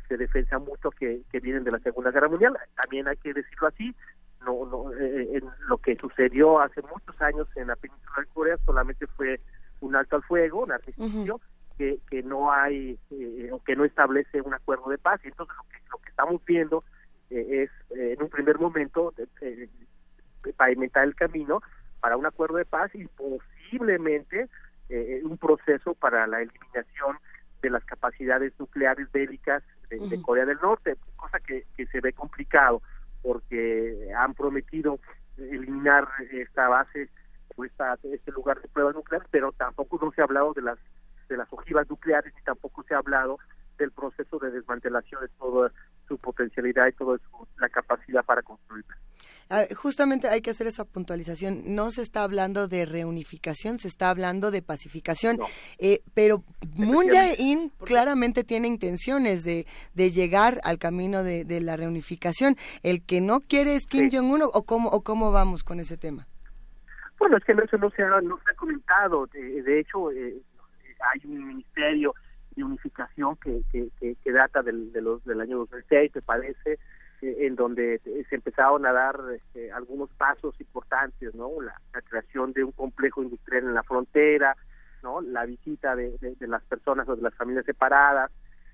de 0.08 0.18
defensa 0.18 0.60
mutua 0.60 0.92
que, 0.96 1.22
que 1.32 1.40
vienen 1.40 1.64
de 1.64 1.72
la 1.72 1.80
Segunda 1.80 2.12
Guerra 2.12 2.28
Mundial. 2.28 2.56
También 2.80 3.08
hay 3.08 3.16
que 3.16 3.32
decirlo 3.32 3.66
así, 3.66 3.92
no, 4.44 4.66
no 4.66 4.92
eh, 4.92 5.36
en 5.36 5.50
lo 5.66 5.78
que 5.78 5.96
sucedió 5.96 6.60
hace 6.60 6.80
muchos 6.82 7.20
años 7.20 7.48
en 7.56 7.66
la 7.66 7.76
península 7.76 8.20
de 8.20 8.26
Corea 8.26 8.56
solamente 8.64 9.08
fue 9.08 9.40
un 9.80 9.96
alto 9.96 10.14
al 10.14 10.22
fuego, 10.22 10.62
un 10.62 10.70
armisticio, 10.70 11.40
que, 11.76 11.98
que 12.08 12.22
no 12.22 12.52
hay 12.52 13.00
o 13.50 13.58
que 13.64 13.74
no 13.74 13.84
establece 13.84 14.40
un 14.42 14.54
acuerdo 14.54 14.90
de 14.90 14.98
paz. 14.98 15.20
Y 15.24 15.28
entonces 15.28 15.56
lo 15.56 15.64
que, 15.64 15.78
lo 15.90 15.98
que 15.98 16.10
estamos 16.10 16.44
viendo 16.44 16.84
es 17.30 17.70
en 17.90 18.22
un 18.22 18.28
primer 18.28 18.60
momento 18.60 19.12
pavimentar 20.56 21.04
el 21.04 21.14
camino 21.14 21.60
para 22.00 22.16
un 22.16 22.26
acuerdo 22.26 22.56
de 22.56 22.64
paz 22.64 22.90
y 22.94 23.06
posiblemente 23.06 24.48
eh, 24.88 25.20
un 25.24 25.38
proceso 25.38 25.94
para 25.94 26.26
la 26.26 26.42
eliminación 26.42 27.16
de 27.62 27.70
las 27.70 27.84
capacidades 27.84 28.52
nucleares 28.58 29.10
bélicas 29.12 29.62
de, 29.88 30.22
Corea 30.22 30.46
del 30.46 30.58
Norte, 30.60 30.96
cosa 31.16 31.38
que, 31.38 31.64
que 31.76 31.86
se 31.86 32.00
ve 32.00 32.12
complicado 32.12 32.82
porque 33.22 34.10
han 34.16 34.34
prometido 34.34 34.98
eliminar 35.36 36.08
esta 36.32 36.68
base 36.68 37.08
o 37.56 37.64
esta, 37.64 37.96
este 38.02 38.32
lugar 38.32 38.60
de 38.60 38.68
pruebas 38.68 38.94
nucleares, 38.94 39.28
pero 39.30 39.52
tampoco 39.52 39.98
no 40.02 40.12
se 40.12 40.20
ha 40.20 40.24
hablado 40.24 40.52
de 40.54 40.62
las 40.62 40.78
de 41.28 41.36
las 41.36 41.52
ojivas 41.52 41.88
nucleares 41.88 42.34
y 42.38 42.44
tampoco 42.44 42.82
se 42.82 42.94
ha 42.94 42.98
hablado 42.98 43.38
del 43.78 43.90
proceso 43.90 44.38
de 44.38 44.50
desmantelación 44.50 45.20
de 45.22 45.28
toda 45.28 45.72
su 46.12 46.18
potencialidad 46.18 46.88
y 46.88 46.92
toda 46.92 47.18
la 47.58 47.68
capacidad 47.70 48.22
para 48.22 48.42
construirla. 48.42 48.94
Ah, 49.48 49.64
justamente 49.74 50.28
hay 50.28 50.42
que 50.42 50.50
hacer 50.50 50.66
esa 50.66 50.84
puntualización. 50.84 51.74
No 51.74 51.90
se 51.90 52.02
está 52.02 52.22
hablando 52.22 52.68
de 52.68 52.84
reunificación, 52.84 53.78
se 53.78 53.88
está 53.88 54.10
hablando 54.10 54.50
de 54.50 54.60
pacificación. 54.60 55.38
Eh, 55.78 56.00
pero 56.14 56.44
Moon 56.76 57.08
Jae-in 57.08 57.70
claramente 57.84 58.44
tiene 58.44 58.68
intenciones 58.68 59.42
de, 59.44 59.66
de 59.94 60.10
llegar 60.10 60.60
al 60.64 60.78
camino 60.78 61.22
de, 61.22 61.44
de, 61.44 61.60
la 61.60 61.76
reunificación. 61.76 62.56
El 62.82 63.04
que 63.04 63.20
no 63.20 63.40
quiere 63.40 63.74
es 63.74 63.86
Kim 63.86 64.10
Jong-un 64.12 64.42
o 64.42 64.62
cómo, 64.64 64.90
o 64.90 65.00
cómo 65.02 65.32
vamos 65.32 65.64
con 65.64 65.80
ese 65.80 65.96
tema. 65.96 66.26
Bueno, 67.18 67.38
es 67.38 67.44
que 67.44 67.52
eso 67.52 67.78
no 67.78 67.88
se 67.90 68.02
ha, 68.02 68.20
no 68.20 68.38
se 68.44 68.50
ha 68.50 68.54
comentado. 68.54 69.26
De, 69.28 69.80
hecho, 69.80 70.10
eh, 70.12 70.42
hay 71.12 71.20
un 71.24 71.46
ministerio 71.46 72.14
de 72.54 72.64
unificación 72.64 73.36
que, 73.36 73.62
que, 73.70 73.88
que, 74.14 74.32
data 74.32 74.62
del, 74.62 74.92
de 74.92 75.00
los, 75.00 75.24
del 75.24 75.40
año 75.40 75.58
2006, 75.58 76.12
me 76.14 76.22
parece, 76.22 76.78
eh, 77.22 77.36
en 77.40 77.56
donde 77.56 78.00
se 78.28 78.34
empezaron 78.34 78.84
a 78.86 78.92
dar 78.92 79.18
este, 79.34 79.72
algunos 79.72 80.10
pasos 80.10 80.54
importantes, 80.60 81.34
¿no? 81.34 81.60
La, 81.60 81.74
creación 82.08 82.52
de 82.52 82.64
un 82.64 82.72
complejo 82.72 83.22
industrial 83.22 83.64
en 83.64 83.74
la 83.74 83.82
frontera, 83.82 84.56
¿no? 85.02 85.20
La 85.20 85.46
visita 85.46 85.96
de, 85.96 86.18
de, 86.20 86.46
las 86.46 86.62
personas 86.64 87.08
o 87.08 87.16
de 87.16 87.22
las 87.22 87.34
familias 87.34 87.64
separadas, 87.64 88.30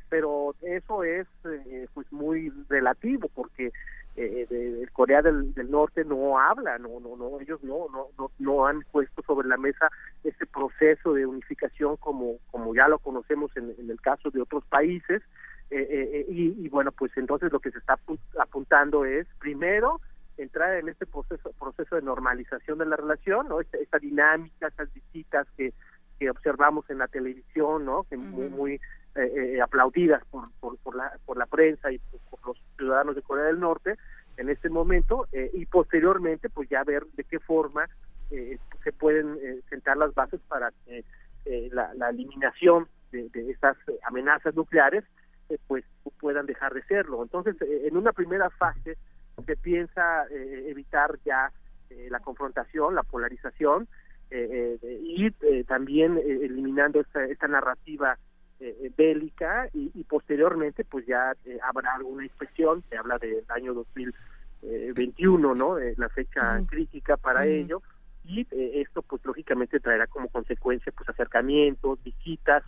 pero 0.09 0.55
eso 0.63 1.05
es 1.05 1.27
eh, 1.45 1.87
pues 1.95 2.11
muy 2.13 2.53
relativo 2.69 3.29
porque 3.35 3.73
eh, 4.19 4.47
de, 4.51 4.89
Corea 4.93 5.23
del, 5.23 5.55
Norte 5.71 6.05
no 6.05 6.39
habla, 6.39 6.77
no, 6.79 6.99
no, 6.99 7.17
no, 7.17 7.41
ellos 7.41 7.63
no, 7.63 7.87
no, 7.93 8.31
no, 8.39 8.67
han 8.67 8.83
puesto 8.91 9.23
sobre 9.23 9.47
la 9.47 9.57
mesa 9.57 9.89
este 10.25 10.45
proceso 10.45 11.15
de 11.15 11.25
unificación 11.25 11.97
como, 11.97 12.39
como 12.51 12.75
ya 12.75 12.89
lo 12.89 12.99
conocemos 12.99 13.57
en, 13.57 13.75
el 13.79 14.01
caso 14.01 14.31
de 14.31 14.43
otros 14.43 14.65
países, 14.67 15.23
eh, 15.71 15.87
eh, 15.91 16.27
y, 16.29 16.69
bueno, 16.69 16.91
pues 16.91 17.13
entonces 17.17 17.53
lo 17.53 17.61
que 17.61 17.71
se 17.71 17.79
está 17.79 17.97
apuntando 18.41 19.05
es, 19.05 19.27
primero, 19.39 20.01
entrar 20.37 20.75
en 20.75 20.89
este 20.89 21.07
proceso, 21.07 21.53
proceso 21.59 21.95
de 21.95 22.03
normalización 22.03 22.79
de 22.79 22.87
la 22.87 22.97
relación, 22.97 23.49
¿no? 23.49 23.61
Esta, 23.61 23.99
dinámica, 23.99 24.69
estas 24.69 24.93
visitas 24.95 25.47
que, 25.57 25.73
que 26.19 26.31
observamos 26.31 26.89
en 26.91 26.99
la 26.99 27.09
televisión, 27.09 27.85
¿no? 27.85 28.05
Que 28.05 28.17
muy, 28.17 28.49
muy 28.49 28.81
aplaudidas 29.63 30.23
por, 30.27 30.49
por, 30.61 30.95
la, 30.95 31.13
por 31.27 31.37
la 31.37 31.47
prensa 31.47 31.91
y 31.91 31.99
por, 32.31 32.39
los 32.47 32.63
ciudadanos 32.77 33.17
de 33.17 33.23
Corea 33.23 33.47
del 33.47 33.61
Norte 33.61 33.97
en 34.39 34.49
este 34.49 34.71
momento 34.71 35.27
eh, 35.33 35.51
y 35.53 35.67
posteriormente 35.67 36.49
pues 36.49 36.69
ya 36.69 36.85
ver 36.85 37.05
de 37.17 37.25
qué 37.25 37.39
forma 37.41 37.87
eh, 38.31 38.59
se 38.85 38.93
pueden 38.93 39.37
eh, 39.43 39.61
sentar 39.69 39.97
las 39.97 40.15
bases 40.15 40.41
para 40.49 40.73
que 40.85 41.05
la, 41.73 41.95
la, 41.95 42.11
eliminación 42.11 42.89
de, 43.11 43.31
de 43.31 43.51
estas 43.51 43.75
amenazas 44.07 44.55
nucleares 44.55 45.03
pues 45.67 45.83
puedan 46.21 46.45
dejar 46.45 46.75
de 46.75 46.83
serlo. 46.83 47.23
Entonces, 47.23 47.57
en 47.63 47.97
una 47.97 48.13
primera 48.13 48.51
fase 48.51 48.99
se 49.47 49.57
piensa 49.57 50.27
evitar 50.31 51.19
ya 51.25 51.51
la 52.11 52.21
confrontación, 52.21 52.95
la 52.95 53.03
polarización 53.03 53.89
y 54.31 55.31
también 55.65 56.19
eliminando 56.19 57.01
esta, 57.01 57.25
esta 57.25 57.49
narrativa 57.49 58.19
eh, 58.61 58.77
eh, 58.83 58.91
bélica 58.97 59.69
y, 59.73 60.03
posteriormente 60.03 60.85
pues 60.85 61.07
ya 61.07 61.33
eh, 61.45 61.61
habrá 61.63 61.95
alguna 61.95 62.25
inspección, 62.25 62.83
se 62.91 62.97
habla 62.97 63.17
del 63.19 63.45
año 63.51 63.73
2021, 63.73 65.55
¿no? 65.55 65.79
la 65.79 66.09
fecha 66.09 66.61
crítica 66.67 67.17
para 67.17 67.47
ello 67.47 67.83
y 68.25 68.45
esto 68.51 69.03
pues 69.03 69.25
lógicamente 69.25 69.79
traerá 69.79 70.09
como 70.09 70.29
consecuencia 70.29 70.91
pues 70.91 71.09
acercamientos, 71.09 72.03
visitas 72.03 72.65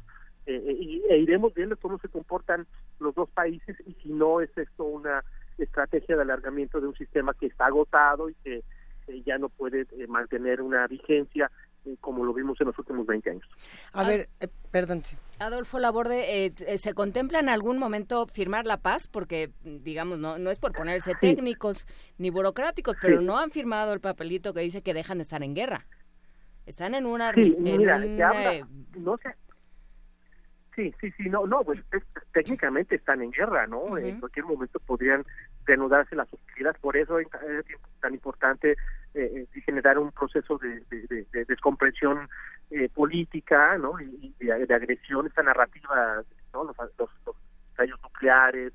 y, 0.47 1.03
e 1.09 1.19
iremos 1.19 1.53
viendo 1.55 1.77
cómo 1.77 1.99
se 1.99 2.09
comportan 2.09 2.69
los 3.01 3.13
dos 3.17 3.29
países 3.31 3.77
y 3.85 3.95
si 3.95 4.11
no 4.11 4.41
es 4.41 4.57
esto 4.57 4.85
una 4.85 5.25
estrategia 5.59 6.15
de 6.15 6.23
alargamiento 6.23 6.81
de 6.81 6.87
un 6.87 6.95
sistema 6.95 7.35
que 7.35 7.47
está 7.47 7.67
agotado 7.67 8.31
y 8.31 8.35
que 8.45 8.63
ya 9.25 9.39
no 9.39 9.49
puede 9.49 9.89
mantener 10.07 10.63
una 10.63 10.87
vigencia 10.87 11.51
como 12.01 12.25
lo 12.25 12.33
vimos 12.33 12.61
en 12.61 12.69
los 12.69 12.79
últimos 12.79 13.07
20 13.07 13.31
años. 13.31 13.49
A 13.93 14.05
ver, 14.05 14.29
eh, 14.41 14.49
perdón. 14.71 15.03
Adolfo 15.39 15.79
Laborde, 15.79 16.45
eh, 16.45 16.53
eh, 16.67 16.79
¿se 16.79 16.95
contempla 16.95 17.39
en 17.39 17.49
algún 17.49 17.79
momento 17.79 18.27
firmar 18.27 18.67
la 18.67 18.77
paz? 18.77 19.09
Porque, 19.09 19.51
digamos, 19.65 20.19
no, 20.19 20.39
no 20.39 20.51
es 20.51 20.59
por 20.59 20.73
ponerse 20.73 21.15
técnicos 21.21 21.87
ni 22.19 22.31
burocráticos, 22.31 22.97
pero 23.01 23.21
no 23.21 23.39
han 23.39 23.51
firmado 23.51 23.93
el 23.93 24.01
papelito 24.01 24.53
que 24.53 24.61
dice 24.61 24.83
que 24.83 24.95
dejan 24.95 25.19
de 25.19 25.23
estar 25.23 25.43
en 25.43 25.55
guerra. 25.55 25.87
Están 26.67 26.95
en 26.95 27.07
una... 27.07 27.33
Sí, 27.33 27.57
mira, 27.59 27.99
no 27.99 29.17
sé, 29.17 29.35
Sí, 30.75 30.95
sí, 31.01 31.11
sí, 31.17 31.29
no, 31.29 31.47
no, 31.47 31.65
pues 31.65 31.81
técnicamente 32.33 32.95
están 32.95 33.23
en 33.23 33.33
guerra, 33.33 33.67
¿no? 33.67 33.99
En 33.99 34.21
cualquier 34.21 34.47
momento 34.47 34.79
podrían 34.79 35.25
reanudarse 35.65 36.15
las 36.15 36.33
hostilidades, 36.33 36.81
por 36.81 36.97
eso 36.97 37.19
es 37.19 37.29
tan 38.01 38.15
importante 38.15 38.77
eh, 39.15 39.47
eh 39.55 39.61
generar 39.63 39.99
un 39.99 40.13
proceso 40.13 40.59
de, 40.59 40.81
de, 40.91 41.45
descomprensión 41.47 42.29
eh, 42.71 42.89
política, 42.89 43.77
¿no? 43.79 44.01
Y, 44.01 44.35
de, 44.39 44.75
agresión, 44.75 45.27
esta 45.27 45.43
narrativa, 45.43 46.23
¿no? 46.53 46.65
Los, 46.65 46.77
los, 46.99 47.11
los 47.25 48.03
nucleares, 48.03 48.73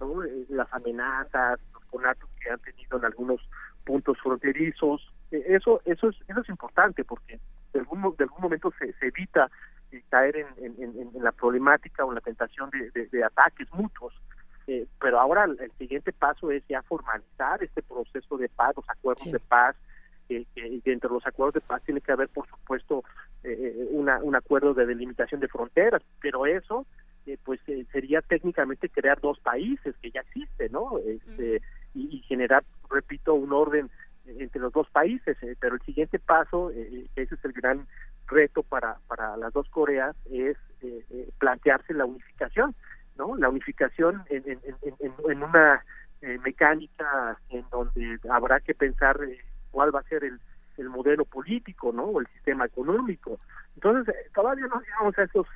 eh, 0.00 0.46
las 0.48 0.72
amenazas, 0.72 1.58
los 1.74 1.84
conatos 1.86 2.30
que 2.40 2.50
han 2.50 2.60
tenido 2.60 2.98
en 2.98 3.04
algunos 3.04 3.40
puntos 3.84 4.16
fronterizos, 4.22 5.12
eso, 5.32 5.80
eso 5.86 6.08
es, 6.08 6.16
eso 6.28 6.40
es 6.40 6.48
importante 6.48 7.04
porque 7.04 7.40
de 7.72 7.80
algún, 7.80 8.14
de 8.16 8.24
algún 8.24 8.40
momento 8.40 8.72
se, 8.78 8.92
se 8.94 9.06
evita 9.06 9.50
caer 10.08 10.36
en, 10.36 10.74
en, 10.78 11.22
la 11.22 11.32
problemática 11.32 12.04
o 12.04 12.10
en 12.10 12.16
la 12.16 12.20
tentación 12.20 12.70
de, 12.70 13.24
ataques 13.24 13.68
mutuos. 13.72 14.14
Eh, 14.66 14.86
pero 15.00 15.18
ahora 15.18 15.44
el, 15.44 15.72
siguiente 15.78 16.12
paso 16.12 16.50
es 16.50 16.62
ya 16.68 16.82
formalizar 16.82 17.62
este 17.62 17.82
proceso 17.82 18.38
de 18.38 18.48
paz, 18.48 18.74
los 18.76 18.88
acuerdos 18.88 19.30
de 19.30 19.40
paz, 19.40 19.76
y 20.28 20.46
entre 20.84 21.10
los 21.10 21.26
acuerdos 21.26 21.54
de 21.54 21.60
paz 21.60 21.82
tiene 21.84 22.00
que 22.00 22.12
haber, 22.12 22.28
por 22.28 22.46
supuesto, 22.48 23.04
eh, 23.42 23.52
eh, 23.60 23.88
una, 23.90 24.18
un 24.18 24.34
acuerdo 24.34 24.72
de 24.72 24.86
delimitación 24.86 25.40
de 25.40 25.48
fronteras, 25.48 26.02
pero 26.20 26.46
eso 26.46 26.86
pues 27.44 27.60
sería 27.92 28.20
técnicamente 28.20 28.88
crear 28.88 29.20
dos 29.20 29.38
países 29.38 29.94
que 30.02 30.10
ya 30.10 30.22
existen, 30.22 30.72
¿no? 30.72 30.98
Este, 30.98 31.62
y, 31.94 32.18
generar, 32.26 32.64
repito, 32.90 33.34
un 33.34 33.52
orden 33.52 33.90
entre 34.26 34.60
los 34.60 34.72
dos 34.72 34.88
países, 34.90 35.36
pero 35.60 35.74
el 35.74 35.82
siguiente 35.82 36.18
paso, 36.18 36.70
ese 36.70 37.34
es 37.34 37.44
el 37.44 37.52
gran 37.52 37.86
reto 38.26 38.62
para, 38.62 38.96
para 39.08 39.36
las 39.36 39.52
dos 39.52 39.68
Coreas 39.68 40.16
es 40.30 40.56
eh, 40.80 41.04
eh, 41.10 41.30
plantearse 41.38 41.92
la 41.92 42.06
unificación, 42.06 42.74
¿no? 43.16 43.36
La 43.36 43.48
unificación 43.48 44.22
en, 44.30 44.42
en, 44.46 44.60
en, 44.82 45.12
en 45.28 45.42
una 45.42 45.84
eh, 46.22 46.38
mecánica 46.44 47.38
en 47.50 47.64
donde 47.70 48.18
habrá 48.30 48.60
que 48.60 48.74
pensar 48.74 49.18
cuál 49.70 49.94
va 49.94 50.00
a 50.00 50.04
ser 50.04 50.24
el, 50.24 50.40
el 50.78 50.88
modelo 50.88 51.24
político, 51.24 51.92
¿no? 51.92 52.04
O 52.04 52.20
el 52.20 52.26
sistema 52.28 52.64
económico. 52.64 53.38
Entonces, 53.74 54.14
todavía 54.34 54.66
no 54.66 54.80
llegamos 54.80 55.18
a 55.18 55.24
esos 55.24 55.46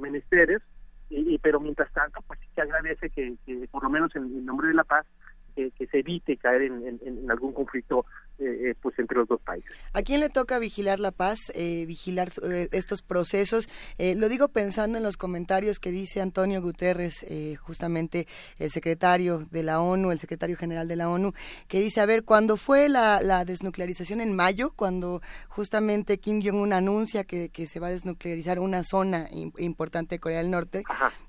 menesteres, 0.00 0.60
y, 1.08 1.38
pero 1.38 1.58
mientras 1.58 1.92
tanto, 1.92 2.20
pues 2.26 2.38
sí 2.40 2.46
que 2.54 2.62
agradece 2.62 3.10
que, 3.10 3.34
que 3.44 3.68
por 3.70 3.82
lo 3.82 3.90
menos 3.90 4.14
en, 4.14 4.24
en 4.24 4.44
nombre 4.44 4.68
de 4.68 4.74
la 4.74 4.84
paz 4.84 5.06
que, 5.50 5.86
se 5.86 5.98
evite 5.98 6.36
caer 6.36 6.62
en, 6.62 7.30
algún 7.30 7.52
conflicto 7.52 8.06
eh, 8.40 8.70
eh, 8.70 8.74
pues 8.80 8.98
entre 8.98 9.18
los 9.18 9.28
dos 9.28 9.40
países. 9.42 9.70
¿A 9.92 10.00
quién 10.00 10.20
le 10.20 10.30
toca 10.30 10.58
vigilar 10.58 10.98
la 10.98 11.10
paz, 11.10 11.38
eh, 11.54 11.84
vigilar 11.86 12.30
estos 12.72 13.02
procesos? 13.02 13.68
lo 13.98 14.28
digo 14.28 14.48
pensando 14.48 14.96
en 14.98 15.04
los 15.04 15.16
comentarios 15.16 15.78
que 15.78 15.90
dice 15.90 16.20
Antonio 16.20 16.62
Guterres, 16.62 17.26
justamente 17.60 18.26
el 18.58 18.70
secretario 18.70 19.46
de 19.50 19.62
la 19.62 19.80
ONU, 19.80 20.10
el 20.10 20.18
secretario 20.18 20.56
general 20.56 20.88
de 20.88 20.96
la 20.96 21.08
ONU, 21.08 21.32
que 21.68 21.80
dice, 21.80 22.00
a 22.00 22.06
ver, 22.06 22.24
cuando 22.24 22.56
fue 22.56 22.88
la, 22.88 23.44
desnuclearización 23.44 24.20
en 24.20 24.34
mayo, 24.34 24.72
cuando 24.74 25.20
justamente 25.48 26.18
Kim 26.18 26.40
Jong-un 26.42 26.72
anuncia 26.72 27.24
que, 27.24 27.50
se 27.66 27.80
va 27.80 27.88
a 27.88 27.90
desnuclearizar 27.90 28.58
una 28.58 28.82
zona 28.84 29.28
importante 29.58 30.14
de 30.14 30.20
Corea 30.20 30.38
del 30.38 30.50
Norte, 30.50 30.82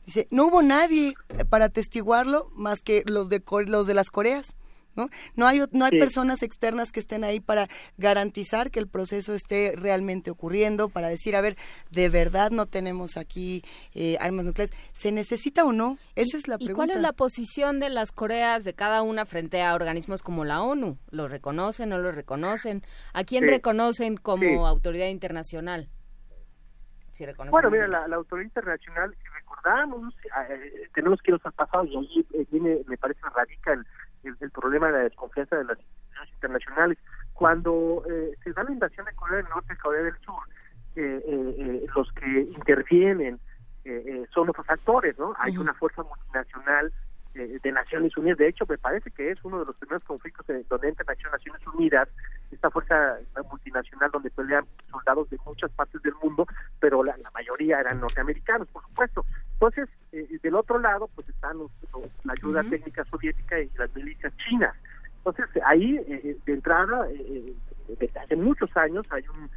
dice, 0.05 0.27
no 0.31 0.47
hubo 0.47 0.61
nadie 0.61 1.13
para 1.49 1.65
atestiguarlo 1.65 2.49
más 2.55 2.81
que 2.81 3.03
los 3.05 3.27
de, 3.29 3.43
los 3.67 3.87
de 3.87 3.93
las 3.93 4.09
Coreas. 4.09 4.55
¿No? 4.95 5.09
No 5.35 5.47
hay, 5.47 5.61
no 5.71 5.85
hay 5.85 5.91
personas 5.91 6.43
externas 6.43 6.91
que 6.91 6.99
estén 6.99 7.23
ahí 7.23 7.39
para 7.39 7.67
garantizar 7.97 8.71
que 8.71 8.79
el 8.79 8.87
proceso 8.87 9.33
esté 9.33 9.73
realmente 9.77 10.31
ocurriendo, 10.31 10.89
para 10.89 11.07
decir, 11.07 11.35
a 11.35 11.41
ver, 11.41 11.55
de 11.91 12.09
verdad 12.09 12.51
no 12.51 12.65
tenemos 12.65 13.17
aquí 13.17 13.63
eh, 13.93 14.17
armas 14.19 14.45
nucleares. 14.45 14.75
¿Se 14.93 15.11
necesita 15.11 15.63
o 15.63 15.71
no? 15.71 15.97
Esa 16.15 16.37
es 16.37 16.47
la 16.47 16.57
pregunta. 16.57 16.73
¿Y 16.73 16.75
cuál 16.75 16.91
es 16.91 17.01
la 17.01 17.13
posición 17.13 17.79
de 17.79 17.89
las 17.89 18.11
Coreas 18.11 18.63
de 18.63 18.73
cada 18.73 19.01
una 19.01 19.25
frente 19.25 19.61
a 19.63 19.73
organismos 19.75 20.21
como 20.21 20.43
la 20.43 20.61
ONU? 20.61 20.97
¿Lo 21.09 21.27
reconocen 21.27 21.93
o 21.93 21.97
no 21.97 22.03
lo 22.03 22.11
reconocen? 22.11 22.83
¿A 23.13 23.23
quién 23.23 23.47
reconocen 23.47 24.17
como 24.17 24.67
autoridad 24.67 25.07
internacional? 25.07 25.89
bueno, 27.51 27.69
mira, 27.69 27.87
la, 27.87 28.15
autoridad 28.15 28.45
internacional, 28.45 29.15
recordamos, 29.33 30.13
eh, 30.49 30.89
tenemos 30.93 31.21
que 31.21 31.31
ir 31.31 31.39
al 31.43 31.51
pasado 31.53 31.85
y 31.85 31.95
ahí 31.95 32.25
eh, 32.33 32.45
viene, 32.49 32.81
me 32.87 32.97
parece, 32.97 33.19
radica 33.35 33.73
el, 33.73 33.85
el, 34.23 34.51
problema 34.51 34.87
de 34.87 34.93
la 34.93 35.03
desconfianza 35.03 35.57
de 35.57 35.65
las 35.65 35.77
instituciones 35.79 36.33
internacionales. 36.33 36.97
Cuando 37.33 38.03
eh, 38.09 38.37
se 38.43 38.53
da 38.53 38.63
la 38.63 38.71
invasión 38.71 39.05
de 39.05 39.13
Corea 39.13 39.37
del 39.37 39.49
Norte 39.49 39.73
y 39.73 39.77
Corea 39.77 40.03
del 40.03 40.17
Sur, 40.19 40.43
los 41.95 42.11
que 42.13 42.41
intervienen 42.41 43.39
son 44.33 44.49
otros 44.49 44.69
actores, 44.69 45.17
¿no? 45.17 45.33
Hay 45.39 45.57
una 45.57 45.73
fuerza 45.73 46.03
multinacional 46.03 46.91
de 47.33 47.71
Naciones 47.71 48.15
Unidas. 48.17 48.37
De 48.37 48.47
hecho, 48.49 48.65
me 48.67 48.77
parece 48.77 49.09
que 49.11 49.31
es 49.31 49.39
uno 49.43 49.59
de 49.59 49.65
los 49.65 49.75
primeros 49.77 50.03
conflictos 50.03 50.45
donde 50.69 50.89
entra 50.89 51.05
Naciones 51.05 51.65
Unidas, 51.73 52.09
esta 52.51 52.69
fuerza 52.69 53.19
multinacional 53.49 54.11
donde 54.11 54.29
pelean 54.31 54.65
soldados 54.89 55.29
de 55.29 55.37
muchas 55.45 55.71
partes 55.71 56.01
del 56.01 56.13
mundo, 56.21 56.45
pero 56.79 57.03
la, 57.03 57.15
mayoría 57.33 57.79
eran 57.79 58.01
norteamericanos, 58.01 58.67
por 58.69 58.83
supuesto. 58.83 59.25
Entonces, 59.61 59.95
eh, 60.11 60.39
del 60.41 60.55
otro 60.55 60.79
lado, 60.79 61.07
pues 61.13 61.29
están 61.29 61.59
la 62.23 62.33
ayuda 62.33 62.63
técnica 62.63 63.05
soviética 63.05 63.59
y 63.59 63.69
las 63.77 63.95
milicias 63.95 64.33
chinas. 64.37 64.75
Entonces, 65.17 65.45
ahí, 65.63 65.97
eh, 66.07 66.35
de 66.43 66.53
entrada, 66.53 67.07
eh, 67.11 67.53
desde 67.99 68.19
hace 68.19 68.35
muchos 68.37 68.75
años 68.75 69.05
hay 69.11 69.23
un, 69.27 69.51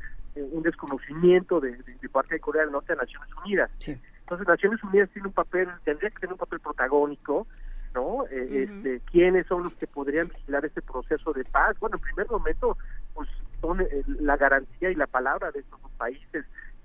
un 0.53 0.63
desconocimiento 0.63 1.59
de, 1.59 1.79
de, 1.79 2.09
parte 2.11 2.35
de 2.35 2.41
Corea 2.41 2.65
del 2.65 2.73
Norte 2.73 2.93
a 2.93 2.97
Naciones 2.97 3.31
Unidas. 3.43 3.71
Entonces, 3.87 4.47
Naciones 4.47 4.85
Unidas 4.85 5.09
tiene 5.09 5.29
un 5.29 5.35
papel, 5.35 5.71
tendría 5.85 6.11
que 6.11 6.19
tener 6.19 6.35
un 6.35 6.39
papel 6.39 6.61
protagónico, 6.61 7.47
¿no? 7.95 8.27
Eh, 8.31 8.65
este, 8.65 9.01
¿Quiénes 9.11 9.47
son 9.47 9.63
los 9.63 9.75
que 9.75 9.87
podrían 9.87 10.29
vigilar 10.29 10.67
este 10.67 10.83
proceso 10.83 11.33
de 11.33 11.45
paz? 11.45 11.79
Bueno, 11.81 11.97
en 11.97 12.03
primer 12.03 12.31
momento, 12.31 12.77
pues 13.15 13.31
son 13.63 13.81
eh, 13.81 13.87
la 14.21 14.37
garantía 14.37 14.91
y 14.91 14.97
la 14.97 15.07
palabra 15.07 15.51
de 15.51 15.61
estos 15.61 15.81
dos 15.81 15.93
países. 15.93 16.45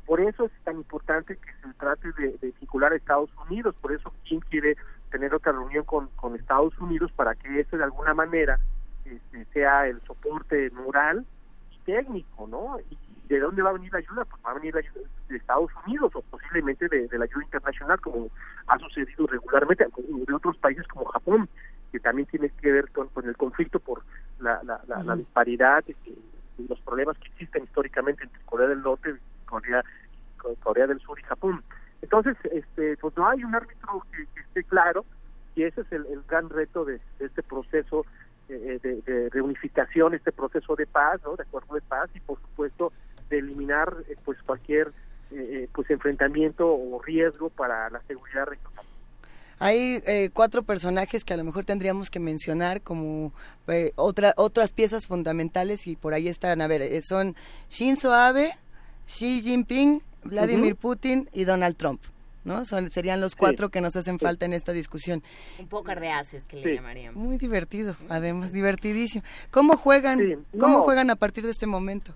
Por 0.09 0.21
eso 0.21 0.45
es 0.45 0.51
tan 0.63 0.77
importante 0.77 1.37
que 1.37 1.51
se 1.61 1.71
trate 1.75 2.11
de, 2.13 2.35
de 2.41 2.51
vincular 2.59 2.91
a 2.91 2.95
Estados 2.95 3.29
Unidos. 3.47 3.75
Por 3.79 3.91
eso, 3.91 4.11
¿quién 4.27 4.39
quiere 4.39 4.75
tener 5.11 5.35
otra 5.35 5.51
reunión 5.51 5.83
con, 5.85 6.07
con 6.15 6.33
Estados 6.33 6.75
Unidos 6.79 7.11
para 7.11 7.35
que 7.35 7.59
ese 7.59 7.77
de 7.77 7.83
alguna 7.83 8.15
manera 8.15 8.59
este, 9.05 9.45
sea 9.53 9.85
el 9.85 10.01
soporte 10.07 10.71
moral 10.71 11.27
y 11.69 11.77
técnico, 11.85 12.47
¿no? 12.47 12.79
Y, 12.89 12.97
¿De 13.27 13.39
dónde 13.39 13.61
va 13.61 13.69
a 13.69 13.73
venir 13.73 13.93
la 13.93 13.99
ayuda? 13.99 14.25
Pues 14.25 14.43
va 14.43 14.49
a 14.49 14.53
venir 14.55 14.73
la 14.73 14.79
ayuda 14.79 15.07
de 15.27 15.37
Estados 15.37 15.69
Unidos 15.85 16.11
o 16.15 16.23
posiblemente 16.23 16.87
de, 16.87 17.07
la 17.15 17.25
ayuda 17.25 17.43
internacional, 17.43 18.01
como 18.01 18.31
ha 18.65 18.79
sucedido 18.79 19.27
regularmente 19.27 19.85
de 19.85 20.33
otros 20.33 20.57
países 20.57 20.87
como 20.87 21.05
Japón, 21.05 21.47
que 21.91 21.99
también 21.99 22.27
tiene 22.29 22.49
que 22.49 22.71
ver 22.71 22.89
con, 22.89 23.11
el 23.23 23.37
conflicto 23.37 23.79
por 23.79 24.01
la, 24.39 24.59
la, 24.63 25.15
disparidad 25.15 25.83
y 25.87 26.67
los 26.67 26.81
problemas 26.81 27.19
que 27.19 27.27
existen 27.27 27.65
históricamente 27.65 28.23
entre 28.23 28.41
Corea 28.45 28.67
del 28.67 28.81
Norte, 28.81 29.15
Corea, 29.49 29.83
Corea 30.57 30.87
del 30.87 30.99
Sur 30.99 31.19
y 31.19 31.23
Japón. 31.23 31.63
Entonces, 32.01 32.37
este, 32.51 32.97
pues 32.97 33.15
no 33.17 33.27
hay 33.27 33.43
un 33.43 33.55
árbitro 33.55 34.05
que, 34.11 34.23
esté 34.41 34.63
claro 34.63 35.05
y 35.55 35.63
ese 35.63 35.81
es 35.81 35.91
el, 35.91 36.05
gran 36.27 36.49
reto 36.49 36.85
de, 36.85 36.99
este 37.19 37.43
proceso 37.43 38.05
eh, 38.47 38.79
de, 38.81 39.01
de, 39.01 39.29
reunificación, 39.29 40.13
este 40.13 40.31
proceso 40.31 40.75
de 40.75 40.87
paz, 40.87 41.21
¿no? 41.23 41.35
de 41.35 41.43
acuerdo 41.43 41.75
de 41.75 41.81
paz 41.81 42.09
y 42.13 42.19
por 42.21 42.39
supuesto 42.39 42.91
de 43.29 43.39
eliminar 43.39 43.95
eh, 44.09 44.15
pues 44.25 44.37
cualquier 44.43 44.87
eh, 45.31 45.63
eh, 45.63 45.69
pues 45.73 45.89
enfrentamiento 45.89 46.67
o 46.67 47.01
riesgo 47.01 47.49
para 47.49 47.89
la 47.89 48.01
seguridad 48.07 48.45
regional. 48.45 48.85
Hay 49.61 50.01
cuatro 50.31 50.63
personajes 50.63 51.25
que 51.25 51.33
a 51.33 51.37
lo 51.37 51.43
mejor 51.43 51.65
tendríamos 51.65 52.09
que 52.09 52.21
mencionar 52.21 52.81
como 52.81 53.33
otra, 53.97 54.33
otras 54.37 54.71
piezas 54.71 55.05
fundamentales 55.05 55.85
y 55.85 55.97
por 55.97 56.13
ahí 56.13 56.29
están, 56.29 56.61
a 56.61 56.67
ver, 56.67 56.81
son 57.03 57.35
Shinzo 57.69 58.13
Abe, 58.13 58.51
Xi 59.05 59.41
Jinping, 59.41 60.01
Vladimir 60.29 60.75
Putin 60.75 61.29
y 61.33 61.43
Donald 61.45 61.75
Trump. 61.75 62.01
¿no? 62.45 62.63
Son, 62.65 62.89
serían 62.89 63.19
los 63.21 63.35
cuatro 63.35 63.69
que 63.69 63.81
nos 63.81 63.95
hacen 63.95 64.17
falta 64.17 64.45
en 64.45 64.53
esta 64.53 64.71
discusión. 64.71 65.21
Un 65.59 65.67
pócar 65.67 65.99
de 65.99 66.09
haces 66.09 66.45
que 66.45 66.55
le 66.57 66.75
llamaríamos. 66.75 67.21
Muy 67.21 67.37
divertido, 67.37 67.95
además, 68.07 68.51
divertidísimo. 68.53 69.23
¿Cómo 69.51 69.75
juegan, 69.75 70.45
¿cómo 70.59 70.79
juegan 70.79 71.09
a 71.09 71.15
partir 71.15 71.43
de 71.43 71.51
este 71.51 71.67
momento? 71.67 72.13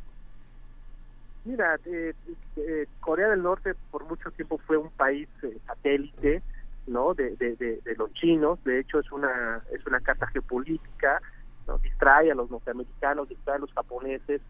Mira, 1.46 1.78
eh, 1.86 2.14
eh, 2.56 2.86
Corea 3.02 3.28
del 3.30 3.44
Norte 3.44 3.74
por 3.92 4.06
mucho 4.06 4.32
tiempo 4.32 4.58
fue 4.66 4.78
un 4.78 4.90
país 4.92 5.28
eh, 5.44 5.58
satélite, 5.68 6.42
¿no? 6.88 7.14
De, 7.14 7.36
de, 7.36 7.56
de, 7.58 7.82
de 7.84 7.96
los 7.96 8.14
chinos. 8.14 8.64
De 8.64 8.80
hecho, 8.80 9.00
es 9.02 9.12
una 9.12 9.62
es 9.74 9.86
una 9.86 10.00
carta 10.00 10.26
geopolítica, 10.28 11.22
¿no? 11.68 11.78
distrae 11.80 12.32
a 12.32 12.36
los 12.36 12.50
norteamericanos, 12.50 13.28
distrae 13.28 13.58
a 13.58 13.60
los 13.60 13.74
japoneses. 13.74 14.42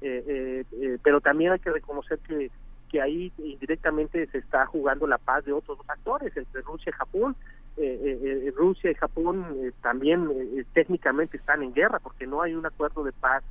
eh, 0.00 0.24
eh, 0.26 0.64
eh, 0.80 0.98
pero 1.02 1.20
también 1.20 1.52
hay 1.52 1.58
que 1.58 1.70
reconocer 1.70 2.18
que 2.20 2.50
que 2.88 3.00
ahí 3.00 3.32
indirectamente 3.38 4.26
se 4.28 4.38
está 4.38 4.66
jugando 4.66 5.06
la 5.06 5.18
paz 5.18 5.44
de 5.44 5.52
otros 5.52 5.78
dos 5.78 5.88
actores, 5.90 6.36
entre 6.36 6.62
Rusia 6.62 6.90
y 6.90 6.98
Japón. 6.98 7.36
Eh, 7.76 8.00
eh, 8.02 8.18
eh, 8.48 8.52
Rusia 8.56 8.90
y 8.90 8.94
Japón 8.94 9.46
eh, 9.62 9.70
también 9.82 10.28
eh, 10.32 10.64
técnicamente 10.72 11.36
están 11.36 11.62
en 11.62 11.72
guerra 11.72 12.00
porque 12.00 12.26
no 12.26 12.42
hay 12.42 12.54
un 12.54 12.66
acuerdo 12.66 13.04
de 13.04 13.12
paz 13.12 13.44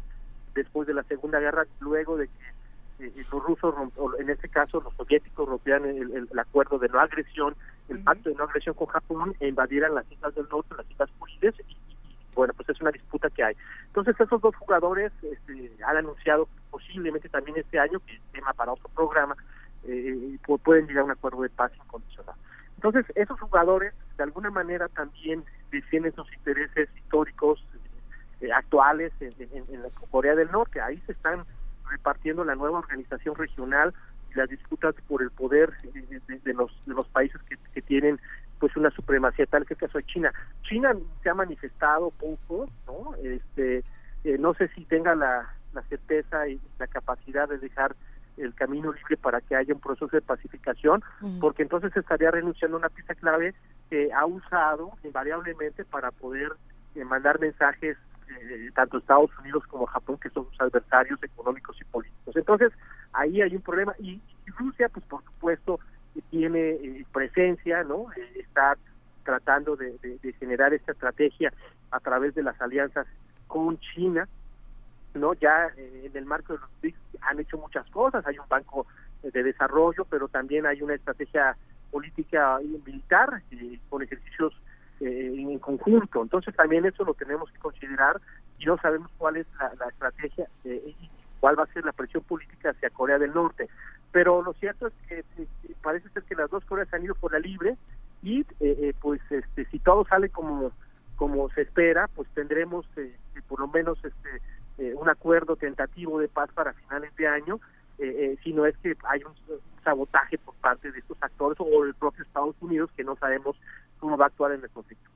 después 0.53 0.85
de 0.87 0.93
la 0.93 1.03
Segunda 1.03 1.39
Guerra, 1.39 1.65
luego 1.79 2.17
de 2.17 2.27
que 2.27 3.11
los 3.31 3.43
rusos, 3.43 3.73
en 4.19 4.29
este 4.29 4.49
caso 4.49 4.81
los 4.81 4.93
soviéticos, 4.95 5.47
rompieran 5.47 5.85
el, 5.85 6.11
el- 6.11 6.27
el 6.31 6.39
acuerdo 6.39 6.79
de 6.79 6.89
no 6.89 6.99
agresión, 6.99 7.55
el 7.89 7.99
pacto 8.03 8.29
de 8.29 8.35
no 8.35 8.43
agresión 8.45 8.73
con 8.75 8.87
Japón, 8.87 9.35
e 9.39 9.47
invadieran 9.47 9.93
las 9.95 10.11
islas 10.11 10.33
del 10.35 10.47
norte, 10.49 10.73
las 10.75 10.89
islas 10.89 11.09
Kuriles, 11.19 11.53
y, 11.69 11.77
bueno, 12.37 12.53
pues 12.53 12.69
es 12.69 12.79
una 12.79 12.91
disputa 12.91 13.29
que 13.29 13.43
hay. 13.43 13.55
Entonces 13.87 14.15
esos 14.19 14.39
dos 14.41 14.55
jugadores 14.55 15.11
este, 15.23 15.71
han 15.85 15.97
anunciado 15.97 16.47
posiblemente 16.69 17.27
también 17.29 17.57
este 17.57 17.79
año, 17.79 17.99
que 18.05 18.13
es 18.15 18.21
tema 18.31 18.53
para 18.53 18.71
otro 18.73 18.89
programa, 18.89 19.35
eh, 19.85 20.37
pu- 20.45 20.59
pueden 20.61 20.87
llegar 20.87 21.01
a 21.01 21.05
un 21.05 21.11
acuerdo 21.11 21.41
de 21.41 21.49
paz 21.49 21.71
incondicional. 21.83 22.35
Entonces 22.75 23.05
esos 23.15 23.39
jugadores 23.39 23.93
de 24.17 24.23
alguna 24.23 24.51
manera 24.51 24.87
también 24.89 25.43
defienden 25.71 26.13
sus 26.13 26.31
intereses 26.33 26.87
históricos 26.95 27.65
eh, 28.39 28.51
actuales 28.53 29.11
en, 29.19 29.33
en- 29.39 29.65
en 29.73 29.81
la 29.81 29.89
Corea 30.11 30.35
del 30.35 30.51
Norte. 30.51 30.79
Ahí 30.79 31.01
se 31.07 31.13
están 31.13 31.43
repartiendo 31.89 32.43
la 32.43 32.53
nueva 32.55 32.79
organización 32.79 33.33
regional 33.35 33.93
y 34.31 34.37
las 34.37 34.49
disputas 34.49 34.93
por 35.07 35.21
el 35.23 35.31
poder 35.31 35.73
eh, 35.95 36.19
de, 36.27 36.39
de 36.39 36.53
los 36.53 36.71
de 36.85 36.93
los 36.93 37.07
países 37.07 37.41
que, 37.49 37.57
que 37.73 37.81
tienen 37.81 38.19
pues 38.59 38.75
una 38.75 38.89
supremacía 38.91 39.45
tal 39.45 39.65
que 39.65 39.75
caso 39.75 39.97
de 39.97 40.05
China. 40.05 40.31
China 40.63 40.95
se 41.23 41.29
ha 41.29 41.33
manifestado 41.33 42.11
poco, 42.11 42.69
¿no? 42.85 43.15
Este, 43.23 43.83
eh, 44.23 44.37
no 44.39 44.53
sé 44.53 44.67
si 44.69 44.85
tenga 44.85 45.15
la, 45.15 45.53
la 45.73 45.81
certeza 45.83 46.47
y 46.47 46.59
la 46.79 46.87
capacidad 46.87 47.47
de 47.47 47.57
dejar 47.57 47.95
el 48.37 48.53
camino 48.53 48.93
libre 48.93 49.17
para 49.17 49.41
que 49.41 49.55
haya 49.55 49.73
un 49.73 49.79
proceso 49.79 50.07
de 50.07 50.21
pacificación, 50.21 51.03
porque 51.39 51.63
entonces 51.63 51.95
estaría 51.97 52.29
renunciando 52.29 52.77
a 52.77 52.81
una 52.81 52.89
pieza 52.89 53.15
clave 53.15 53.55
que 53.89 54.13
ha 54.13 54.25
usado 54.25 54.91
invariablemente 55.03 55.83
para 55.85 56.11
poder 56.11 56.51
eh, 56.93 57.03
mandar 57.03 57.39
mensajes 57.39 57.97
eh, 58.29 58.69
tanto 58.75 58.97
Estados 58.97 59.31
Unidos 59.39 59.63
como 59.67 59.85
Japón, 59.87 60.17
que 60.21 60.29
son 60.29 60.45
sus 60.51 60.61
adversarios 60.61 61.21
económicos 61.23 61.79
y 61.81 61.85
políticos. 61.85 62.35
Entonces, 62.35 62.71
ahí 63.13 63.41
hay 63.41 63.55
un 63.55 63.61
problema. 63.61 63.95
Y, 63.99 64.21
y 64.45 64.51
Rusia, 64.51 64.89
pues 64.89 65.05
por 65.05 65.23
supuesto, 65.23 65.79
tiene 66.29 66.69
eh, 66.71 67.05
presencia, 67.11 67.83
¿no? 67.83 68.11
Eh, 68.13 68.39
está 68.39 68.77
tratando 69.23 69.75
de, 69.75 69.97
de- 69.99 70.33
generar 70.33 70.73
esta 70.73 70.93
estrategia 70.93 71.51
a 71.91 71.99
través 71.99 72.33
de 72.33 72.43
las 72.43 72.59
alianzas 72.61 73.05
con 73.47 73.77
China, 73.79 74.27
¿no? 75.13 75.33
Ya 75.33 75.67
eh, 75.77 76.03
en 76.05 76.17
el 76.17 76.25
marco 76.25 76.53
de 76.53 76.59
los 76.59 76.69
BRICS 76.81 76.99
han 77.21 77.39
hecho 77.39 77.57
muchas 77.57 77.89
cosas, 77.89 78.25
hay 78.25 78.39
un 78.39 78.47
banco 78.47 78.87
de 79.23 79.43
desarrollo, 79.43 80.05
pero 80.05 80.27
también 80.27 80.65
hay 80.65 80.81
una 80.81 80.93
estrategia 80.93 81.57
política 81.91 82.59
y 82.61 82.67
militar 82.85 83.41
eh, 83.51 83.79
con 83.89 84.01
ejercicios 84.01 84.53
eh, 84.99 85.33
en 85.37 85.59
conjunto. 85.59 86.21
Entonces 86.21 86.55
también 86.55 86.85
eso 86.85 87.03
lo 87.03 87.13
tenemos 87.13 87.51
que 87.51 87.59
considerar 87.59 88.21
y 88.59 88.65
no 88.65 88.77
sabemos 88.77 89.11
cuál 89.17 89.37
es 89.37 89.47
la, 89.59 89.87
estrategia 89.87 90.47
y 90.63 90.95
cuál 91.39 91.59
va 91.59 91.63
a 91.63 91.73
ser 91.73 91.85
la 91.85 91.91
presión 91.91 92.23
política 92.23 92.71
hacia 92.71 92.89
Corea 92.89 93.17
del 93.19 93.33
Norte. 93.33 93.69
Pero 94.11 94.41
lo 94.41 94.53
cierto 94.53 94.87
es 94.87 94.93
que 95.07 95.19
eh, 95.19 95.47
parece 95.81 96.09
ser 96.09 96.23
que 96.23 96.35
las 96.35 96.49
dos 96.49 96.63
Coreas 96.65 96.93
han 96.93 97.03
ido 97.03 97.15
por 97.15 97.33
la 97.33 97.39
libre 97.39 97.77
y 98.23 98.41
eh, 98.41 98.45
eh, 98.59 98.93
pues 98.99 99.21
este 99.29 99.65
si 99.65 99.79
todo 99.79 100.05
sale 100.05 100.29
como 100.29 100.71
como 101.17 101.49
se 101.49 101.61
espera, 101.63 102.07
pues 102.15 102.27
tendremos 102.29 102.85
eh, 102.95 103.15
eh, 103.35 103.41
por 103.47 103.59
lo 103.59 103.67
menos 103.67 103.97
este 104.03 104.41
eh, 104.77 104.93
un 104.95 105.09
acuerdo 105.09 105.55
tentativo 105.55 106.19
de 106.19 106.27
paz 106.27 106.51
para 106.53 106.73
finales 106.73 107.15
de 107.15 107.27
año, 107.27 107.59
eh, 107.97 108.05
eh, 108.07 108.37
si 108.43 108.53
no 108.53 108.65
es 108.67 108.77
que 108.77 108.95
hay 109.05 109.23
un 109.23 109.33
sabotaje 109.83 110.37
por 110.37 110.53
parte 110.55 110.91
de 110.91 110.99
estos 110.99 111.17
actores 111.19 111.57
o 111.59 111.83
del 111.83 111.95
propio 111.95 112.23
Estados 112.23 112.55
Unidos 112.61 112.91
que 112.95 113.03
no 113.03 113.15
sabemos 113.15 113.59
cómo 113.99 114.17
va 114.17 114.25
a 114.25 114.27
actuar 114.27 114.51
en 114.51 114.63
el 114.63 114.69
conflicto. 114.69 115.09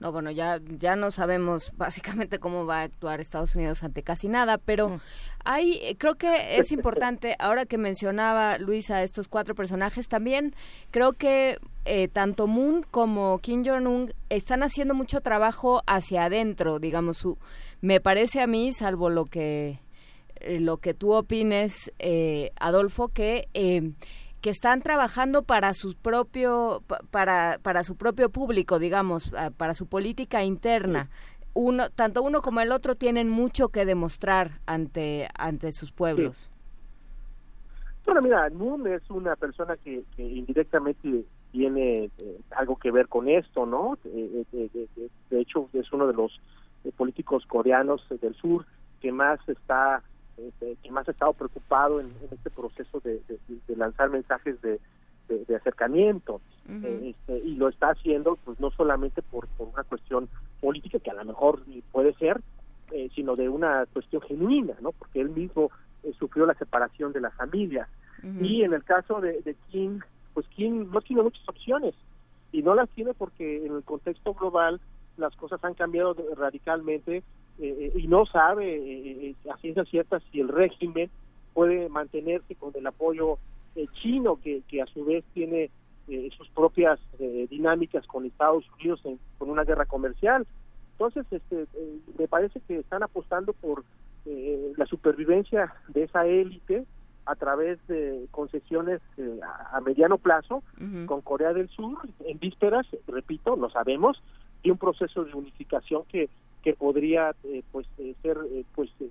No, 0.00 0.12
bueno, 0.12 0.30
ya, 0.30 0.60
ya 0.78 0.94
no 0.94 1.10
sabemos 1.10 1.72
básicamente 1.76 2.38
cómo 2.38 2.66
va 2.66 2.80
a 2.80 2.82
actuar 2.82 3.20
Estados 3.20 3.54
Unidos 3.54 3.82
ante 3.82 4.02
casi 4.02 4.28
nada, 4.28 4.58
pero 4.58 5.00
hay, 5.44 5.78
eh, 5.82 5.96
creo 5.98 6.14
que 6.14 6.58
es 6.58 6.70
importante, 6.70 7.34
ahora 7.40 7.66
que 7.66 7.78
mencionaba 7.78 8.58
Luisa 8.58 9.02
estos 9.02 9.28
cuatro 9.28 9.54
personajes, 9.54 10.08
también 10.08 10.54
creo 10.90 11.14
que 11.14 11.58
eh, 11.84 12.06
tanto 12.08 12.46
Moon 12.46 12.84
como 12.90 13.38
Kim 13.38 13.64
Jong-un 13.64 14.12
están 14.28 14.62
haciendo 14.62 14.94
mucho 14.94 15.20
trabajo 15.20 15.82
hacia 15.86 16.26
adentro, 16.26 16.78
digamos, 16.78 17.18
su, 17.18 17.38
me 17.80 18.00
parece 18.00 18.40
a 18.40 18.46
mí, 18.46 18.72
salvo 18.72 19.10
lo 19.10 19.24
que, 19.24 19.80
eh, 20.36 20.60
lo 20.60 20.76
que 20.76 20.94
tú 20.94 21.12
opines, 21.12 21.92
eh, 21.98 22.52
Adolfo, 22.60 23.08
que... 23.08 23.48
Que 24.40 24.50
están 24.50 24.82
trabajando 24.82 25.42
para 25.42 25.74
su 25.74 25.94
propio 25.94 26.82
pa- 26.86 27.00
para 27.10 27.58
para 27.62 27.82
su 27.82 27.96
propio 27.96 28.30
público 28.30 28.78
digamos 28.78 29.32
para 29.56 29.74
su 29.74 29.86
política 29.86 30.44
interna. 30.44 31.10
Uno 31.54 31.90
tanto 31.90 32.22
uno 32.22 32.40
como 32.40 32.60
el 32.60 32.70
otro 32.70 32.94
tienen 32.94 33.28
mucho 33.28 33.68
que 33.70 33.84
demostrar 33.84 34.60
ante 34.66 35.28
ante 35.36 35.72
sus 35.72 35.90
pueblos. 35.92 36.50
Bueno, 38.04 38.22
mira, 38.22 38.48
Moon 38.50 38.86
es 38.86 39.02
una 39.10 39.36
persona 39.36 39.76
que, 39.76 40.02
que 40.16 40.22
indirectamente 40.22 41.24
tiene 41.52 42.04
eh, 42.04 42.40
algo 42.56 42.76
que 42.76 42.90
ver 42.90 43.06
con 43.06 43.28
esto, 43.28 43.66
¿no? 43.66 43.98
Eh, 44.04 44.44
eh, 44.52 44.88
de, 45.28 45.40
hecho, 45.40 45.68
es 45.74 45.92
uno 45.92 46.06
de 46.06 46.14
los 46.14 46.40
políticos 46.96 47.44
coreanos 47.46 48.02
del 48.22 48.34
sur 48.34 48.64
que 49.02 49.12
más 49.12 49.40
está 49.46 50.02
eh, 50.60 50.76
que 50.82 50.90
más 50.90 51.06
ha 51.08 51.12
estado 51.12 51.32
preocupado 51.32 52.00
en, 52.00 52.06
en 52.06 52.28
este 52.32 52.50
proceso 52.50 53.00
de, 53.00 53.20
de- 53.28 53.38
de 53.66 53.76
lanzar 53.76 54.10
mensajes 54.10 54.60
de, 54.62 54.80
acercamiento. 55.56 56.40
Eh, 56.68 57.10
este, 57.10 57.38
y 57.46 57.54
lo 57.56 57.68
está 57.68 57.90
haciendo 57.90 58.36
pues 58.44 58.58
no 58.60 58.70
solamente 58.70 59.20
por, 59.22 59.46
por 59.48 59.68
una 59.68 59.84
cuestión 59.84 60.28
política 60.60 60.98
que 60.98 61.10
a 61.10 61.14
lo 61.14 61.24
mejor 61.24 61.62
puede 61.92 62.14
ser 62.14 62.40
eh, 62.92 63.08
sino 63.14 63.36
de 63.36 63.48
una 63.48 63.84
cuestión 63.92 64.22
genuina 64.22 64.74
no 64.80 64.92
porque 64.92 65.20
él 65.20 65.28
mismo 65.30 65.70
eh, 66.02 66.12
sufrió 66.18 66.46
la 66.46 66.54
separación 66.54 67.12
de 67.12 67.20
la 67.20 67.30
familia. 67.30 67.88
Y 68.40 68.62
en 68.62 68.72
el 68.72 68.82
caso 68.84 69.20
de, 69.20 69.40
de 69.42 69.54
Kim 69.70 70.00
pues 70.34 70.46
Kim 70.48 70.90
no 70.90 71.00
tiene 71.00 71.22
muchas 71.22 71.46
opciones. 71.48 71.94
Y 72.52 72.62
no 72.62 72.74
las 72.74 72.88
tiene 72.90 73.12
porque 73.14 73.66
en 73.66 73.74
el 73.76 73.82
contexto 73.82 74.32
global 74.34 74.80
las 75.18 75.34
cosas 75.36 75.62
han 75.64 75.74
cambiado 75.74 76.14
radicalmente 76.36 77.22
eh, 77.60 77.92
y 77.96 78.06
no 78.06 78.26
sabe 78.26 78.76
eh, 78.76 79.34
eh, 79.44 79.50
a 79.50 79.56
ciencia 79.58 79.84
cierta 79.84 80.20
si 80.30 80.40
el 80.40 80.48
régimen 80.48 81.10
puede 81.54 81.88
mantenerse 81.88 82.54
con 82.54 82.72
el 82.76 82.86
apoyo 82.86 83.38
eh, 83.76 83.86
chino 84.00 84.38
que, 84.42 84.62
que 84.68 84.80
a 84.82 84.86
su 84.86 85.04
vez 85.04 85.24
tiene 85.34 85.70
eh, 86.08 86.30
sus 86.36 86.48
propias 86.50 86.98
eh, 87.18 87.46
dinámicas 87.50 88.06
con 88.06 88.24
Estados 88.26 88.64
Unidos 88.78 89.00
en- 89.04 89.18
con 89.38 89.50
una 89.50 89.64
guerra 89.64 89.84
comercial. 89.86 90.46
Entonces 90.92 91.26
este 91.30 91.66
me 92.18 92.26
parece 92.28 92.60
que 92.66 92.78
están 92.78 93.02
apostando 93.02 93.52
por 93.52 93.84
eh, 94.26 94.72
la 94.76 94.86
supervivencia 94.86 95.72
de 95.88 96.04
esa 96.04 96.26
élite 96.26 96.84
a 97.26 97.34
través 97.36 97.78
de 97.88 98.26
concesiones 98.30 99.00
eh, 99.16 99.38
a, 99.42 99.76
a 99.76 99.80
mediano 99.80 100.16
plazo 100.18 100.62
con 101.06 101.20
Corea 101.20 101.52
del 101.52 101.68
Sur 101.68 101.98
en 102.24 102.38
vísperas, 102.38 102.86
repito, 103.06 103.54
lo 103.56 103.68
sabemos, 103.70 104.22
de 104.64 104.72
un 104.72 104.78
proceso 104.78 105.24
de 105.24 105.34
unificación 105.34 106.02
que 106.08 106.28
que 106.62 106.74
podría 106.74 107.34
eh, 107.44 107.62
pues 107.72 107.86
eh, 107.98 108.14
ser 108.22 108.38
eh, 108.50 108.64
pues 108.74 108.90
eh, 109.00 109.10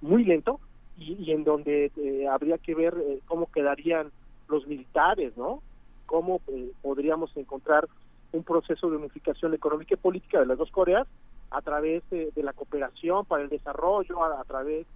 muy 0.00 0.24
lento 0.24 0.60
y, 0.98 1.14
y 1.14 1.32
en 1.32 1.44
donde 1.44 1.90
habría 2.30 2.58
que 2.58 2.74
ver 2.74 2.94
cómo 3.26 3.50
quedarían 3.50 4.10
los 4.48 4.66
militares, 4.66 5.36
¿no? 5.36 5.60
Cómo 6.06 6.40
podríamos 6.80 7.36
encontrar 7.36 7.86
un 8.32 8.44
proceso 8.44 8.88
de 8.88 8.96
unificación 8.96 9.52
económica 9.52 9.94
y 9.94 9.98
política 9.98 10.40
de 10.40 10.46
las 10.46 10.56
dos 10.56 10.70
Coreas 10.70 11.06
a 11.50 11.60
través 11.60 12.02
de, 12.10 12.30
la 12.36 12.52
cooperación 12.52 13.24
para 13.26 13.42
el 13.42 13.50
desarrollo, 13.50 14.24
a, 14.24 14.42
través 14.44 14.86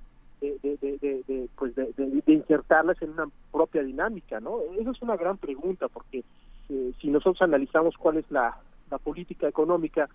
de, 0.40 0.58
de, 0.62 1.48
pues 1.58 1.74
de, 1.74 1.92
insertarlas 2.26 3.00
en 3.02 3.10
una 3.10 3.28
propia 3.52 3.82
dinámica, 3.82 4.40
¿no? 4.40 4.60
Esa 4.78 4.92
es 4.92 5.02
una 5.02 5.16
gran 5.16 5.36
pregunta 5.36 5.88
porque 5.88 6.24
si 6.68 7.08
nosotros 7.08 7.42
analizamos 7.42 7.96
cuál 7.98 8.18
es 8.18 8.30
la, 8.30 8.56
la 8.90 8.98
política 8.98 9.48
económica 9.48 10.08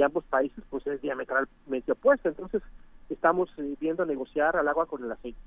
de 0.00 0.04
ambos 0.06 0.24
países, 0.24 0.64
pues 0.70 0.86
es 0.86 1.00
diametralmente 1.02 1.92
opuesta. 1.92 2.30
Entonces 2.30 2.62
estamos 3.10 3.50
eh, 3.58 3.74
viendo 3.78 4.04
negociar 4.06 4.56
al 4.56 4.66
agua 4.66 4.86
con 4.86 5.04
el 5.04 5.12
aceite. 5.12 5.38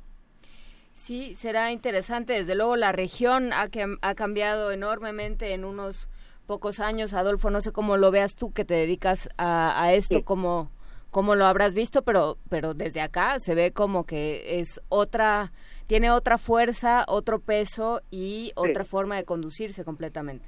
Sí, 0.94 1.34
será 1.36 1.72
interesante. 1.72 2.34
Desde 2.34 2.54
luego 2.56 2.76
la 2.76 2.92
región 2.92 3.52
ha, 3.52 3.68
cam- 3.70 3.98
ha 4.02 4.14
cambiado 4.14 4.72
enormemente 4.72 5.54
en 5.54 5.66
unos 5.66 6.08
pocos 6.46 6.80
años. 6.80 7.14
Adolfo, 7.14 7.50
no 7.50 7.62
sé 7.62 7.72
cómo 7.72 7.98
lo 7.98 8.12
veas 8.12 8.36
tú 8.36 8.52
que 8.52 8.64
te 8.64 8.76
dedicas 8.76 9.28
a, 9.38 9.82
a 9.82 9.94
esto, 9.94 10.18
Sí. 10.20 10.24
cómo, 10.24 10.70
cómo 11.10 11.34
lo 11.34 11.46
habrás 11.46 11.74
visto, 11.74 12.04
pero, 12.04 12.38
pero 12.50 12.76
desde 12.76 13.02
acá 13.02 13.40
se 13.40 13.56
ve 13.56 13.72
como 13.72 14.06
que 14.06 14.60
es 14.60 14.80
otra, 14.90 15.52
tiene 15.88 16.12
otra 16.12 16.38
fuerza, 16.38 17.06
otro 17.08 17.40
peso 17.40 18.02
y 18.12 18.52
otra 18.56 18.86
forma 18.86 19.16
de 19.16 19.24
conducirse 19.26 19.84
completamente. 19.84 20.48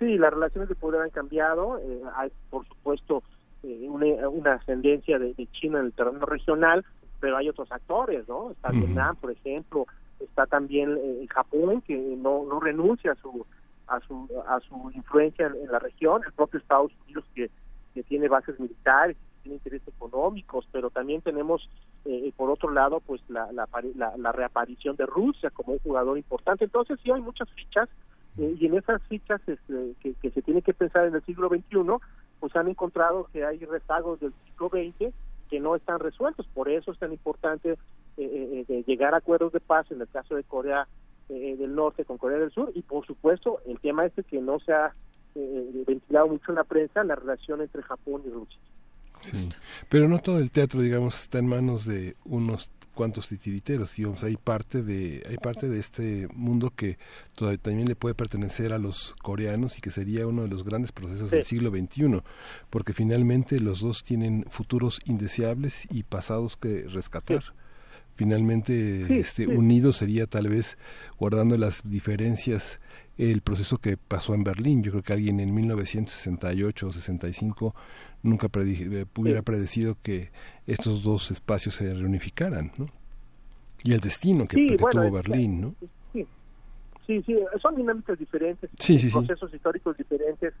Sí, 0.00 0.18
las 0.18 0.32
relaciones 0.32 0.68
de 0.68 0.74
poder 0.74 1.02
han 1.02 1.10
cambiado. 1.10 1.78
eh, 1.78 2.02
hay, 2.16 2.32
por 2.48 2.66
supuesto, 2.66 3.22
eh, 3.62 3.86
una, 3.88 4.28
una 4.28 4.54
ascendencia 4.54 5.18
de, 5.18 5.34
de 5.34 5.46
China 5.52 5.78
en 5.78 5.86
el 5.86 5.92
terreno 5.92 6.24
regional, 6.26 6.84
pero 7.20 7.36
hay 7.36 7.50
otros 7.50 7.70
actores, 7.70 8.26
¿no? 8.26 8.50
Está 8.50 8.70
Ujú. 8.70 8.78
Vietnam, 8.78 9.14
por 9.16 9.30
ejemplo, 9.30 9.86
está 10.18 10.46
también 10.46 10.96
eh, 10.98 11.26
Japón, 11.28 11.82
que 11.82 11.96
no, 11.96 12.44
no 12.44 12.58
renuncia 12.60 13.12
a 13.12 13.16
su 13.16 13.46
a 13.86 14.00
su 14.00 14.28
a 14.48 14.60
su 14.60 14.90
influencia 14.94 15.46
en, 15.48 15.54
en 15.56 15.70
la 15.70 15.78
región, 15.78 16.22
el 16.24 16.32
propio 16.32 16.60
Estados 16.60 16.92
Unidos 17.04 17.24
que, 17.34 17.50
que 17.92 18.02
tiene 18.04 18.28
bases 18.28 18.58
militares, 18.58 19.16
tiene 19.42 19.56
intereses 19.56 19.88
económicos, 19.88 20.66
pero 20.72 20.90
también 20.90 21.20
tenemos 21.22 21.68
eh, 22.06 22.32
por 22.36 22.48
otro 22.50 22.70
lado 22.70 23.00
pues 23.00 23.20
la, 23.28 23.50
la, 23.52 23.68
la, 23.96 24.16
la 24.16 24.32
reaparición 24.32 24.96
de 24.96 25.04
Rusia 25.06 25.50
como 25.50 25.72
un 25.74 25.78
jugador 25.80 26.16
importante. 26.16 26.64
Entonces 26.64 26.98
sí 27.02 27.10
hay 27.10 27.20
muchas 27.20 27.50
fichas 27.50 27.88
eh, 28.38 28.56
y 28.58 28.66
en 28.66 28.76
esas 28.76 29.02
fichas 29.08 29.40
este, 29.46 29.94
que, 30.00 30.14
que 30.14 30.30
se 30.30 30.42
tiene 30.42 30.62
que 30.62 30.74
pensar 30.74 31.06
en 31.06 31.14
el 31.14 31.24
siglo 31.24 31.48
XXI, 31.48 31.78
pues 32.38 32.56
han 32.56 32.68
encontrado 32.68 33.28
que 33.32 33.44
hay 33.44 33.58
rezagos 33.58 34.20
del 34.20 34.32
siglo 34.44 34.68
XX 34.68 35.12
que 35.50 35.60
no 35.60 35.76
están 35.76 35.98
resueltos. 35.98 36.46
Por 36.54 36.68
eso 36.68 36.92
es 36.92 36.98
tan 36.98 37.12
importante 37.12 37.72
eh, 37.72 37.76
eh, 38.18 38.64
eh, 38.68 38.84
llegar 38.86 39.14
a 39.14 39.18
acuerdos 39.18 39.52
de 39.52 39.60
paz 39.60 39.90
en 39.90 40.00
el 40.00 40.08
caso 40.08 40.34
de 40.34 40.44
Corea 40.44 40.86
eh, 41.28 41.56
del 41.56 41.74
Norte 41.74 42.04
con 42.04 42.18
Corea 42.18 42.38
del 42.38 42.50
Sur 42.50 42.72
y 42.74 42.82
por 42.82 43.06
supuesto 43.06 43.60
el 43.64 43.78
tema 43.78 44.04
este 44.04 44.24
que 44.24 44.40
no 44.40 44.58
se 44.58 44.72
ha 44.72 44.90
eh, 45.36 45.84
ventilado 45.86 46.26
mucho 46.26 46.50
en 46.50 46.56
la 46.56 46.64
prensa, 46.64 47.04
la 47.04 47.14
relación 47.14 47.60
entre 47.60 47.82
Japón 47.82 48.22
y 48.26 48.30
Rusia. 48.30 48.58
Sí. 49.20 49.48
Pero 49.88 50.08
no 50.08 50.18
todo 50.18 50.38
el 50.38 50.50
teatro, 50.50 50.80
digamos, 50.80 51.22
está 51.22 51.38
en 51.38 51.46
manos 51.46 51.84
de 51.84 52.16
unos 52.24 52.72
cuantos 52.94 53.28
titiriteros, 53.28 53.94
digamos, 53.96 54.22
hay 54.24 54.36
parte 54.36 54.82
de 54.82 55.22
hay 55.28 55.36
parte 55.36 55.68
de 55.68 55.78
este 55.78 56.28
mundo 56.34 56.72
que 56.74 56.98
todavía 57.34 57.58
también 57.58 57.88
le 57.88 57.96
puede 57.96 58.14
pertenecer 58.14 58.72
a 58.72 58.78
los 58.78 59.14
coreanos 59.22 59.78
y 59.78 59.80
que 59.80 59.90
sería 59.90 60.26
uno 60.26 60.42
de 60.42 60.48
los 60.48 60.64
grandes 60.64 60.92
procesos 60.92 61.30
del 61.30 61.44
siglo 61.44 61.70
XXI, 61.70 62.22
porque 62.68 62.92
finalmente 62.92 63.60
los 63.60 63.80
dos 63.80 64.02
tienen 64.02 64.44
futuros 64.48 65.00
indeseables 65.06 65.86
y 65.90 66.02
pasados 66.02 66.56
que 66.56 66.86
rescatar. 66.88 67.42
Finalmente, 68.16 69.06
Sí, 69.06 69.18
este 69.18 69.44
sí. 69.46 69.50
unido 69.50 69.92
sería 69.92 70.26
tal 70.26 70.48
vez 70.48 70.76
guardando 71.18 71.56
las 71.56 71.88
diferencias 71.88 72.80
el 73.16 73.42
proceso 73.42 73.78
que 73.78 73.96
pasó 73.98 74.34
en 74.34 74.44
Berlín. 74.44 74.82
Yo 74.82 74.92
creo 74.92 75.02
que 75.02 75.12
alguien 75.12 75.40
en 75.40 75.54
1968 75.54 76.86
o 76.88 76.92
65 76.92 77.74
nunca 78.22 78.48
predi- 78.48 78.90
eh, 78.92 79.06
hubiera 79.16 79.42
predecido 79.42 79.96
que 80.02 80.30
estos 80.66 81.02
dos 81.02 81.30
espacios 81.30 81.74
se 81.74 81.92
reunificaran, 81.94 82.72
¿no? 82.78 82.86
Y 83.84 83.92
el 83.92 84.00
destino 84.00 84.46
que, 84.46 84.56
Sí, 84.56 84.66
que 84.68 84.76
bueno, 84.76 85.02
tuvo 85.06 85.18
es- 85.18 85.28
Berlín, 85.28 85.60
¿no? 85.60 85.74
Sí, 86.12 86.26
sí, 87.06 87.22
sí, 87.26 87.36
son 87.60 87.76
dinámicas 87.76 88.18
diferentes, 88.18 88.70
Sí, 88.78 88.98
sí, 88.98 89.10
sí. 89.10 89.16
procesos 89.18 89.52
históricos 89.52 89.96
diferentes, 89.98 90.54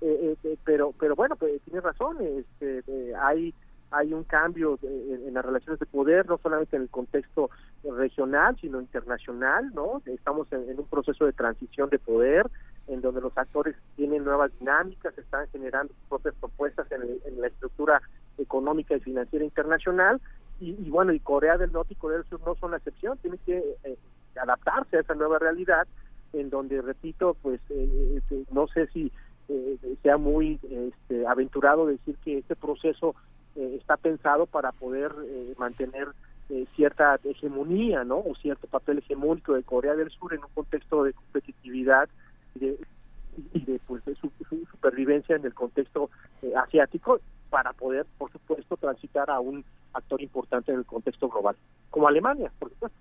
eh, 0.00 0.06
eh, 0.22 0.36
eh, 0.44 0.56
pero 0.64 0.92
pero 0.98 1.16
bueno, 1.16 1.34
pues 1.36 1.60
tienes 1.64 1.82
razón, 1.82 2.16
este, 2.20 2.78
eh, 2.86 3.12
hay 3.20 3.54
hay 3.94 4.12
un 4.12 4.24
cambio 4.24 4.78
en, 4.82 5.32
las 5.34 5.44
relaciones 5.44 5.78
de 5.80 5.86
poder, 5.86 6.28
no 6.28 6.38
solamente 6.38 6.76
en 6.76 6.82
el 6.82 6.88
contexto 6.90 7.50
regional, 7.84 8.56
sino 8.60 8.80
internacional, 8.80 9.72
¿no? 9.74 10.02
Estamos 10.06 10.50
en, 10.52 10.78
un 10.78 10.86
proceso 10.86 11.24
de 11.26 11.32
transición 11.32 11.88
de 11.90 11.98
poder, 11.98 12.46
en 12.88 13.00
donde 13.00 13.20
los 13.20 13.36
actores 13.36 13.76
tienen 13.96 14.24
nuevas 14.24 14.50
dinámicas, 14.58 15.16
están 15.16 15.48
generando 15.50 15.92
sus 15.94 16.08
propias 16.08 16.34
propuestas 16.40 16.90
en, 16.92 17.02
el- 17.02 17.20
en 17.24 17.40
la 17.40 17.46
estructura 17.48 18.02
económica 18.38 18.96
y 18.96 19.00
financiera 19.00 19.44
internacional, 19.44 20.20
y, 20.60 20.72
bueno, 20.88 21.12
y 21.12 21.20
Corea 21.20 21.58
del 21.58 21.72
Norte 21.72 21.94
y 21.94 21.96
Corea 21.96 22.18
del 22.18 22.28
Sur 22.28 22.40
no 22.46 22.54
son 22.54 22.70
la 22.70 22.76
excepción, 22.78 23.18
tienen 23.18 23.40
que 23.44 23.58
eh, 23.84 23.98
adaptarse 24.40 24.96
a 24.96 25.00
esa 25.00 25.14
nueva 25.14 25.38
realidad, 25.38 25.86
en 26.32 26.48
donde, 26.48 26.80
repito, 26.80 27.36
pues 27.42 27.60
eh, 27.70 28.14
este, 28.18 28.44
no 28.52 28.66
sé 28.68 28.86
si 28.88 29.12
eh, 29.48 29.76
sea 30.02 30.16
muy 30.16 30.58
este, 30.70 31.26
aventurado 31.26 31.86
decir 31.86 32.16
que 32.24 32.38
este 32.38 32.56
proceso 32.56 33.14
eh, 33.56 33.76
está 33.78 33.96
pensado 33.96 34.46
para 34.46 34.72
poder 34.72 35.12
eh, 35.26 35.54
mantener 35.58 36.08
eh, 36.50 36.66
cierta 36.76 37.18
hegemonía, 37.24 38.04
¿no? 38.04 38.18
O 38.18 38.34
cierto 38.34 38.66
papel 38.66 38.98
hegemónico 38.98 39.54
de 39.54 39.62
Corea 39.62 39.94
del 39.94 40.10
Sur 40.10 40.34
en 40.34 40.44
un 40.44 40.50
contexto 40.54 41.04
de 41.04 41.14
competitividad 41.14 42.08
y 42.54 42.58
de, 42.58 42.78
y 43.54 43.64
de, 43.64 43.80
pues, 43.86 44.04
de 44.04 44.14
su, 44.16 44.30
su 44.48 44.64
supervivencia 44.70 45.36
en 45.36 45.44
el 45.46 45.54
contexto 45.54 46.10
eh, 46.42 46.52
asiático 46.54 47.20
para 47.48 47.72
poder, 47.72 48.04
por 48.18 48.30
supuesto, 48.30 48.76
transitar 48.76 49.30
a 49.30 49.40
un 49.40 49.64
actor 49.94 50.20
importante 50.20 50.72
en 50.72 50.78
el 50.78 50.84
contexto 50.84 51.28
global, 51.28 51.56
como 51.90 52.08
Alemania, 52.08 52.52
por 52.58 52.68
supuesto. 52.70 52.98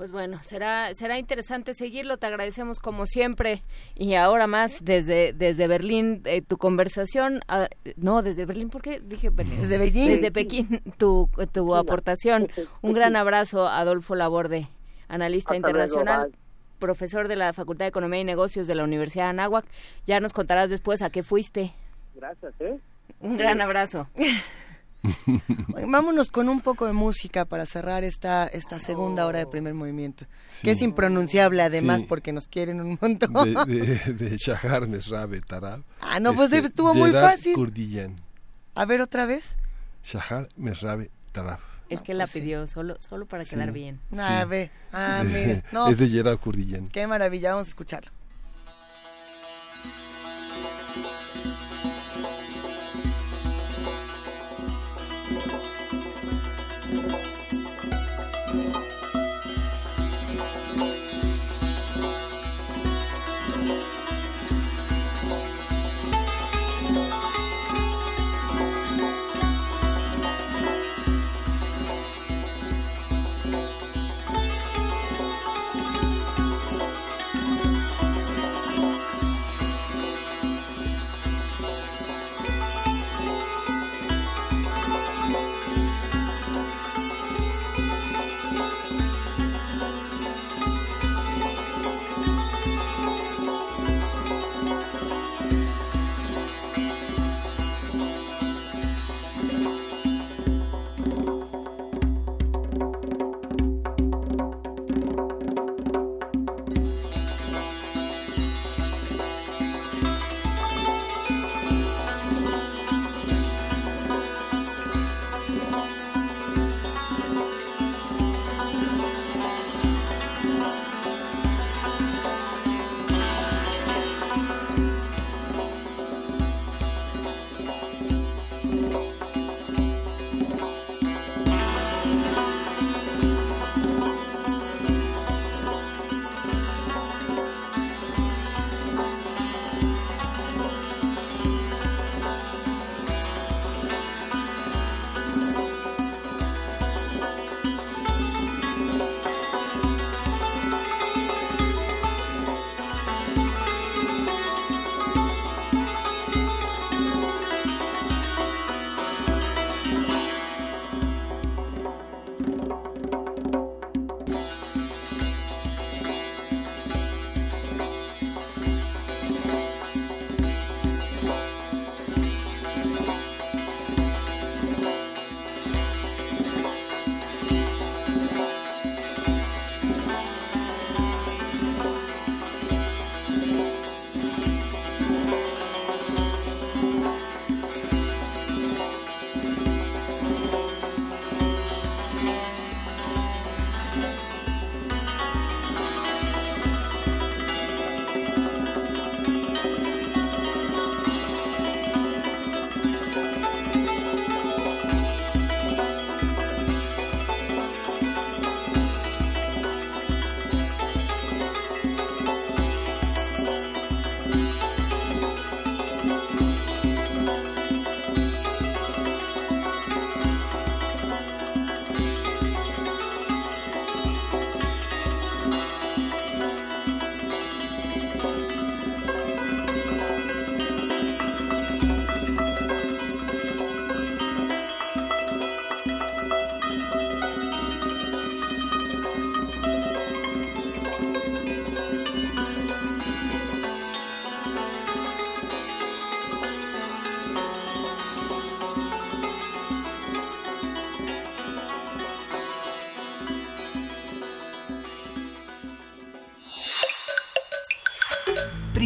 Pues 0.00 0.12
bueno, 0.12 0.38
será 0.42 0.94
será 0.94 1.18
interesante 1.18 1.74
seguirlo. 1.74 2.16
Te 2.16 2.26
agradecemos 2.26 2.78
como 2.78 3.04
siempre 3.04 3.60
y 3.94 4.14
ahora 4.14 4.46
más 4.46 4.82
desde 4.82 5.34
desde 5.34 5.66
Berlín 5.66 6.22
eh, 6.24 6.40
tu 6.40 6.56
conversación. 6.56 7.42
ah, 7.48 7.68
no, 7.96 8.22
desde 8.22 8.46
Berlín, 8.46 8.70
¿por 8.70 8.80
qué 8.80 9.00
dije 9.00 9.28
Berlín? 9.28 9.60
Desde 9.60 9.76
Beijing. 9.76 10.08
Desde 10.08 10.32
Pekín 10.32 10.80
tu 10.96 11.28
tu 11.52 11.76
aportación. 11.76 12.48
Un 12.80 12.94
gran 12.94 13.14
abrazo, 13.14 13.68
Adolfo 13.68 14.14
Laborde, 14.14 14.68
analista 15.08 15.50
Hasta 15.50 15.56
internacional. 15.68 16.32
profesor 16.78 17.28
de 17.28 17.36
la 17.36 17.52
Facultad 17.52 17.84
de 17.84 17.90
Economía 17.90 18.20
y 18.20 18.24
Negocios 18.24 18.66
de 18.66 18.76
la 18.76 18.84
Universidad 18.84 19.24
de 19.24 19.30
Anáhuac. 19.32 19.66
Ya 20.06 20.18
nos 20.18 20.32
contarás 20.32 20.70
después 20.70 21.02
a 21.02 21.10
qué 21.10 21.22
fuiste. 21.22 21.74
Gracias, 22.14 22.54
¿eh? 22.60 22.78
Un 23.20 23.36
gran 23.36 23.60
abrazo. 23.60 24.08
Vámonos 25.88 26.30
con 26.30 26.48
un 26.48 26.60
poco 26.60 26.86
de 26.86 26.92
música 26.92 27.44
para 27.44 27.66
cerrar 27.66 28.04
esta 28.04 28.46
esta 28.46 28.80
segunda 28.80 29.26
hora 29.26 29.38
de 29.38 29.46
primer 29.46 29.74
movimiento, 29.74 30.26
Sí. 30.50 30.62
que 30.64 30.70
es 30.72 30.82
impronunciable 30.82 31.62
además 31.62 32.00
Sí. 32.00 32.06
porque 32.08 32.32
nos 32.32 32.46
quieren 32.48 32.80
un 32.80 32.98
montón. 33.00 33.32
De, 33.32 33.64
de, 34.04 34.12
de 34.14 34.36
Shahar 34.36 34.88
Mesrabe 34.88 35.40
Tarab. 35.40 35.82
Ah, 36.00 36.20
no, 36.20 36.34
pues 36.34 36.52
Este, 36.52 36.68
estuvo 36.68 36.92
muy 36.94 37.10
Gerard 37.10 37.36
fácil. 37.36 37.54
Kurdiyan. 37.54 38.20
A 38.74 38.84
ver 38.84 39.00
otra 39.00 39.26
vez. 39.26 39.56
Shahar 40.04 40.48
Mesrabe 40.56 41.10
Tarab. 41.32 41.58
Es 41.88 42.02
que 42.02 42.14
la 42.14 42.26
pidió 42.28 42.66
solo 42.68 42.96
solo 43.00 43.26
para 43.26 43.44
Sí. 43.44 43.50
quedar 43.50 43.72
bien. 43.72 44.00
A 44.16 44.44
ver, 44.44 44.70
ah, 44.92 45.22
mire, 45.26 45.64
no, 45.72 45.88
Es 45.88 45.98
de 45.98 46.08
Gerard 46.08 46.38
Kurdiyan. 46.38 46.88
qué 46.88 47.06
maravilla, 47.06 47.50
vamos 47.52 47.66
a 47.66 47.70
escucharlo. 47.70 48.10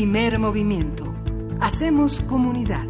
Primer 0.05 0.39
movimiento. 0.39 1.15
Hacemos 1.63 2.21
comunidad. 2.21 2.85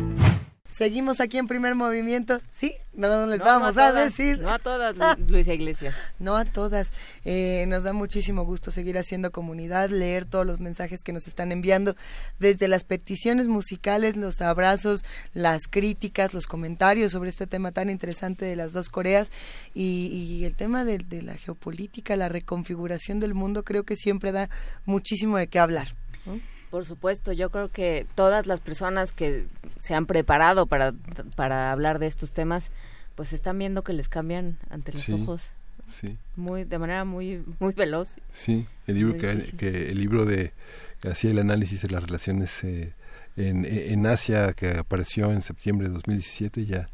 Seguimos 0.69 1.21
aquí 1.21 1.39
en 1.39 1.47
primer 1.47 1.77
movimiento. 1.77 2.41
Sí, 2.53 2.75
no 2.93 3.27
les 3.27 3.39
No, 3.39 3.45
vamos 3.45 3.77
no 3.77 3.83
a 3.85 3.93
decir. 3.93 4.41
no 4.41 4.49
a 4.51 4.59
todas, 4.59 4.97
Lu- 4.97 5.27
Luisa 5.29 5.55
Iglesias. 5.55 5.95
No 6.19 6.35
a 6.37 6.45
todas. 6.45 6.91
Eh, 7.25 7.67
nos 7.69 7.85
da 7.85 7.93
muchísimo 7.93 8.45
gusto 8.45 8.73
seguir 8.73 8.99
haciendo 8.99 9.31
comunidad, 9.31 9.91
leer 9.91 10.25
todos 10.25 10.45
los 10.45 10.59
mensajes 10.59 11.05
que 11.05 11.13
nos 11.13 11.29
están 11.29 11.53
enviando, 11.53 11.95
desde 12.41 12.67
las 12.67 12.83
peticiones 12.83 13.47
musicales, 13.47 14.17
los 14.17 14.41
abrazos, 14.43 15.05
las 15.33 15.69
críticas, 15.71 16.35
los 16.35 16.49
comentarios 16.49 17.13
sobre 17.13 17.31
este 17.31 17.47
tema 17.47 17.71
tan 17.71 17.91
interesante 17.91 18.45
de 18.45 18.57
las 18.57 18.73
dos 18.73 18.89
Coreas 18.89 19.31
y, 19.73 20.09
y 20.09 20.45
el 20.47 20.57
tema 20.57 20.85
de, 20.85 20.99
de 20.99 21.23
la 21.23 21.37
geopolítica, 21.37 22.17
la 22.17 22.29
reconfiguración 22.29 23.21
del 23.21 23.35
mundo, 23.35 23.63
creo 23.63 23.85
que 23.85 23.95
siempre 23.95 24.33
da 24.33 24.51
muchísimo 24.85 25.39
de 25.39 25.47
qué 25.47 25.61
hablar. 25.61 25.95
¿no? 26.27 26.41
Por 26.75 26.85
supuesto, 26.85 27.31
yo 27.31 27.51
creo 27.51 27.71
que 27.71 28.05
todas 28.17 28.49
las 28.49 28.59
personas 28.59 29.13
que 29.13 29.47
se 29.79 29.95
han 29.95 30.07
preparado 30.07 30.67
para, 30.67 30.93
para 31.37 31.71
hablar 31.71 32.01
de 32.01 32.09
estos 32.09 32.33
temas, 32.33 32.73
pues 33.15 33.33
están 33.33 33.57
viendo 33.61 33.85
que 33.85 33.93
les 33.93 34.09
cambian 34.09 34.59
ante 34.71 34.91
los 34.91 35.03
Sí, 35.03 35.13
ojos 35.13 35.53
sí. 35.87 36.19
muy 36.35 36.65
de 36.65 36.81
manera 36.81 37.05
muy 37.05 37.45
muy 37.61 37.75
veloz. 37.75 38.17
Sí, 38.33 38.67
el 38.89 38.97
libro 38.97 39.17
que, 39.17 39.89
el 39.89 39.99
libro 39.99 40.25
de 40.25 40.53
que 41.01 41.11
hacía 41.11 41.31
el 41.31 41.39
análisis 41.39 41.83
de 41.83 41.91
las 41.91 42.03
relaciones 42.03 42.65
eh, 42.65 42.93
en, 43.37 43.65
en 43.67 44.05
Asia 44.09 44.53
que 44.53 44.71
apareció 44.71 45.31
en 45.31 45.43
septiembre 45.43 45.87
de 45.87 45.95
2017 45.95 46.67
ya 46.67 46.89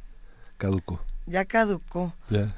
caducó. 0.59 1.03
Ya 1.31 1.45
caducó. 1.45 2.13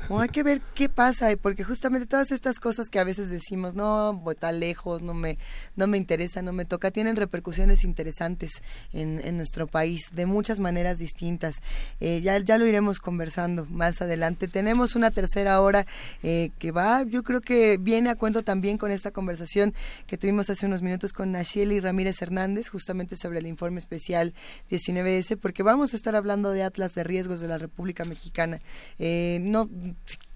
O 0.09 0.20
hay 0.20 0.28
que 0.28 0.43
ver 0.43 0.61
qué 0.74 0.89
pasa, 0.89 1.32
y 1.32 1.36
porque 1.36 1.65
justamente 1.65 2.07
todas 2.07 2.31
estas 2.31 2.59
cosas 2.59 2.89
que 2.89 2.99
a 2.99 3.05
veces 3.05 3.31
decimos, 3.31 3.74
no, 3.74 4.20
pues, 4.23 4.36
está 4.36 4.53
lejos, 4.53 5.03
no 5.03 5.15
me, 5.15 5.39
no 5.77 5.86
me 5.86 5.97
interesa, 5.97 6.43
no 6.43 6.53
me 6.53 6.65
toca, 6.65 6.90
tienen 6.90 7.16
repercusiones 7.16 7.85
interesantes 7.85 8.62
en, 8.93 9.20
en 9.24 9.36
nuestro 9.36 9.66
país, 9.66 10.11
de 10.12 10.27
muchas 10.27 10.61
maneras 10.61 10.99
distintas. 10.99 11.57
Eh, 12.01 12.20
ya, 12.23 12.39
ya 12.39 12.59
lo 12.59 12.66
iremos 12.66 12.99
conversando 12.99 13.66
más 13.66 14.03
adelante. 14.03 14.49
Tenemos 14.49 14.94
una 14.94 15.11
tercera 15.11 15.61
hora 15.61 15.86
eh, 16.23 16.51
que 16.59 16.70
va, 16.70 17.03
yo 17.05 17.23
creo 17.23 17.40
que 17.40 17.78
viene 17.78 18.11
a 18.11 18.15
cuento 18.15 18.43
también 18.43 18.78
con 18.78 18.90
esta 18.90 19.11
conversación 19.11 19.74
que 20.07 20.19
tuvimos 20.19 20.51
hace 20.51 20.66
unos 20.66 20.82
minutos 20.82 21.12
con 21.12 21.32
Nacheli 21.32 21.81
Ramírez 21.81 22.20
Hernández, 22.20 22.69
justamente 22.69 23.16
sobre 23.16 23.39
el 23.39 23.47
informe 23.47 23.78
especial 23.78 24.35
19S, 24.70 25.39
porque 25.39 25.62
vamos 25.62 25.93
a 25.93 25.97
estar 25.97 26.16
hablando 26.16 26.51
de 26.51 26.62
Atlas 26.62 26.94
de 26.94 27.05
Riesgos 27.05 27.40
de 27.40 27.49
la 27.49 27.59
República 27.59 28.05
Mexicana. 28.05 28.59
Eh, 28.98 29.39
no, 29.43 29.68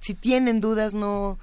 si, 0.00 0.14
tienen 0.14 0.60
dudas, 0.60 0.94
no 0.94 1.38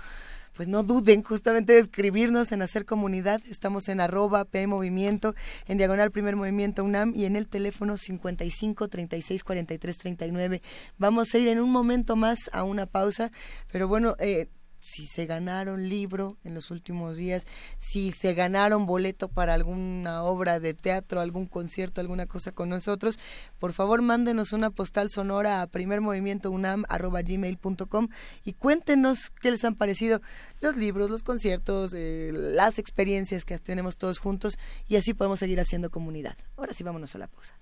pues 0.55 0.67
no 0.67 0.83
duden 0.83 1.23
justamente 1.23 1.73
de 1.73 1.79
escribirnos 1.79 2.51
en 2.51 2.61
hacer 2.61 2.85
comunidad. 2.85 3.41
Estamos 3.49 3.89
en 3.89 3.99
arroba 3.99 4.45
P 4.45 4.67
Movimiento, 4.67 5.33
en 5.65 5.79
diagonal 5.79 6.11
Primer 6.11 6.35
Movimiento 6.35 6.83
UNAM 6.83 7.13
y 7.15 7.25
en 7.25 7.35
el 7.35 7.47
teléfono 7.47 7.97
55 7.97 8.87
36 8.87 9.43
43 9.43 9.97
39. 9.97 10.61
Vamos 10.99 11.33
a 11.33 11.39
ir 11.39 11.47
en 11.47 11.59
un 11.59 11.71
momento 11.71 12.15
más 12.15 12.51
a 12.53 12.63
una 12.63 12.85
pausa, 12.85 13.31
pero 13.71 13.87
bueno, 13.87 14.15
eh, 14.19 14.47
si 14.83 15.07
se 15.07 15.25
ganaron 15.25 15.87
libro 15.87 16.35
en 16.43 16.53
los 16.53 16.69
últimos 16.69 17.15
días, 17.15 17.47
si 17.77 18.11
se 18.11 18.33
ganaron 18.33 18.85
boleto 18.85 19.29
para 19.29 19.53
alguna 19.53 20.23
obra 20.23 20.59
de 20.59 20.73
teatro, 20.73 21.21
algún 21.21 21.47
concierto, 21.47 22.01
alguna 22.01 22.27
cosa 22.27 22.51
con 22.51 22.67
nosotros, 22.67 23.17
por 23.59 23.71
favor 23.71 24.01
mándenos 24.01 24.51
una 24.51 24.71
postal 24.71 25.09
sonora 25.09 25.61
a 25.61 25.67
primermovimientounam.gmail.com 25.67 28.09
y 28.43 28.51
cuéntenos 28.53 29.29
qué 29.29 29.51
les 29.51 29.63
han 29.63 29.75
parecido 29.75 30.21
los 30.59 30.75
libros, 30.75 31.09
los 31.09 31.23
conciertos, 31.23 31.93
eh, 31.95 32.31
las 32.33 32.77
experiencias 32.77 33.45
que 33.45 33.57
tenemos 33.59 33.95
todos 33.95 34.19
juntos 34.19 34.59
y 34.85 34.97
así 34.97 35.13
podemos 35.13 35.39
seguir 35.39 35.61
haciendo 35.61 35.91
comunidad. 35.91 36.35
Ahora 36.57 36.73
sí, 36.73 36.83
vámonos 36.83 37.15
a 37.15 37.19
la 37.19 37.27
pausa. 37.27 37.57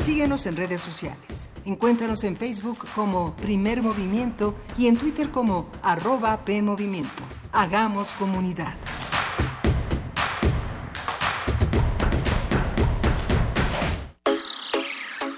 Síguenos 0.00 0.46
en 0.46 0.56
redes 0.56 0.80
sociales. 0.80 1.50
Encuéntranos 1.66 2.24
en 2.24 2.34
Facebook 2.34 2.78
como 2.94 3.36
Primer 3.36 3.82
Movimiento 3.82 4.54
y 4.78 4.86
en 4.86 4.96
Twitter 4.96 5.30
como 5.30 5.70
arroba 5.82 6.42
PMovimiento. 6.42 7.22
Hagamos 7.52 8.14
comunidad. 8.14 8.78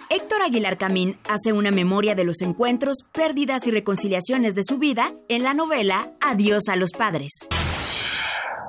Héctor 0.09 0.43
Aguilar 0.43 0.79
Camín 0.79 1.17
hace 1.29 1.53
una 1.53 1.73
memoria 1.73 2.15
de 2.15 2.23
los 2.23 2.41
encuentros, 2.41 2.99
pérdidas 3.13 3.67
y 3.67 3.73
reconciliaciones 3.73 4.55
de 4.55 4.63
su 4.63 4.79
vida 4.79 5.13
en 5.29 5.43
la 5.43 5.55
novela 5.55 6.13
Adiós 6.21 6.69
a 6.69 6.77
los 6.77 6.91
padres. 6.97 7.33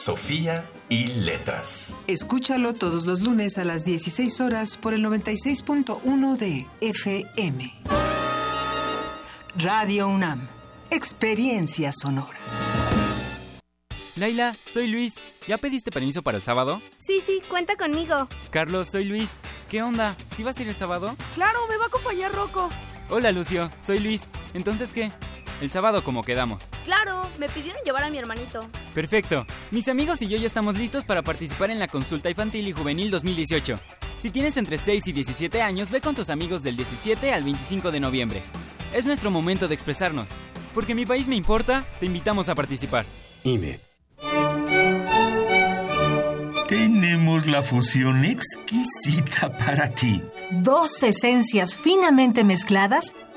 Sofía 0.00 0.66
y 0.88 1.08
Letras. 1.08 1.94
Escúchalo 2.06 2.72
todos 2.72 3.04
los 3.04 3.20
lunes 3.20 3.58
a 3.58 3.66
las 3.66 3.84
16 3.84 4.40
horas 4.40 4.78
por 4.78 4.94
el 4.94 5.04
96.1 5.04 6.38
de 6.38 6.66
FM. 6.80 7.70
Radio 9.56 10.08
UNAM. 10.08 10.48
Experiencia 10.90 11.92
sonora. 11.92 12.38
Laila, 14.16 14.56
soy 14.66 14.86
Luis. 14.86 15.16
¿Ya 15.46 15.58
pediste 15.58 15.90
permiso 15.90 16.22
para 16.22 16.38
el 16.38 16.42
sábado? 16.42 16.80
Sí, 16.98 17.20
sí, 17.24 17.42
cuenta 17.50 17.76
conmigo. 17.76 18.26
Carlos, 18.48 18.88
soy 18.90 19.04
Luis. 19.04 19.40
¿Qué 19.68 19.82
onda? 19.82 20.16
¿Sí 20.34 20.42
vas 20.42 20.58
a 20.58 20.62
ir 20.62 20.68
el 20.68 20.76
sábado? 20.76 21.14
Claro, 21.34 21.58
me 21.68 21.76
va 21.76 21.84
a 21.84 21.88
acompañar 21.88 22.32
Rocco. 22.32 22.70
Hola, 23.10 23.32
Lucio. 23.32 23.70
Soy 23.76 23.98
Luis. 23.98 24.30
¿Entonces 24.54 24.94
qué? 24.94 25.12
El 25.60 25.70
sábado 25.70 26.02
como 26.02 26.22
quedamos. 26.22 26.70
Claro, 26.84 27.20
me 27.38 27.48
pidieron 27.48 27.82
llevar 27.84 28.02
a 28.04 28.10
mi 28.10 28.18
hermanito. 28.18 28.66
Perfecto. 28.94 29.46
Mis 29.70 29.88
amigos 29.88 30.22
y 30.22 30.28
yo 30.28 30.38
ya 30.38 30.46
estamos 30.46 30.78
listos 30.78 31.04
para 31.04 31.22
participar 31.22 31.70
en 31.70 31.78
la 31.78 31.88
consulta 31.88 32.30
infantil 32.30 32.66
y 32.66 32.72
juvenil 32.72 33.10
2018. 33.10 33.78
Si 34.18 34.30
tienes 34.30 34.56
entre 34.56 34.78
6 34.78 35.08
y 35.08 35.12
17 35.12 35.60
años, 35.60 35.90
ve 35.90 36.00
con 36.00 36.14
tus 36.14 36.30
amigos 36.30 36.62
del 36.62 36.76
17 36.76 37.32
al 37.32 37.44
25 37.44 37.90
de 37.90 38.00
noviembre. 38.00 38.42
Es 38.94 39.04
nuestro 39.04 39.30
momento 39.30 39.68
de 39.68 39.74
expresarnos. 39.74 40.28
Porque 40.74 40.94
mi 40.94 41.04
país 41.04 41.28
me 41.28 41.36
importa, 41.36 41.84
te 41.98 42.06
invitamos 42.06 42.48
a 42.48 42.54
participar. 42.54 43.04
INE. 43.44 43.78
Tenemos 46.68 47.46
la 47.46 47.62
fusión 47.62 48.24
exquisita 48.24 49.50
para 49.58 49.90
ti. 49.90 50.22
Dos 50.50 51.02
esencias 51.02 51.76
finamente 51.76 52.44
mezcladas 52.44 53.12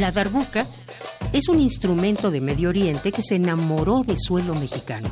La 0.00 0.10
darbuca 0.12 0.64
es 1.34 1.50
un 1.50 1.60
instrumento 1.60 2.30
de 2.30 2.40
Medio 2.40 2.70
Oriente 2.70 3.12
que 3.12 3.22
se 3.22 3.34
enamoró 3.34 4.02
de 4.02 4.16
suelo 4.16 4.54
mexicano. 4.54 5.10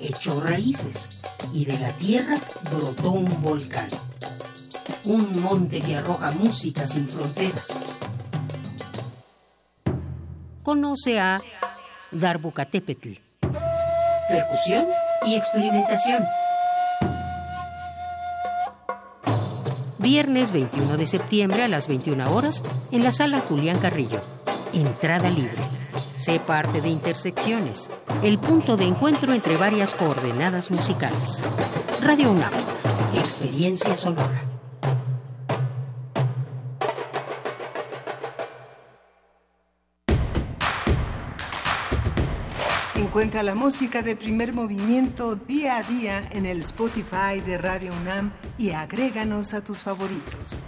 Echó 0.00 0.40
raíces 0.40 1.10
y 1.52 1.66
de 1.66 1.78
la 1.78 1.94
tierra 1.98 2.38
brotó 2.72 3.10
un 3.10 3.42
volcán. 3.42 3.88
Un 5.04 5.38
monte 5.42 5.82
que 5.82 5.96
arroja 5.96 6.30
música 6.30 6.86
sin 6.86 7.06
fronteras. 7.06 7.78
Conoce 10.62 11.20
a 11.20 11.42
Darbucatepetl. 12.10 13.20
Percusión 14.30 14.86
y 15.26 15.34
experimentación. 15.34 16.24
Viernes 20.06 20.52
21 20.52 20.98
de 20.98 21.04
septiembre 21.04 21.64
a 21.64 21.68
las 21.68 21.88
21 21.88 22.32
horas 22.32 22.62
en 22.92 23.02
la 23.02 23.10
sala 23.10 23.40
Julián 23.40 23.80
Carrillo. 23.80 24.20
Entrada 24.72 25.28
libre. 25.30 25.58
Sé 26.14 26.38
parte 26.38 26.80
de 26.80 26.90
Intersecciones, 26.90 27.90
el 28.22 28.38
punto 28.38 28.76
de 28.76 28.84
encuentro 28.84 29.32
entre 29.32 29.56
varias 29.56 29.96
coordenadas 29.96 30.70
musicales. 30.70 31.44
Radio 32.02 32.30
UNAM, 32.30 32.52
experiencia 33.16 33.96
sonora. 33.96 34.55
Encuentra 43.16 43.42
la 43.42 43.54
música 43.54 44.02
de 44.02 44.14
primer 44.14 44.52
movimiento 44.52 45.36
día 45.36 45.78
a 45.78 45.82
día 45.82 46.22
en 46.32 46.44
el 46.44 46.60
Spotify 46.60 47.40
de 47.46 47.56
Radio 47.56 47.94
UNAM 47.94 48.30
y 48.58 48.72
agréganos 48.72 49.54
a 49.54 49.64
tus 49.64 49.78
favoritos. 49.78 50.60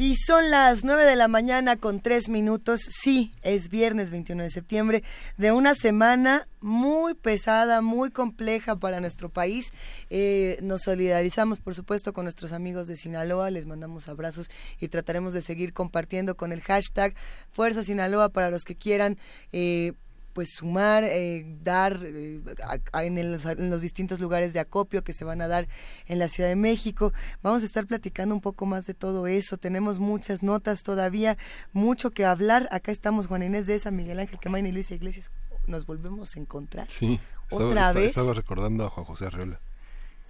Y 0.00 0.14
son 0.14 0.52
las 0.52 0.84
9 0.84 1.04
de 1.04 1.16
la 1.16 1.26
mañana 1.26 1.74
con 1.74 2.00
3 2.00 2.28
minutos. 2.28 2.82
Sí, 2.88 3.32
es 3.42 3.68
viernes 3.68 4.12
21 4.12 4.44
de 4.44 4.50
septiembre 4.50 5.02
de 5.38 5.50
una 5.50 5.74
semana 5.74 6.46
muy 6.60 7.14
pesada, 7.14 7.80
muy 7.80 8.12
compleja 8.12 8.76
para 8.76 9.00
nuestro 9.00 9.28
país. 9.28 9.72
Eh, 10.08 10.56
nos 10.62 10.82
solidarizamos, 10.82 11.58
por 11.58 11.74
supuesto, 11.74 12.12
con 12.12 12.26
nuestros 12.26 12.52
amigos 12.52 12.86
de 12.86 12.96
Sinaloa. 12.96 13.50
Les 13.50 13.66
mandamos 13.66 14.08
abrazos 14.08 14.52
y 14.78 14.86
trataremos 14.86 15.32
de 15.32 15.42
seguir 15.42 15.72
compartiendo 15.72 16.36
con 16.36 16.52
el 16.52 16.60
hashtag 16.60 17.16
Fuerza 17.50 17.82
Sinaloa 17.82 18.28
para 18.28 18.50
los 18.52 18.62
que 18.62 18.76
quieran. 18.76 19.18
Eh, 19.50 19.94
pues 20.38 20.50
sumar, 20.50 21.02
eh, 21.02 21.44
dar 21.64 22.00
eh, 22.04 22.40
a- 22.62 22.78
a- 22.96 23.04
en, 23.04 23.32
los 23.32 23.82
distintos 23.82 24.20
lugares 24.20 24.52
de 24.52 24.60
acopio 24.60 25.02
que 25.02 25.12
se 25.12 25.24
van 25.24 25.40
a 25.42 25.48
dar 25.48 25.66
en 26.06 26.20
la 26.20 26.28
Ciudad 26.28 26.48
de 26.48 26.54
México. 26.54 27.12
Vamos 27.42 27.64
a 27.64 27.66
estar 27.66 27.88
platicando 27.88 28.36
un 28.36 28.40
poco 28.40 28.64
más 28.64 28.86
de 28.86 28.94
todo 28.94 29.26
eso. 29.26 29.56
Tenemos 29.56 29.98
muchas 29.98 30.44
notas 30.44 30.84
todavía, 30.84 31.36
mucho 31.72 32.12
que 32.12 32.24
hablar. 32.24 32.68
Acá 32.70 32.92
estamos 32.92 33.26
Juan 33.26 33.42
Inés 33.42 33.66
de 33.66 33.74
esa, 33.74 33.90
Miguel 33.90 34.20
Ángel 34.20 34.38
Quemain 34.38 34.64
y 34.64 34.70
Luisa 34.70 34.94
Iglesias. 34.94 35.32
Nos 35.66 35.86
volvemos 35.86 36.36
a 36.36 36.38
encontrar. 36.38 36.86
Sí, 36.88 37.18
estaba, 37.50 37.64
¿Otra 37.70 37.92
vez? 37.92 38.06
estaba 38.06 38.32
recordando 38.32 38.84
a 38.86 38.90
Juan 38.90 39.06
José 39.06 39.26
Arreola. 39.26 39.58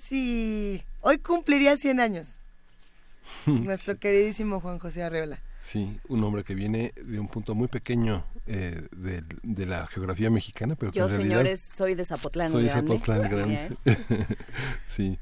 Sí, 0.08 0.82
hoy 1.02 1.18
cumpliría 1.18 1.76
100 1.76 2.00
años. 2.00 2.28
Nuestro 3.46 3.94
queridísimo 3.96 4.58
Juan 4.60 4.78
José 4.78 5.02
Arreola. 5.02 5.38
Sí, 5.70 6.00
un 6.08 6.24
hombre 6.24 6.44
que 6.44 6.54
viene 6.54 6.92
de 6.96 7.20
un 7.20 7.28
punto 7.28 7.54
muy 7.54 7.68
pequeño 7.68 8.24
eh, 8.46 8.88
de, 8.96 9.22
de 9.42 9.66
la 9.66 9.86
geografía 9.86 10.30
mexicana, 10.30 10.76
pero 10.76 10.92
que 10.92 10.98
Yo, 10.98 11.04
en 11.04 11.10
realidad... 11.10 11.36
señores, 11.36 11.60
soy 11.60 11.94
de 11.94 12.06
Zapotlán 12.06 12.50
Soy 12.50 12.62
de 12.62 12.68
Grande. 12.70 12.92
Zapotlán 12.98 13.30
Grande. 13.30 13.76
Sí. 14.86 15.18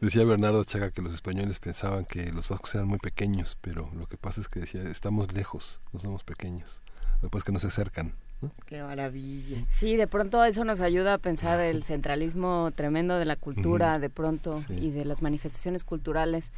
Decía 0.00 0.24
Bernardo 0.24 0.64
Chaga 0.64 0.90
que 0.90 1.02
los 1.02 1.12
españoles 1.12 1.60
pensaban 1.60 2.04
que 2.06 2.32
los 2.32 2.48
vascos 2.48 2.74
eran 2.74 2.88
muy 2.88 2.98
pequeños, 2.98 3.58
pero 3.60 3.90
lo 3.94 4.06
que 4.06 4.16
pasa 4.16 4.40
es 4.40 4.48
que 4.48 4.60
decía, 4.60 4.82
estamos 4.84 5.32
lejos, 5.34 5.80
no 5.92 6.00
somos 6.00 6.24
pequeños. 6.24 6.80
Lo 7.22 7.28
que 7.28 7.32
pasa 7.32 7.38
es 7.38 7.44
que 7.44 7.52
no 7.52 7.58
se 7.58 7.66
acercan. 7.68 8.12
¿no? 8.42 8.52
Qué 8.66 8.82
maravilla. 8.82 9.64
Sí, 9.70 9.96
de 9.96 10.06
pronto 10.06 10.44
eso 10.44 10.64
nos 10.64 10.80
ayuda 10.80 11.14
a 11.14 11.18
pensar 11.18 11.60
el 11.60 11.84
centralismo 11.84 12.70
tremendo 12.74 13.18
de 13.18 13.24
la 13.26 13.36
cultura, 13.36 13.98
de 13.98 14.10
pronto, 14.10 14.62
Sí. 14.66 14.74
y 14.78 14.90
de 14.90 15.04
las 15.04 15.22
manifestaciones 15.22 15.84
culturales. 15.84 16.50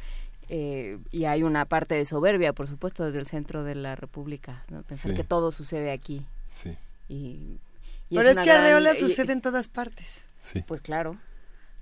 Eh, 0.49 0.97
y 1.11 1.25
hay 1.25 1.43
una 1.43 1.65
parte 1.65 1.95
de 1.95 2.05
soberbia, 2.05 2.53
por 2.53 2.67
supuesto, 2.67 3.05
desde 3.05 3.19
el 3.19 3.27
centro 3.27 3.63
de 3.63 3.75
la 3.75 3.95
República, 3.95 4.63
¿no? 4.69 4.83
pensar 4.83 5.11
Sí. 5.11 5.17
que 5.17 5.23
todo 5.23 5.51
sucede 5.51 5.91
aquí. 5.91 6.25
Sí. 6.53 6.75
Y, 7.09 7.59
y 8.09 8.15
Pero 8.15 8.29
es, 8.29 8.37
que 8.37 8.43
gran- 8.45 8.61
Arreola 8.61 8.93
y- 8.93 8.99
sucede 8.99 9.33
en 9.33 9.41
todas 9.41 9.67
partes. 9.67 10.21
Sí. 10.41 10.63
Pues 10.67 10.81
claro. 10.81 11.17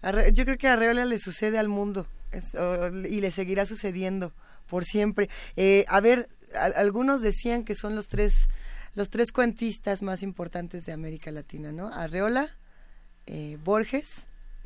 Arre- 0.02 0.32
yo 0.34 0.46
creo 0.46 0.58
que 0.58 0.68
Arreola 0.68 1.06
le 1.06 1.20
sucede 1.20 1.58
al 1.58 1.68
mundo 1.70 2.08
es- 2.32 2.54
o- 2.56 2.88
y 2.90 3.22
le 3.22 3.32
seguirá 3.32 3.66
sucediendo 3.66 4.34
por 4.68 4.84
siempre. 4.86 5.30
Eh, 5.56 5.86
a 5.88 6.00
ver, 6.02 6.28
a- 6.56 6.80
algunos 6.80 7.22
decían 7.22 7.64
que 7.64 7.76
son 7.76 7.96
los 7.96 8.08
tres 8.08 8.48
los 8.96 9.10
tres 9.10 9.34
cuentistas 9.34 10.02
más 10.02 10.24
importantes 10.24 10.86
de 10.86 10.94
América 10.94 11.30
Latina, 11.30 11.74
¿no? 11.74 11.88
Arreola, 11.90 12.48
eh, 13.26 13.58
Borges 13.64 14.08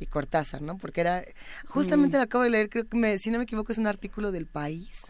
y 0.00 0.06
Cortázar, 0.06 0.62
¿no? 0.62 0.78
Porque 0.78 1.00
era 1.02 1.22
justamente 1.66 2.16
Mm. 2.16 2.20
lo 2.20 2.24
acabo 2.24 2.44
de 2.44 2.50
leer, 2.50 2.68
creo 2.70 2.88
que 2.88 2.96
me, 2.96 3.18
si 3.18 3.30
no 3.30 3.38
me 3.38 3.44
equivoco 3.44 3.70
es 3.70 3.78
un 3.78 3.86
artículo 3.86 4.32
del 4.32 4.46
País. 4.46 5.02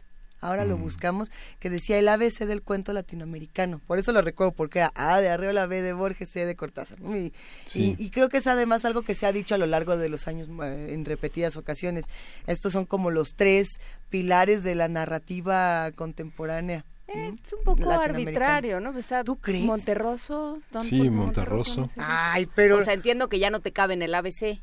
Ahora 0.42 0.64
lo 0.64 0.78
Mm. 0.78 0.82
buscamos, 0.82 1.30
que 1.58 1.68
decía 1.68 1.98
el 1.98 2.08
ABC 2.08 2.46
del 2.46 2.62
cuento 2.62 2.94
latinoamericano. 2.94 3.78
Por 3.86 3.98
eso 3.98 4.10
lo 4.12 4.22
recuerdo, 4.22 4.52
porque 4.52 4.78
era 4.78 4.90
A 4.94 5.20
de 5.20 5.28
Arreola, 5.28 5.66
B 5.66 5.82
de 5.82 5.92
Borges, 5.92 6.30
C 6.30 6.46
de 6.46 6.56
Cortázar. 6.56 6.98
¿no? 6.98 7.14
Y, 7.14 7.34
Sí. 7.66 7.94
y- 7.98 8.06
y 8.06 8.10
creo 8.10 8.30
que 8.30 8.38
es 8.38 8.46
además 8.46 8.86
algo 8.86 9.02
que 9.02 9.14
se 9.14 9.26
ha 9.26 9.32
dicho 9.32 9.54
a 9.54 9.58
lo 9.58 9.66
largo 9.66 9.98
de 9.98 10.08
los 10.08 10.26
años 10.28 10.48
eh, 10.62 10.94
en 10.94 11.04
repetidas 11.04 11.58
ocasiones. 11.58 12.06
Estos 12.46 12.72
son 12.72 12.86
como 12.86 13.10
los 13.10 13.34
tres 13.34 13.68
pilares 14.08 14.62
de 14.62 14.74
la 14.74 14.88
narrativa 14.88 15.92
contemporánea. 15.92 16.84
Eh, 17.08 17.34
es 17.44 17.52
un 17.52 17.62
poco 17.64 17.90
arbitrario, 17.90 18.80
¿no? 18.80 18.96
Está 18.96 19.24
¿Tú 19.24 19.36
crees? 19.36 19.64
Monterroso. 19.64 20.60
don 20.70 20.82
Sí, 20.84 21.10
Monterroso. 21.10 21.82
no 21.82 21.88
sé. 21.88 22.00
Ay, 22.02 22.48
pero... 22.54 22.78
O 22.78 22.82
sea, 22.82 22.94
entiendo 22.94 23.28
que 23.28 23.38
ya 23.40 23.50
no 23.50 23.60
te 23.60 23.72
cabe 23.72 23.94
en 23.94 24.02
el 24.02 24.14
ABC. 24.14 24.60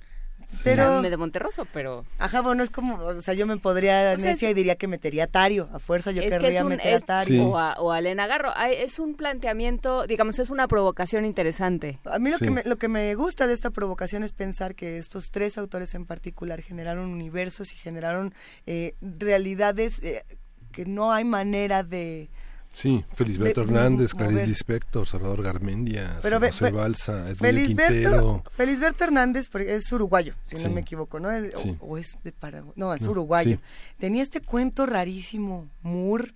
Pero- 0.64 1.02
de 1.02 1.18
Monterroso, 1.18 1.66
pero... 1.74 2.06
Ajá, 2.20 2.42
bueno, 2.42 2.64
es 2.64 2.70
como, 2.70 2.96
o 2.96 3.22
sea, 3.22 3.34
yo 3.34 3.46
me 3.46 3.58
podría, 3.58 4.14
O 4.16 4.20
sea, 4.20 4.32
necia, 4.32 4.48
es- 4.48 4.52
y 4.52 4.54
diría 4.56 4.76
que 4.76 4.88
metería 4.88 5.26
a 5.26 5.28
Tario, 5.28 5.70
a 5.74 5.80
fuerza 5.80 6.12
yo 6.12 6.22
es 6.22 6.26
que 6.26 6.40
querría 6.40 6.60
es 6.60 6.62
un, 6.64 6.70
meter 6.70 6.94
a 6.96 7.00
Tario. 7.02 7.44
o, 7.50 7.58
a, 7.58 7.74
o 7.80 7.92
a 7.92 8.00
Elena 8.00 8.28
Garro. 8.28 8.52
Ay, 8.56 8.76
Es 8.78 9.00
un 9.00 9.16
planteamiento, 9.16 10.08
digamos, 10.08 10.40
es 10.40 10.50
una 10.50 10.68
provocación 10.68 11.26
interesante. 11.26 12.00
A 12.06 12.20
mí 12.20 12.32
lo, 12.32 12.38
Sí. 12.38 12.46
que 12.46 12.52
me, 12.52 12.64
lo 12.64 12.78
que 12.78 12.88
me 12.88 13.14
gusta 13.16 13.46
de 13.48 13.54
esta 13.54 13.70
provocación 13.72 14.24
es 14.24 14.32
pensar 14.34 14.74
que 14.76 14.98
estos 14.98 15.32
tres 15.32 15.58
autores 15.58 15.94
en 15.96 16.06
particular 16.06 16.62
generaron 16.62 17.10
universos 17.10 17.74
y 17.74 17.76
generaron 17.76 18.34
eh, 18.66 18.96
realidades 19.02 20.00
eh, 20.04 20.24
que 20.72 20.86
no 20.86 21.12
hay 21.14 21.24
manera 21.26 21.84
de... 21.84 22.30
Sí, 22.72 23.04
Felisberto 23.16 23.62
De- 23.62 23.68
Hernández. 23.68 24.14
Clarice 24.14 24.46
Lispector, 24.46 25.08
Salvador 25.08 25.42
Garmendia, 25.42 26.20
Pero 26.22 26.40
José 26.40 26.66
fe- 26.68 26.72
Balsa, 26.72 27.26
Felisberto, 27.40 27.94
Quintero. 27.94 28.44
Felisberto 28.56 29.04
Hernández 29.04 29.48
porque 29.52 29.74
es 29.76 29.92
uruguayo, 29.92 30.36
si 30.46 30.58
Sí. 30.58 30.64
no 30.66 30.72
me 30.76 30.82
equivoco, 30.82 31.20
¿no? 31.20 31.32
Es- 31.32 31.56
o- 31.56 31.60
Sí. 31.60 31.76
o, 31.80 31.98
es 31.98 32.18
de 32.24 32.32
Paraguay. 32.32 32.74
No, 32.76 32.94
es 32.94 33.02
No, 33.02 33.12
uruguayo. 33.12 33.58
sí. 33.58 33.64
Tenía 33.98 34.22
este 34.22 34.42
cuento 34.42 34.86
rarísimo, 34.86 35.68
Moore. 35.82 36.34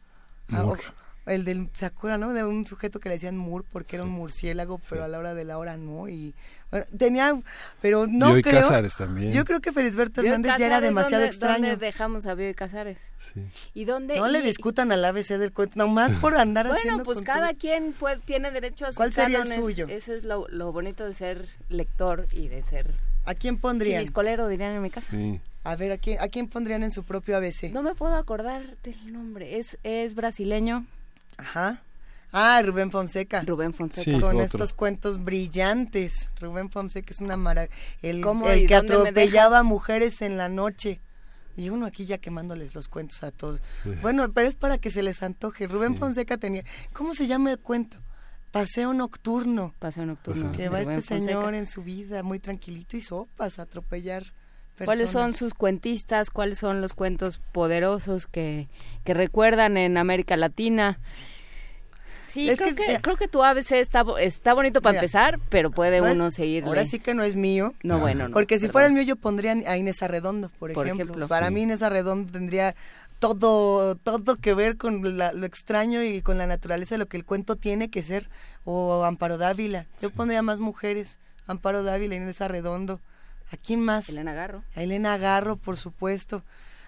Ah, 0.49 0.63
Moore. 0.63 0.81
El 1.25 1.45
del, 1.45 1.69
¿se 1.73 1.85
acuerdan, 1.85 2.21
no? 2.21 2.33
De 2.33 2.43
un 2.43 2.65
sujeto 2.65 2.99
que 2.99 3.09
le 3.09 3.15
decían 3.15 3.37
Moore 3.37 3.65
porque 3.71 3.95
era 3.97 4.03
un 4.05 4.09
murciélago, 4.11 4.79
pero 4.89 5.03
a 5.03 5.07
la 5.07 5.19
hora 5.19 5.33
de 5.35 5.43
la 5.43 5.57
hora 5.59 5.77
no. 5.77 6.09
Y 6.09 6.33
bueno, 6.71 6.85
tenía, 6.97 7.39
pero 7.81 8.07
no 8.07 8.27
Bioy 8.29 8.41
creo. 8.41 8.61
Cázares 8.61 8.95
también. 8.97 9.31
Yo 9.31 9.45
creo 9.45 9.59
que 9.61 9.71
Felisberto 9.71 10.21
Bioy 10.21 10.33
Hernández 10.33 10.57
ya 10.57 10.65
era 10.65 10.81
demasiado 10.81 11.21
¿dónde- 11.21 11.27
extraño. 11.27 11.69
¿Dónde 11.69 11.85
dejamos 11.85 12.25
a 12.25 12.33
Bioy 12.33 12.53
Casares? 12.55 13.11
Sí. 13.19 13.41
¿Y 13.73 13.85
dónde? 13.85 14.17
No 14.17 14.27
le 14.27 14.41
discutan 14.41 14.91
al 14.91 15.05
ABC 15.05 15.37
del 15.37 15.51
cuento, 15.53 15.75
nomás 15.77 16.11
por 16.13 16.35
andar 16.35 16.65
Bueno, 16.67 16.79
haciendo 16.79 17.03
pues 17.03 17.17
cultura. 17.19 17.33
cada 17.39 17.53
quien 17.53 17.93
puede- 17.93 18.17
tiene 18.19 18.49
derecho 18.51 18.85
a 18.85 18.89
sus 18.89 18.97
¿Cuál 18.97 19.13
sería 19.13 19.43
el 19.43 19.53
suyo? 19.53 19.87
Eso 19.89 20.13
es 20.13 20.23
lo, 20.23 20.47
lo 20.47 20.71
bonito 20.73 21.05
de 21.05 21.13
ser 21.13 21.47
lector 21.69 22.27
y 22.31 22.47
de 22.47 22.63
ser 22.63 22.95
¿A 23.25 23.35
quién 23.35 23.57
pondrían? 23.57 23.99
chiviscolero, 24.01 24.47
dirían 24.47 24.73
en 24.75 24.81
mi 24.81 24.89
casa. 24.89 25.11
Sí. 25.11 25.39
A 25.63 25.75
ver, 25.75 25.91
¿a 25.91 25.97
quién, 25.99 26.19
¿a 26.19 26.27
quién 26.29 26.47
pondrían 26.47 26.81
en 26.81 26.89
su 26.89 27.03
propio 27.03 27.37
ABC? 27.37 27.71
No 27.71 27.83
me 27.83 27.93
puedo 27.93 28.15
acordar 28.15 28.77
del 28.81 29.13
nombre. 29.13 29.59
Es, 29.59 29.77
es 29.83 30.15
brasileño. 30.15 30.87
Ajá. 31.37 31.83
Ah, 32.33 32.61
Rubén 32.63 32.91
Fonseca. 32.91 33.41
Rubén 33.41 33.73
Fonseca. 33.73 34.03
Sí, 34.05 34.11
con 34.13 34.35
otro. 34.35 34.41
estos 34.41 34.73
cuentos 34.73 35.23
brillantes. 35.23 36.29
Rubén 36.39 36.69
Fonseca 36.69 37.13
es 37.13 37.19
una 37.19 37.35
maravilla. 37.35 37.73
El, 38.01 38.21
¿Cómo 38.21 38.47
el 38.47 38.67
que 38.67 38.75
atropellaba 38.75 39.63
mujeres 39.63 40.21
en 40.21 40.37
la 40.37 40.47
noche. 40.47 41.01
Y 41.57 41.69
uno 41.69 41.85
aquí 41.85 42.05
ya 42.05 42.17
quemándoles 42.17 42.73
los 42.73 42.87
cuentos 42.87 43.21
a 43.23 43.31
todos. 43.31 43.59
Sí. 43.83 43.91
Bueno, 44.01 44.31
pero 44.31 44.47
es 44.47 44.55
para 44.55 44.77
que 44.77 44.91
se 44.91 45.03
les 45.03 45.21
antoje. 45.21 45.67
Rubén 45.67 45.93
Sí. 45.93 45.99
Fonseca 45.99 46.37
tenía... 46.37 46.63
¿Cómo 46.93 47.13
se 47.13 47.27
llama 47.27 47.51
el 47.51 47.59
cuento? 47.59 47.97
Paseo 48.51 48.93
nocturno. 48.93 49.73
Paseo 49.79 50.05
nocturno. 50.05 50.51
Que 50.53 50.69
va 50.69 50.81
Rubén 50.81 50.97
este 50.97 51.15
señor 51.15 51.43
Fonseca. 51.43 51.57
en 51.57 51.65
su 51.65 51.83
vida 51.83 52.23
muy 52.23 52.39
tranquilito 52.39 52.95
y 52.95 53.01
sopas 53.01 53.59
a 53.59 53.63
atropellar 53.63 54.31
¿Cuáles 54.85 55.09
son 55.09 55.33
sus 55.33 55.53
cuentistas? 55.53 56.29
¿Cuáles 56.29 56.57
son 56.59 56.81
los 56.81 56.93
cuentos 56.93 57.39
poderosos 57.51 58.27
que, 58.27 58.67
que 59.03 59.13
recuerdan 59.13 59.77
en 59.77 59.97
América 59.97 60.37
Latina? 60.37 60.99
Sí, 62.27 62.49
Es 62.49 62.57
creo, 62.57 62.75
que- 62.75 62.85
que, 62.85 63.01
creo 63.01 63.17
que 63.17 63.27
tu 63.27 63.43
ABC 63.43 63.73
está, 63.81 64.05
está 64.19 64.53
bonito 64.53 64.81
para 64.81 64.93
Mira, 64.93 65.01
empezar, 65.01 65.39
pero 65.49 65.69
puede 65.69 65.99
uno 66.01 66.31
seguirle. 66.31 66.69
Ahora 66.69 66.85
sí 66.85 66.97
que 66.97 67.13
no 67.13 67.23
es 67.23 67.35
mío. 67.35 67.73
No, 67.83 67.99
bueno, 67.99 68.29
no, 68.29 68.33
Porque 68.33 68.55
si 68.55 68.61
perdón. 68.61 68.71
fuera 68.71 68.87
el 68.87 68.93
mío 68.93 69.03
yo 69.03 69.15
pondría 69.17 69.51
a 69.67 69.77
Inés 69.77 70.01
Arredondo, 70.01 70.47
por, 70.57 70.71
Por 70.73 70.85
ejemplo. 70.85 71.03
ejemplo. 71.05 71.27
Para 71.27 71.47
Sí. 71.47 71.53
mí 71.53 71.63
Inés 71.63 71.81
Arredondo 71.81 72.31
tendría 72.31 72.73
todo 73.19 73.95
todo 73.97 74.37
que 74.37 74.53
ver 74.53 74.77
con 74.77 75.17
la- 75.17 75.33
lo 75.33 75.45
extraño 75.45 76.01
y 76.03 76.21
con 76.21 76.37
la 76.37 76.47
naturaleza 76.47 76.95
de 76.95 76.99
lo 76.99 77.07
que 77.07 77.17
el 77.17 77.25
cuento 77.25 77.57
tiene 77.57 77.89
que 77.89 78.01
ser. 78.01 78.29
O 78.63 79.03
Amparo 79.03 79.37
Dávila. 79.37 79.87
Yo 80.01 80.09
pondría 80.11 80.41
más 80.41 80.59
mujeres. 80.61 81.19
Amparo 81.47 81.83
Dávila, 81.83 82.15
Inés 82.15 82.39
Arredondo. 82.41 83.01
¿A 83.51 83.57
quién 83.57 83.81
más? 83.81 84.09
Elena 84.09 84.33
Garro. 84.33 84.63
A 84.75 84.83
Elena 84.83 85.17
Garro, 85.17 85.57
por 85.57 85.77
supuesto. 85.77 86.43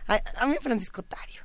A, 0.07 0.19
a 0.41 0.48
mí 0.48 0.56
a 0.57 0.61
Francisco 0.61 1.02
Tario. 1.02 1.41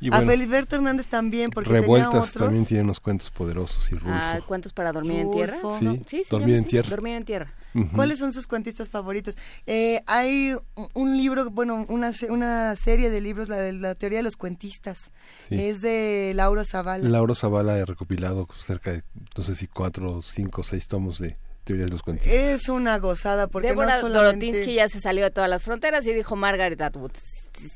Y 0.00 0.12
a 0.12 0.20
Feliberto 0.22 0.74
Hernández 0.74 1.06
también, 1.06 1.50
porque 1.50 1.68
tenía 1.68 1.82
Revueltas 1.82 2.30
otros. 2.30 2.32
también 2.32 2.66
tiene 2.66 2.82
unos 2.82 2.98
cuentos 2.98 3.30
poderosos 3.30 3.88
y 3.92 3.94
Rulfo. 3.94 4.08
Ah, 4.12 4.40
¿Cuentos 4.44 4.72
para 4.72 4.90
dormir 4.90 5.20
en 5.20 5.30
tierra? 5.30 5.58
Sí, 5.78 5.84
No, 5.84 5.94
sí, 6.08 6.24
se 6.24 6.30
Dormir 6.30 6.56
en 6.56 6.64
tierra. 6.64 6.90
Dormir 6.90 7.14
en 7.14 7.24
tierra. 7.24 7.54
¿Cuáles 7.94 8.18
son 8.18 8.32
sus 8.32 8.48
cuentistas 8.48 8.90
favoritos? 8.90 9.36
Eh, 9.66 10.00
hay 10.06 10.56
un- 10.94 11.16
libro, 11.16 11.48
bueno, 11.50 11.86
una, 11.88 12.12
se- 12.12 12.30
una 12.32 12.74
serie 12.74 13.10
de 13.10 13.20
libros, 13.20 13.48
la 13.48 13.56
de 13.58 13.72
la 13.74 13.94
teoría 13.94 14.18
de 14.18 14.24
los 14.24 14.36
cuentistas. 14.36 15.12
Sí. 15.48 15.54
Es 15.54 15.80
de 15.82 16.32
Lauro 16.34 16.64
Zavala. 16.64 17.08
Lauro 17.08 17.34
Zavala 17.36 17.74
ha 17.76 17.84
recopilado 17.84 18.48
cerca 18.58 18.90
de, 18.92 19.04
no 19.36 19.42
sé 19.44 19.54
si 19.54 19.68
cuatro, 19.68 20.20
cinco, 20.20 20.64
seis 20.64 20.88
tomos 20.88 21.20
de 21.20 21.36
teorías 21.64 21.86
de 21.86 21.92
los 21.92 22.02
cuentistas. 22.02 22.34
Es 22.34 22.68
una 22.68 22.98
gozada 22.98 23.46
porque 23.46 23.68
Débora 23.68 23.94
no 23.94 24.00
solamente... 24.00 24.46
Dorotinsky 24.46 24.74
ya 24.74 24.88
se 24.88 25.00
salió 25.00 25.24
de 25.24 25.30
todas 25.30 25.50
las 25.50 25.62
fronteras 25.62 26.06
y 26.06 26.12
dijo 26.12 26.36
Margaret 26.36 26.80
Atwood. 26.80 27.12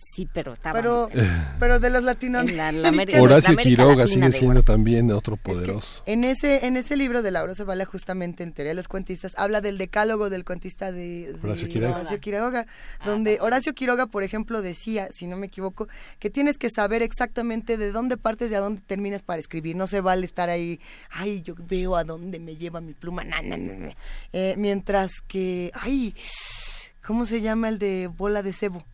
Sí, 0.05 0.29
pero 0.33 0.53
estábamos 0.55 1.09
Pero, 1.11 1.23
en- 1.25 1.47
pero 1.61 1.81
de 1.81 1.91
los 1.91 2.03
la, 2.03 2.13
latinoamericanos. 2.15 2.83
la 2.83 2.89
Horacio 3.23 3.49
la 3.51 3.53
América 3.55 3.63
Quiroga 3.63 3.95
Latina 4.05 4.07
sigue 4.27 4.33
de 4.33 4.39
siendo 4.39 4.63
también 4.63 5.11
otro 5.13 5.37
poderoso. 5.37 6.03
En 6.07 6.25
ese, 6.25 6.67
en 6.67 6.77
ese 6.77 6.97
libro 6.97 7.23
de 7.23 7.31
Lauro 7.31 7.55
Zavala, 7.55 7.85
justamente 7.85 8.43
en 8.43 8.53
Teoría 8.53 8.71
de 8.71 8.75
los 8.77 8.89
Cuentistas, 8.89 9.33
habla 9.37 9.61
del 9.61 9.79
decálogo 9.79 10.31
del 10.31 10.45
cuentista 10.45 10.93
de, 10.93 11.33
de 11.33 11.39
Horacio 11.43 11.69
Quiroga. 11.69 11.97
Horacio 11.97 12.21
Quiroga, 12.21 12.67
donde 13.05 13.39
Horacio 13.41 13.75
Quiroga, 13.75 14.07
por 14.07 14.23
ejemplo, 14.23 14.63
decía, 14.63 15.09
si 15.11 15.27
no 15.27 15.37
me 15.37 15.47
equivoco, 15.49 15.89
que 16.19 16.31
tienes 16.31 16.59
que 16.59 16.71
saber 16.71 17.03
exactamente 17.03 17.77
de 17.77 17.93
dónde 17.93 18.17
partes 18.17 18.51
y 18.51 18.55
a 18.55 18.61
dónde 18.61 18.81
terminas 18.87 19.23
para 19.23 19.41
escribir. 19.41 19.77
No 19.77 19.87
se 19.87 20.01
vale 20.01 20.27
estar 20.27 20.49
ahí, 20.51 20.81
ay, 21.11 21.43
yo 21.43 21.55
veo 21.69 21.97
a 21.97 22.05
dónde 22.05 22.39
me 22.41 22.57
lleva 22.57 22.81
mi 22.81 22.95
pluma. 22.95 23.25
na, 23.25 23.43
na, 23.43 23.57
na, 23.57 23.75
na". 23.75 23.89
Eh, 24.33 24.55
mientras 24.59 25.11
que, 25.27 25.71
ay, 25.75 26.15
¿cómo 27.07 27.25
se 27.25 27.41
llama 27.41 27.69
el 27.69 27.79
de 27.79 28.09
bola 28.09 28.43
de 28.43 28.53
cebo? 28.53 28.85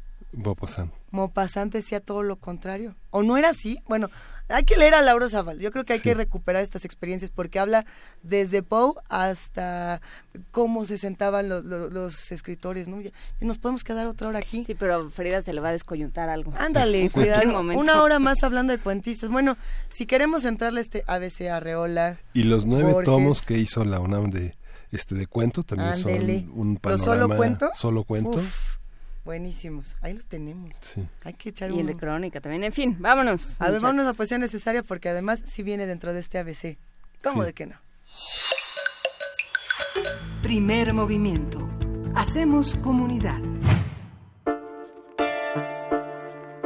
Maupassant 1.11 1.73
decía 1.73 2.01
todo 2.01 2.23
lo 2.23 2.37
contrario. 2.37 2.95
¿O 3.11 3.23
no 3.23 3.37
era 3.37 3.51
así? 3.51 3.79
Bueno, 3.87 4.09
hay 4.49 4.65
que 4.65 4.77
leer 4.77 4.95
a 4.95 5.03
Lauro 5.03 5.29
Zaval. 5.29 5.59
Yo 5.61 5.71
creo 5.71 5.85
que 5.85 5.93
hay 5.93 5.99
Sí. 5.99 6.05
que 6.05 6.15
recuperar 6.15 6.63
estas 6.63 6.85
experiencias 6.87 7.31
porque 7.31 7.59
habla 7.59 7.85
desde 8.23 8.63
Poe 8.63 8.95
hasta 9.11 10.01
cómo 10.51 10.85
se 10.87 10.97
sentaban 10.99 11.49
los, 11.49 11.65
los- 11.65 11.93
los 11.93 12.33
escritores, 12.33 12.89
¿no? 12.89 13.01
Ya 13.01 13.11
nos 13.41 13.59
podemos 13.59 13.85
quedar 13.85 14.07
otra 14.07 14.29
hora 14.29 14.39
aquí. 14.39 14.65
Sí, 14.65 14.75
pero 14.75 15.11
Frida 15.11 15.43
se 15.43 15.53
le 15.53 15.61
va 15.61 15.69
a 15.69 15.73
descoyuntar 15.73 16.29
algo. 16.31 16.55
Ándale, 16.57 17.11
momento. 17.53 17.81
Una 17.81 18.03
hora 18.03 18.19
más 18.19 18.43
hablando 18.43 18.73
de 18.73 18.79
cuentistas. 18.79 19.29
Bueno, 19.31 19.57
si 19.91 20.07
queremos 20.07 20.45
entrarle 20.45 20.81
a 20.81 20.83
este 20.83 21.05
ABC 21.07 21.49
Arreola. 21.51 22.19
Y 22.33 22.45
los 22.45 22.65
nueve 22.65 22.93
Borges. 22.93 23.05
tomos 23.07 23.43
que 23.43 23.59
hizo 23.59 23.85
la 23.85 24.01
UNAM 24.01 24.31
de 24.31 24.57
este 24.91 25.15
de 25.15 25.27
cuento 25.27 25.63
también 25.63 25.97
son 25.97 26.13
un 26.55 26.73
¿Los 26.75 26.81
panorama 26.81 27.05
solo 27.25 27.37
cuento? 27.37 27.71
solo 27.75 28.05
cuento. 28.05 28.31
Uf, 28.39 28.77
buenísimos. 29.25 29.97
Ahí 30.01 30.15
los 30.15 30.27
tenemos. 30.27 30.77
Sí. 30.81 31.03
Hay 31.25 31.35
que 31.35 31.51
echar 31.51 31.71
Y 31.71 31.79
el 31.81 31.87
de 31.87 31.93
un... 31.93 31.99
crónica 31.99 32.41
también. 32.41 32.65
En 32.65 32.73
fin, 32.73 32.97
vámonos. 32.99 33.57
A 33.59 33.71
ver, 33.71 33.81
vámonos 33.81 34.07
a 34.07 34.15
poesía 34.15 34.39
necesaria 34.39 34.83
porque 34.83 35.09
además 35.09 35.43
sí 35.47 35.63
viene 35.63 35.87
dentro 35.87 36.13
de 36.13 36.21
este 36.21 36.39
ABC. 36.39 36.77
¿Cómo 37.23 37.43
Sí. 37.43 37.47
de 37.47 37.53
que 37.55 37.67
no? 37.67 37.77
Primer 40.43 40.93
movimiento. 40.93 41.69
Hacemos 42.15 42.75
comunidad. 42.77 43.39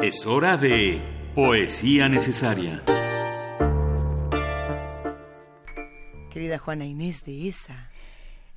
Es 0.01 0.25
hora 0.25 0.57
de 0.57 1.01
Poesía 1.35 2.07
Necesaria. 2.09 2.81
Querida 6.31 6.57
Juana 6.59 6.85
Inés 6.85 7.23
de 7.25 7.47
esa. 7.49 7.86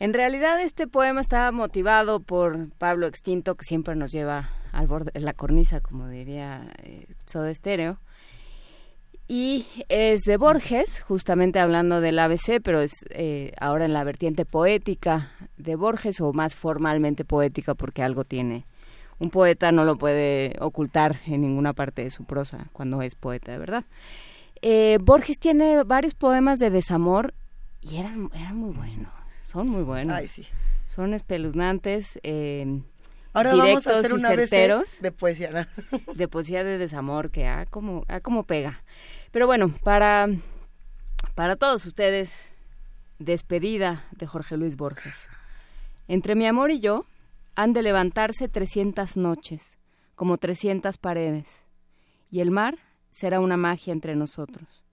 En 0.00 0.14
realidad 0.14 0.58
este 0.62 0.86
poema 0.86 1.20
está 1.20 1.52
motivado 1.52 2.20
por 2.20 2.70
Pablo 2.78 3.06
Extinto, 3.06 3.54
que 3.54 3.66
siempre 3.66 3.94
nos 3.94 4.10
lleva 4.10 4.48
al 4.72 4.86
borde 4.86 5.10
de 5.12 5.20
la 5.20 5.34
cornisa, 5.34 5.82
como 5.82 6.08
diría 6.08 6.72
eh, 6.82 7.04
Soda 7.26 7.54
Stereo. 7.54 8.00
Y 9.28 9.66
es 9.90 10.22
de 10.22 10.38
Borges, 10.38 11.00
justamente 11.00 11.60
hablando 11.60 12.00
del 12.00 12.18
ABC, 12.18 12.62
pero 12.64 12.80
es 12.80 12.92
eh, 13.10 13.52
ahora 13.60 13.84
en 13.84 13.92
la 13.92 14.02
vertiente 14.02 14.46
poética 14.46 15.32
de 15.58 15.76
Borges, 15.76 16.22
o 16.22 16.32
más 16.32 16.54
formalmente 16.54 17.26
poética, 17.26 17.74
porque 17.74 18.02
algo 18.02 18.24
tiene. 18.24 18.64
Un 19.18 19.28
poeta 19.28 19.70
no 19.70 19.84
lo 19.84 19.98
puede 19.98 20.56
ocultar 20.60 21.20
en 21.26 21.42
ninguna 21.42 21.74
parte 21.74 22.04
de 22.04 22.10
su 22.10 22.24
prosa 22.24 22.70
cuando 22.72 23.02
es 23.02 23.16
poeta 23.16 23.52
de 23.52 23.58
verdad. 23.58 23.84
Eh, 24.62 24.96
Borges 25.02 25.38
tiene 25.38 25.84
varios 25.84 26.14
poemas 26.14 26.58
de 26.58 26.70
desamor 26.70 27.34
y 27.82 27.96
eran 27.96 28.30
muy 28.54 28.74
buenos, 28.74 29.12
son 29.50 29.68
muy 29.68 29.82
buenos. 29.82 30.16
Ay, 30.16 30.28
sí. 30.28 30.46
Son 30.86 31.14
espeluznantes, 31.14 32.18
eh, 32.22 32.82
Ahora 33.32 33.54
vamos 33.54 33.86
a 33.86 33.98
hacer 33.98 34.10
y 34.10 34.14
un 34.14 34.26
ABC 34.26 34.48
certeros 34.48 35.00
de 35.00 35.12
poesía. 35.12 35.50
¿no? 35.50 35.94
de 36.14 36.28
poesía 36.28 36.64
de 36.64 36.78
desamor 36.78 37.30
que 37.30 37.46
ha 37.46 37.66
como, 37.66 38.04
ha 38.08 38.20
como 38.20 38.44
pega. 38.44 38.82
Pero 39.30 39.46
bueno, 39.46 39.74
para, 39.84 40.28
para 41.34 41.56
todos 41.56 41.86
ustedes, 41.86 42.50
despedida 43.18 44.04
de 44.12 44.26
Jorge 44.26 44.56
Luis 44.56 44.76
Borges. 44.76 45.28
Entre 46.08 46.34
mi 46.34 46.46
amor 46.46 46.72
y 46.72 46.80
yo 46.80 47.06
han 47.54 47.72
de 47.72 47.82
levantarse 47.82 48.48
trescientas 48.48 49.16
noches, 49.16 49.78
como 50.16 50.38
trescientas 50.38 50.98
paredes, 50.98 51.66
y 52.30 52.40
el 52.40 52.50
mar 52.50 52.78
será 53.10 53.38
una 53.38 53.56
magia 53.56 53.92
entre 53.92 54.16
nosotros. 54.16 54.84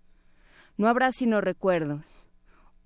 No 0.77 0.88
habrá 0.88 1.11
sino 1.11 1.41
recuerdos, 1.41 2.27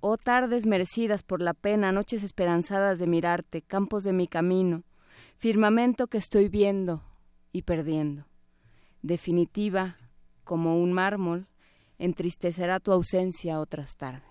oh 0.01 0.17
tardes 0.17 0.65
merecidas 0.65 1.23
por 1.23 1.41
la 1.41 1.53
pena, 1.53 1.91
noches 1.91 2.23
esperanzadas 2.23 2.99
de 2.99 3.07
mirarte, 3.07 3.61
campos 3.61 4.03
de 4.03 4.13
mi 4.13 4.27
camino, 4.27 4.83
firmamento 5.37 6.07
que 6.07 6.17
estoy 6.17 6.49
viendo 6.49 7.03
y 7.51 7.61
perdiendo. 7.61 8.25
Definitiva, 9.03 9.97
como 10.43 10.77
un 10.77 10.91
mármol, 10.91 11.47
entristecerá 11.97 12.79
tu 12.79 12.91
ausencia 12.91 13.59
otras 13.59 13.95
tardes. 13.95 14.30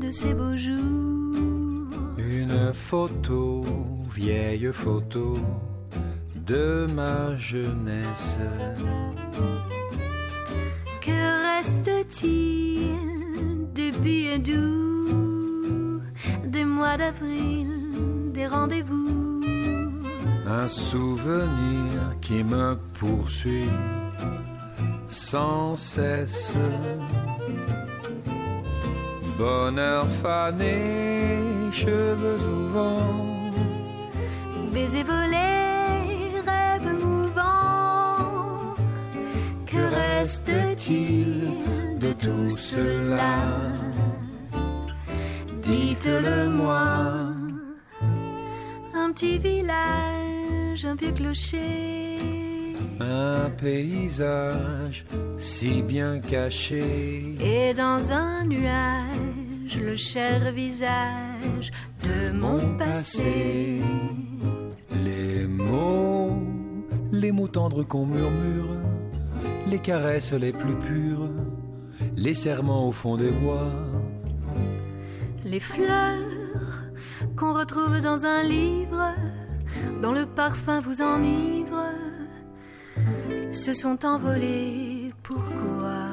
De 0.00 0.10
ces 0.10 0.34
beaux 0.34 0.56
jours 0.56 1.88
Une 2.18 2.72
photo, 2.72 3.64
vieille 4.14 4.70
photo 4.72 5.34
de 6.46 6.86
ma 6.94 7.36
jeunesse. 7.36 8.36
Que 11.00 11.36
petit, 11.82 12.90
des 13.74 13.90
billets 13.92 14.38
doux, 14.38 16.00
des 16.44 16.64
mois 16.64 16.96
d'avril, 16.96 17.68
des 18.32 18.46
rendez-vous? 18.46 19.42
Un 20.48 20.68
souvenir 20.68 22.16
qui 22.20 22.44
me 22.44 22.76
poursuit 22.94 23.68
sans 25.08 25.76
cesse. 25.76 26.52
Bonheur 29.38 30.08
fané, 30.08 31.38
cheveux 31.70 32.40
au 32.54 32.68
vent. 32.68 33.50
Baiser 34.72 35.02
volé, 35.02 35.50
rêve 36.46 36.88
mouvant. 37.04 38.74
Que 39.66 39.76
reste-t-il 39.94 41.50
de 41.98 42.12
tout 42.14 42.48
cela? 42.48 43.36
Dites-le-moi. 45.62 46.86
Un 48.94 49.12
petit 49.12 49.38
village, 49.38 50.84
un 50.84 50.94
vieux 50.94 51.12
clocher. 51.12 52.45
Un 53.00 53.50
paysage 53.50 55.04
si 55.36 55.82
bien 55.82 56.18
caché. 56.18 57.36
Et 57.40 57.74
dans 57.74 58.12
un 58.12 58.44
nuage, 58.44 59.78
le 59.80 59.96
cher 59.96 60.52
visage 60.52 61.70
de 62.02 62.32
mon 62.32 62.76
passé. 62.78 63.80
Les 65.04 65.46
mots, 65.46 66.38
les 67.12 67.32
mots 67.32 67.48
tendres 67.48 67.82
qu'on 67.82 68.06
murmure, 68.06 68.76
les 69.66 69.78
caresses 69.78 70.32
les 70.32 70.52
plus 70.52 70.76
pures, 70.76 71.30
les 72.16 72.34
serments 72.34 72.88
au 72.88 72.92
fond 72.92 73.16
des 73.16 73.30
bois. 73.30 73.70
Les 75.44 75.60
fleurs 75.60 76.86
qu'on 77.36 77.52
retrouve 77.52 78.00
dans 78.00 78.24
un 78.24 78.42
livre, 78.42 79.14
dont 80.02 80.12
le 80.12 80.24
parfum 80.26 80.80
vous 80.80 81.02
enivre, 81.02 81.82
se 83.56 83.72
sont 83.72 84.04
envolés. 84.04 85.12
Pourquoi 85.22 86.05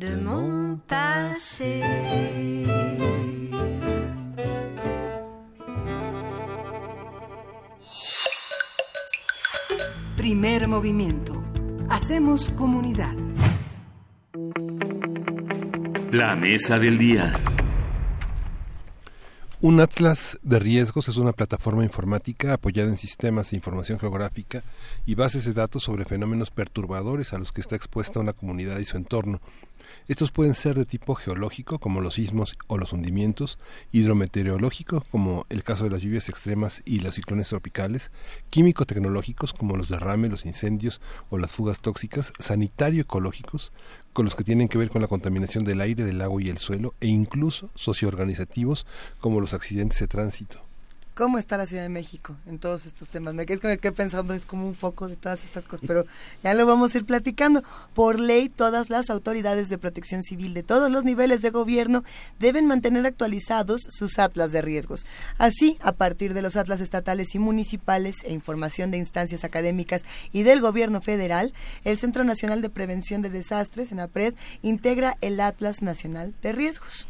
de 0.00 0.16
mon 0.16 0.80
passé. 0.86 1.82
Primer 10.16 10.68
movimiento. 10.68 11.44
Hacemos 11.90 12.48
comunidad. 12.48 13.14
La 16.10 16.34
mesa 16.34 16.78
del 16.78 16.96
día. 16.96 17.38
Un 19.60 19.80
atlas 19.80 20.38
de 20.42 20.58
riesgos 20.58 21.10
es 21.10 21.18
una 21.18 21.34
plataforma 21.34 21.84
informática 21.84 22.54
apoyada 22.54 22.88
en 22.88 22.96
sistemas 22.96 23.50
de 23.50 23.56
información 23.56 23.98
geográfica 23.98 24.64
y 25.04 25.14
bases 25.14 25.44
de 25.44 25.52
datos 25.52 25.82
sobre 25.82 26.06
fenómenos 26.06 26.50
perturbadores 26.50 27.34
a 27.34 27.38
los 27.38 27.52
que 27.52 27.60
está 27.60 27.76
expuesta 27.76 28.20
una 28.20 28.32
comunidad 28.32 28.78
y 28.78 28.86
su 28.86 28.96
entorno. 28.96 29.42
Estos 30.10 30.32
pueden 30.32 30.54
ser 30.54 30.74
de 30.74 30.86
tipo 30.86 31.14
geológico, 31.14 31.78
como 31.78 32.00
los 32.00 32.14
sismos 32.14 32.58
o 32.66 32.78
los 32.78 32.92
hundimientos, 32.92 33.60
hidrometeorológico, 33.92 35.04
como 35.08 35.46
el 35.50 35.62
caso 35.62 35.84
de 35.84 35.90
las 35.90 36.02
lluvias 36.02 36.28
extremas 36.28 36.82
y 36.84 36.98
los 36.98 37.14
ciclones 37.14 37.48
tropicales, 37.48 38.10
químico-tecnológicos, 38.50 39.52
como 39.52 39.76
los 39.76 39.88
derrames, 39.88 40.32
los 40.32 40.46
incendios 40.46 41.00
o 41.28 41.38
las 41.38 41.52
fugas 41.52 41.78
tóxicas, 41.78 42.32
sanitario-ecológicos, 42.40 43.70
con 44.12 44.24
los 44.24 44.34
que 44.34 44.42
tienen 44.42 44.66
que 44.66 44.78
ver 44.78 44.90
con 44.90 45.00
la 45.00 45.06
contaminación 45.06 45.62
del 45.62 45.80
aire, 45.80 46.02
del 46.02 46.22
agua 46.22 46.42
y 46.42 46.48
el 46.48 46.58
suelo, 46.58 46.92
e 47.00 47.06
incluso 47.06 47.70
socioorganizativos, 47.76 48.88
como 49.20 49.38
los 49.38 49.54
accidentes 49.54 50.00
de 50.00 50.08
tránsito. 50.08 50.69
¿Cómo 51.20 51.36
está 51.36 51.58
la 51.58 51.66
Ciudad 51.66 51.82
de 51.82 51.90
México 51.90 52.34
en 52.46 52.58
todos 52.58 52.86
estos 52.86 53.10
temas? 53.10 53.34
Me 53.34 53.44
quedé 53.44 53.58
con 53.58 53.70
el 53.70 53.78
que 53.78 53.92
pensando, 53.92 54.32
es 54.32 54.46
como 54.46 54.66
un 54.66 54.74
foco 54.74 55.06
de 55.06 55.16
todas 55.16 55.44
estas 55.44 55.66
cosas, 55.66 55.84
pero 55.86 56.06
ya 56.42 56.54
lo 56.54 56.64
vamos 56.64 56.94
a 56.94 56.96
ir 56.96 57.04
platicando. 57.04 57.62
Por 57.92 58.18
ley, 58.18 58.48
todas 58.48 58.88
las 58.88 59.10
autoridades 59.10 59.68
de 59.68 59.76
protección 59.76 60.22
civil 60.22 60.54
de 60.54 60.62
todos 60.62 60.90
los 60.90 61.04
niveles 61.04 61.42
de 61.42 61.50
gobierno 61.50 62.04
deben 62.38 62.64
mantener 62.64 63.04
actualizados 63.04 63.82
sus 63.90 64.18
atlas 64.18 64.50
de 64.50 64.62
riesgos. 64.62 65.04
Así, 65.36 65.76
a 65.82 65.92
partir 65.92 66.32
de 66.32 66.40
los 66.40 66.56
atlas 66.56 66.80
estatales 66.80 67.34
y 67.34 67.38
municipales 67.38 68.24
e 68.24 68.32
información 68.32 68.90
de 68.90 68.96
instancias 68.96 69.44
académicas 69.44 70.06
y 70.32 70.42
del 70.44 70.62
gobierno 70.62 71.02
federal, 71.02 71.52
el 71.84 71.98
Centro 71.98 72.24
Nacional 72.24 72.62
de 72.62 72.70
Prevención 72.70 73.20
de 73.20 73.28
Desastres, 73.28 73.92
en 73.92 74.00
APRED, 74.00 74.36
integra 74.62 75.18
el 75.20 75.38
Atlas 75.40 75.82
Nacional 75.82 76.34
de 76.40 76.52
Riesgos. 76.54 77.06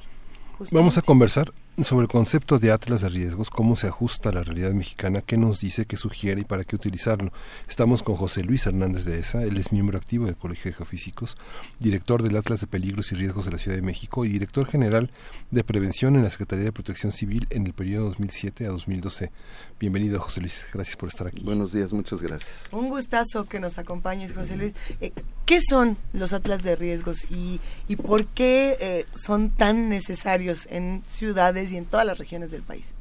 Vamos 0.72 0.98
a 0.98 1.02
conversar 1.02 1.52
sobre 1.84 2.04
el 2.04 2.08
concepto 2.08 2.58
de 2.58 2.72
atlas 2.72 3.00
de 3.00 3.08
riesgos, 3.08 3.48
cómo 3.48 3.74
se 3.74 3.86
ajusta 3.86 4.28
a 4.28 4.32
la 4.32 4.42
realidad 4.42 4.72
mexicana, 4.72 5.22
qué 5.22 5.36
nos 5.36 5.60
dice, 5.60 5.86
qué 5.86 5.96
sugiere 5.96 6.42
y 6.42 6.44
para 6.44 6.64
qué 6.64 6.76
utilizarlo. 6.76 7.32
Estamos 7.68 8.02
con 8.02 8.16
José 8.16 8.42
Luis 8.42 8.66
Hernández 8.66 9.04
de 9.04 9.18
ESA, 9.18 9.44
él 9.44 9.56
es 9.56 9.72
miembro 9.72 9.96
activo 9.96 10.26
del 10.26 10.36
Colegio 10.36 10.70
de 10.70 10.76
Geofísicos, 10.76 11.36
director 11.78 12.22
del 12.22 12.36
Atlas 12.36 12.60
de 12.60 12.66
Peligros 12.66 13.12
y 13.12 13.14
Riesgos 13.14 13.46
de 13.46 13.52
la 13.52 13.58
Ciudad 13.58 13.76
de 13.76 13.82
México 13.82 14.24
y 14.24 14.28
director 14.28 14.66
general 14.66 15.10
de 15.50 15.64
Prevención 15.64 16.16
en 16.16 16.22
la 16.22 16.30
Secretaría 16.30 16.66
de 16.66 16.72
Protección 16.72 17.12
Civil 17.12 17.46
en 17.50 17.66
el 17.66 17.72
periodo 17.72 18.06
2007 18.06 18.66
a 18.66 18.70
2012. 18.70 19.30
Bienvenido, 19.78 20.20
José 20.20 20.40
Luis, 20.40 20.66
gracias 20.72 20.96
por 20.96 21.08
estar 21.08 21.26
aquí. 21.26 21.42
Buenos 21.42 21.72
días, 21.72 21.92
muchas 21.92 22.20
gracias. 22.20 22.64
Un 22.72 22.88
gustazo 22.88 23.46
que 23.46 23.60
nos 23.60 23.78
acompañes, 23.78 24.34
José 24.34 24.56
Luis. 24.56 24.74
Eh, 25.00 25.12
¿Qué 25.46 25.60
son 25.62 25.96
los 26.12 26.32
atlas 26.32 26.62
de 26.62 26.76
riesgos 26.76 27.24
y, 27.30 27.60
y 27.88 27.96
por 27.96 28.26
qué 28.26 28.76
eh, 28.80 29.06
son 29.14 29.50
tan 29.50 29.88
necesarios 29.88 30.68
en 30.70 31.02
ciudades 31.08 31.69
y 31.72 31.76
en 31.76 31.84
todas 31.84 32.06
las 32.06 32.18
regiones 32.18 32.50
del 32.50 32.62
país? 32.62 32.94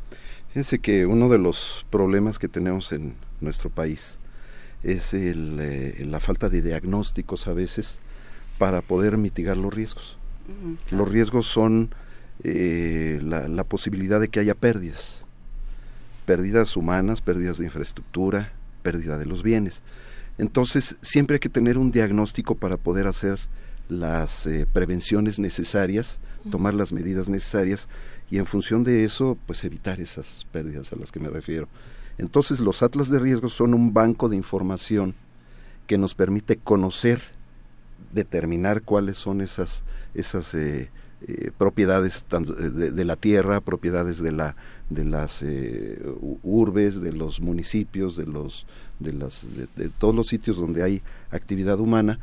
Fíjense 0.50 0.80
que 0.80 1.06
uno 1.06 1.30
de 1.30 1.38
los 1.38 1.86
problemas 1.90 2.40
que 2.40 2.48
tenemos 2.48 2.91
en 2.91 3.16
nuestro 3.40 3.70
país 3.70 4.20
es 4.84 5.14
el, 5.14 5.58
eh, 5.60 6.04
la 6.06 6.20
falta 6.20 6.50
de 6.50 6.62
diagnósticos 6.62 7.48
a 7.48 7.54
veces 7.54 8.00
para 8.58 8.82
poder 8.82 9.18
mitigar 9.18 9.58
los 9.58 9.74
riesgos. 9.74 10.18
Los 10.90 11.08
riesgos 11.08 11.46
son 11.46 11.94
eh, 12.44 13.20
la, 13.22 13.48
la 13.48 13.64
posibilidad 13.64 14.20
de 14.20 14.30
que 14.30 14.40
haya 14.40 14.56
pérdidas, 14.56 15.24
pérdidas 16.26 16.76
humanas, 16.76 17.22
pérdidas 17.22 17.60
de 17.60 17.66
infraestructura, 17.66 18.52
pérdida 18.82 19.20
de 19.20 19.28
los 19.28 19.44
bienes. 19.44 19.82
Entonces, 20.40 20.96
siempre 21.02 21.36
hay 21.36 21.40
que 21.40 21.50
tener 21.50 21.78
un 21.78 21.91
diagnóstico 21.91 22.56
para 22.56 22.78
poder 22.78 23.06
hacer 23.06 23.40
las 23.90 24.46
eh, 24.46 24.66
prevenciones 24.72 25.38
necesarias, 25.38 26.20
tomar 26.50 26.74
las 26.74 26.94
medidas 26.94 27.28
necesarias 27.30 27.88
y 28.31 28.38
en 28.38 28.45
función 28.45 28.84
de 28.84 29.03
eso, 29.06 29.38
pues 29.45 29.64
evitar 29.64 29.99
esas 29.99 30.45
pérdidas 30.51 30.93
a 30.93 30.95
las 30.95 31.11
que 31.11 31.19
me 31.19 31.30
refiero. 31.30 31.68
Entonces 32.18 32.60
los 32.60 32.84
atlas 32.84 33.10
de 33.10 33.19
riesgos 33.19 33.53
son 33.53 33.73
un 33.73 33.93
banco 33.93 34.30
de 34.30 34.35
información 34.35 35.15
que 35.88 35.97
nos 35.97 36.14
permite 36.14 36.57
conocer, 36.57 37.22
determinar 38.14 38.84
cuáles 38.84 39.18
son 39.18 39.41
esas, 39.41 39.84
esas 40.14 40.53
eh, 40.53 40.91
eh, 41.27 41.51
propiedades 41.57 42.26
de, 42.30 42.91
de, 42.91 43.06
la 43.06 43.15
tierra, 43.15 43.61
propiedades 43.61 44.22
de 44.22 44.31
la 44.31 44.56
de 44.89 45.06
las 45.06 45.41
eh, 45.43 46.01
urbes, 46.43 47.01
de 47.01 47.14
los 47.14 47.41
municipios, 47.41 48.15
de 48.15 48.26
los 48.26 48.65
de 48.99 49.14
las 49.14 49.45
de, 49.76 49.89
todos 49.89 50.15
los 50.15 50.27
sitios 50.27 50.57
donde 50.57 50.84
hay 50.84 51.01
actividad 51.31 51.80
humana 51.80 52.19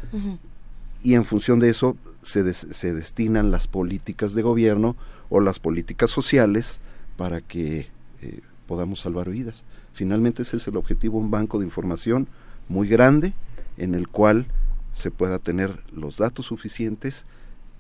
y 1.03 1.15
en 1.15 1.25
función 1.25 1.59
de 1.59 1.71
eso 1.71 1.97
se, 2.23 2.53
se 2.53 2.95
destinan 2.95 3.51
las 3.51 3.67
políticas 3.69 4.35
de 4.35 4.43
gobierno 4.43 4.97
o 5.29 5.41
las 5.41 5.59
políticas 5.59 6.11
sociales 6.11 6.81
para 7.17 7.41
que 7.41 7.89
eh, 8.23 8.41
podamos 8.67 9.01
salvar 9.01 9.31
vidas. 9.31 9.65
Finalmente 9.93 10.43
ese 10.43 10.57
es 10.57 10.67
el 10.67 10.77
objetivo, 10.77 11.19
un 11.19 11.31
banco 11.31 11.59
de 11.59 11.65
información 11.65 12.29
muy 12.69 12.89
grande 12.89 13.33
en 13.77 13.95
el 13.95 14.09
cual 14.09 14.47
se 14.93 15.11
pueda 15.11 15.39
tener 15.39 15.83
los 15.93 16.17
datos 16.17 16.47
suficientes 16.47 17.27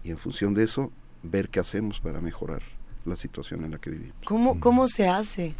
y 0.04 0.10
en 0.10 0.18
función 0.18 0.54
de 0.54 0.64
eso 0.64 0.92
ver 1.22 1.48
qué 1.48 1.60
hacemos 1.60 2.00
para 2.00 2.20
mejorar 2.20 2.62
la 3.04 3.16
situación 3.16 3.64
en 3.64 3.72
la 3.72 3.78
que 3.78 3.90
vivimos. 3.90 4.16
¿Cómo, 4.24 4.60
cómo 4.60 4.86
se 4.86 5.08
hace 5.08 5.54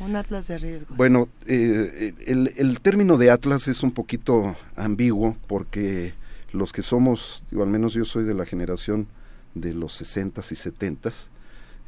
un 0.00 0.16
atlas 0.16 0.48
de 0.48 0.58
riesgo? 0.58 0.94
Bueno, 0.96 1.28
eh, 1.46 2.14
el, 2.26 2.52
el, 2.56 2.80
término 2.80 3.16
de 3.16 3.30
atlas 3.30 3.68
es 3.68 3.82
un 3.82 3.92
poquito 3.92 4.56
ambiguo 4.76 5.36
porque 5.46 6.14
los 6.52 6.72
que 6.72 6.82
somos, 6.82 7.42
o 7.54 7.62
al 7.62 7.68
menos 7.68 7.94
yo 7.94 8.04
soy 8.04 8.24
de 8.24 8.34
la 8.34 8.46
generación 8.46 9.06
de 9.54 9.74
los 9.74 10.00
60s 10.00 10.52
y 10.52 10.70
70s, 10.70 11.28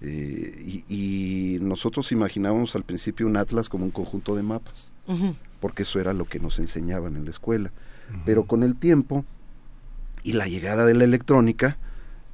eh, 0.02 0.84
y, 0.88 1.54
y, 1.56 1.58
nosotros 1.60 2.12
imaginábamos 2.12 2.76
al 2.76 2.84
principio 2.84 3.26
un 3.26 3.36
atlas 3.36 3.68
como 3.68 3.84
un 3.84 3.90
conjunto 3.90 4.34
de 4.36 4.42
mapas, 4.42 4.92
uh 5.06 5.14
-huh. 5.14 5.36
porque 5.60 5.84
eso 5.84 5.98
era 5.98 6.12
lo 6.12 6.26
que 6.26 6.38
nos 6.38 6.58
enseñaban 6.58 7.16
en 7.16 7.24
la 7.24 7.30
escuela. 7.30 7.72
Uh 7.72 8.16
-huh. 8.16 8.22
Pero 8.26 8.44
con 8.44 8.62
el 8.62 8.76
tiempo 8.76 9.24
y 10.22 10.34
la 10.34 10.46
llegada 10.48 10.84
de 10.84 10.94
la 10.94 11.04
electrónica, 11.04 11.78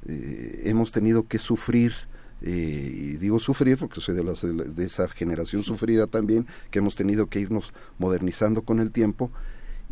eh, 0.05 0.63
hemos 0.65 0.91
tenido 0.91 1.27
que 1.27 1.39
sufrir 1.39 1.93
eh, 2.41 2.91
y 2.93 3.17
digo 3.17 3.39
sufrir 3.39 3.77
porque 3.77 4.01
soy 4.01 4.15
de, 4.15 4.23
las, 4.23 4.41
de, 4.41 4.83
esa 4.83 5.07
generación 5.07 5.63
sufrida 5.63 6.07
también, 6.07 6.45
que 6.71 6.79
hemos 6.79 6.97
tenido 6.97 7.27
que 7.27 7.39
irnos 7.39 7.71
modernizando 7.99 8.63
con 8.63 8.81
el 8.81 8.91
tiempo 8.91 9.31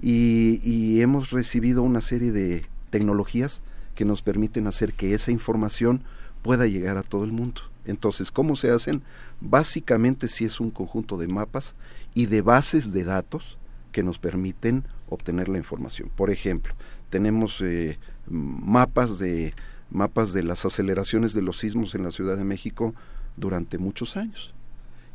y, 0.02 0.60
y, 0.64 1.02
hemos 1.02 1.32
recibido 1.32 1.82
una 1.84 2.02
serie 2.02 2.34
de 2.34 2.66
tecnologías 2.90 3.62
que 3.96 4.06
nos 4.06 4.22
permiten 4.22 4.68
hacer 4.68 4.94
que 4.94 5.14
esa 5.14 5.32
información 5.32 6.04
pueda 6.42 6.68
llegar 6.68 6.98
a 6.98 7.04
todo 7.04 7.24
el 7.24 7.32
mundo. 7.32 7.62
Entonces, 7.86 8.32
¿cómo 8.32 8.56
se 8.56 8.72
hacen? 8.72 9.02
Básicamente 9.40 10.28
sí 10.28 10.46
es 10.46 10.60
un 10.60 10.72
conjunto 10.72 11.18
de 11.18 11.28
mapas 11.28 11.76
y 12.14 12.28
de 12.28 12.42
bases 12.42 12.92
de 12.92 13.04
datos 13.04 13.58
que 13.92 14.04
nos 14.04 14.20
permiten 14.20 14.86
obtener 15.10 15.50
la 15.50 15.58
información. 15.58 16.10
Por 16.16 16.30
ejemplo, 16.30 16.74
tenemos 17.10 17.60
eh, 17.62 18.00
mapas 18.28 19.20
de 19.20 19.54
mapas 19.90 20.32
de 20.32 20.44
las 20.44 20.64
aceleraciones 20.66 21.34
de 21.34 21.42
los 21.42 21.60
sismos 21.60 21.94
en 21.96 22.04
la 22.04 22.12
Ciudad 22.12 22.38
de 22.38 22.46
México 22.46 22.96
durante 23.36 23.78
muchos 23.78 24.16
años. 24.16 24.54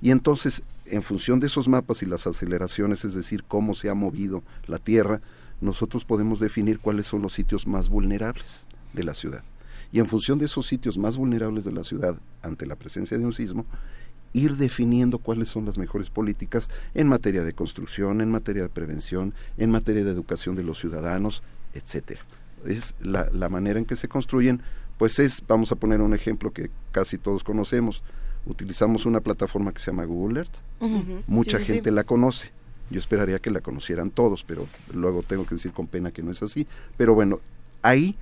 Y 0.03 0.11
entonces, 0.11 0.63
en 0.85 1.03
función 1.03 1.41
de 1.41 1.47
esos 1.47 1.69
mapas 1.69 2.03
y 2.03 2.07
las 2.07 2.27
aceleraciones, 2.27 3.05
es 3.05 3.15
decir, 3.15 3.45
cómo 3.45 3.75
se 3.75 3.89
ha 3.89 3.95
movido 3.95 4.43
la 4.67 4.79
Tierra, 4.79 5.23
nosotros 5.61 6.05
podemos 6.05 6.41
definir 6.41 6.79
cuáles 6.79 7.07
son 7.07 7.23
los 7.23 7.33
sitios 7.33 7.67
más 7.67 7.89
vulnerables 7.89 8.67
de 8.93 9.05
la 9.05 9.15
ciudad. 9.15 9.43
Y 9.93 10.01
en 10.01 10.07
función 10.07 10.39
de 10.39 10.47
esos 10.47 10.67
sitios 10.67 10.99
más 10.99 11.17
vulnerables 11.17 11.65
de 11.65 11.73
la 11.73 11.85
ciudad 11.85 12.19
ante 12.43 12.67
la 12.67 12.77
presencia 12.77 13.19
de 13.19 13.25
un 13.25 13.33
sismo, 13.33 13.65
ir 14.33 14.57
definiendo 14.57 15.19
cuáles 15.19 15.49
son 15.49 15.65
las 15.65 15.79
mejores 15.79 16.11
políticas 16.11 16.69
en 16.95 17.09
materia 17.09 17.45
de 17.45 17.55
construcción, 17.55 18.21
en 18.21 18.31
materia 18.31 18.63
de 18.63 18.69
prevención, 18.69 19.33
en 19.57 19.71
materia 19.71 20.05
de 20.05 20.11
educación 20.11 20.57
de 20.57 20.65
los 20.65 20.79
ciudadanos, 20.79 21.43
etcétera 21.73 22.21
es 22.65 22.95
la, 23.01 23.29
la, 23.33 23.49
manera 23.49 23.79
en 23.79 23.85
que 23.85 23.97
se 23.97 24.09
construyen, 24.09 24.61
pues 24.99 25.19
es, 25.19 25.43
vamos 25.47 25.73
a 25.73 25.77
poner 25.77 26.01
un 26.01 26.15
ejemplo 26.15 26.53
que 26.53 26.71
casi 26.93 27.19
todos 27.19 27.45
conocemos, 27.45 28.03
utilizamos 28.47 29.07
una 29.07 29.21
plataforma 29.21 29.73
que 29.73 29.81
se 29.81 29.91
llama 29.91 30.05
Google 30.05 30.41
Earth, 30.41 30.55
uh 30.81 30.87
-huh. 30.87 31.23
mucha 31.27 31.59
sí, 31.59 31.65
gente 31.65 31.91
sí. 31.91 31.95
la 31.95 32.05
conoce, 32.05 32.51
yo 32.91 32.99
esperaría 32.99 33.39
que 33.39 33.51
la 33.51 33.61
conocieran 33.61 34.11
todos, 34.11 34.45
pero 34.45 34.67
luego 34.93 35.23
tengo 35.23 35.45
que 35.47 35.55
decir 35.57 35.73
con 35.73 35.87
pena 35.87 36.11
que 36.11 36.23
no 36.23 36.31
es 36.31 36.43
así, 36.43 36.67
pero 36.97 37.15
bueno, 37.15 37.41
ahí 37.83 38.17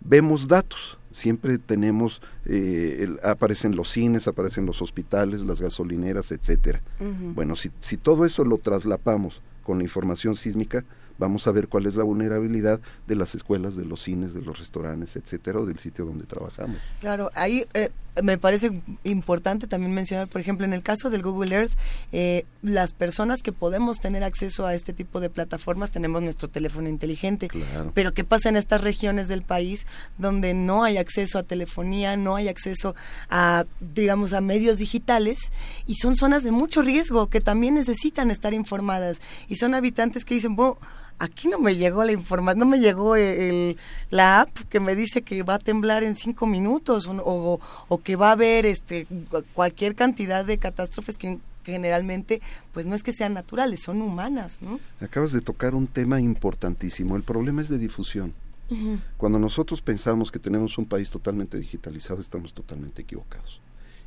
vemos 0.00 0.48
datos, 0.48 0.98
siempre 1.12 1.58
tenemos, 1.58 2.22
eh, 2.46 2.98
el, 3.00 3.20
aparecen 3.22 3.76
los 3.76 3.90
cines, 3.90 4.26
aparecen 4.26 4.66
los 4.66 4.80
hospitales, 4.82 5.42
las 5.42 5.60
gasolineras, 5.60 6.32
etcétera. 6.32 6.80
Uh 6.98 7.04
-huh. 7.04 7.34
Bueno, 7.34 7.56
si, 7.56 7.70
si 7.80 7.96
todo 7.96 8.24
eso 8.24 8.44
lo 8.44 8.58
traslapamos 8.58 9.42
con 9.62 9.78
la 9.78 9.84
información 9.84 10.36
sísmica, 10.36 10.84
vamos 11.18 11.46
a 11.46 11.52
ver 11.52 11.68
cuál 11.68 11.86
es 11.86 11.94
la 11.94 12.02
vulnerabilidad 12.02 12.80
de 13.06 13.14
las 13.14 13.34
escuelas, 13.34 13.76
de 13.76 13.84
los 13.84 14.02
cines, 14.02 14.32
de 14.32 14.40
los 14.40 14.58
restaurantes, 14.58 15.14
etcétera, 15.16 15.60
o 15.60 15.66
del 15.66 15.78
sitio 15.78 16.06
donde 16.06 16.24
trabajamos. 16.24 16.78
Claro, 17.00 17.30
ahí 17.34 17.64
eh, 17.74 17.90
me 18.22 18.38
parece 18.38 18.82
importante 19.04 19.66
también 19.66 19.92
mencionar, 19.92 20.28
por 20.28 20.40
ejemplo, 20.40 20.66
en 20.66 20.72
el 20.72 20.82
caso 20.82 21.10
del 21.10 21.22
Google 21.22 21.54
Earth, 21.54 21.72
eh, 22.12 22.44
las 22.62 22.92
personas 22.92 23.42
que 23.42 23.52
podemos 23.52 24.00
tener 24.00 24.24
acceso 24.24 24.66
a 24.66 24.74
este 24.74 24.92
tipo 24.92 25.20
de 25.20 25.30
plataformas 25.30 25.90
tenemos 25.90 26.22
nuestro 26.22 26.48
teléfono 26.48 26.88
inteligente. 26.88 27.48
Claro. 27.48 27.92
Pero 27.94 28.12
¿qué 28.12 28.24
pasa 28.24 28.48
en 28.48 28.56
estas 28.56 28.80
regiones 28.80 29.28
del 29.28 29.42
país 29.42 29.86
donde 30.18 30.54
no 30.54 30.84
hay 30.84 30.98
acceso 30.98 31.38
a 31.38 31.42
telefonía, 31.42 32.16
no 32.16 32.36
hay 32.36 32.48
acceso 32.48 32.94
a, 33.28 33.64
digamos, 33.80 34.32
a 34.32 34.40
medios 34.40 34.78
digitales 34.78 35.52
y 35.86 35.96
son 35.96 36.16
zonas 36.16 36.42
de 36.42 36.50
mucho 36.50 36.82
riesgo 36.82 37.28
que 37.28 37.40
también 37.40 37.74
necesitan 37.74 38.30
estar 38.30 38.54
informadas 38.54 39.20
y 39.48 39.56
son 39.56 39.74
habitantes 39.74 40.24
que 40.24 40.34
dicen, 40.34 40.56
bueno, 40.56 40.78
aquí 41.20 41.48
no 41.48 41.58
me 41.60 41.76
llegó 41.76 42.02
la 42.02 42.12
información, 42.12 42.58
no 42.58 42.66
me 42.66 42.80
llegó 42.80 43.14
el, 43.14 43.76
la 44.10 44.40
app 44.40 44.58
que 44.68 44.80
me 44.80 44.96
dice 44.96 45.22
que 45.22 45.42
va 45.42 45.54
a 45.54 45.58
temblar 45.58 46.02
en 46.02 46.16
cinco 46.16 46.46
minutos 46.46 47.06
o, 47.06 47.12
o, 47.12 47.60
o, 47.88 47.98
que 47.98 48.16
va 48.16 48.30
a 48.30 48.32
haber 48.32 48.66
este 48.66 49.06
cualquier 49.54 49.94
cantidad 49.94 50.44
de 50.44 50.58
catástrofes 50.58 51.16
que 51.16 51.38
generalmente 51.64 52.40
pues 52.72 52.86
no 52.86 52.94
es 52.94 53.02
que 53.02 53.12
sean 53.12 53.34
naturales, 53.34 53.82
son 53.82 54.00
humanas, 54.02 54.62
¿no? 54.62 54.80
Acabas 55.00 55.32
de 55.32 55.42
tocar 55.42 55.74
un 55.74 55.86
tema 55.86 56.20
importantísimo, 56.20 57.16
el 57.16 57.22
problema 57.22 57.62
es 57.62 57.68
de 57.68 57.78
difusión. 57.78 58.32
Uh 58.70 58.74
-huh. 58.74 59.00
Cuando 59.18 59.38
nosotros 59.38 59.82
pensamos 59.82 60.30
que 60.30 60.38
tenemos 60.38 60.78
un 60.78 60.86
país 60.86 61.10
totalmente 61.10 61.58
digitalizado, 61.58 62.20
estamos 62.20 62.54
totalmente 62.54 63.02
equivocados. 63.02 63.60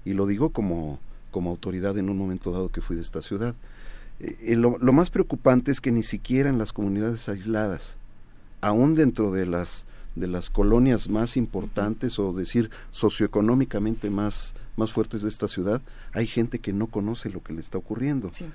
Y 0.03 0.13
lo 0.13 0.25
digo 0.25 0.49
como, 0.49 0.99
como 1.31 1.51
autoridad 1.51 1.97
en 1.97 2.09
un 2.09 2.17
momento 2.17 2.51
dado 2.51 2.69
que 2.69 2.81
fui 2.81 2.95
de 2.95 3.01
esta 3.01 3.21
ciudad. 3.21 3.55
Eh, 4.19 4.55
lo, 4.55 4.77
lo, 4.77 4.93
más 4.93 5.09
preocupante 5.09 5.71
es 5.71 5.81
que 5.81 5.91
ni 5.91 6.03
siquiera 6.03 6.49
en 6.49 6.57
las 6.57 6.73
comunidades 6.73 7.27
aisladas, 7.29 7.97
aún 8.61 8.95
dentro 8.95 9.31
de 9.31 9.45
las 9.45 9.85
de 10.15 10.27
las 10.27 10.51
colonias 10.51 11.09
más 11.09 11.37
importantes 11.37 12.19
o 12.19 12.33
decir 12.33 12.69
socioeconómicamente 12.91 14.11
más 14.11 14.53
más 14.75 14.91
fuertes 14.91 15.21
de 15.21 15.29
esta 15.29 15.47
ciudad, 15.47 15.81
hay 16.13 16.27
gente 16.27 16.59
que 16.59 16.73
no 16.73 16.87
conoce 16.87 17.29
lo 17.29 17.43
que 17.43 17.53
le 17.53 17.59
está 17.59 17.77
ocurriendo. 17.77 18.31
Sí. 18.31 18.45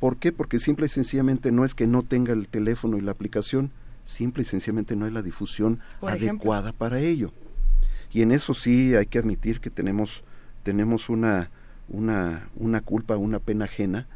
¿Por 0.00 0.16
qué? 0.16 0.32
Porque 0.32 0.58
simple 0.58 0.86
y 0.86 0.88
sencillamente 0.88 1.50
no 1.50 1.64
es 1.64 1.74
que 1.74 1.86
no 1.86 2.02
tenga 2.02 2.32
el 2.32 2.48
teléfono 2.48 2.96
y 2.96 3.00
la 3.00 3.10
aplicación, 3.10 3.70
simple 4.04 4.42
y 4.42 4.46
sencillamente 4.46 4.96
no 4.96 5.04
hay 5.04 5.10
la 5.10 5.22
difusión 5.22 5.80
Por 6.00 6.10
adecuada 6.10 6.68
ejemplo. 6.68 6.78
para 6.78 7.00
ello. 7.00 7.32
Y 8.12 8.22
en 8.22 8.32
eso 8.32 8.54
sí 8.54 8.94
hay 8.94 9.06
que 9.06 9.18
admitir 9.18 9.60
que 9.60 9.70
tenemos 9.70 10.22
tenemos 10.62 11.08
una 11.08 11.50
una 11.88 12.48
una 12.56 12.80
culpa, 12.80 13.16
una 13.16 13.38
pena 13.38 13.64
ajena 13.64 14.06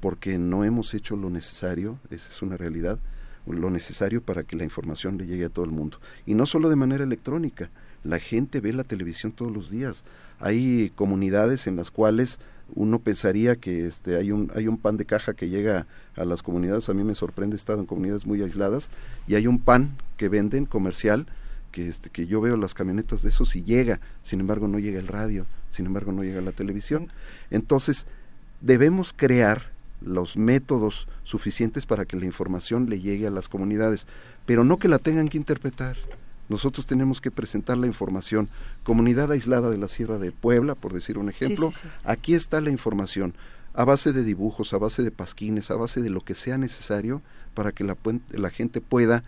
porque 0.00 0.38
no 0.38 0.64
hemos 0.64 0.94
hecho 0.94 1.16
lo 1.16 1.30
necesario, 1.30 1.98
esa 2.10 2.28
es 2.30 2.42
una 2.42 2.56
realidad, 2.56 2.98
lo 3.46 3.70
necesario 3.70 4.22
para 4.22 4.42
que 4.42 4.56
la 4.56 4.64
información 4.64 5.16
le 5.16 5.26
llegue 5.26 5.46
a 5.46 5.48
todo 5.48 5.64
el 5.64 5.70
mundo. 5.70 5.98
Y 6.26 6.34
no 6.34 6.46
solo 6.46 6.68
de 6.68 6.76
manera 6.76 7.04
electrónica, 7.04 7.70
la 8.04 8.18
gente 8.18 8.60
ve 8.60 8.72
la 8.72 8.84
televisión 8.84 9.32
todos 9.32 9.52
los 9.52 9.70
días. 9.70 10.04
Hay 10.38 10.92
comunidades 10.94 11.66
en 11.66 11.76
las 11.76 11.90
cuales 11.90 12.38
uno 12.74 12.98
pensaría 12.98 13.56
que 13.56 13.86
este 13.86 14.16
hay 14.16 14.30
un 14.30 14.52
hay 14.54 14.68
un 14.68 14.76
pan 14.76 14.98
de 14.98 15.06
caja 15.06 15.32
que 15.32 15.48
llega 15.48 15.86
a 16.16 16.24
las 16.24 16.42
comunidades, 16.42 16.88
a 16.88 16.94
mí 16.94 17.02
me 17.02 17.14
sorprende 17.14 17.56
estar 17.56 17.78
en 17.78 17.86
comunidades 17.86 18.26
muy 18.26 18.42
aisladas 18.42 18.90
y 19.26 19.36
hay 19.36 19.46
un 19.46 19.58
pan 19.58 19.96
que 20.18 20.28
venden 20.28 20.66
comercial 20.66 21.26
que 21.72 21.88
este 21.88 22.10
que 22.10 22.26
yo 22.26 22.42
veo 22.42 22.56
las 22.58 22.74
camionetas 22.74 23.22
de 23.22 23.30
esos 23.30 23.56
y 23.56 23.64
llega, 23.64 24.00
sin 24.22 24.40
embargo 24.40 24.68
no 24.68 24.78
llega 24.78 24.98
el 24.98 25.08
radio, 25.08 25.46
sin 25.72 25.86
embargo 25.86 26.12
no 26.12 26.22
llega 26.22 26.40
la 26.42 26.52
televisión. 26.52 27.08
Entonces, 27.50 28.06
debemos 28.60 29.14
crear 29.14 29.70
los 30.00 30.36
métodos 30.36 31.08
suficientes 31.24 31.86
para 31.86 32.04
que 32.04 32.16
la 32.16 32.24
información 32.24 32.88
le 32.88 33.00
llegue 33.00 33.26
a 33.26 33.30
las 33.30 33.48
comunidades, 33.48 34.06
pero 34.46 34.64
no 34.64 34.78
que 34.78 34.88
la 34.88 34.98
tengan 34.98 35.28
que 35.28 35.38
interpretar. 35.38 35.96
Nosotros 36.48 36.86
tenemos 36.86 37.20
que 37.20 37.30
presentar 37.30 37.76
la 37.76 37.86
información. 37.86 38.48
Comunidad 38.82 39.30
aislada 39.30 39.70
de 39.70 39.76
la 39.76 39.88
Sierra 39.88 40.18
de 40.18 40.32
Puebla, 40.32 40.74
por 40.74 40.94
decir 40.94 41.18
un 41.18 41.28
ejemplo, 41.28 41.70
sí, 41.70 41.80
sí, 41.82 41.88
sí. 41.88 41.98
aquí 42.04 42.34
está 42.34 42.60
la 42.60 42.70
información, 42.70 43.34
a 43.74 43.84
base 43.84 44.12
de 44.12 44.24
dibujos, 44.24 44.72
a 44.72 44.78
base 44.78 45.02
de 45.02 45.10
pasquines, 45.10 45.70
a 45.70 45.76
base 45.76 46.00
de 46.00 46.10
lo 46.10 46.22
que 46.22 46.34
sea 46.34 46.56
necesario 46.56 47.20
para 47.54 47.72
que 47.72 47.84
la, 47.84 47.96
la 48.30 48.50
gente 48.50 48.80
pueda 48.80 49.24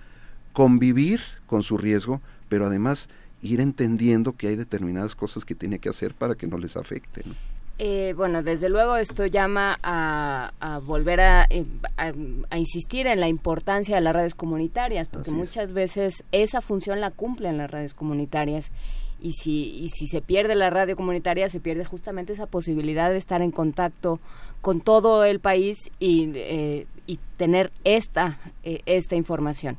convivir 0.52 1.20
con 1.46 1.62
su 1.62 1.76
riesgo, 1.76 2.20
pero 2.48 2.66
además 2.66 3.08
ir 3.42 3.60
entendiendo 3.60 4.32
que 4.36 4.48
hay 4.48 4.56
determinadas 4.56 5.14
cosas 5.14 5.44
que 5.44 5.54
tiene 5.54 5.78
que 5.78 5.88
hacer 5.88 6.14
para 6.14 6.34
que 6.34 6.46
no 6.46 6.58
les 6.58 6.76
afecte. 6.76 7.22
¿no? 7.26 7.34
Eh, 7.82 8.12
bueno, 8.14 8.42
desde 8.42 8.68
luego 8.68 8.96
esto 8.96 9.24
llama 9.24 9.78
a, 9.82 10.52
a 10.60 10.78
volver 10.80 11.18
a, 11.22 11.48
a- 11.96 12.12
a 12.50 12.58
insistir 12.58 13.06
en 13.06 13.20
la 13.20 13.28
importancia 13.28 13.94
de 13.94 14.02
las 14.02 14.14
redes 14.14 14.34
comunitarias, 14.34 15.08
porque 15.08 15.30
muchas 15.38 15.72
veces 15.72 16.22
esa 16.30 16.60
función 16.60 17.00
la 17.00 17.10
cumplen 17.10 17.56
las 17.56 17.70
redes 17.70 17.94
comunitarias. 17.94 18.70
Y 19.18 19.32
si, 19.32 19.76
y 19.78 19.88
si 19.88 20.06
se 20.06 20.20
pierde 20.20 20.54
la 20.56 20.68
radio 20.68 20.94
comunitaria, 20.94 21.48
se 21.48 21.58
pierde 21.60 21.86
justamente 21.86 22.34
esa 22.34 22.46
posibilidad 22.46 23.08
de 23.10 23.16
estar 23.16 23.40
en 23.40 23.50
contacto 23.50 24.20
con 24.60 24.82
todo 24.82 25.24
el 25.24 25.40
país 25.40 25.90
y, 25.98 26.30
eh, 26.34 26.86
y 27.06 27.18
tener 27.38 27.70
esta, 27.84 28.38
eh, 28.62 28.80
esta 28.84 29.16
información. 29.16 29.78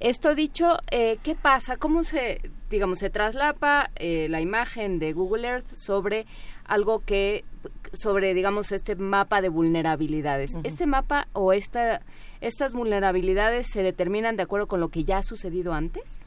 Esto 0.00 0.36
dicho, 0.36 0.78
eh, 0.92 1.18
¿qué 1.24 1.34
pasa? 1.34 1.76
¿Cómo 1.76 2.04
se, 2.04 2.40
digamos, 2.70 3.00
se 3.00 3.10
traslapa 3.10 3.90
eh, 3.96 4.28
la 4.30 4.40
imagen 4.40 5.00
de 5.00 5.12
Google 5.12 5.48
Earth 5.48 5.74
sobre 5.74 6.24
algo 6.64 7.00
que, 7.00 7.44
sobre, 7.92 8.32
digamos, 8.32 8.70
este 8.70 8.94
mapa 8.94 9.40
de 9.40 9.48
vulnerabilidades? 9.48 10.52
¿Este 10.62 10.86
mapa 10.86 11.26
o 11.32 11.52
esta, 11.52 12.02
estas 12.40 12.74
vulnerabilidades 12.74 13.66
se 13.72 13.82
determinan 13.82 14.36
de 14.36 14.44
acuerdo 14.44 14.68
con 14.68 14.78
lo 14.78 14.88
que 14.88 15.02
ya 15.02 15.18
ha 15.18 15.22
sucedido 15.24 15.74
antes? 15.74 16.20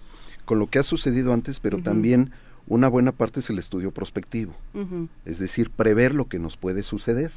Con 0.44 0.60
lo 0.60 0.68
que 0.68 0.80
ha 0.80 0.84
sucedido 0.84 1.32
antes, 1.32 1.62
pero 1.62 1.82
también 1.82 2.32
una 2.68 2.90
buena 2.90 3.14
parte 3.14 3.40
es 3.40 3.50
el 3.50 3.60
estudio 3.60 3.92
prospectivo. 3.92 4.54
Es 5.24 5.40
decir, 5.40 5.70
prever 5.70 6.14
lo 6.14 6.26
que 6.26 6.40
nos 6.40 6.58
puede 6.58 6.84
suceder. 6.84 7.32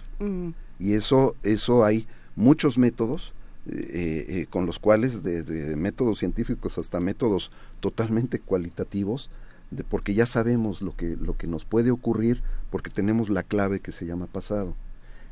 y 0.80 0.94
eso 0.94 1.36
eso 1.44 1.84
hay 1.84 2.08
muchos 2.34 2.76
métodos 2.76 3.33
eh, 3.66 4.26
eh, 4.28 4.46
con 4.50 4.66
los 4.66 4.78
cuales 4.78 5.22
desde 5.22 5.74
métodos 5.76 6.18
científicos 6.18 6.76
hasta 6.76 7.00
métodos 7.00 7.50
totalmente 7.80 8.38
cualitativos 8.38 9.30
de, 9.70 9.84
porque 9.84 10.12
ya 10.12 10.26
sabemos 10.26 10.82
lo 10.82 10.94
que 10.94 11.16
lo 11.16 11.36
que 11.36 11.46
nos 11.46 11.64
puede 11.64 11.90
ocurrir 11.90 12.42
porque 12.70 12.90
tenemos 12.90 13.30
la 13.30 13.42
clave 13.42 13.80
que 13.80 13.92
se 13.92 14.04
llama 14.04 14.26
pasado. 14.26 14.74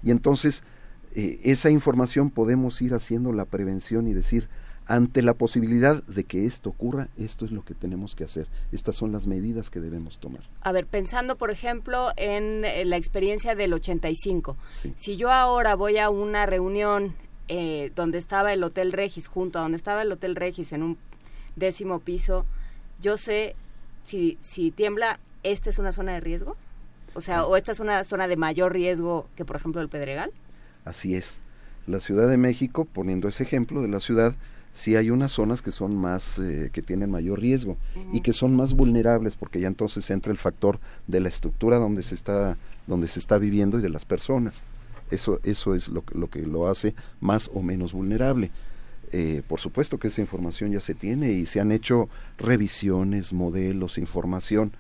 Y 0.02 0.10
entonces 0.10 0.62
eh, 1.14 1.40
esa 1.44 1.70
información 1.70 2.30
podemos 2.30 2.80
ir 2.80 2.94
haciendo 2.94 3.32
la 3.32 3.44
prevención 3.44 4.06
y 4.06 4.14
decir 4.14 4.48
ante 4.86 5.22
la 5.22 5.34
posibilidad 5.34 6.02
de 6.04 6.24
que 6.24 6.44
esto 6.44 6.70
ocurra 6.70 7.08
esto 7.16 7.44
es 7.44 7.52
lo 7.52 7.64
que 7.64 7.74
tenemos 7.74 8.16
que 8.16 8.24
hacer. 8.24 8.48
Estas 8.72 8.96
son 8.96 9.12
las 9.12 9.26
medidas 9.26 9.70
que 9.70 9.80
debemos 9.80 10.18
tomar. 10.18 10.42
A 10.62 10.72
ver, 10.72 10.86
pensando, 10.86 11.36
por 11.36 11.50
ejemplo, 11.50 12.12
en 12.16 12.64
eh, 12.64 12.84
la 12.84 12.96
experiencia 12.96 13.54
del 13.54 13.74
85. 13.74 14.56
Si 14.96 15.16
yo 15.16 15.30
ahora 15.30 15.76
voy 15.76 15.98
a 15.98 16.10
una 16.10 16.46
reunión 16.46 17.14
eh, 17.48 17.92
donde 17.94 18.18
estaba 18.18 18.52
el 18.52 18.62
Hotel 18.62 18.92
Regis, 18.92 19.26
junto 19.26 19.58
a 19.58 19.62
donde 19.62 19.76
estaba 19.76 20.02
el 20.02 20.12
Hotel 20.12 20.36
Regis 20.36 20.72
en 20.72 20.82
un 20.82 20.98
décimo 21.56 22.00
piso, 22.00 22.46
yo 23.00 23.16
sé 23.16 23.56
si, 24.02 24.38
si 24.40 24.70
tiembla, 24.70 25.18
¿esta 25.42 25.70
es 25.70 25.78
una 25.78 25.92
zona 25.92 26.12
de 26.12 26.20
riesgo? 26.20 26.56
O 27.14 27.20
sea, 27.20 27.44
¿o 27.44 27.56
esta 27.56 27.72
es 27.72 27.80
una 27.80 28.04
zona 28.04 28.26
de 28.28 28.36
mayor 28.36 28.72
riesgo 28.72 29.28
que, 29.36 29.44
por 29.44 29.56
ejemplo, 29.56 29.80
el 29.80 29.88
Pedregal? 29.88 30.32
Así 30.84 31.14
es. 31.14 31.40
La 31.86 32.00
Ciudad 32.00 32.28
de 32.28 32.36
México, 32.36 32.84
poniendo 32.84 33.28
ese 33.28 33.42
ejemplo 33.42 33.82
de 33.82 33.88
la 33.88 34.00
ciudad, 34.00 34.34
sí 34.72 34.96
hay 34.96 35.10
unas 35.10 35.32
zonas 35.32 35.62
que 35.62 35.70
son 35.70 35.96
más, 35.96 36.38
eh, 36.38 36.70
que 36.72 36.80
tienen 36.80 37.10
mayor 37.10 37.40
riesgo 37.40 37.76
y 38.12 38.20
que 38.20 38.32
son 38.32 38.56
más 38.56 38.72
vulnerables 38.72 39.36
porque 39.36 39.60
ya 39.60 39.68
entonces 39.68 40.08
entra 40.10 40.32
el 40.32 40.38
factor 40.38 40.80
de 41.06 41.20
la 41.20 41.28
estructura 41.28 41.78
donde 41.78 42.02
se 42.02 42.14
está, 42.14 42.56
donde 42.86 43.08
se 43.08 43.18
está 43.18 43.38
viviendo 43.38 43.78
y 43.78 43.82
de 43.82 43.90
las 43.90 44.04
personas. 44.04 44.62
Eso, 45.12 45.40
eso 45.44 45.74
es 45.74 45.88
lo, 45.88 46.02
que- 46.04 46.16
lo 46.18 46.28
que 46.28 46.42
lo 46.42 46.68
hace 46.68 46.94
más 47.20 47.50
o 47.54 47.62
menos 47.62 47.92
vulnerable. 47.92 48.50
Eh, 49.12 49.42
por 49.46 49.60
supuesto 49.60 49.98
que 49.98 50.08
esa 50.08 50.20
información 50.22 50.72
ya 50.72 50.80
se 50.80 50.94
tiene 50.94 51.32
y 51.32 51.44
se 51.46 51.60
han 51.60 51.70
hecho 51.70 52.08
revisiones, 52.38 53.32
modelos, 53.32 53.98
información. 53.98 54.72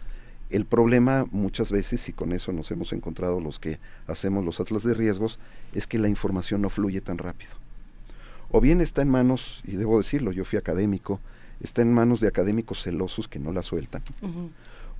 El 0.50 0.64
problema 0.64 1.26
muchas 1.30 1.70
veces, 1.70 2.08
y 2.08 2.12
con 2.12 2.32
eso 2.32 2.52
nos 2.52 2.70
hemos 2.70 2.92
encontrado 2.92 3.40
los 3.40 3.58
que 3.58 3.78
hacemos 4.06 4.44
los 4.44 4.60
atlas 4.60 4.82
de 4.84 4.94
riesgos, 4.94 5.38
es 5.74 5.86
que 5.86 5.98
la 5.98 6.08
información 6.08 6.60
no 6.62 6.70
fluye 6.70 7.00
tan 7.00 7.18
rápido. 7.18 7.52
O 8.50 8.60
bien 8.60 8.80
está 8.80 9.00
en 9.02 9.08
manos, 9.10 9.62
y 9.66 9.72
debo 9.76 9.96
decirlo, 9.98 10.32
yo 10.32 10.44
fui 10.44 10.58
académico, 10.58 11.20
está 11.60 11.80
en 11.82 11.92
manos 11.94 12.20
de 12.20 12.28
académicos 12.28 12.82
celosos 12.82 13.28
que 13.28 13.38
no 13.38 13.52
la 13.52 13.62
sueltan, 13.62 14.02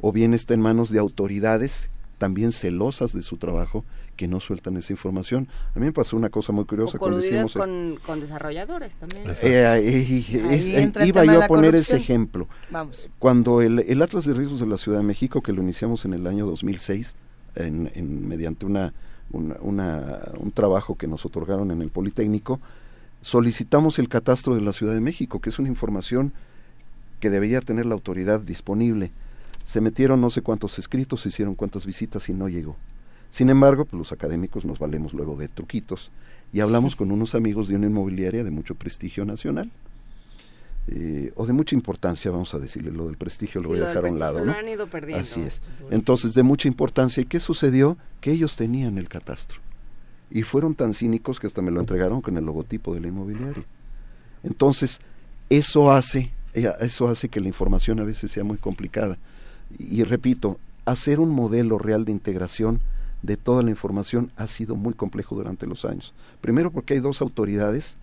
o 0.01 0.13
bien 0.13 0.33
está 0.35 0.55
en 0.55 0.61
manos 0.61 0.91
de 0.91 0.99
autoridades 0.99 1.89
también 2.23 2.53
celosas 2.53 3.13
de 3.13 3.23
su 3.23 3.37
trabajo 3.37 3.85
que 4.15 4.29
no 4.29 4.39
sueltan 4.39 4.77
esa 4.77 4.93
información. 4.93 5.49
A 5.75 5.81
mí 5.81 5.87
me 5.87 5.93
pasó 5.93 6.17
una 6.17 6.31
cosa 6.31 6.53
muy 6.53 6.65
curiosa 6.67 6.97
O 6.97 7.01
cuando 7.01 7.19
hicimos... 7.19 7.53
con, 7.53 7.99
con 8.07 8.21
desarrolladores 8.21 8.95
también. 8.95 9.29
Eh, 9.29 9.35
eh, 9.43 9.81
eh, 9.83 10.47
es- 10.53 10.67
eh, 10.69 10.93
iba 11.05 11.25
yo 11.25 11.43
a 11.43 11.49
poner 11.49 11.75
ese 11.75 11.97
ejemplo. 11.97 12.47
Vamos. 12.71 13.11
Cuando 13.19 13.61
el, 13.61 13.81
el 13.81 14.01
Atlas 14.03 14.25
de 14.25 14.35
Riesgos 14.35 14.61
de 14.61 14.69
la 14.69 14.79
Ciudad 14.79 14.99
de 14.99 15.05
México, 15.05 15.41
que 15.43 15.53
lo 15.53 15.63
iniciamos 15.63 16.05
en 16.05 16.13
el 16.15 16.25
año 16.29 16.47
2006, 16.47 17.17
en, 17.57 17.91
en- 17.97 18.29
mediante 18.29 18.67
una, 18.67 18.95
una- 19.33 19.57
una- 19.61 20.21
un 20.39 20.53
trabajo 20.53 20.95
que 20.95 21.09
nos 21.09 21.27
otorgaron 21.27 21.73
en 21.73 21.83
el 21.83 21.89
Politécnico, 21.91 22.61
solicitamos 23.21 23.99
el 23.99 24.09
catastro 24.09 24.55
de 24.55 24.61
la 24.61 24.73
Ciudad 24.73 24.95
de 24.95 25.01
México, 25.01 25.41
que 25.41 25.51
es 25.51 25.59
una 25.59 25.69
información 25.69 26.33
que 27.19 27.31
debería 27.31 27.61
tener 27.63 27.87
la 27.87 27.95
autoridad 27.95 28.41
disponible. 28.41 29.11
Se 29.65 29.81
metieron 29.81 30.21
no 30.21 30.31
sé 30.31 30.43
cuántos 30.43 30.79
escritos, 30.79 31.21
se 31.23 31.29
hicieron 31.29 31.55
cuántas 31.55 31.87
visitas 31.87 32.29
y 32.29 32.35
no 32.35 32.49
llegó. 32.49 32.77
Sin 33.31 33.49
embargo, 33.49 33.85
pues 33.85 33.99
los 33.99 34.13
académicos 34.13 34.65
nos 34.65 34.79
valemos 34.79 35.15
luego 35.15 35.37
de 35.37 35.49
truquitos 35.49 36.11
y 36.53 36.61
hablamos 36.61 36.97
con 36.97 37.11
unos 37.13 37.35
amigos 37.35 37.69
de 37.69 37.77
una 37.77 37.87
inmobiliaria 37.87 38.45
de 38.45 38.51
mucho 38.51 38.75
prestigio 38.75 39.25
nacional. 39.25 39.71
eh, 40.89 41.33
o 41.37 41.47
de 41.47 41.53
mucha 41.53 41.77
importancia, 41.77 42.31
vamos 42.33 42.53
a 42.55 42.59
decirle, 42.59 42.91
lo 42.91 43.07
del 43.07 43.17
prestigio 43.17 43.61
lo 43.61 43.69
Sí, 43.69 43.75
voy 43.75 43.83
a 43.83 43.89
dejar 43.89 44.05
a 44.07 44.11
un 44.11 44.19
lado, 44.19 44.41
lo 44.41 44.47
¿no? 44.47 44.53
han 44.53 44.69
ido 44.69 44.89
perdiendo. 44.89 45.23
Así 45.23 45.41
es. 45.41 45.61
Entonces, 45.91 46.35
de 46.35 46.43
mucha 46.43 46.67
importancia. 46.67 47.21
¿Y 47.23 47.27
qué 47.27 47.39
sucedió? 47.39 47.97
Que 48.21 48.33
ellos 48.33 48.57
tenían 48.57 48.99
el 48.99 49.09
catastro. 49.09 49.61
Y 50.29 50.43
fueron 50.43 50.75
tan 50.75 50.93
cínicos 50.93 51.39
que 51.39 51.47
hasta 51.47 51.63
me 51.63 51.71
lo 51.71 51.79
entregaron 51.79 52.21
con 52.21 52.37
el 52.37 52.45
logotipo 52.45 52.93
de 52.95 53.01
la 53.01 53.09
inmobiliaria. 53.09 53.65
Entonces, 54.43 55.01
eso 55.51 55.93
hace, 55.93 56.33
eh, 56.55 56.69
eso 56.81 57.07
hace 57.09 57.29
que 57.29 57.41
la 57.41 57.47
información 57.49 58.01
a 58.01 58.05
veces 58.05 58.31
sea 58.33 58.43
muy 58.43 58.57
complicada. 58.57 59.19
Y, 59.79 60.03
repito, 60.05 60.59
hacer 60.85 61.21
un 61.21 61.31
modelo 61.31 61.79
real 61.79 62.05
de 62.05 62.13
integración 62.13 62.81
de 63.23 63.37
toda 63.37 63.63
la 63.63 63.71
información 63.71 64.31
ha 64.37 64.49
sido 64.49 64.75
muy 64.75 64.95
complejo 64.95 65.37
durante 65.37 65.67
los 65.67 65.85
años. 65.85 66.13
Primero 66.41 66.71
porque 66.71 66.95
hay 66.95 67.01
dos 67.01 67.21
autoridades 67.21 67.97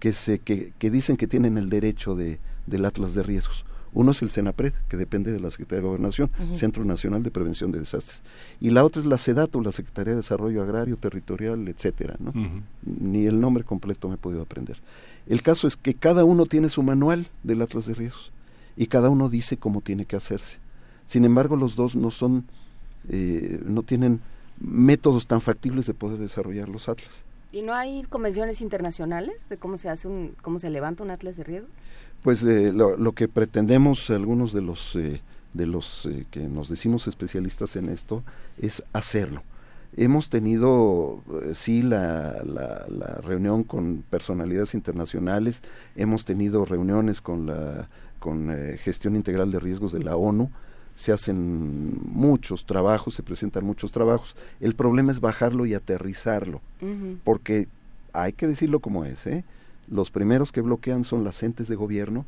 que, 0.00 0.12
se, 0.12 0.38
que, 0.40 0.72
que 0.78 0.90
dicen 0.90 1.16
que 1.16 1.28
tienen 1.28 1.56
el 1.56 1.70
derecho 1.70 2.16
de, 2.16 2.38
del 2.66 2.84
Atlas 2.84 3.14
de 3.14 3.22
Riesgos. 3.22 3.64
Uno 3.92 4.10
es 4.10 4.20
el 4.20 4.30
CENAPRED, 4.30 4.74
que 4.88 4.98
depende 4.98 5.32
de 5.32 5.40
la 5.40 5.50
Secretaría 5.50 5.80
de 5.80 5.88
Gobernación. 5.88 6.30
Centro 6.52 6.84
Nacional 6.84 7.22
de 7.22 7.30
Prevención 7.30 7.72
de 7.72 7.78
Desastres. 7.78 8.22
Y 8.60 8.68
la 8.70 8.84
otra 8.84 9.00
es 9.00 9.08
la 9.08 9.16
SEDATO, 9.16 9.62
la 9.62 9.72
Secretaría 9.72 10.10
de 10.10 10.18
Desarrollo 10.18 10.62
Agrario, 10.62 10.98
Territorial, 10.98 11.66
etcétera, 11.66 12.16
¿no? 12.18 12.32
Ni 12.82 13.24
el 13.24 13.40
nombre 13.40 13.64
completo 13.64 14.08
me 14.10 14.16
he 14.16 14.18
podido 14.18 14.42
aprender. 14.42 14.76
El 15.26 15.40
caso 15.42 15.66
es 15.66 15.76
que 15.76 15.94
cada 15.94 16.24
uno 16.24 16.44
tiene 16.44 16.68
su 16.68 16.82
manual 16.82 17.28
del 17.42 17.62
Atlas 17.62 17.86
de 17.86 17.94
Riesgos 17.94 18.32
y 18.76 18.88
cada 18.88 19.08
uno 19.08 19.30
dice 19.30 19.56
cómo 19.56 19.80
tiene 19.80 20.04
que 20.04 20.16
hacerse. 20.16 20.58
Sin 21.06 21.24
embargo, 21.24 21.56
los 21.56 21.76
dos 21.76 21.96
no 21.96 22.10
son, 22.10 22.44
eh, 23.08 23.60
no 23.64 23.82
tienen 23.82 24.20
métodos 24.60 25.26
tan 25.26 25.40
factibles 25.40 25.86
de 25.86 25.94
poder 25.94 26.18
desarrollar 26.18 26.68
los 26.68 26.88
atlas. 26.88 27.24
¿Y 27.52 27.62
no 27.62 27.74
hay 27.74 28.02
convenciones 28.04 28.60
internacionales 28.60 29.48
de 29.48 29.56
cómo 29.56 29.78
se 29.78 29.88
hace 29.88 30.08
un, 30.08 30.34
cómo 30.42 30.58
se 30.58 30.68
levanta 30.68 31.04
un 31.04 31.10
atlas 31.10 31.36
de 31.36 31.44
riesgo? 31.44 31.68
Pues 32.22 32.42
eh, 32.42 32.72
lo, 32.72 32.96
lo 32.96 33.12
que 33.12 33.28
pretendemos 33.28 34.10
algunos 34.10 34.52
de 34.52 34.62
los 34.62 34.96
eh, 34.96 35.20
de 35.56 35.66
los 35.66 36.06
eh, 36.06 36.26
que 36.30 36.40
nos 36.48 36.68
decimos 36.68 37.06
especialistas 37.06 37.76
en 37.76 37.88
esto 37.88 38.22
es 38.60 38.82
hacerlo. 38.92 39.42
Hemos 39.96 40.28
tenido 40.28 41.22
eh, 41.42 41.52
sí 41.54 41.82
la, 41.82 42.42
la, 42.44 42.84
la 42.88 43.20
reunión 43.22 43.64
con 43.64 44.04
personalidades 44.10 44.74
internacionales, 44.74 45.62
hemos 45.94 46.24
tenido 46.24 46.64
reuniones 46.64 47.20
con 47.20 47.46
la 47.46 47.88
con 48.18 48.50
eh, 48.50 48.76
gestión 48.78 49.14
integral 49.14 49.50
de 49.50 49.60
riesgos 49.60 49.92
de 49.92 50.02
la 50.02 50.16
ONU, 50.16 50.50
se 50.96 51.12
hacen 51.12 51.98
muchos 52.06 52.64
trabajos, 52.64 53.14
se 53.14 53.22
presentan 53.22 53.64
muchos 53.64 53.92
trabajos. 53.92 54.34
El 54.60 54.74
problema 54.74 55.12
es 55.12 55.20
bajarlo 55.20 55.66
y 55.66 55.74
aterrizarlo 55.74 56.60
porque 57.22 57.68
hay 58.12 58.32
que 58.32 58.46
decirlo 58.46 58.80
como 58.80 59.04
es, 59.04 59.26
¿eh? 59.26 59.44
los 59.88 60.10
primeros 60.10 60.52
que 60.52 60.62
bloquean 60.62 61.04
son 61.04 61.22
las 61.22 61.42
entes 61.42 61.68
de 61.68 61.76
gobierno 61.76 62.24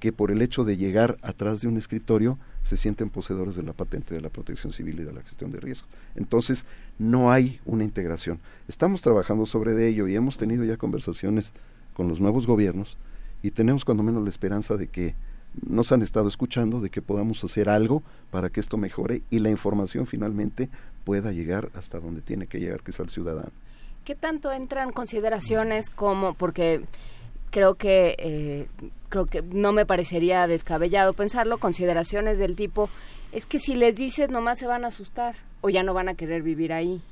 que 0.00 0.12
por 0.12 0.30
el 0.30 0.42
hecho 0.42 0.64
de 0.64 0.76
llegar 0.76 1.18
atrás 1.22 1.60
de 1.60 1.68
un 1.68 1.76
escritorio 1.76 2.36
se 2.62 2.76
sienten 2.76 3.10
poseedores 3.10 3.54
de 3.54 3.62
la 3.62 3.74
patente 3.74 4.14
de 4.14 4.20
la 4.20 4.30
protección 4.30 4.72
civil 4.72 5.00
y 5.00 5.04
de 5.04 5.12
la 5.12 5.22
gestión 5.22 5.52
de 5.52 5.60
riesgo. 5.60 5.86
Entonces, 6.16 6.64
no 6.98 7.30
hay 7.30 7.60
una 7.66 7.84
integración. 7.84 8.40
Estamos 8.66 9.02
trabajando 9.02 9.46
sobre 9.46 9.74
de 9.74 9.88
ello 9.88 10.08
y 10.08 10.16
hemos 10.16 10.38
tenido 10.38 10.64
ya 10.64 10.78
conversaciones 10.78 11.52
con 11.92 12.08
los 12.08 12.20
nuevos 12.20 12.46
gobiernos 12.46 12.96
y 13.42 13.50
tenemos 13.50 13.84
cuando 13.84 14.02
menos 14.02 14.22
la 14.22 14.30
esperanza 14.30 14.76
de 14.76 14.88
que 14.88 15.14
nos 15.66 15.92
han 15.92 16.02
estado 16.02 16.28
escuchando, 16.28 16.80
de 16.80 16.90
que 16.90 17.02
podamos 17.02 17.42
hacer 17.44 17.68
algo 17.68 18.02
para 18.30 18.50
que 18.50 18.60
esto 18.60 18.76
mejore 18.76 19.22
y 19.30 19.40
la 19.40 19.50
información 19.50 20.06
finalmente 20.06 20.68
pueda 21.04 21.32
llegar 21.32 21.70
hasta 21.74 22.00
donde 22.00 22.20
tiene 22.20 22.46
que 22.46 22.60
llegar, 22.60 22.82
que 22.82 22.92
es 22.92 23.00
al 23.00 23.10
ciudadano. 23.10 23.50
¿Qué 24.04 24.14
tanto 24.14 24.52
entran 24.52 24.92
consideraciones 24.92 25.90
como, 25.90 26.34
porque 26.34 26.84
creo 27.50 27.74
que 27.74 28.16
eh, 28.18 28.66
creo 29.08 29.26
que 29.26 29.42
no 29.42 29.72
me 29.72 29.84
parecería 29.84 30.46
descabellado 30.46 31.12
pensarlo. 31.12 31.58
Consideraciones 31.58 32.38
del 32.38 32.56
tipo 32.56 32.88
es 33.32 33.44
que 33.46 33.58
si 33.58 33.74
les 33.74 33.96
dices 33.96 34.30
nomás 34.30 34.58
se 34.58 34.66
van 34.66 34.84
a 34.84 34.88
asustar 34.88 35.34
o 35.60 35.68
ya 35.68 35.82
no 35.82 35.92
van 35.92 36.08
a 36.08 36.14
querer 36.14 36.42
vivir 36.42 36.72
ahí 36.72 37.02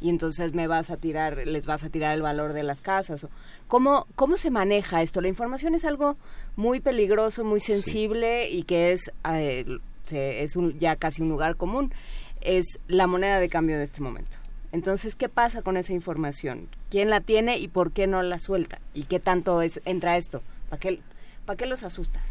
y 0.00 0.10
entonces 0.10 0.54
me 0.54 0.66
vas 0.66 0.90
a 0.90 0.96
tirar, 0.96 1.38
les 1.46 1.66
vas 1.66 1.84
a 1.84 1.90
tirar 1.90 2.14
el 2.14 2.22
valor 2.22 2.52
de 2.52 2.62
las 2.62 2.80
casas. 2.80 3.26
¿cómo, 3.66 4.06
¿Cómo 4.14 4.36
se 4.36 4.50
maneja 4.50 5.02
esto? 5.02 5.20
La 5.20 5.28
información 5.28 5.74
es 5.74 5.84
algo 5.84 6.16
muy 6.56 6.80
peligroso, 6.80 7.44
muy 7.44 7.60
sensible 7.60 8.48
y 8.50 8.62
que 8.62 8.92
es, 8.92 9.10
eh, 9.30 9.64
se- 10.04 10.42
es 10.42 10.56
un, 10.56 10.78
ya 10.78 10.96
casi 10.96 11.22
un 11.22 11.28
lugar 11.28 11.56
común. 11.56 11.92
Es 12.40 12.78
la 12.86 13.06
moneda 13.08 13.40
de 13.40 13.48
cambio 13.48 13.76
de 13.78 13.84
este 13.84 14.00
momento. 14.00 14.36
Entonces, 14.70 15.16
¿qué 15.16 15.28
pasa 15.28 15.62
con 15.62 15.76
esa 15.76 15.92
información? 15.92 16.68
¿Quién 16.90 17.10
la 17.10 17.20
tiene 17.20 17.58
y 17.58 17.68
por 17.68 17.90
qué 17.90 18.06
no 18.06 18.22
la 18.22 18.38
suelta? 18.38 18.78
¿Y 18.94 19.04
qué 19.04 19.18
tanto 19.18 19.62
es, 19.62 19.80
entra 19.86 20.16
esto? 20.16 20.42
¿Para 20.68 20.78
qué, 20.78 21.00
¿Para 21.46 21.56
qué 21.56 21.66
los 21.66 21.82
asustas? 21.84 22.22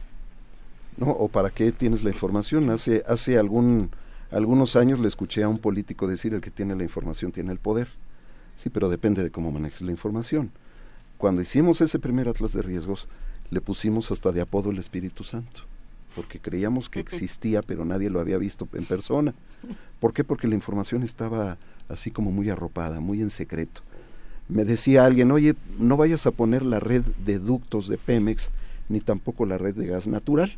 ¿no? 0.97 1.11
¿O 1.11 1.27
para 1.27 1.49
qué 1.49 1.71
tienes 1.71 2.03
la 2.03 2.09
información? 2.11 2.69
Hace, 2.69 3.03
hace 3.07 3.37
algún, 3.37 3.91
algunos 4.31 4.75
años 4.75 4.99
le 4.99 5.07
escuché 5.07 5.43
a 5.43 5.49
un 5.49 5.57
político 5.57 6.07
decir 6.07 6.33
el 6.33 6.41
que 6.41 6.51
tiene 6.51 6.75
la 6.75 6.83
información 6.83 7.31
tiene 7.31 7.51
el 7.51 7.59
poder. 7.59 7.88
Sí, 8.57 8.69
pero 8.69 8.89
depende 8.89 9.23
de 9.23 9.31
cómo 9.31 9.51
manejes 9.51 9.81
la 9.81 9.91
información. 9.91 10.51
Cuando 11.17 11.41
hicimos 11.41 11.81
ese 11.81 11.99
primer 11.99 12.27
atlas 12.27 12.53
de 12.53 12.61
riesgos, 12.61 13.07
le 13.49 13.61
pusimos 13.61 14.11
hasta 14.11 14.31
de 14.31 14.41
apodo 14.41 14.72
el 14.72 14.77
Espíritu 14.77 15.23
Santo, 15.23 15.61
porque 16.15 16.39
creíamos 16.39 16.89
que 16.89 16.99
existía, 16.99 17.61
pero 17.61 17.85
nadie 17.85 18.09
lo 18.09 18.19
había 18.19 18.38
visto 18.38 18.67
en 18.73 18.85
persona. 18.85 19.33
¿Por 19.99 20.14
qué? 20.14 20.23
Porque 20.23 20.47
la 20.47 20.56
información 20.56 21.03
estaba 21.03 21.57
así 21.88 22.11
como 22.11 22.31
muy 22.31 22.49
arropada, 22.49 22.99
muy 22.99 23.22
en 23.22 23.30
secreto. 23.30 23.81
Me 24.49 24.65
decía 24.65 25.06
alguien, 25.06 25.31
oye, 25.31 25.56
no 25.80 25.97
vayas 25.97 26.25
a 26.25 26.31
poner 26.31 26.64
la 26.64 26.80
red 26.80 27.03
de 27.25 27.39
ductos 27.39 27.88
de 27.88 27.97
Pemex, 27.97 28.49
ni 28.89 28.99
tampoco 28.99 29.45
la 29.45 29.57
red 29.57 29.75
de 29.75 29.88
gas 29.88 30.07
natural, 30.07 30.57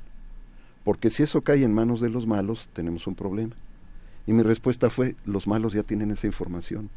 porque 0.84 1.10
si 1.10 1.24
eso 1.24 1.42
cae 1.42 1.64
en 1.64 1.74
manos 1.74 2.02
de 2.02 2.10
los 2.10 2.26
malos, 2.26 2.70
tenemos 2.74 3.08
un 3.08 3.16
problema. 3.16 3.56
Y 4.26 4.34
mi 4.34 4.44
respuesta 4.44 4.90
fue, 4.90 5.16
los 5.26 5.48
malos 5.48 5.74
ya 5.74 5.84
tienen 5.84 6.12
esa 6.12 6.28
información, 6.28 6.90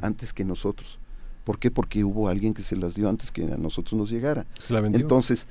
antes 0.00 0.32
que 0.32 0.44
nosotros. 0.44 0.98
¿Por 1.44 1.58
qué? 1.58 1.70
Porque 1.70 2.04
hubo 2.04 2.28
alguien 2.28 2.52
que 2.52 2.62
se 2.62 2.76
las 2.76 2.94
dio 2.94 3.08
antes 3.08 3.30
que 3.30 3.44
a 3.52 3.56
nosotros 3.56 3.94
nos 3.94 4.10
llegara. 4.10 4.46
Se 4.58 4.74
la 4.74 4.80
vendió. 4.80 5.00
Entonces, 5.00 5.48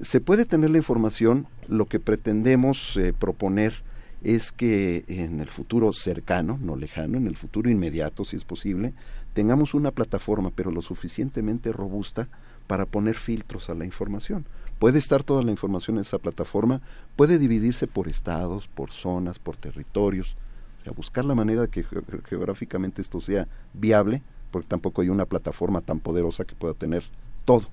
se 0.00 0.20
puede 0.20 0.44
tener 0.44 0.70
la 0.70 0.78
información, 0.78 1.46
lo 1.68 1.86
que 1.86 2.00
pretendemos 2.00 2.96
eh, 2.96 3.12
proponer 3.12 3.82
es 4.22 4.52
que 4.52 5.04
en 5.08 5.40
el 5.40 5.48
futuro 5.48 5.92
cercano, 5.92 6.58
no 6.60 6.76
lejano, 6.76 7.18
en 7.18 7.26
el 7.26 7.36
futuro 7.36 7.70
inmediato, 7.70 8.24
si 8.24 8.36
es 8.36 8.44
posible, 8.44 8.92
tengamos 9.32 9.74
una 9.74 9.90
plataforma, 9.90 10.50
pero 10.54 10.70
lo 10.70 10.82
suficientemente 10.82 11.72
robusta 11.72 12.28
para 12.66 12.84
poner 12.84 13.16
filtros 13.16 13.70
a 13.70 13.74
la 13.74 13.84
información. 13.84 14.44
Puede 14.78 14.98
estar 14.98 15.24
toda 15.24 15.42
la 15.42 15.50
información 15.50 15.96
en 15.96 16.02
esa 16.02 16.18
plataforma, 16.18 16.80
puede 17.16 17.38
dividirse 17.38 17.86
por 17.86 18.08
estados, 18.08 18.68
por 18.68 18.90
zonas, 18.92 19.38
por 19.38 19.56
territorios, 19.56 20.36
o 20.80 20.84
sea, 20.84 20.92
buscar 20.92 21.24
la 21.24 21.34
manera 21.34 21.62
de 21.62 21.68
que 21.68 21.82
ge- 21.82 22.00
geográficamente 22.28 23.02
esto 23.02 23.20
sea 23.20 23.48
viable, 23.74 24.22
porque 24.50 24.68
tampoco 24.68 25.02
hay 25.02 25.08
una 25.08 25.26
plataforma 25.26 25.80
tan 25.80 25.98
poderosa 26.00 26.44
que 26.44 26.54
pueda 26.54 26.74
tener 26.74 27.02
todo. 27.44 27.68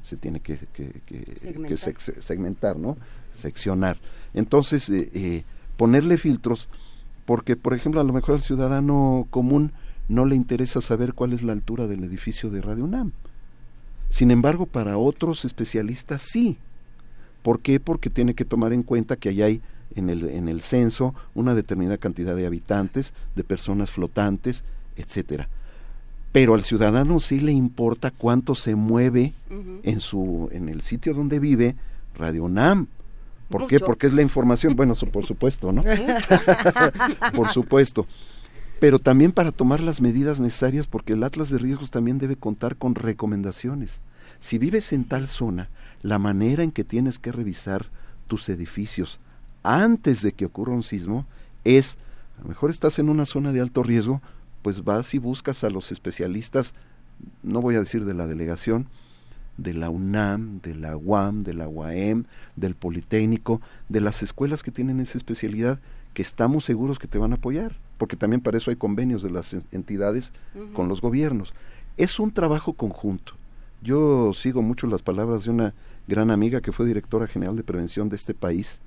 Se 0.00 0.16
tiene 0.16 0.40
que, 0.40 0.56
que- 0.72 1.00
que- 1.06 1.22
que 1.24 1.36
Segmentar. 1.36 1.76
sex- 1.78 2.14
segmentar, 2.24 2.76
¿no? 2.78 2.96
Seccionar. 3.34 3.98
Entonces, 4.32 4.88
eh, 4.88 5.10
eh, 5.12 5.44
ponerle 5.76 6.16
filtros, 6.16 6.68
porque, 7.26 7.56
por 7.56 7.74
ejemplo, 7.74 8.00
a 8.00 8.04
lo 8.04 8.12
mejor 8.12 8.36
al 8.36 8.42
ciudadano 8.42 9.26
común 9.30 9.72
no 10.08 10.24
le 10.24 10.34
interesa 10.34 10.80
saber 10.80 11.12
cuál 11.12 11.34
es 11.34 11.42
la 11.42 11.52
altura 11.52 11.86
del 11.86 12.02
edificio 12.04 12.48
de 12.48 12.62
Radio 12.62 12.84
UNAM. 12.84 13.12
Sin 14.10 14.30
embargo, 14.30 14.66
para 14.66 14.98
otros 14.98 15.44
especialistas 15.44 16.22
sí. 16.22 16.58
¿Por 17.42 17.60
qué? 17.60 17.80
Porque 17.80 18.10
tiene 18.10 18.34
que 18.34 18.44
tomar 18.44 18.72
en 18.72 18.82
cuenta 18.82 19.16
que 19.16 19.28
allá 19.28 19.46
hay 19.46 19.60
en 19.94 20.10
el, 20.10 20.28
en 20.28 20.48
el 20.48 20.62
censo 20.62 21.14
una 21.34 21.54
determinada 21.54 21.98
cantidad 21.98 22.34
de 22.34 22.46
habitantes, 22.46 23.14
de 23.36 23.44
personas 23.44 23.90
flotantes, 23.90 24.64
etcétera. 24.96 25.48
Pero 26.32 26.54
al 26.54 26.64
ciudadano 26.64 27.20
sí 27.20 27.40
le 27.40 27.52
importa 27.52 28.10
cuánto 28.10 28.54
se 28.54 28.74
mueve 28.74 29.32
en 29.82 30.00
su 30.00 30.48
en 30.52 30.68
el 30.68 30.82
sitio 30.82 31.14
donde 31.14 31.38
vive 31.38 31.74
Radio 32.16 32.44
UNAM. 32.44 32.86
¿Por 33.48 33.66
qué? 33.66 33.80
Porque 33.80 34.08
es 34.08 34.12
la 34.12 34.20
información, 34.20 34.76
bueno, 34.76 34.94
por 35.10 35.24
supuesto, 35.24 35.72
¿no? 35.72 35.82
por 37.34 37.48
supuesto. 37.48 38.06
Pero 38.80 38.98
también 38.98 39.32
para 39.32 39.52
tomar 39.52 39.80
las 39.80 40.00
medidas 40.00 40.40
necesarias, 40.40 40.86
porque 40.86 41.14
el 41.14 41.24
Atlas 41.24 41.50
de 41.50 41.58
Riesgos 41.58 41.90
también 41.90 42.18
debe 42.18 42.36
contar 42.36 42.76
con 42.76 42.94
recomendaciones. 42.94 44.00
Si 44.40 44.58
vives 44.58 44.92
en 44.92 45.04
tal 45.04 45.28
zona, 45.28 45.68
la 46.02 46.18
manera 46.18 46.62
en 46.62 46.70
que 46.70 46.84
tienes 46.84 47.18
que 47.18 47.32
revisar 47.32 47.86
tus 48.28 48.48
edificios 48.48 49.18
antes 49.62 50.22
de 50.22 50.32
que 50.32 50.46
ocurra 50.46 50.72
un 50.72 50.82
sismo 50.82 51.26
es, 51.64 51.98
a 52.38 52.42
lo 52.42 52.48
mejor 52.48 52.70
estás 52.70 52.98
en 52.98 53.08
una 53.08 53.26
zona 53.26 53.52
de 53.52 53.60
alto 53.60 53.82
riesgo, 53.82 54.22
pues 54.62 54.84
vas 54.84 55.12
y 55.14 55.18
buscas 55.18 55.64
a 55.64 55.70
los 55.70 55.90
especialistas, 55.90 56.74
no 57.42 57.60
voy 57.60 57.74
a 57.74 57.80
decir 57.80 58.04
de 58.04 58.14
la 58.14 58.26
delegación, 58.26 58.86
de 59.56 59.74
la 59.74 59.90
UNAM, 59.90 60.60
de 60.60 60.76
la 60.76 60.96
UAM, 60.96 61.42
de 61.42 61.54
la 61.54 61.68
UAM, 61.68 62.24
del 62.54 62.76
Politécnico, 62.76 63.60
de 63.88 64.00
las 64.00 64.22
escuelas 64.22 64.62
que 64.62 64.70
tienen 64.70 65.00
esa 65.00 65.18
especialidad, 65.18 65.80
que 66.14 66.22
estamos 66.22 66.64
seguros 66.64 66.98
que 66.98 67.08
te 67.08 67.18
van 67.18 67.32
a 67.32 67.36
apoyar, 67.36 67.76
porque 67.98 68.16
también 68.16 68.40
para 68.40 68.56
eso 68.56 68.70
hay 68.70 68.76
convenios 68.76 69.22
de 69.22 69.30
las 69.30 69.52
en- 69.52 69.64
entidades 69.72 70.32
con 70.72 70.88
los 70.88 71.00
gobiernos. 71.00 71.52
Es 71.96 72.18
un 72.18 72.30
trabajo 72.32 72.72
conjunto. 72.72 73.34
Yo 73.82 74.32
sigo 74.34 74.62
mucho 74.62 74.86
las 74.86 75.02
palabras 75.02 75.44
de 75.44 75.50
una 75.50 75.74
gran 76.06 76.30
amiga 76.30 76.60
que 76.60 76.72
fue 76.72 76.86
directora 76.86 77.26
general 77.26 77.56
de 77.56 77.62
prevención 77.64 78.08
de 78.08 78.16
este 78.16 78.34
país 78.34 78.80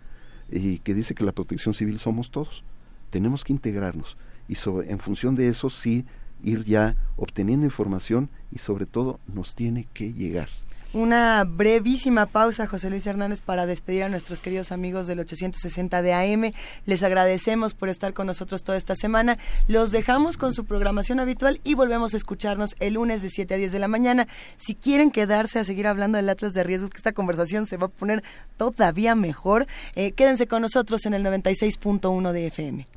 y 0.51 0.79
que 0.79 0.93
dice 0.93 1.13
que 1.15 1.23
la 1.23 1.31
protección 1.31 1.73
civil 1.73 1.99
somos 1.99 2.31
todos. 2.31 2.63
Tenemos 3.09 3.43
que 3.43 3.53
integrarnos 3.53 4.17
y 4.47 4.55
sobre- 4.55 4.89
en 4.91 4.99
función 4.99 5.35
de 5.35 5.47
eso 5.49 5.69
sí 5.69 6.05
ir 6.43 6.63
ya 6.65 6.95
obteniendo 7.17 7.65
información 7.65 8.29
y 8.51 8.57
sobre 8.57 8.85
todo 8.85 9.19
nos 9.33 9.53
tiene 9.55 9.87
que 9.93 10.11
llegar. 10.13 10.49
Una 10.93 11.45
brevísima 11.45 12.25
pausa, 12.25 12.67
José 12.67 12.89
Luis 12.89 13.07
Hernández, 13.07 13.39
para 13.39 13.65
despedir 13.65 14.03
a 14.03 14.09
nuestros 14.09 14.41
queridos 14.41 14.73
amigos 14.73 15.07
del 15.07 15.21
860 15.21 16.01
de 16.01 16.13
AM. 16.13 16.51
Les 16.85 17.01
agradecemos 17.01 17.73
por 17.73 17.87
estar 17.87 18.13
con 18.13 18.27
nosotros 18.27 18.65
toda 18.65 18.77
esta 18.77 18.97
semana. 18.97 19.37
Los 19.69 19.91
dejamos 19.91 20.35
con 20.35 20.53
su 20.53 20.65
programación 20.65 21.21
habitual 21.21 21.61
y 21.63 21.75
volvemos 21.75 22.13
a 22.13 22.17
escucharnos 22.17 22.75
el 22.81 22.95
lunes 22.95 23.21
de 23.21 23.29
7 23.29 23.53
a 23.53 23.57
10 23.57 23.71
de 23.71 23.79
la 23.79 23.87
mañana. 23.87 24.27
Si 24.57 24.75
quieren 24.75 25.11
quedarse 25.11 25.59
a 25.59 25.63
seguir 25.63 25.87
hablando 25.87 26.17
del 26.17 26.27
Atlas 26.27 26.51
de 26.51 26.65
Riesgos, 26.65 26.89
que 26.89 26.97
esta 26.97 27.13
conversación 27.13 27.67
se 27.67 27.77
va 27.77 27.85
a 27.85 27.89
poner 27.89 28.21
todavía 28.57 29.15
mejor, 29.15 29.67
eh, 29.95 30.11
quédense 30.11 30.47
con 30.47 30.61
nosotros 30.61 31.05
en 31.05 31.13
el 31.13 31.23
96.1 31.23 32.33
de 32.33 32.47
FM. 32.47 32.87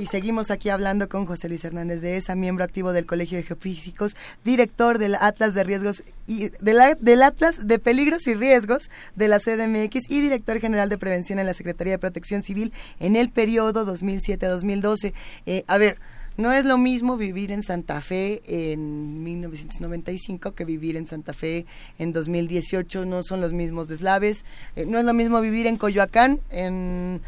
Y 0.00 0.06
seguimos 0.06 0.50
aquí 0.50 0.70
hablando 0.70 1.10
con 1.10 1.26
José 1.26 1.50
Luis 1.50 1.62
Hernández 1.62 2.00
de 2.00 2.16
ESA, 2.16 2.34
miembro 2.34 2.64
activo 2.64 2.94
del 2.94 3.04
Colegio 3.04 3.36
de 3.36 3.44
Geofísicos, 3.44 4.16
director 4.44 4.96
del 4.96 5.14
Atlas 5.14 5.52
de 5.52 5.62
Riesgos 5.62 6.02
y 6.26 6.48
del, 6.58 7.20
Atlas 7.22 7.56
de 7.66 7.78
Peligros 7.78 8.26
y 8.26 8.32
Riesgos 8.32 8.88
de 9.14 9.28
la 9.28 9.40
CDMX 9.40 10.10
y 10.10 10.22
director 10.22 10.58
general 10.58 10.88
de 10.88 10.96
Prevención 10.96 11.38
en 11.38 11.44
la 11.44 11.52
Secretaría 11.52 11.92
de 11.92 11.98
Protección 11.98 12.42
Civil 12.42 12.72
en 12.98 13.14
el 13.14 13.28
periodo 13.28 13.84
2007-2012. 13.84 15.12
Eh, 15.44 15.64
a 15.66 15.76
ver, 15.76 15.98
no 16.40 16.52
es 16.52 16.64
lo 16.64 16.78
mismo 16.78 17.16
vivir 17.16 17.52
en 17.52 17.62
Santa 17.62 18.00
Fe 18.00 18.42
en 18.44 19.22
1995 19.22 20.52
que 20.54 20.64
vivir 20.64 20.96
en 20.96 21.06
Santa 21.06 21.32
Fe 21.32 21.66
en 21.98 22.12
2018. 22.12 23.04
No 23.04 23.22
son 23.22 23.40
los 23.40 23.52
mismos 23.52 23.88
deslaves. 23.88 24.44
Eh, 24.76 24.86
no 24.86 24.98
es 24.98 25.04
lo 25.04 25.14
mismo 25.14 25.40
vivir 25.40 25.66
en 25.66 25.76
Coyoacán 25.76 26.40
en 26.50 27.20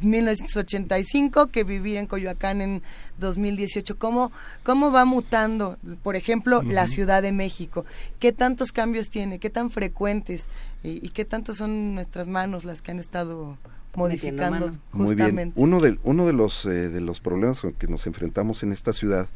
1985 0.00 1.48
que 1.48 1.64
vivir 1.64 1.96
en 1.96 2.06
Coyoacán 2.06 2.60
en 2.60 2.82
2018. 3.18 3.98
¿Cómo, 3.98 4.32
cómo 4.62 4.92
va 4.92 5.04
mutando, 5.04 5.78
por 6.02 6.16
ejemplo, 6.16 6.62
la. 6.62 6.86
Ciudad 6.86 7.20
de 7.20 7.32
México? 7.32 7.84
¿Qué 8.20 8.32
tantos 8.32 8.70
cambios 8.70 9.10
tiene? 9.10 9.38
¿Qué 9.38 9.50
tan 9.50 9.70
frecuentes? 9.70 10.48
¿Y, 10.84 11.04
y 11.04 11.10
qué 11.10 11.24
tantos 11.24 11.56
son 11.56 11.94
nuestras 11.94 12.28
manos 12.28 12.64
las 12.64 12.80
que 12.80 12.92
han 12.92 13.00
estado 13.00 13.58
modificando. 13.96 14.66
Muy 14.92 15.14
bien. 15.14 15.26
justamente? 15.26 15.60
Uno 15.60 15.80
de, 15.80 15.98
uno 16.04 16.26
de 16.26 16.32
los 16.32 16.64
eh, 16.66 16.88
de 16.88 17.00
los 17.00 17.20
problemas 17.20 17.60
con 17.60 17.72
que 17.72 17.86
nos 17.88 18.06
enfrentamos 18.06 18.62
en 18.62 18.72
esta 18.72 18.92
ciudad 18.92 19.28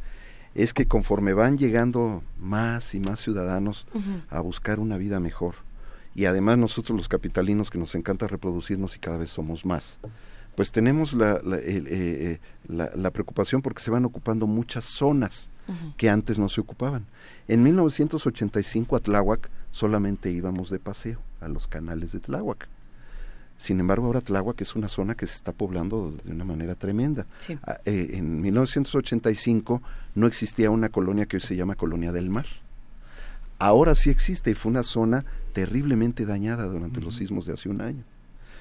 es 0.54 0.72
que 0.74 0.86
conforme 0.86 1.32
van 1.32 1.58
llegando 1.58 2.22
más 2.38 2.94
y 2.94 3.00
más 3.00 3.20
ciudadanos 3.20 3.86
a 4.30 4.40
buscar 4.40 4.80
una 4.80 4.96
vida 4.98 5.20
mejor 5.20 5.54
y 6.14 6.24
además 6.24 6.58
nosotros 6.58 6.96
los 6.96 7.08
capitalinos 7.08 7.70
que 7.70 7.78
nos 7.78 7.94
encanta 7.94 8.26
reproducirnos 8.26 8.96
y 8.96 8.98
cada 8.98 9.16
vez 9.16 9.30
somos 9.30 9.64
más, 9.64 9.98
pues 10.56 10.72
tenemos 10.72 11.12
la, 11.12 11.40
la, 11.44 11.56
eh, 11.58 11.62
eh, 11.86 12.38
la- 12.66 12.90
la 12.96 13.10
preocupación 13.12 13.62
porque 13.62 13.80
se 13.80 13.92
van 13.92 14.04
ocupando 14.04 14.46
muchas 14.48 14.84
zonas 14.84 15.50
que 15.96 16.10
antes 16.10 16.36
no 16.40 16.48
se 16.48 16.60
ocupaban. 16.60 17.06
En 17.46 17.62
1985 17.62 18.96
a 18.96 19.00
Tláhuac 19.00 19.48
solamente 19.70 20.32
íbamos 20.32 20.68
de 20.68 20.80
paseo 20.80 21.20
a 21.40 21.46
los 21.46 21.68
canales 21.68 22.10
de 22.10 22.18
Tláhuac. 22.18 22.68
Sin 23.60 23.78
embargo, 23.78 24.06
ahora 24.06 24.22
Tláhuac 24.22 24.58
es 24.62 24.74
una 24.74 24.88
zona 24.88 25.14
que 25.14 25.26
se 25.26 25.34
está 25.34 25.52
poblando 25.52 26.12
de 26.24 26.32
una 26.32 26.44
manera 26.44 26.74
tremenda. 26.76 27.26
Ah, 27.62 27.78
eh, 27.84 28.12
en 28.14 28.40
1985 28.40 29.82
no 30.14 30.26
existía 30.26 30.70
una 30.70 30.88
colonia 30.88 31.26
que 31.26 31.36
hoy 31.36 31.42
se 31.42 31.56
llama 31.56 31.74
Colonia 31.74 32.10
del 32.10 32.30
Mar. 32.30 32.46
Ahora 33.58 33.94
sí 33.94 34.08
existe 34.08 34.50
y 34.50 34.54
fue 34.54 34.70
una 34.70 34.82
zona 34.82 35.26
terriblemente 35.52 36.24
dañada 36.24 36.64
durante 36.64 37.02
los 37.02 37.16
sismos 37.16 37.44
de 37.44 37.52
hace 37.52 37.68
un 37.68 37.82
año. 37.82 38.02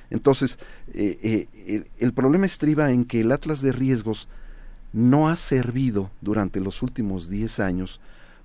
Entonces, 0.10 0.60
eh, 0.94 1.18
eh, 1.24 1.48
el, 1.66 1.88
el 2.00 2.12
problema 2.12 2.46
estriba 2.46 2.92
en 2.92 3.06
que 3.06 3.22
el 3.22 3.32
Atlas 3.32 3.62
de 3.62 3.72
Riesgos 3.72 4.28
no 4.92 5.30
ha 5.30 5.38
servido 5.38 6.12
durante 6.20 6.60
los 6.60 6.82
últimos 6.82 7.30
10 7.30 7.62
años 7.62 8.02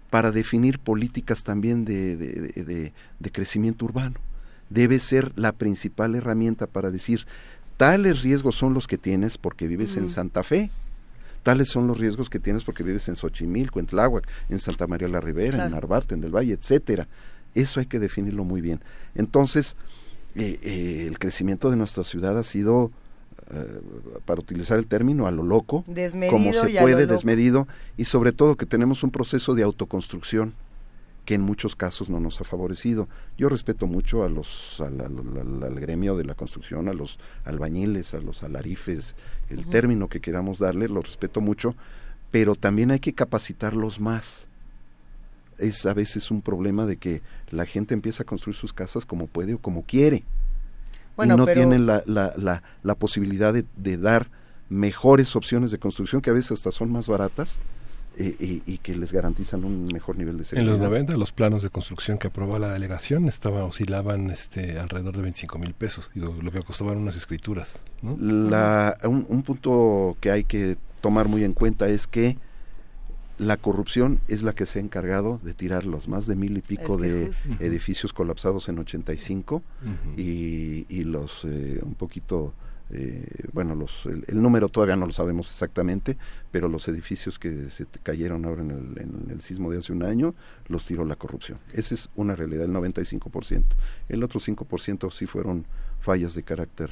para 0.08 0.30
definir 0.30 0.78
políticas 0.78 1.42
también 1.42 1.84
de, 1.84 2.16
de, 2.16 2.92
de, 3.18 3.32
crecimiento 3.32 3.86
urbano. 3.86 4.20
Debe 4.70 4.98
ser 4.98 5.32
la 5.36 5.52
principal 5.52 6.14
herramienta 6.14 6.66
para 6.66 6.90
decir, 6.90 7.26
tales 7.76 8.22
riesgos 8.22 8.56
son 8.56 8.74
los 8.74 8.86
que 8.86 8.98
tienes 8.98 9.38
porque 9.38 9.66
vives 9.66 9.96
en 9.96 10.08
Santa 10.08 10.42
Fe, 10.42 10.70
tales 11.42 11.68
son 11.68 11.86
los 11.86 11.98
riesgos 11.98 12.30
que 12.30 12.40
tienes 12.40 12.64
porque 12.64 12.82
vives 12.82 13.08
en 13.08 13.16
Xochimilco, 13.16 13.78
en 13.78 13.86
Tláhuac, 13.86 14.26
en 14.48 14.58
Santa 14.58 14.86
María 14.86 15.08
la 15.08 15.20
Ribera, 15.20 15.66
en 15.66 15.72
Narvarte, 15.72 16.14
en 16.14 16.20
Del 16.20 16.34
Valle, 16.34 16.54
etcétera. 16.54 17.06
Eso 17.54 17.80
hay 17.80 17.86
que 17.86 18.00
definirlo 18.00 18.44
muy 18.44 18.60
bien. 18.60 18.80
Entonces, 19.14 19.76
eh, 20.34 20.58
eh, 20.62 21.04
el 21.06 21.18
crecimiento 21.18 21.70
de 21.70 21.76
nuestra 21.76 22.02
ciudad 22.02 22.36
ha 22.36 22.42
sido 22.42 22.90
eh, 23.52 23.80
para 24.24 24.40
utilizar 24.40 24.78
el 24.78 24.86
término, 24.86 25.26
a 25.26 25.30
lo 25.30 25.42
loco, 25.42 25.84
como 26.30 26.52
se 26.52 26.80
puede, 26.80 27.06
desmedido, 27.06 27.68
y 27.96 28.06
sobre 28.06 28.32
todo 28.32 28.56
que 28.56 28.64
tenemos 28.64 29.02
un 29.02 29.10
proceso 29.10 29.54
de 29.54 29.62
autoconstrucción 29.62 30.54
que 31.24 31.34
en 31.34 31.40
muchos 31.40 31.76
casos 31.76 32.10
no 32.10 32.20
nos 32.20 32.40
ha 32.40 32.44
favorecido. 32.44 33.08
Yo 33.38 33.48
respeto 33.48 33.86
mucho 33.86 34.24
a 34.24 34.28
los, 34.28 34.80
al, 34.80 35.80
gremio 35.80 36.16
de 36.16 36.24
la 36.24 36.34
construcción, 36.34 36.88
a 36.88 36.94
los 36.94 37.18
albañiles, 37.44 38.14
a 38.14 38.20
los 38.20 38.42
alarifes, 38.42 39.14
el 39.50 39.66
término 39.66 40.08
que 40.08 40.20
queramos 40.20 40.58
darle, 40.58 40.88
lo 40.88 41.02
respeto 41.02 41.40
mucho, 41.40 41.74
pero 42.30 42.54
también 42.54 42.90
hay 42.90 43.00
que 43.00 43.12
capacitarlos 43.12 44.00
más. 44.00 44.48
Es 45.58 45.86
a 45.86 45.94
veces 45.94 46.30
un 46.30 46.42
problema 46.42 46.84
de 46.84 46.96
que 46.96 47.22
la 47.50 47.64
gente 47.64 47.94
empieza 47.94 48.24
a 48.24 48.26
construir 48.26 48.56
sus 48.56 48.72
casas 48.72 49.06
como 49.06 49.26
puede 49.26 49.54
o 49.54 49.58
como 49.58 49.82
quiere 49.82 50.24
y 51.22 51.28
no 51.28 51.46
tienen 51.46 51.86
la, 51.86 52.02
la, 52.06 52.62
la, 52.82 52.94
posibilidad 52.96 53.54
de, 53.54 53.96
dar 53.96 54.28
mejores 54.68 55.36
opciones 55.36 55.70
de 55.70 55.78
construcción 55.78 56.20
que 56.20 56.30
a 56.30 56.32
veces 56.32 56.52
hasta 56.52 56.72
son 56.72 56.90
más 56.90 57.06
baratas 57.06 57.58
eh, 58.16 58.62
y, 58.66 58.78
que 58.78 58.94
les 58.96 59.12
garantizan 59.12 59.64
un 59.64 59.86
mejor 59.92 60.16
nivel 60.16 60.38
de 60.38 60.44
seguridad. 60.44 60.74
En 60.74 60.80
los 60.80 60.90
90 60.90 61.16
los 61.16 61.32
planos 61.32 61.62
de 61.62 61.70
construcción 61.70 62.18
que 62.18 62.28
aprobó 62.28 62.58
la 62.58 62.72
delegación 62.72 63.26
estaban 63.26 63.62
oscilaban 63.62 64.30
este 64.30 64.78
alrededor 64.78 65.16
de 65.16 65.22
25 65.22 65.58
mil 65.58 65.74
pesos, 65.74 66.10
digo, 66.14 66.36
lo 66.40 66.50
que 66.50 66.62
costaban 66.62 66.98
unas 66.98 67.16
escrituras. 67.16 67.80
La, 68.18 68.96
un, 69.04 69.26
un 69.28 69.42
punto 69.42 70.16
que 70.20 70.30
hay 70.30 70.44
que 70.44 70.76
tomar 71.00 71.28
muy 71.28 71.44
en 71.44 71.54
cuenta 71.54 71.88
es 71.88 72.06
que 72.06 72.36
la 73.38 73.56
corrupción 73.56 74.20
es 74.28 74.42
la 74.42 74.52
que 74.52 74.66
se 74.66 74.78
ha 74.78 74.82
encargado 74.82 75.40
de 75.42 75.54
tirar 75.54 75.84
los 75.84 76.08
más 76.08 76.26
de 76.26 76.36
mil 76.36 76.56
y 76.56 76.60
pico 76.60 76.96
de 76.96 77.32
edificios 77.58 78.12
colapsados 78.12 78.68
en 78.68 78.78
85 78.78 79.62
y, 80.16 80.86
y 80.88 81.04
los 81.04 81.44
eh, 81.44 81.80
un 81.82 81.94
poquito 81.94 82.54
eh, 82.94 83.48
bueno 83.52 83.74
los 83.74 84.06
el, 84.06 84.40
número 84.40 84.68
todavía 84.68 84.96
no 84.96 85.06
lo 85.06 85.12
sabemos 85.12 85.48
exactamente 85.48 86.16
pero 86.50 86.68
los 86.68 86.88
edificios 86.88 87.38
que 87.38 87.70
se 87.70 87.86
cayeron 88.02 88.44
ahora 88.44 88.62
en 88.62 88.70
el, 88.70 88.98
en 89.00 89.30
el 89.30 89.40
sismo 89.40 89.70
de 89.70 89.78
hace 89.78 89.92
un 89.92 90.04
año 90.04 90.34
los 90.68 90.86
tiró 90.86 91.04
la 91.04 91.16
corrupción 91.16 91.58
esa 91.72 91.94
es 91.94 92.08
una 92.14 92.34
realidad 92.34 92.64
el 92.64 92.72
95% 92.72 93.64
el 94.08 94.22
otro 94.22 94.40
5% 94.40 95.10
sí 95.10 95.26
fueron 95.26 95.66
fallas 96.00 96.34
de 96.34 96.42
carácter 96.42 96.90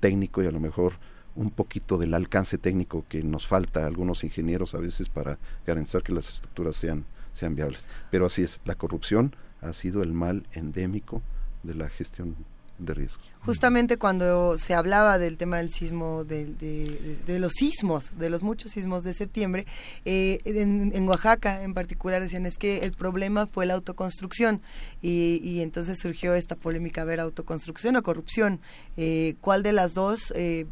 técnico 0.00 0.42
y 0.42 0.46
a 0.46 0.50
lo 0.50 0.60
mejor 0.60 0.94
un 1.36 1.50
poquito 1.50 1.98
del 1.98 2.14
alcance 2.14 2.58
técnico 2.58 3.04
que 3.08 3.22
nos 3.22 3.46
falta 3.46 3.82
a 3.82 3.86
algunos 3.86 4.24
ingenieros 4.24 4.74
a 4.74 4.78
veces 4.78 5.08
para 5.08 5.38
garantizar 5.66 6.02
que 6.02 6.12
las 6.12 6.28
estructuras 6.28 6.76
sean, 6.76 7.04
sean 7.32 7.56
viables. 7.56 7.88
Pero 8.10 8.26
así 8.26 8.42
es, 8.42 8.60
la 8.64 8.74
corrupción 8.76 9.34
ha 9.60 9.72
sido 9.72 10.02
el 10.02 10.12
mal 10.12 10.46
endémico 10.52 11.22
de 11.62 11.74
la 11.74 11.88
gestión 11.88 12.36
de 12.78 12.94
riesgos. 12.94 13.34
Justamente 13.44 13.98
cuando 13.98 14.56
se 14.56 14.72
hablaba 14.72 15.18
del 15.18 15.36
tema 15.36 15.58
del 15.58 15.70
sismo, 15.70 16.24
de, 16.24 16.46
de, 16.46 17.38
los 17.38 17.52
sismos, 17.52 18.18
de 18.18 18.30
los 18.30 18.42
muchos 18.42 18.72
sismos 18.72 19.04
de 19.04 19.12
septiembre, 19.12 19.66
eh, 20.06 20.38
en, 20.46 21.06
Oaxaca 21.06 21.62
en 21.62 21.74
particular 21.74 22.22
decían 22.22 22.46
es 22.46 22.56
que 22.56 22.78
el 22.78 22.92
problema 22.92 23.46
fue 23.46 23.66
la 23.66 23.74
autoconstrucción 23.74 24.62
y, 25.02 25.60
entonces 25.60 25.98
surgió 26.00 26.34
esta 26.34 26.56
polémica, 26.56 27.02
a 27.02 27.04
ver, 27.04 27.20
autoconstrucción 27.20 27.96
o 27.96 28.02
corrupción, 28.02 28.60
eh, 28.96 29.34
¿cuál 29.42 29.62
de 29.62 29.72
las 29.72 29.92
dos? 29.92 30.32
Eh, 30.34 30.66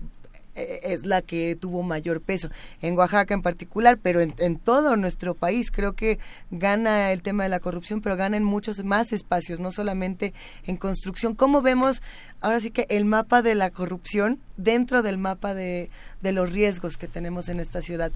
es 0.54 1.06
la 1.06 1.22
que 1.22 1.56
tuvo 1.56 1.82
mayor 1.82 2.20
peso. 2.20 2.50
En 2.80 2.96
Oaxaca 2.96 3.34
en 3.34 3.42
particular, 3.42 3.98
pero 4.02 4.20
en, 4.20 4.56
todo 4.58 4.96
nuestro 4.96 5.34
país 5.34 5.70
creo 5.70 5.94
que 5.94 6.18
gana 6.50 7.12
el 7.12 7.22
tema 7.22 7.44
de 7.44 7.48
la 7.48 7.60
corrupción, 7.60 8.00
pero 8.00 8.16
gana 8.16 8.36
en 8.36 8.44
muchos 8.44 8.84
más 8.84 9.12
espacios, 9.12 9.60
no 9.60 9.70
solamente 9.70 10.34
en 10.64 10.76
construcción. 10.76 11.34
¿Cómo 11.34 11.62
vemos 11.62 12.02
ahora 12.40 12.60
sí 12.60 12.70
que 12.70 12.86
el 12.90 13.04
mapa 13.04 13.42
de 13.42 13.54
la 13.54 13.70
corrupción 13.70 14.40
dentro 14.56 15.02
del 15.02 15.18
mapa 15.18 15.54
de, 15.54 15.90
los 16.22 16.50
riesgos 16.50 16.96
que 16.96 17.08
tenemos 17.08 17.48
en 17.48 17.60
esta 17.60 17.82
ciudad? 17.82 18.12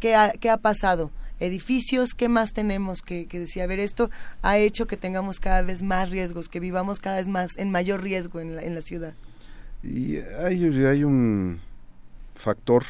¿Qué 0.00 0.14
ha, 0.14 0.32
qué 0.32 0.50
ha 0.50 0.58
pasado? 0.58 1.10
edificios, 1.38 2.14
¿qué 2.14 2.30
más 2.30 2.54
tenemos 2.54 3.02
que, 3.02 3.26
que 3.26 3.38
decir? 3.38 3.60
A 3.60 3.66
ver, 3.66 3.78
esto 3.78 4.10
ha 4.40 4.56
hecho 4.56 4.86
que 4.86 4.96
tengamos 4.96 5.38
cada 5.38 5.60
vez 5.60 5.82
más 5.82 6.08
riesgos, 6.08 6.48
que 6.48 6.60
vivamos 6.60 6.98
cada 6.98 7.16
vez 7.16 7.28
más 7.28 7.58
en 7.58 7.70
mayor 7.70 8.02
riesgo 8.02 8.40
en 8.40 8.56
la, 8.56 8.62
en 8.62 8.74
la 8.74 8.80
ciudad. 8.80 9.12
Y 9.82 10.16
hay, 10.16 10.64
hay 10.84 11.04
un 11.04 11.58
factor 12.34 12.84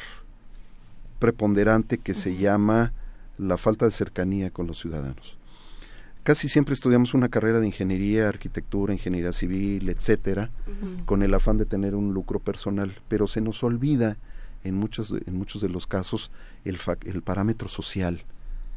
preponderante 1.19 1.97
que 1.97 2.13
se 2.13 2.35
llama 2.35 2.93
la 3.37 3.57
falta 3.57 3.85
de 3.85 3.91
cercanía 3.91 4.49
con 4.49 4.67
los 4.67 4.79
ciudadanos. 4.79 5.37
Casi 6.23 6.49
siempre 6.49 6.73
estudiamos 6.73 7.13
una 7.13 7.29
carrera 7.29 7.59
de 7.61 7.67
ingeniería, 7.67 8.27
arquitectura, 8.27 8.91
ingeniería 8.91 9.31
civil, 9.31 9.87
etcétera, 9.87 10.49
con 11.05 11.23
el 11.23 11.33
afán 11.33 11.57
de 11.57 11.65
tener 11.65 11.95
un 11.95 12.13
lucro 12.13 12.39
personal, 12.39 12.93
pero 13.07 13.27
se 13.27 13.39
nos 13.39 13.63
olvida 13.63 14.17
en 14.65 14.75
muchos, 14.75 15.13
en 15.25 15.37
muchos 15.37 15.61
de 15.61 15.69
los 15.69 15.87
casos 15.87 16.29
el, 16.65 16.77
el 17.05 17.21
parámetro 17.21 17.69
social. 17.69 18.23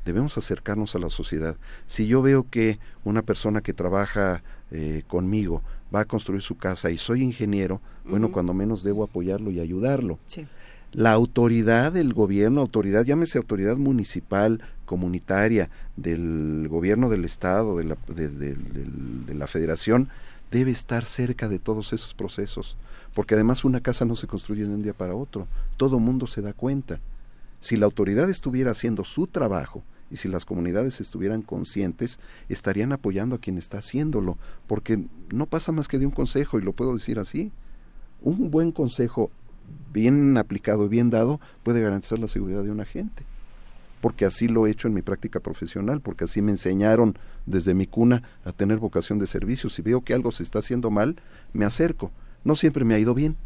Debemos 0.05 0.39
acercarnos 0.39 0.94
a 0.94 1.00
la 1.00 1.10
sociedad. 1.10 1.56
Si 1.89 2.06
yo 2.06 2.22
veo 2.22 2.47
que 2.48 2.78
una 3.02 3.22
persona 3.22 3.62
que 3.62 3.74
trabaja 3.74 4.42
eh, 4.70 5.02
conmigo 5.08 5.62
va 5.94 6.00
a 6.00 6.04
construir 6.04 6.42
su 6.42 6.56
casa 6.56 6.90
y 6.90 6.98
soy 6.98 7.22
ingeniero, 7.22 7.80
bueno, 8.04 8.32
cuando 8.32 8.54
menos 8.54 8.82
debo 8.82 9.04
apoyarlo 9.04 9.50
y 9.50 9.60
ayudarlo. 9.60 10.18
La 10.92 11.12
autoridad 11.12 11.92
del 11.92 12.12
gobierno, 12.12 12.60
autoridad, 12.60 13.04
llámese 13.04 13.38
autoridad 13.38 13.76
municipal, 13.76 14.60
comunitaria, 14.86 15.70
del 15.96 16.66
gobierno 16.68 17.08
del 17.08 17.24
Estado, 17.24 17.76
de 17.76 17.84
la, 17.84 17.96
de 18.08 19.34
la 19.34 19.46
federación, 19.46 20.08
debe 20.50 20.72
estar 20.72 21.04
cerca 21.04 21.48
de 21.48 21.58
todos 21.58 21.92
esos 21.92 22.14
procesos, 22.14 22.76
porque 23.14 23.34
además 23.34 23.64
una 23.64 23.80
casa 23.80 24.04
no 24.04 24.16
se 24.16 24.26
construye 24.26 24.66
de 24.66 24.74
un 24.74 24.82
día 24.82 24.94
para 24.94 25.14
otro, 25.14 25.46
todo 25.76 26.00
mundo 26.00 26.26
se 26.26 26.42
da 26.42 26.52
cuenta. 26.52 26.98
Si 27.60 27.76
la 27.76 27.86
autoridad 27.86 28.28
estuviera 28.28 28.72
haciendo 28.72 29.04
su 29.04 29.26
trabajo 29.26 29.84
y 30.10 30.16
si 30.16 30.28
las 30.28 30.44
comunidades 30.44 31.00
estuvieran 31.00 31.42
conscientes, 31.42 32.18
estarían 32.48 32.92
apoyando 32.92 33.36
a 33.36 33.40
quien 33.40 33.58
está 33.58 33.78
haciéndolo, 33.78 34.39
porque 34.66 35.05
no 35.32 35.47
pasa 35.47 35.72
más 35.72 35.89
que 35.89 35.98
de 35.98 36.06
un 36.06 36.12
consejo, 36.12 36.58
y 36.58 36.62
lo 36.62 36.72
puedo 36.72 36.94
decir 36.94 37.18
así. 37.18 37.52
Un 38.22 38.50
buen 38.50 38.72
consejo 38.72 39.30
bien 39.92 40.36
aplicado 40.36 40.86
y 40.86 40.89
bien 40.89 41.10
dado 41.10 41.40
puede 41.62 41.80
garantizar 41.80 42.18
la 42.18 42.28
seguridad 42.28 42.62
de 42.62 42.70
una 42.70 42.84
gente 42.84 43.24
porque 44.00 44.24
así 44.24 44.48
lo 44.48 44.66
he 44.66 44.70
hecho 44.70 44.89
en 44.89 44.94
mi 44.94 45.02
práctica 45.02 45.40
profesional, 45.40 46.00
porque 46.00 46.24
así 46.24 46.40
me 46.42 46.52
enseñaron 46.52 47.16
desde 47.47 47.74
mi 47.74 47.86
cuna 47.86 48.22
a 48.44 48.52
tener 48.52 48.78
vocación 48.78 49.18
de 49.18 49.26
servicio. 49.26 49.68
Si 49.68 49.82
veo 49.82 50.00
que 50.02 50.14
algo 50.14 50.32
se 50.32 50.42
está 50.42 50.60
haciendo 50.60 50.90
mal, 50.90 51.16
me 51.52 51.64
acerco. 51.64 52.10
No 52.44 52.56
siempre 52.56 52.84
me 52.84 52.94
ha 52.94 52.98
ido 52.98 53.14
bien, 53.14 53.36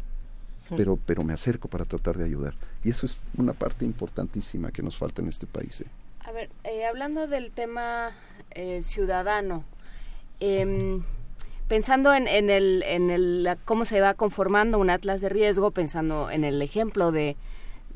pero, 0.75 0.97
pero 1.05 1.23
me 1.23 1.33
acerco 1.33 1.67
para 1.67 1.85
tratar 1.85 2.17
de 2.17 2.23
ayudar. 2.23 2.55
Y 2.83 2.89
eso 2.89 3.05
es 3.05 3.17
una 3.37 3.53
parte 3.53 3.83
importantísima 3.83 4.71
que 4.71 4.81
nos 4.81 4.95
falta 4.95 5.21
en 5.21 5.27
este 5.27 5.45
país. 5.45 5.81
¿eh? 5.81 5.87
A 6.27 6.31
ver, 6.31 6.49
eh, 6.63 6.85
hablando 6.85 7.27
del 7.27 7.51
tema 7.51 8.09
eh, 8.49 8.81
ciudadano, 8.81 9.63
em, 10.39 11.03
pensando 11.67 12.15
en, 12.15 12.27
en, 12.27 12.49
el, 12.49 12.81
en 12.81 13.11
el, 13.11 13.47
cómo 13.63 13.85
se 13.85 14.01
va 14.01 14.15
conformando 14.15 14.79
un 14.79 14.89
atlas 14.89 15.21
de 15.21 15.29
riesgo, 15.29 15.69
pensando 15.69 16.31
en 16.31 16.43
el 16.43 16.59
ejemplo 16.63 17.11
de, 17.11 17.37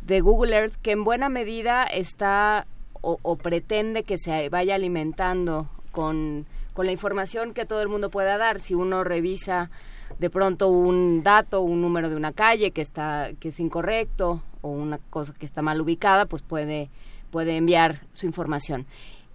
de 0.04 0.22
Google 0.22 0.56
Earth, 0.56 0.76
que 0.84 0.92
en 0.92 1.04
buena 1.04 1.28
medida 1.28 1.86
está 1.86 2.68
o, 3.02 3.36
pretende 3.38 4.04
que 4.04 4.20
se 4.20 4.50
vaya 4.50 4.76
alimentando 4.76 5.68
con, 5.92 6.46
con, 6.74 6.86
la 6.86 6.92
información 6.92 7.56
que 7.56 7.66
todo 7.66 7.82
el 7.82 7.88
mundo 7.88 8.12
pueda 8.12 8.38
dar. 8.38 8.62
Si 8.62 8.76
uno 8.76 9.04
revisa 9.04 9.72
de 10.20 10.30
pronto 10.30 10.68
un 10.68 11.24
dato, 11.24 11.62
un 11.62 11.82
número 11.82 12.10
de 12.12 12.16
una 12.16 12.34
calle 12.34 12.70
que 12.70 12.82
está 12.82 13.30
que 13.40 13.48
es 13.48 13.60
incorrecto 13.60 14.44
o 14.62 14.70
una 14.70 15.00
cosa 15.10 15.34
que 15.34 15.48
está 15.48 15.64
mal 15.64 15.82
ubicada, 15.82 16.28
pues 16.28 16.44
puede 16.44 16.90
puede 17.32 17.58
enviar 17.58 18.02
su 18.14 18.26
información. 18.26 18.86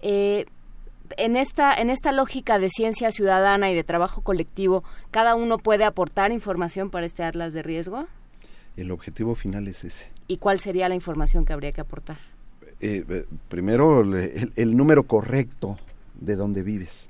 Eh, 0.01 0.47
en 1.17 1.37
esta 1.37 1.75
en 1.75 1.91
esta 1.91 2.13
lógica 2.13 2.59
de 2.59 2.71
ciencia 2.71 3.11
ciudadana 3.11 3.71
y 3.71 3.75
de 3.75 3.85
trabajo 3.85 4.23
colectivo, 4.23 4.85
cada 5.11 5.35
uno 5.35 5.59
puede 5.59 5.85
aportar 5.85 6.33
información 6.33 6.91
para 6.91 7.07
este 7.07 7.25
atlas 7.25 7.53
de 7.53 7.63
riesgo. 7.63 8.07
El 8.77 8.91
objetivo 8.91 9.35
final 9.35 9.69
es 9.69 9.85
ese. 9.85 10.11
¿Y 10.27 10.39
cuál 10.39 10.59
sería 10.59 10.89
la 10.89 10.95
información 10.95 11.45
que 11.45 11.53
habría 11.53 11.73
que 11.73 11.81
aportar? 11.81 12.19
Eh, 12.81 13.05
eh, 13.09 13.27
primero, 13.49 14.01
el, 14.01 14.53
el, 14.57 14.77
número 14.77 15.05
correcto 15.05 15.77
de 16.21 16.37
donde 16.37 16.63
vives. 16.63 17.09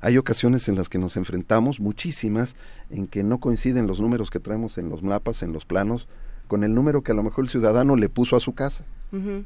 Hay 0.00 0.16
ocasiones 0.16 0.66
en 0.68 0.76
las 0.76 0.88
que 0.88 0.98
nos 0.98 1.16
enfrentamos, 1.18 1.78
muchísimas, 1.78 2.56
en 2.88 3.06
que 3.06 3.22
no 3.22 3.38
coinciden 3.38 3.86
los 3.86 4.00
números 4.00 4.30
que 4.30 4.40
traemos 4.40 4.78
en 4.78 4.88
los 4.88 5.02
mapas, 5.02 5.42
en 5.42 5.52
los 5.52 5.66
planos, 5.66 6.08
con 6.48 6.64
el 6.64 6.74
número 6.74 7.02
que 7.02 7.12
a 7.12 7.14
lo 7.14 7.22
mejor 7.22 7.44
el 7.44 7.50
ciudadano 7.50 7.94
le 7.94 8.08
puso 8.08 8.36
a 8.36 8.40
su 8.40 8.54
casa. 8.54 8.84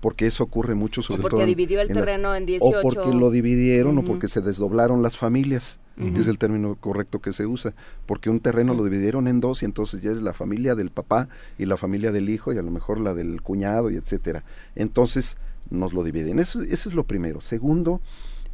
Porque 0.01 0.27
eso 0.27 0.43
ocurre 0.43 0.75
mucho 0.75 1.03
sobre 1.03 1.21
o 1.21 1.29
porque 1.29 1.47
dividió 1.47 1.81
el 1.81 1.87
terreno 1.87 2.35
en 2.35 2.47
18. 2.47 2.79
O 2.79 2.83
porque 2.83 3.15
lo 3.15 3.31
dividieron 3.31 3.97
o 3.97 4.03
porque 4.03 4.27
se 4.27 4.41
desdoblaron 4.41 5.03
las 5.03 5.17
familias, 5.17 5.79
que 5.97 6.19
es 6.19 6.27
el 6.27 6.37
término 6.39 6.75
correcto 6.75 7.21
que 7.21 7.33
se 7.33 7.47
usa. 7.47 7.73
Porque 8.07 8.29
un 8.29 8.41
terreno 8.41 8.75
lo 8.75 8.83
dividieron 8.83 9.29
en 9.29 9.39
dos 9.39 9.63
y 9.63 9.67
entonces 9.67 10.03
ya 10.03 10.11
es 10.11 10.21
la 10.21 10.33
familia 10.33 10.75
del 10.75 10.91
papá 10.91 11.29
y 11.59 11.67
la 11.67 11.77
familia 11.77 12.11
del 12.11 12.29
hijo 12.29 12.53
y 12.53 12.59
a 12.59 12.63
lo 12.63 12.73
mejor 12.73 12.99
la 12.99 13.15
del 13.15 13.41
cuñado 13.41 13.89
y 13.91 13.95
etcétera. 13.95 14.43
Entonces 14.75 15.37
nos 15.71 15.93
lo 15.93 16.03
dividen. 16.03 16.41
Eso, 16.41 16.63
eso 16.63 16.89
es 16.89 16.95
lo 16.97 17.05
primero. 17.05 17.41
Segundo, 17.41 18.01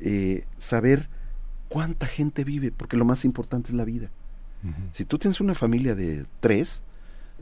eh, 0.01 0.45
saber 0.59 1.09
cuánta 1.69 2.07
gente 2.07 2.45
vive, 2.45 2.71
porque 2.71 2.97
lo 2.97 3.05
más 3.05 3.25
importante 3.25 3.71
es 3.71 3.75
la 3.75 3.85
vida. 3.85 4.11
Si 4.93 5.05
tú 5.05 5.19
tienes 5.19 5.41
una 5.41 5.55
familia 5.55 5.95
de 5.95 6.27
tres, 6.41 6.83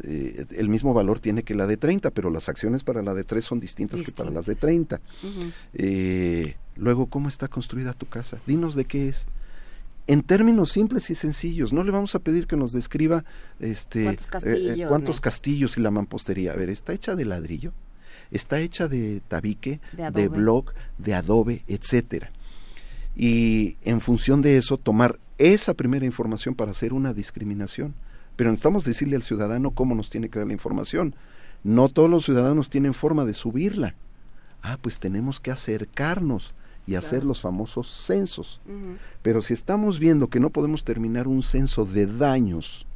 eh, 0.03 0.45
el 0.57 0.69
mismo 0.69 0.93
valor 0.93 1.21
tiene 1.21 1.43
que 1.43 1.55
la 1.55 1.67
de 1.67 1.77
30, 1.77 2.11
pero 2.11 2.31
las 2.31 2.49
acciones 2.49 2.85
para 2.85 3.03
la 3.03 3.15
de 3.15 3.25
3 3.25 3.45
son 3.45 3.61
distintas 3.61 4.03
que 4.03 4.13
para 4.13 4.31
las 4.31 4.47
de 4.47 4.55
30. 4.55 5.01
eh, 5.75 6.57
luego, 6.77 7.07
¿cómo 7.07 7.29
está 7.29 7.49
construida 7.49 7.93
tu 7.93 8.07
casa? 8.07 8.39
Dinos 8.47 8.75
de 8.75 8.85
qué 8.85 9.09
es. 9.09 9.27
En 10.09 10.23
términos 10.23 10.71
simples 10.71 11.11
y 11.11 11.17
sencillos, 11.17 11.73
no 11.73 11.83
le 11.83 11.91
vamos 11.91 12.15
a 12.15 12.21
pedir 12.21 12.47
que 12.47 12.57
nos 12.57 12.73
describa 12.73 13.25
este, 13.59 14.05
cuántos, 14.05 14.27
castillos, 14.27 14.79
eh, 14.79 14.83
eh, 14.83 14.87
cuántos 14.87 15.21
castillos 15.21 15.77
y 15.77 15.81
la 15.81 15.91
mampostería. 15.91 16.53
A 16.53 16.57
ver, 16.57 16.71
¿está 16.71 16.93
hecha 16.93 17.17
de 17.17 17.25
ladrillo? 17.25 17.73
¿Está 18.31 18.61
hecha 18.61 18.87
de 18.87 19.21
tabique, 19.27 19.81
de, 19.93 20.11
de 20.11 20.29
bloc, 20.29 20.75
de 20.99 21.15
adobe, 21.15 21.63
etcétera? 21.67 22.31
Y 23.17 23.77
en 23.83 24.01
función 24.01 24.43
de 24.43 24.59
eso, 24.59 24.77
tomar 24.77 25.19
esa 25.39 25.75
primera 25.75 26.05
información 26.05 26.55
para 26.55 26.71
hacer 26.71 26.93
una 26.93 27.13
discriminación 27.13 27.95
pero 28.37 28.51
necesitamos 28.51 28.85
decirle 28.85 29.17
al 29.17 29.23
ciudadano 29.23 29.73
cómo 29.73 29.95
nos 29.95 30.11
tiene 30.11 30.29
que 30.29 30.39
dar 30.39 30.47
la 30.47 30.53
información. 30.53 31.15
No 31.65 31.89
todos 31.89 32.09
los 32.09 32.25
ciudadanos 32.25 32.71
tienen 32.71 32.95
forma 32.95 33.25
de 33.25 33.35
subirla. 33.35 33.95
Ah, 34.63 34.79
pues 34.81 35.01
tenemos 35.01 35.41
que 35.41 35.51
acercarnos 35.51 36.55
y 36.87 36.95
hacer 36.95 37.25
los 37.25 37.41
famosos 37.41 37.91
censos. 37.91 38.61
Pero 39.23 39.43
si 39.43 39.55
estamos 39.55 39.99
viendo 39.99 40.29
que 40.29 40.39
no 40.39 40.51
podemos 40.51 40.85
terminar 40.85 41.27
un 41.27 41.43
censo 41.43 41.85
de 41.85 42.07
daños 42.07 42.87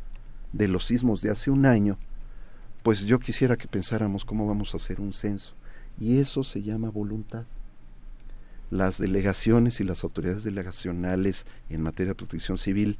de 0.53 0.69
los 0.69 0.87
sismos 0.87 1.23
de 1.23 1.31
hace 1.31 1.51
un 1.51 1.67
año, 1.67 1.99
pues 2.83 3.01
yo 3.01 3.19
quisiera 3.19 3.57
que 3.57 3.67
pensáramos 3.67 4.25
cómo 4.25 4.47
vamos 4.47 4.75
a 4.75 4.77
hacer 4.77 5.01
un 5.01 5.13
censo. 5.13 5.55
Y 5.99 6.19
eso 6.19 6.45
se 6.45 6.63
llama 6.63 6.91
voluntad. 6.91 7.45
Las 8.71 8.99
delegaciones 8.99 9.81
y 9.81 9.85
las 9.85 10.05
autoridades 10.05 10.45
delegacionales 10.45 11.45
en 11.69 11.83
materia 11.83 12.13
de 12.13 12.17
protección 12.17 12.59
civil 12.59 12.99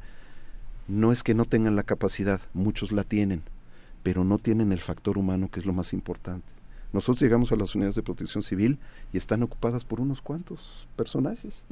no 0.91 1.13
es 1.13 1.23
que 1.23 1.35
no 1.35 1.45
tengan 1.45 1.77
la 1.77 1.85
capacidad, 1.85 2.41
muchos 2.53 2.91
la 2.91 3.05
tienen, 3.05 3.43
pero 4.03 4.25
no 4.25 4.39
tienen 4.39 4.73
el 4.73 4.81
factor 4.81 5.19
humano 5.19 5.49
que 5.51 5.61
es 5.61 5.67
lo 5.67 5.73
más 5.73 5.93
importante. 5.93 6.47
Nosotros 6.93 7.21
llegamos 7.21 7.53
a 7.53 7.57
las 7.57 7.75
unidades 7.77 7.95
de 7.95 8.03
protección 8.03 8.43
civil 8.43 8.79
y 9.13 9.17
están 9.17 9.45
ocupadas 9.45 9.85
por 9.85 10.01
unos 10.01 10.21
cuantos 10.21 10.89
personajes. 10.97 11.63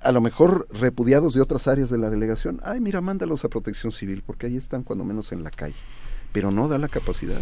A 0.00 0.10
lo 0.10 0.20
mejor 0.20 0.66
repudiados 0.72 1.34
de 1.34 1.40
otras 1.40 1.68
áreas 1.68 1.88
de 1.88 1.98
la 1.98 2.10
delegación. 2.10 2.60
Ay, 2.64 2.80
mira, 2.80 3.00
mándalos 3.00 3.44
a 3.44 3.48
protección 3.48 3.92
civil, 3.92 4.22
porque 4.26 4.46
ahí 4.46 4.56
están 4.56 4.82
cuando 4.82 5.04
menos 5.04 5.30
en 5.30 5.44
la 5.44 5.50
calle. 5.50 5.76
Pero 6.32 6.50
no 6.50 6.66
da 6.66 6.78
la 6.78 6.88
capacidad. 6.88 7.40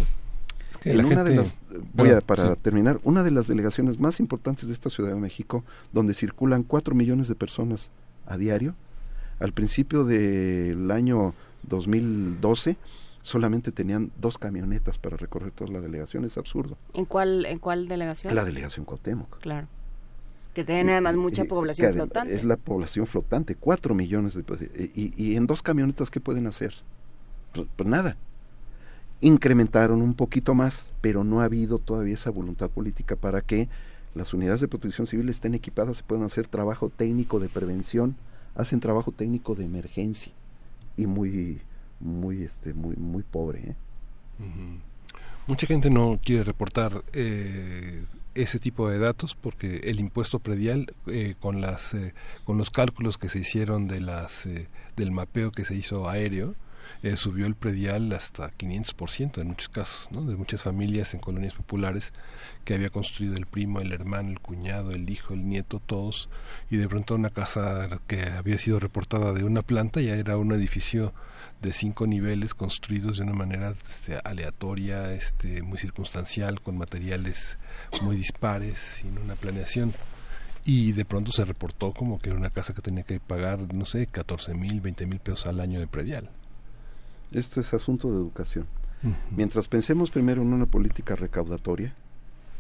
en 0.85 1.05
una 1.05 1.25
de 1.25 1.37
las, 1.37 1.59
voy 1.95 2.11
a, 2.11 2.21
para 2.21 2.57
terminar, 2.57 3.01
una 3.03 3.23
de 3.23 3.31
las 3.31 3.47
delegaciones 3.47 3.99
más 3.99 4.21
importantes 4.21 4.69
de 4.69 4.75
esta 4.75 4.91
Ciudad 4.91 5.11
de 5.11 5.21
México, 5.21 5.65
donde 5.93 6.13
circulan 6.13 6.63
cuatro 6.63 6.95
millones 6.95 7.29
de 7.29 7.35
personas 7.35 7.91
a 8.27 8.37
diario, 8.37 8.75
al 9.41 9.53
principio 9.53 10.05
del 10.05 10.91
año 10.91 11.35
2012 11.65 12.77
solamente 13.23 13.73
tenían 13.73 14.13
dos 14.21 14.39
camionetas 14.39 14.99
para 14.99 15.17
recorrer 15.17 15.51
toda 15.51 15.73
la 15.73 15.81
delegación, 15.81 16.25
es 16.25 16.39
absurdo. 16.39 16.79
¿En 16.95 17.05
cuál, 17.05 17.45
en 17.47 17.59
cuál 17.59 17.89
delegación? 17.89 18.35
La 18.35 18.45
delegación 18.45 18.85
Cuauhtémoc. 18.87 19.41
Claro. 19.41 19.67
Que 20.55 20.65
tiene 20.65 20.93
además 20.93 21.17
mucha 21.17 21.45
población 21.45 21.93
flotante. 21.93 22.35
Es 22.35 22.45
la 22.45 22.57
población 22.57 23.07
flotante, 23.07 23.57
cuatro 23.57 23.95
millones 23.95 24.35
de... 24.35 24.93
Y, 24.95 25.13
y 25.17 25.37
en 25.37 25.47
dos 25.47 25.61
camionetas, 25.61 26.11
¿qué 26.11 26.21
pueden 26.21 26.47
hacer? 26.47 26.75
Pues, 27.53 27.67
pues 27.75 27.89
nada. 27.89 28.17
Incrementaron 29.21 30.03
un 30.03 30.15
poquito 30.15 30.55
más, 30.55 30.85
pero 31.01 31.25
no 31.25 31.41
ha 31.41 31.45
habido 31.45 31.79
todavía 31.79 32.15
esa 32.15 32.31
voluntad 32.31 32.71
política 32.71 33.17
para 33.17 33.43
que 33.43 33.69
las 34.15 34.33
unidades 34.33 34.61
de 34.61 34.69
protección 34.69 35.07
civil 35.07 35.29
estén 35.29 35.55
equipadas 35.55 35.99
y 36.01 36.03
puedan 36.03 36.25
hacer 36.25 36.47
trabajo 36.47 36.91
técnico 36.91 37.39
de 37.39 37.49
prevención, 37.49 38.17
hacen 38.57 38.81
trabajo 38.81 39.13
técnico 39.13 39.55
de 39.55 39.65
emergencia 39.65 40.33
y 40.97 41.07
muy 41.07 41.61
muy 42.01 42.43
este 42.43 42.75
muy 42.75 42.97
muy 42.97 43.23
pobre 43.23 43.61
¿eh? 43.71 43.75
mucha 45.47 45.67
gente 45.67 45.91
no 45.91 46.19
quiere 46.23 46.45
reportar 46.45 47.05
eh, 47.13 48.05
ese 48.35 48.59
tipo 48.59 48.89
de 48.89 48.99
datos 48.99 49.35
porque 49.35 49.81
el 49.85 50.01
impuesto 50.01 50.39
predial 50.39 50.95
eh, 51.07 51.35
con 51.41 51.61
las 51.61 51.95
eh, 51.95 52.15
con 52.45 52.59
los 52.59 52.71
cálculos 52.71 53.19
que 53.19 53.29
se 53.29 53.39
hicieron 53.39 53.89
de 53.89 54.01
las 54.01 54.49
del 54.97 55.13
mapeo 55.13 55.53
que 55.53 55.65
se 55.65 55.75
hizo 55.75 56.09
aéreo 56.09 56.55
eh, 57.03 57.17
subió 57.17 57.47
el 57.47 57.55
predial 57.55 58.13
hasta 58.13 58.51
500% 58.53 59.41
en 59.41 59.49
muchos 59.49 59.69
casos, 59.69 60.09
¿no? 60.11 60.23
de 60.25 60.37
muchas 60.37 60.63
familias 60.63 61.15
en 61.15 61.21
colonias 61.21 61.55
populares 61.55 62.13
que 62.65 62.75
había 62.75 62.91
construido 62.91 63.37
el 63.37 63.47
primo, 63.47 63.81
el 63.81 63.93
hermano, 63.93 64.31
el 64.31 64.41
cuñado, 64.41 64.93
el 64.93 65.09
hijo, 65.11 65.35
el 65.35 65.49
nieto, 65.49 65.81
todos, 65.85 66.29
y 66.71 66.77
de 66.77 66.89
pronto 66.89 67.15
una 67.15 67.31
casa 67.31 68.01
que 68.07 68.23
había 68.23 68.59
sido 68.59 68.81
reportada 68.81 69.33
de 69.33 69.45
una 69.45 69.63
planta 69.63 70.01
ya 70.01 70.17
era 70.17 70.37
un 70.37 70.53
edificio 70.53 71.13
de 71.63 71.73
cinco 71.73 72.07
niveles 72.07 72.55
construidos 72.55 73.19
de 73.19 73.25
una 73.25 73.33
manera 73.33 73.75
este, 73.89 74.19
aleatoria, 74.25 75.13
este, 75.13 75.63
muy 75.63 75.79
circunstancial, 75.79 76.61
con 76.61 76.77
materiales 76.77 77.59
muy 78.03 78.17
dispares, 78.17 78.79
sin 78.79 79.19
una 79.19 79.37
planeación 79.37 79.95
y 80.67 80.93
de 80.93 81.05
pronto 81.05 81.31
se 81.31 81.45
reportó 81.45 81.93
como 81.93 82.19
que 82.19 82.31
era 82.31 82.39
una 82.39 82.51
casa 82.51 82.75
que 82.75 82.83
tenía 82.83 83.05
que 83.05 83.21
pagar, 83.21 83.73
no 83.73 83.85
sé, 83.85 84.09
14 84.09 84.53
mil, 84.55 84.81
20 84.81 85.07
mil 85.07 85.21
pesos 85.21 85.47
al 85.47 85.61
año 85.61 85.79
de 85.79 85.87
predial. 85.87 86.29
Esto 87.33 87.61
es 87.61 87.75
asunto 87.75 88.11
de 88.11 88.17
educación. 88.17 88.67
Mientras 89.31 89.69
pensemos 89.69 90.11
primero 90.11 90.43
en 90.43 90.53
una 90.53 90.67
política 90.67 91.15
recaudatoria, 91.15 91.95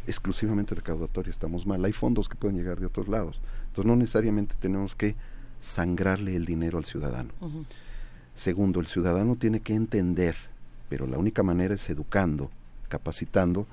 exclusivamente 0.06 0.74
recaudatoria, 0.74 1.30
estamos 1.30 1.66
mal. 1.66 1.84
Hay 1.84 1.92
fondos 1.92 2.28
que 2.28 2.36
pueden 2.36 2.56
llegar 2.56 2.78
de 2.78 2.86
otros 2.86 3.08
lados. 3.08 3.40
Entonces 3.68 3.86
no 3.86 3.96
necesariamente 3.96 4.54
tenemos 4.58 4.94
que 4.94 5.16
sangrarle 5.60 6.36
el 6.36 6.44
dinero 6.44 6.78
al 6.78 6.84
ciudadano. 6.84 7.30
Segundo, 8.34 8.80
el 8.80 8.86
ciudadano 8.86 9.36
tiene 9.36 9.60
que 9.60 9.74
entender, 9.74 10.36
pero 10.88 11.06
la 11.06 11.18
única 11.18 11.42
manera 11.42 11.74
es 11.74 11.88
educando, 11.90 12.50
capacitando, 12.88 13.66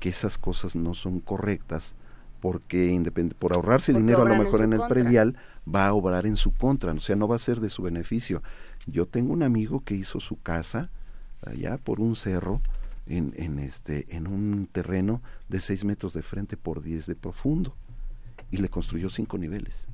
que 0.00 0.08
esas 0.08 0.38
cosas 0.38 0.74
no 0.74 0.94
son 0.94 1.20
correctas 1.20 1.94
porque 2.40 3.00
por 3.38 3.52
ahorrarse 3.52 3.92
dinero 3.92 4.22
a 4.22 4.28
lo 4.28 4.36
mejor 4.36 4.60
en, 4.60 4.72
en 4.72 4.80
el 4.80 4.88
predial 4.88 5.34
va 5.72 5.88
a 5.88 5.92
obrar 5.92 6.24
en 6.24 6.36
su 6.36 6.52
contra, 6.52 6.92
o 6.92 7.00
sea, 7.00 7.16
no 7.16 7.26
va 7.26 7.36
a 7.36 7.40
ser 7.40 7.60
de 7.60 7.68
su 7.68 7.82
beneficio. 7.82 8.42
Yo 8.90 9.06
tengo 9.06 9.32
un 9.32 9.42
amigo 9.42 9.82
que 9.84 9.94
hizo 9.94 10.20
su 10.20 10.40
casa 10.40 10.90
allá 11.46 11.78
por 11.78 12.00
un 12.00 12.16
cerro 12.16 12.60
en, 13.06 13.32
en, 13.36 13.58
este, 13.58 14.06
en 14.14 14.26
un 14.26 14.68
terreno 14.70 15.22
de 15.48 15.60
6 15.60 15.84
metros 15.84 16.12
de 16.12 16.22
frente 16.22 16.56
por 16.56 16.82
10 16.82 17.06
de 17.06 17.14
profundo 17.14 17.74
y 18.50 18.56
le 18.58 18.68
construyó 18.68 19.10
cinco 19.10 19.36
niveles. 19.36 19.86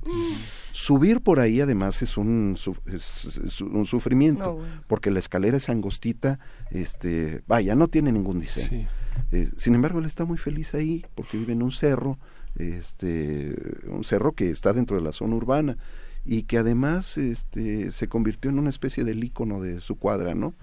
Subir 0.71 1.21
por 1.21 1.39
ahí 1.39 1.59
además 1.59 2.01
es 2.01 2.17
un, 2.17 2.57
es, 2.85 3.61
un 3.61 3.85
sufrimiento, 3.85 4.61
porque 4.87 5.11
la 5.11 5.19
escalera 5.19 5.57
es 5.57 5.69
angostita, 5.69 6.39
este, 6.71 7.41
vaya, 7.47 7.75
no 7.75 7.87
tiene 7.87 8.11
ningún 8.11 8.39
diseño. 8.39 8.87
Eh, 9.31 9.49
sin 9.57 9.75
embargo, 9.75 9.99
él 9.99 10.05
está 10.05 10.25
muy 10.25 10.37
feliz 10.37 10.73
ahí, 10.73 11.05
porque 11.15 11.37
vive 11.37 11.53
en 11.53 11.63
un 11.63 11.71
cerro, 11.71 12.17
este, 12.57 13.55
un 13.87 14.03
cerro 14.03 14.33
que 14.33 14.49
está 14.49 14.71
dentro 14.71 14.95
de 14.95 15.03
la 15.03 15.11
zona 15.11 15.35
urbana, 15.35 15.77
y 16.25 16.43
que 16.43 16.57
además 16.57 17.17
este, 17.17 17.91
se 17.91 18.07
convirtió 18.07 18.49
en 18.49 18.59
una 18.59 18.69
especie 18.69 19.03
del 19.03 19.23
icono 19.23 19.61
de 19.61 19.79
su 19.79 19.95
cuadra, 19.95 20.33
¿no? 20.33 20.53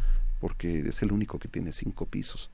Porque 0.41 0.81
es 0.81 1.03
el 1.03 1.13
único 1.13 1.39
que 1.39 1.49
tiene 1.49 1.73
cinco 1.73 2.07
pisos. 2.07 2.51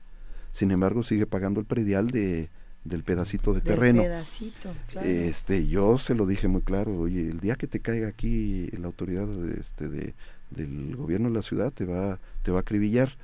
Sin 0.51 0.71
embargo, 0.71 1.03
sigue 1.03 1.25
pagando 1.25 1.59
el 1.59 1.65
predial 1.65 2.07
de 2.07 2.49
del 2.83 3.03
pedacito 3.03 3.53
de 3.53 3.61
terreno. 3.61 4.01
Pedacito, 4.01 4.73
claro. 4.89 5.07
Este, 5.07 5.67
yo 5.67 5.97
se 5.97 6.15
lo 6.15 6.25
dije 6.25 6.47
muy 6.47 6.61
claro, 6.61 6.97
oye, 6.97 7.27
el 7.27 7.39
día 7.39 7.55
que 7.55 7.67
te 7.67 7.81
caiga 7.81 8.07
aquí 8.07 8.67
la 8.71 8.87
autoridad 8.87 9.27
de, 9.27 9.59
este, 9.59 9.89
de, 9.89 10.13
del 10.49 10.95
gobierno 10.95 11.29
de 11.29 11.35
la 11.35 11.41
ciudad 11.41 11.71
te 11.71 11.85
va, 11.85 12.19
te 12.43 12.51
va 12.51 12.59
a 12.59 12.61
acribillar. 12.61 13.17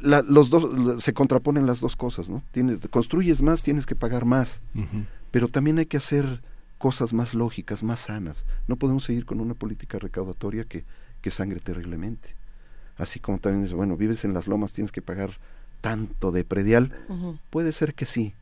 La, 0.00 0.22
los 0.22 0.48
dos 0.48 1.02
se 1.02 1.12
contraponen 1.12 1.66
las 1.66 1.80
dos 1.80 1.96
cosas, 1.96 2.28
¿no? 2.28 2.42
Tienes, 2.52 2.78
construyes 2.88 3.42
más, 3.42 3.62
tienes 3.64 3.84
que 3.84 3.96
pagar 3.96 4.24
más, 4.24 4.60
pero 5.32 5.48
también 5.48 5.78
hay 5.78 5.86
que 5.86 5.96
hacer 5.96 6.40
cosas 6.78 7.12
más 7.12 7.34
lógicas, 7.34 7.82
más 7.82 8.00
sanas. 8.00 8.46
No 8.66 8.76
podemos 8.76 9.04
seguir 9.04 9.26
con 9.26 9.40
una 9.40 9.54
política 9.54 9.98
recaudatoria 9.98 10.64
que, 10.64 10.84
que 11.20 11.30
sangre 11.30 11.60
terriblemente. 11.60 12.34
Así 12.96 13.20
como 13.20 13.38
también 13.38 13.64
es, 13.64 13.72
bueno, 13.72 13.96
vives 13.96 14.24
en 14.24 14.34
las 14.34 14.48
lomas, 14.48 14.72
tienes 14.72 14.92
que 14.92 15.02
pagar 15.02 15.38
tanto 15.80 16.32
de 16.32 16.44
predial. 16.44 16.92
Puede 17.50 17.72
ser 17.72 17.94
que 17.94 18.06
sí, 18.06 18.34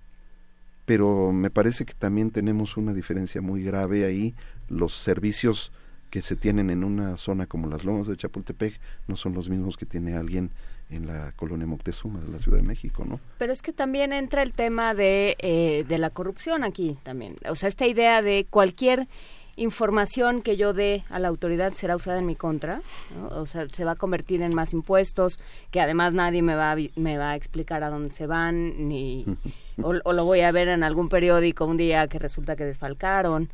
pero 0.87 1.33
me 1.33 1.51
parece 1.51 1.85
que 1.85 1.95
también 1.95 2.31
tenemos 2.31 2.77
una 2.77 2.95
diferencia 2.95 3.41
muy 3.41 3.63
grave 3.63 4.05
ahí. 4.05 4.35
Los 4.69 4.95
servicios 4.95 5.73
que 6.11 6.23
se 6.23 6.37
tienen 6.37 6.71
en 6.71 6.85
una 6.85 7.17
zona 7.17 7.47
como 7.47 7.69
las 7.69 7.85
lomas 7.85 8.07
de 8.07 8.17
Chapultepec 8.17 8.81
no 9.09 9.17
son 9.17 9.35
los 9.35 9.51
mismos 9.51 9.77
que 9.77 9.87
tiene 9.87 10.17
alguien 10.17 10.51
en 10.91 11.07
la 11.07 11.33
colonia 11.33 11.67
Moctezuma 11.67 12.21
de 12.21 12.29
la 12.29 12.39
Ciudad 12.39 12.59
de 12.59 12.65
México, 12.65 13.05
¿no? 13.05 13.21
Pero 13.39 13.53
es 13.53 13.63
que 13.63 13.73
también 13.73 14.13
entra 14.13 14.43
el 14.43 14.53
tema 14.53 14.95
de, 14.95 15.37
eh, 15.39 15.85
de 15.89 15.99
la 15.99 16.11
corrupción 16.11 16.65
aquí 16.65 16.97
también. 17.03 17.37
O 17.49 17.55
sea, 17.55 17.69
esta 17.69 17.87
idea 17.87 18.23
de 18.23 18.47
cualquier 18.49 19.09
información 19.57 20.43
que 20.43 20.57
yo 20.57 20.75
dé 20.75 21.03
a 21.09 21.19
la 21.19 21.29
autoridad 21.29 21.73
será 21.73 21.97
usada 21.97 22.19
en 22.19 22.27
mi 22.27 22.37
contra, 22.37 22.83
¿no? 23.19 23.29
o 23.29 23.47
sea, 23.47 23.67
se 23.71 23.85
va 23.85 23.93
a 23.93 23.97
convertir 23.97 24.43
en 24.43 24.55
más 24.55 24.75
impuestos, 24.75 25.41
que 25.71 25.81
además 25.81 26.13
nadie 26.13 26.43
me 26.43 26.55
va 26.55 26.73
a, 26.73 26.77
me 26.95 27.17
va 27.17 27.31
a 27.31 27.37
explicar 27.37 27.83
a 27.83 27.89
dónde 27.89 28.11
se 28.11 28.27
van, 28.27 28.87
ni 28.89 29.25
o, 29.83 29.95
o 30.05 30.13
lo 30.13 30.25
voy 30.25 30.41
a 30.43 30.53
ver 30.53 30.69
en 30.69 30.85
algún 30.85 31.09
periódico 31.09 31.65
un 31.65 31.79
día 31.79 32.07
que 32.07 32.19
resulta 32.19 32.55
que 32.55 32.65
desfalcaron. 32.65 33.51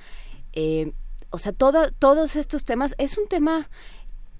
Eh, 0.52 0.92
o 1.30 1.38
sea, 1.38 1.52
todo, 1.52 1.90
todos 1.92 2.36
estos 2.36 2.64
temas 2.64 2.94
es 2.98 3.16
un 3.16 3.26
tema 3.26 3.70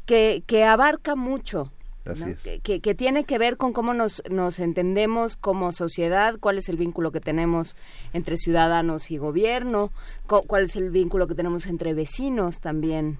que, 0.04 0.42
que 0.46 0.64
abarca 0.64 1.14
mucho. 1.14 1.72
Así 2.04 2.20
¿no? 2.24 2.26
es. 2.30 2.42
Que, 2.42 2.58
que- 2.60 2.80
que 2.80 2.94
tiene 2.94 3.24
que 3.24 3.38
ver 3.38 3.56
con 3.56 3.72
cómo 3.72 3.94
nos, 3.94 4.22
nos 4.30 4.58
entendemos 4.58 5.36
como 5.36 5.70
sociedad, 5.72 6.36
cuál 6.40 6.58
es 6.58 6.68
el 6.68 6.76
vínculo 6.76 7.12
que 7.12 7.20
tenemos 7.20 7.76
entre 8.12 8.36
ciudadanos 8.36 9.10
y 9.10 9.18
gobierno, 9.18 9.90
cuál 10.26 10.64
es 10.64 10.76
el 10.76 10.90
vínculo 10.90 11.26
que 11.28 11.34
tenemos 11.34 11.66
entre 11.66 11.94
vecinos 11.94 12.60
también, 12.60 13.18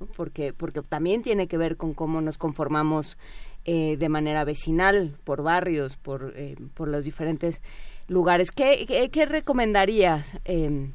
¿no? 0.00 0.06
porque, 0.06 0.52
porque 0.52 0.82
también 0.82 1.22
tiene 1.22 1.46
que 1.48 1.56
ver 1.58 1.76
con 1.76 1.94
cómo 1.94 2.20
nos 2.20 2.36
conformamos 2.38 3.16
eh, 3.64 3.96
de 3.98 4.08
manera 4.08 4.44
vecinal, 4.44 5.16
por 5.24 5.42
barrios, 5.42 5.96
por, 5.96 6.32
eh, 6.36 6.56
por 6.74 6.88
los 6.88 7.04
diferentes 7.04 7.60
lugares. 8.08 8.50
¿Qué, 8.52 8.84
qué, 8.86 9.10
qué 9.10 9.26
recomendarías? 9.26 10.38
em, 10.44 10.92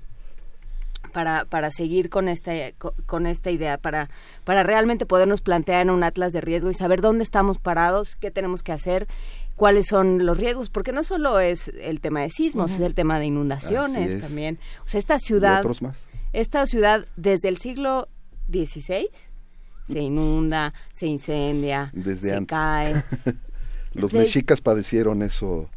para, 1.14 1.46
para 1.46 1.72
seguir 1.72 2.10
con 2.10 2.28
esta, 2.28 2.52
co- 2.78 2.94
con 3.06 3.26
esta 3.28 3.50
idea, 3.52 3.78
para, 3.78 4.10
para 4.44 4.64
realmente 4.64 5.06
podernos 5.06 5.40
plantear 5.42 5.82
en 5.84 5.90
un 5.92 6.04
atlas 6.04 6.34
de 6.34 6.42
riesgo 6.42 6.70
y 6.70 6.74
saber 6.74 7.00
dónde 7.00 7.24
estamos 7.24 7.58
parados, 7.60 8.16
qué 8.18 8.32
tenemos 8.32 8.64
que 8.64 8.72
hacer, 8.74 9.08
cuáles 9.56 9.88
son 9.88 10.26
los 10.26 10.38
riesgos, 10.38 10.70
porque 10.70 10.92
no 10.92 11.04
solo 11.04 11.40
es 11.40 11.70
el 11.70 12.02
tema 12.02 12.22
de 12.22 12.30
sismos, 12.30 12.72
es 12.74 12.80
el 12.82 12.96
tema 12.96 13.20
de 13.20 13.28
inundaciones 13.28 14.12
es. 14.14 14.22
también. 14.22 14.60
O 14.86 14.88
sea, 14.90 15.00
esta 15.00 15.20
ciudad, 15.20 15.60
otros 15.60 15.82
más. 15.82 15.98
esta 16.34 16.66
ciudad 16.66 17.06
desde 17.16 17.48
el 17.48 17.58
siglo 17.60 18.10
XVI 18.52 19.08
se 19.86 20.00
inunda, 20.00 20.74
se 20.92 21.08
incendia, 21.08 21.90
Desde 21.94 22.30
se 22.30 22.36
antes. 22.36 22.48
cae. 22.50 23.04
Los 23.94 24.12
mexicas 24.12 24.60
padecieron 24.62 25.22
eso 25.22 25.70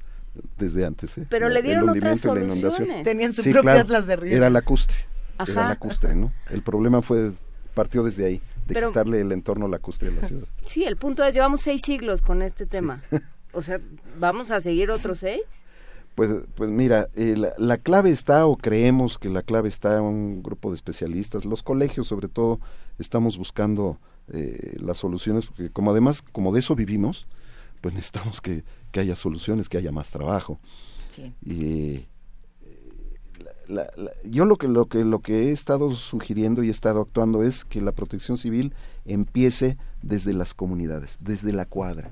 desde 0.57 0.87
antes. 0.87 1.19
¿eh? 1.19 1.27
Pero 1.29 1.49
La- 1.49 1.55
le 1.55 1.63
dieron 1.63 1.89
otras 1.89 2.21
soluciones. 2.21 3.03
Tenían 3.03 3.33
su 3.35 3.43
Sí, 3.43 3.51
propio 3.51 3.73
claro, 3.73 3.81
atlas 3.81 4.07
de 4.07 4.17
riesgos. 4.17 4.39
Era 4.39 4.49
lacustre. 4.51 4.97
Ajá. 5.39 5.53
Era 5.53 5.69
lacustre, 5.71 6.15
¿no? 6.15 6.33
El 6.51 6.63
problema 6.63 7.03
fue 7.03 7.33
partió 7.75 8.03
desde 8.03 8.25
ahí, 8.27 8.41
de 8.67 8.75
Pero- 8.75 8.89
quitarle 8.89 9.21
el 9.21 9.33
entorno 9.33 9.69
lacustre 9.69 10.09
a 10.09 10.13
la 10.13 10.27
ciudad. 10.27 10.47
Sí, 10.63 10.85
el 10.85 10.97
punto 10.97 11.23
es, 11.25 11.35
llevamos 11.35 11.61
seis 11.61 11.83
siglos 11.85 12.23
con 12.23 12.43
este 12.43 12.67
tema. 12.67 13.03
O 13.53 13.63
sea, 13.63 13.81
¿vamos 14.19 14.51
a 14.51 14.61
seguir 14.61 14.91
otros 14.91 15.19
seis? 15.21 15.41
Pues, 16.15 16.31
pues 16.57 16.69
mira, 16.69 17.09
eh, 17.15 17.37
la, 17.39 17.55
la 17.57 17.79
clave 17.79 18.11
está, 18.11 18.45
o 18.45 18.59
creemos 18.59 19.17
que 19.17 19.31
la 19.31 19.41
clave 19.41 19.71
está 19.71 19.97
en 19.97 20.03
un 20.03 20.43
grupo 20.43 20.69
de 20.71 20.75
especialistas, 20.75 21.47
los 21.47 21.63
colegios 21.63 22.07
sobre 22.07 22.29
todo, 22.29 22.61
estamos 22.99 23.39
buscando 23.39 23.99
eh, 24.31 24.77
las 24.79 24.99
soluciones, 24.99 25.47
porque 25.47 25.71
como 25.71 25.93
además, 25.93 26.21
como 26.21 26.53
de 26.53 26.59
eso 26.61 26.75
vivimos, 26.75 27.27
pues 27.81 27.95
necesitamos 27.95 28.43
que, 28.43 28.63
que 28.93 29.01
haya 29.01 29.17
soluciones, 29.17 29.71
que 29.71 29.79
haya 29.79 29.93
más 29.93 30.11
trabajo. 30.11 30.59
Sí. 31.11 31.33
Y 31.43 32.07
la- 33.69 33.89
la- 33.97 34.13
yo 34.25 34.45
lo 34.45 34.57
que, 34.57 34.69
lo, 34.69 34.87
que, 34.87 35.05
lo 35.05 35.21
que 35.21 35.49
he 35.49 35.53
estado 35.53 35.91
sugiriendo 35.95 36.63
y 36.63 36.69
he 36.69 36.71
estado 36.71 37.01
actuando 37.03 37.43
es 37.43 37.65
que 37.65 37.81
la 37.81 37.93
protección 37.93 38.39
civil 38.39 38.73
empiece 39.05 39.77
desde 40.03 40.33
las 40.33 40.55
comunidades, 40.55 41.19
desde 41.21 41.53
la 41.53 41.65
cuadra. 41.67 42.11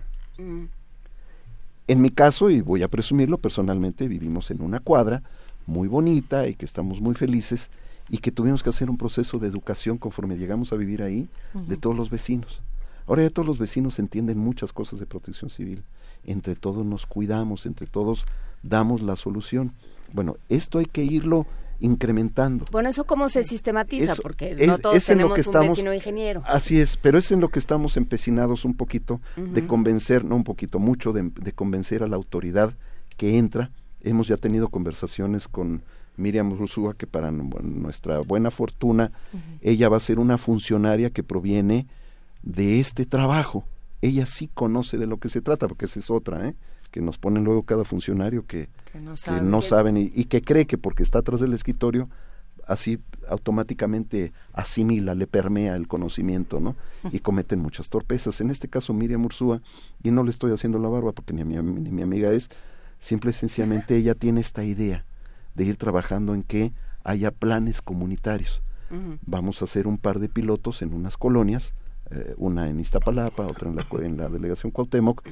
En 1.86 2.00
mi 2.00 2.10
caso, 2.10 2.50
y 2.50 2.60
voy 2.60 2.83
a 2.83 2.89
presumirlo 2.89 3.39
personalmente, 3.39 4.08
vivimos 4.08 4.50
en 4.50 4.62
una 4.62 4.81
cuadra 4.81 5.23
muy 5.66 5.86
bonita 5.89 6.49
y 6.49 6.55
que 6.55 6.65
estamos 6.65 7.00
muy 7.00 7.15
felices 7.15 7.70
y 8.08 8.18
que 8.18 8.33
tuvimos 8.33 8.62
que 8.62 8.70
hacer 8.70 8.91
un 8.91 8.99
proceso 8.99 9.39
de 9.39 9.49
educación 9.49 9.99
conforme 9.99 10.36
llegamos 10.36 10.73
a 10.73 10.76
vivir 10.76 11.02
ahí 11.02 11.28
de 11.55 11.76
todos 11.76 11.97
los 11.97 12.10
vecinos. 12.10 12.60
Ahora 13.07 13.23
ya 13.23 13.31
todos 13.31 13.47
los 13.47 13.58
vecinos 13.58 13.99
entienden 13.99 14.39
muchas 14.39 14.73
cosas 14.73 14.99
de 14.99 15.07
protección 15.07 15.50
civil. 15.50 15.83
Entre 16.24 16.55
todos 16.57 16.86
nos 16.86 17.05
cuidamos, 17.07 17.66
entre 17.66 17.86
todos 17.86 18.24
damos 18.62 19.02
la 19.02 19.16
solución. 19.16 19.73
Bueno, 20.12 20.36
esto 20.49 20.78
hay 20.78 20.86
que 20.86 21.02
irlo 21.05 21.47
incrementando. 21.81 22.65
Bueno, 22.70 22.89
¿eso 22.89 23.05
cómo 23.05 23.28
se 23.28 23.44
sistematiza? 23.44 24.12
Eso- 24.12 24.23
Porque 24.23 24.52
es- 24.58 24.66
no 24.66 24.78
todos 24.78 24.97
es 24.97 25.08
en 25.08 25.18
lo 25.18 25.24
tenemos 25.24 25.34
que 25.34 25.41
un 25.41 25.44
estamos- 25.44 25.68
vecino 25.76 25.92
ingeniero. 25.94 26.42
Así 26.47 26.81
es, 26.81 26.97
pero 26.97 27.18
es 27.18 27.31
en 27.33 27.41
lo 27.41 27.49
que 27.49 27.58
estamos 27.58 27.97
empecinados 27.97 28.65
un 28.65 28.74
poquito 28.74 29.20
de 29.36 29.66
convencer, 29.66 30.24
no 30.24 30.36
un 30.36 30.44
poquito, 30.44 30.78
mucho 30.78 31.12
de, 31.12 31.31
de 31.34 31.52
convencer 31.52 32.02
a 32.02 32.07
la 32.07 32.16
autoridad 32.16 32.74
que 33.16 33.39
entra. 33.39 33.70
Hemos 34.02 34.28
ya 34.28 34.36
tenido 34.36 34.68
conversaciones 34.68 35.49
con 35.49 35.83
Miriam 36.16 36.57
Rusúa, 36.57 36.94
que 36.94 37.07
para 37.07 37.31
nu- 37.33 37.50
nuestra 37.62 38.18
buena 38.20 38.50
fortuna, 38.50 39.10
ella 39.60 39.89
va 39.89 39.97
a 39.97 40.00
ser 40.00 40.18
una 40.18 40.39
funcionaria 40.39 41.10
que 41.10 41.23
proviene 41.23 41.86
de 42.42 42.81
este 42.81 43.05
trabajo. 43.07 43.65
Ella 44.00 44.26
sí 44.26 44.49
conoce 44.52 44.97
de 44.99 45.07
lo 45.07 45.16
que 45.18 45.28
se 45.28 45.41
trata, 45.41 45.66
porque 45.66 45.86
esa 45.86 45.99
es 45.99 46.10
otra, 46.10 46.49
¿eh? 46.49 46.55
Que 46.94 47.00
nos 47.00 47.18
ponen 47.18 47.42
luego 47.42 47.64
cada 47.64 47.84
funcionario 47.84 48.47
que, 48.47 48.68
Que 48.92 49.00
no 49.00 49.10
que 49.10 49.16
saben. 49.16 49.50
no 49.50 49.58
Que- 49.62 49.66
saben 49.66 49.97
y, 49.97 50.12
y 50.14 50.26
que 50.26 50.42
cree 50.42 50.64
que 50.64 50.78
porque 50.78 51.02
está 51.02 51.18
atrás 51.18 51.40
del 51.40 51.52
escritorio 51.52 52.08
así 52.68 53.00
automáticamente 53.28 54.32
asimila, 54.52 55.16
le 55.16 55.26
permea 55.26 55.74
el 55.74 55.89
conocimiento, 55.89 56.60
¿no? 56.60 56.76
Y 57.12 57.18
cometen 57.18 57.58
muchas 57.58 57.89
torpezas. 57.90 58.40
En 58.40 58.50
este 58.50 58.68
caso 58.68 58.94
Miriam 58.94 59.24
Ursúa, 59.24 59.60
y 60.05 60.12
no 60.12 60.23
le 60.23 60.31
estoy 60.31 60.52
haciendo 60.52 60.78
la 60.78 60.89
barba 60.89 61.10
porque 61.10 61.32
ni 61.32 61.44
mi, 61.44 61.56
ni 61.56 61.90
mi 61.90 62.02
amiga 62.02 62.31
es, 62.31 62.48
simple 63.00 63.31
y 63.31 63.34
sencillamente 63.34 63.97
ella 64.00 64.14
tiene 64.14 64.40
esta 64.40 64.62
idea 64.62 65.05
de 65.56 65.64
ir 65.64 65.76
trabajando 65.76 66.32
en 66.32 66.44
que 66.44 66.73
haya 67.02 67.32
planes 67.32 67.82
comunitarios. 67.82 68.62
Vamos 69.26 69.60
a 69.60 69.64
hacer 69.64 69.89
un 69.89 69.98
par 69.98 70.20
de 70.20 70.28
pilotos 70.28 70.81
en 70.81 70.94
unas 70.94 71.16
colonias, 71.16 71.74
eh, 72.10 72.34
una 72.36 72.68
en 72.68 72.78
Iztapalapa, 72.78 73.44
otra 73.44 73.68
en 73.68 73.74
la, 73.76 73.84
en 74.06 74.16
la 74.16 74.28
delegación 74.28 74.70
Cuauhtémoc, 74.70 75.23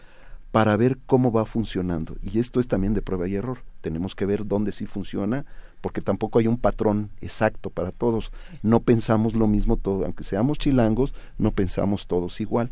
para 0.53 0.77
ver 0.77 0.99
cómo 1.07 1.33
va 1.33 1.47
funcionando. 1.47 2.17
Y 2.23 2.39
esto 2.39 2.61
es 2.61 2.69
también 2.69 2.93
de 2.93 3.01
prueba 3.03 3.27
y 3.27 3.35
error. 3.35 3.61
Tenemos 3.81 4.15
que 4.15 4.27
ver 4.27 4.47
dónde 4.47 4.73
sí 4.73 4.85
funciona, 4.85 5.47
porque 5.81 6.03
tampoco 6.03 6.39
hay 6.39 6.47
un 6.47 6.59
patrón 6.59 7.11
exacto 7.23 7.71
para 7.71 7.91
todos. 7.91 8.31
No 8.63 8.81
pensamos 8.81 9.35
lo 9.35 9.49
mismo 9.49 9.79
todo, 9.79 10.05
aunque 10.05 10.25
seamos 10.25 10.59
chilangos, 10.59 11.15
no 11.39 11.53
pensamos 11.53 12.07
todos 12.07 12.41
igual. 12.41 12.71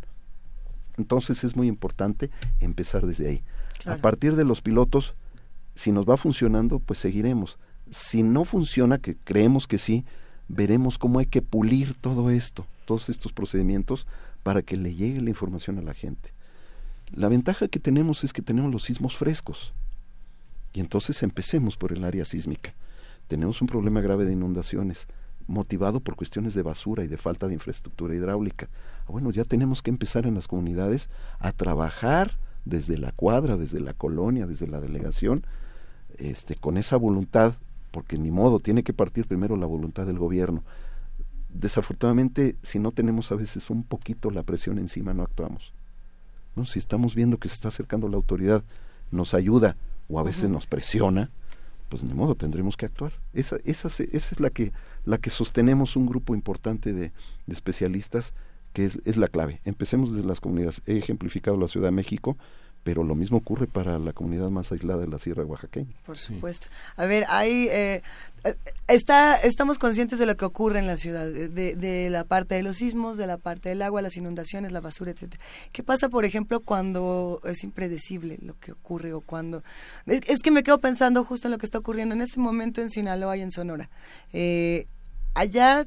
Entonces 0.99 1.43
es 1.43 1.57
muy 1.57 1.69
importante 1.69 2.31
empezar 2.61 3.07
desde 3.07 3.29
ahí. 3.29 3.43
Claro. 3.83 3.99
A 3.99 4.03
partir 4.03 4.37
de 4.37 4.45
los 4.45 4.61
pilotos, 4.61 5.15
si 5.75 5.91
nos 5.91 6.09
va 6.09 6.19
funcionando, 6.19 6.81
pues 6.81 6.99
seguiremos. 6.99 7.59
Si 7.91 8.23
no 8.23 8.45
funciona, 8.45 8.99
que 8.99 9.17
creemos 9.17 9.67
que 9.67 9.79
sí, 9.79 10.05
veremos 10.49 10.99
cómo 10.99 11.19
hay 11.19 11.27
que 11.27 11.41
pulir 11.41 11.95
todo 11.95 12.29
esto, 12.29 12.67
todos 12.85 13.09
estos 13.09 13.33
procedimientos, 13.33 14.07
para 14.43 14.61
que 14.61 14.77
le 14.77 14.95
llegue 14.95 15.23
la 15.23 15.31
información 15.31 15.79
a 15.79 15.83
la 15.83 15.95
gente. 15.95 16.35
La 17.13 17.29
ventaja 17.29 17.67
que 17.67 17.81
tenemos 17.81 18.23
es 18.23 18.33
que 18.33 18.43
tenemos 18.43 18.73
los 18.73 18.85
sismos 18.85 19.17
frescos. 19.17 19.73
Y 20.73 20.81
entonces 20.81 21.23
empecemos 21.25 21.77
por 21.77 21.93
el 21.93 22.05
área 22.05 22.25
sísmica. 22.25 22.75
Tenemos 23.27 23.61
un 23.61 23.67
problema 23.67 24.01
grave 24.01 24.25
de 24.25 24.33
inundaciones, 24.33 25.09
motivado 25.49 25.99
por 25.99 26.15
cuestiones 26.15 26.55
de 26.55 26.63
basura 26.63 27.03
y 27.03 27.09
de 27.09 27.17
falta 27.17 27.49
de 27.49 27.55
infraestructura 27.55 28.15
hidráulica. 28.15 28.69
Ah, 29.03 29.13
Bueno, 29.13 29.33
ya 29.33 29.45
tenemos 29.45 29.83
que 29.83 29.91
empezar 29.91 30.27
en 30.27 30.35
las 30.35 30.47
comunidades 30.47 31.09
a 31.41 31.51
trabajar 31.51 32.39
desde 32.65 32.97
la 32.97 33.11
cuadra, 33.11 33.57
desde 33.57 33.81
la 33.81 33.93
colonia, 33.93 34.47
desde 34.47 34.69
la 34.69 34.81
delegación, 34.81 35.45
este, 36.19 36.55
con 36.55 36.77
esa 36.77 36.97
voluntad, 36.97 37.55
porque 37.91 38.19
ni 38.19 38.31
modo, 38.31 38.61
tiene 38.61 38.85
que 38.85 38.93
partir 38.93 39.27
primero 39.27 39.57
la 39.57 39.67
voluntad 39.67 40.07
del 40.07 40.19
gobierno. 40.19 40.63
Desafortunadamente, 41.49 42.55
si 42.63 42.79
no 42.79 42.93
tenemos 42.93 43.33
a 43.33 43.35
veces 43.35 43.71
un 43.71 43.83
poquito 43.83 44.31
la 44.31 44.45
presión 44.45 44.79
encima, 44.79 45.13
no 45.13 45.25
actuamos. 45.25 45.73
¿No? 46.57 46.67
Si 46.67 46.79
estamos 46.79 47.15
viendo 47.15 47.39
que 47.39 47.49
se 47.49 47.55
está 47.55 47.69
acercando 47.69 48.09
la 48.09 48.17
autoridad, 48.17 48.65
nos 49.11 49.35
ayuda 49.35 49.77
o 50.09 50.19
a 50.19 50.23
veces 50.23 50.49
nos 50.49 50.67
presiona, 50.67 51.31
pues 51.89 52.03
ni 52.05 52.15
modo, 52.15 52.35
tendremos 52.35 52.77
que 52.77 52.87
actuar. 52.87 53.13
Esa, 53.33 53.57
esa, 53.65 53.89
esa 53.89 54.07
es 54.13 54.41
la 54.41 54.51
que, 54.51 54.73
la 55.05 55.19
que 55.19 55.31
sostenemos 55.31 55.97
un 55.97 56.07
grupo 56.07 56.35
importante 56.35 56.93
de, 56.93 57.13
de 57.47 57.55
especialistas, 57.55 58.33
que 58.73 58.85
es, 58.85 59.01
es 59.05 59.17
la 59.17 59.29
clave. 59.29 59.61
Empecemos 59.65 60.15
desde 60.15 60.27
las 60.27 60.41
comunidades. 60.41 60.83
He 60.87 60.97
ejemplificado 60.97 61.57
la 61.57 61.69
Ciudad 61.69 61.89
de 61.89 61.93
México, 61.93 62.37
pero 62.83 63.05
lo 63.05 63.15
mismo 63.15 63.39
ocurre 63.39 63.67
para 63.67 63.99
la 63.99 64.13
comunidad 64.13 64.51
más 64.51 64.73
aislada 64.73 65.01
de 65.01 65.09
la 65.09 65.19
Sierra 65.19 65.45
Oaxaqueña. 65.45 65.93
Por 66.07 66.17
supuesto. 66.17 66.69
A 66.97 67.05
ver, 67.05 67.27
hay 67.29 67.69
eh, 67.71 68.03
eh, 68.45 68.55
está 68.89 69.37
estamos 69.37 69.79
conscientes 69.79 70.19
de 70.19 70.27
lo 70.27 70.37
que 70.37 70.47
ocurre 70.47 70.79
en 70.79 70.87
la 70.87 70.97
ciudad, 70.97 71.27
de, 71.27 71.49
de, 71.49 72.11
la 72.11 72.25
parte 72.25 72.55
de 72.55 72.63
los 72.63 72.79
sismos, 72.79 73.17
de 73.19 73.27
la 73.27 73.37
parte 73.37 73.69
del 73.69 73.83
agua, 73.83 74.01
las 74.01 74.17
inundaciones, 74.17 74.73
la 74.73 74.81
basura, 74.81 75.11
etcétera. 75.11 75.43
¿Qué 75.73 75.83
pasa, 75.83 76.09
por 76.09 76.25
ejemplo, 76.25 76.61
cuando 76.61 77.41
es 77.45 77.63
impredecible 77.65 78.39
lo 78.41 78.59
que 78.59 78.73
ocurre 78.73 79.13
o 79.13 79.21
cuando 79.21 79.63
es, 80.07 80.23
es, 80.27 80.41
que 80.41 80.51
me 80.51 80.63
quedo 80.63 80.79
pensando 80.79 81.25
justo 81.25 81.49
en 81.49 81.53
lo 81.53 81.59
que 81.59 81.67
está 81.67 81.79
ocurriendo 81.79 82.15
en 82.15 82.23
este 82.23 82.41
momento 82.41 82.81
en 82.81 82.91
Sinaloa 82.91 83.37
y 83.37 83.43
en 83.43 83.51
Sonora. 83.51 83.91
Eh, 84.33 84.87
allá 85.35 85.87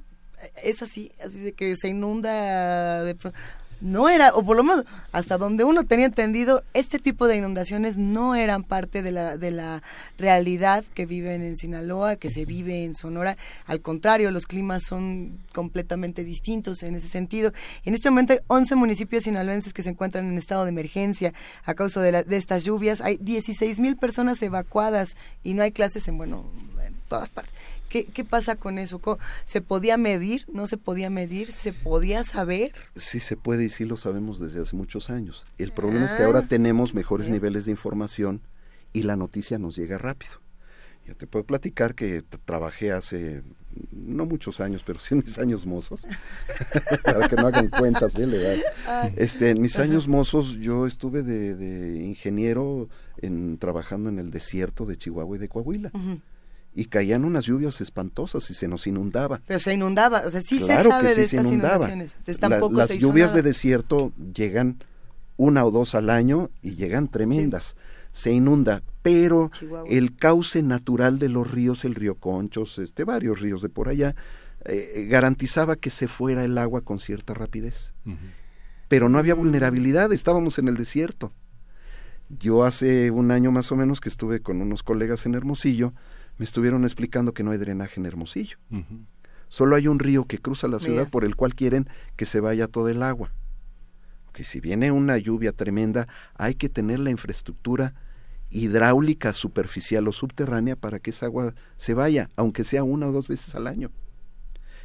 es 0.62 0.82
así, 0.82 1.12
así 1.24 1.40
de 1.40 1.54
que 1.54 1.76
se 1.76 1.88
inunda 1.88 3.04
de 3.04 3.16
no 3.84 4.08
era, 4.08 4.34
o 4.34 4.44
por 4.44 4.56
lo 4.56 4.64
menos 4.64 4.86
hasta 5.12 5.38
donde 5.38 5.66
uno 5.66 5.84
tenía 5.84 6.06
entendido, 6.06 6.64
este 6.74 7.00
tipo 7.00 7.28
de 7.28 7.36
inundaciones 7.38 7.98
no 7.98 8.34
eran 8.34 8.64
parte 8.64 9.04
de 9.04 9.12
la, 9.12 9.38
de 9.38 9.52
la 9.52 9.84
realidad 10.18 10.86
que 10.94 11.06
viven 11.06 11.42
en 11.42 11.58
Sinaloa, 11.58 12.16
que 12.16 12.30
se 12.30 12.46
vive 12.46 12.86
en 12.86 12.94
Sonora. 12.94 13.38
Al 13.68 13.82
contrario, 13.82 14.32
los 14.32 14.48
climas 14.48 14.84
son 14.84 15.38
completamente 15.54 16.24
distintos 16.24 16.82
en 16.82 16.96
ese 16.96 17.10
sentido. 17.10 17.52
En 17.84 17.94
este 17.94 18.10
momento 18.10 18.32
hay 18.32 18.40
11 18.48 18.76
municipios 18.76 19.26
sinaloenses 19.26 19.74
que 19.74 19.84
se 19.84 19.90
encuentran 19.90 20.26
en 20.30 20.38
estado 20.38 20.64
de 20.64 20.70
emergencia 20.70 21.34
a 21.66 21.74
causa 21.74 22.02
de, 22.02 22.24
de 22.24 22.38
estas 22.38 22.64
lluvias. 22.64 23.02
Hay 23.02 23.18
16 23.18 23.80
mil 23.82 23.98
personas 23.98 24.42
evacuadas 24.42 25.18
y 25.44 25.56
no 25.56 25.62
hay 25.62 25.74
clases 25.74 26.08
en, 26.08 26.18
bueno, 26.18 26.50
en 26.86 26.96
todas 27.10 27.30
partes. 27.30 27.54
¿Qué, 28.02 28.26
pasa 28.26 28.56
con 28.56 28.80
eso? 28.80 29.00
¿Se 29.46 29.62
podía 29.62 29.98
medir? 29.98 30.46
¿No 30.52 30.66
se 30.66 30.78
podía 30.78 31.12
medir? 31.12 31.52
¿Se 31.52 31.74
podía 31.74 32.24
saber? 32.24 32.72
Sí 32.96 33.20
se 33.20 33.38
puede 33.38 33.66
y 33.66 33.70
sí 33.70 33.86
lo 33.86 33.98
sabemos 33.98 34.40
desde 34.40 34.62
hace 34.62 34.76
muchos 34.76 35.12
años. 35.12 35.46
El 35.60 35.74
problema 35.74 36.08
es 36.08 36.14
que 36.14 36.24
ahora 36.24 36.40
ah, 36.40 36.48
tenemos 36.48 36.96
mejores 36.96 37.30
niveles 37.30 37.66
de 37.66 37.72
información 37.72 38.42
y 38.94 39.04
la 39.04 39.16
noticia 39.16 39.60
nos 39.60 39.76
llega 39.76 40.00
rápido. 40.00 40.34
Yo 41.06 41.16
te 41.16 41.28
puedo 41.28 41.46
platicar 41.46 41.94
que 41.94 42.24
trabajé 42.46 42.94
hace 42.94 43.44
no 43.92 44.26
muchos 44.26 44.60
años, 44.60 44.84
pero 44.84 45.00
sí 45.00 45.14
en 45.14 45.24
mis 45.24 45.38
años 45.38 45.68
mozos, 45.68 46.02
para 47.04 47.28
que 47.28 47.36
no 47.36 47.48
hagan 47.48 47.70
cuentas 47.70 48.14
de 48.14 48.26
la 48.26 48.36
edad. 48.38 49.14
Este, 49.18 49.52
en 49.52 49.62
mis 49.62 49.78
años 49.78 50.08
mozos 50.08 50.58
yo 50.58 50.88
estuve 50.88 51.22
de, 51.22 52.04
ingeniero 52.04 52.90
en, 53.18 53.60
trabajando 53.60 54.10
en 54.10 54.18
el 54.18 54.32
desierto 54.32 54.86
de 54.88 54.98
Chihuahua 54.98 55.36
y 55.36 55.40
de 55.40 55.50
Coahuila 55.50 55.92
y 56.76 56.86
caían 56.86 57.26
unas 57.26 57.46
lluvias 57.46 57.82
espantosas 57.82 58.50
y 58.50 58.54
se 58.54 58.68
nos 58.68 58.88
inundaba. 58.88 59.42
Pero 59.46 59.60
se 59.60 59.74
inundaba, 59.74 60.24
o 60.26 60.30
sea, 60.30 60.42
sí 60.42 60.60
claro 60.60 60.84
se 60.84 60.90
sabe 60.90 61.08
que 61.08 61.14
sí 61.14 61.20
de 61.22 61.28
se 61.28 61.36
inundaba. 61.38 61.90
las 62.72 62.98
lluvias 62.98 63.34
de 63.34 63.42
desierto 63.42 64.12
llegan 64.34 64.84
una 65.38 65.66
o 65.66 65.72
dos 65.72 65.96
al 65.96 66.10
año 66.10 66.50
y 66.62 66.76
llegan 66.76 67.08
tremendas. 67.08 67.76
Se 68.12 68.32
inunda, 68.32 68.84
pero 69.02 69.50
el 69.88 70.16
cauce 70.16 70.62
natural 70.62 71.20
de 71.20 71.30
los 71.30 71.50
ríos, 71.50 71.84
el 71.84 71.96
río 71.96 72.16
Conchos, 72.16 72.78
este 72.78 73.04
varios 73.04 73.40
ríos 73.40 73.62
de 73.62 73.70
por 73.70 73.90
allá, 73.90 74.16
eh, 74.66 75.08
garantizaba 75.10 75.76
que 75.76 75.90
se 75.90 76.08
fuera 76.08 76.46
el 76.46 76.58
agua 76.58 76.82
con 76.82 77.00
cierta 77.00 77.34
rapidez. 77.34 77.94
Pero 78.88 79.10
no 79.10 79.18
había 79.18 79.34
vulnerabilidad, 79.34 80.14
estábamos 80.14 80.60
en 80.60 80.68
el 80.68 80.78
desierto. 80.78 81.34
Yo 82.30 82.64
hace 82.64 83.12
un 83.12 83.32
año 83.32 83.52
más 83.52 83.72
o 83.72 83.76
menos 83.76 84.00
que 84.00 84.10
estuve 84.10 84.42
con 84.42 84.62
unos 84.62 84.84
colegas 84.84 85.26
en 85.26 85.36
Hermosillo, 85.36 85.94
me 86.38 86.46
estuvieron 86.46 86.84
explicando 86.84 87.34
que 87.34 87.44
no 87.44 87.52
hay 87.52 87.58
drenaje 87.58 88.00
en 88.00 88.06
Hermosillo. 88.06 88.58
Solo 89.48 89.76
hay 89.76 89.88
un 89.88 90.00
río 90.00 90.26
que 90.26 90.40
cruza 90.40 90.68
la 90.68 90.80
ciudad 90.80 91.10
por 91.10 91.26
el 91.26 91.36
cual 91.36 91.54
quieren 91.54 91.88
que 92.16 92.26
se 92.26 92.40
vaya 92.40 92.68
todo 92.68 92.90
el 92.90 93.04
agua. 93.04 93.32
Que 94.34 94.44
si 94.44 94.60
viene 94.60 94.92
una 94.92 95.18
lluvia 95.18 95.52
tremenda, 95.52 96.08
hay 96.36 96.56
que 96.56 96.70
tener 96.70 97.00
la 97.00 97.12
infraestructura 97.12 97.94
hidráulica 98.50 99.34
superficial 99.34 100.08
o 100.08 100.12
subterránea 100.12 100.76
para 100.76 101.00
que 101.00 101.12
esa 101.12 101.28
agua 101.28 101.54
se 101.78 101.94
vaya, 101.94 102.30
aunque 102.36 102.64
sea 102.64 102.84
una 102.84 103.08
o 103.08 103.12
dos 103.12 103.28
veces 103.28 103.54
al 103.56 103.68
año. 103.68 103.92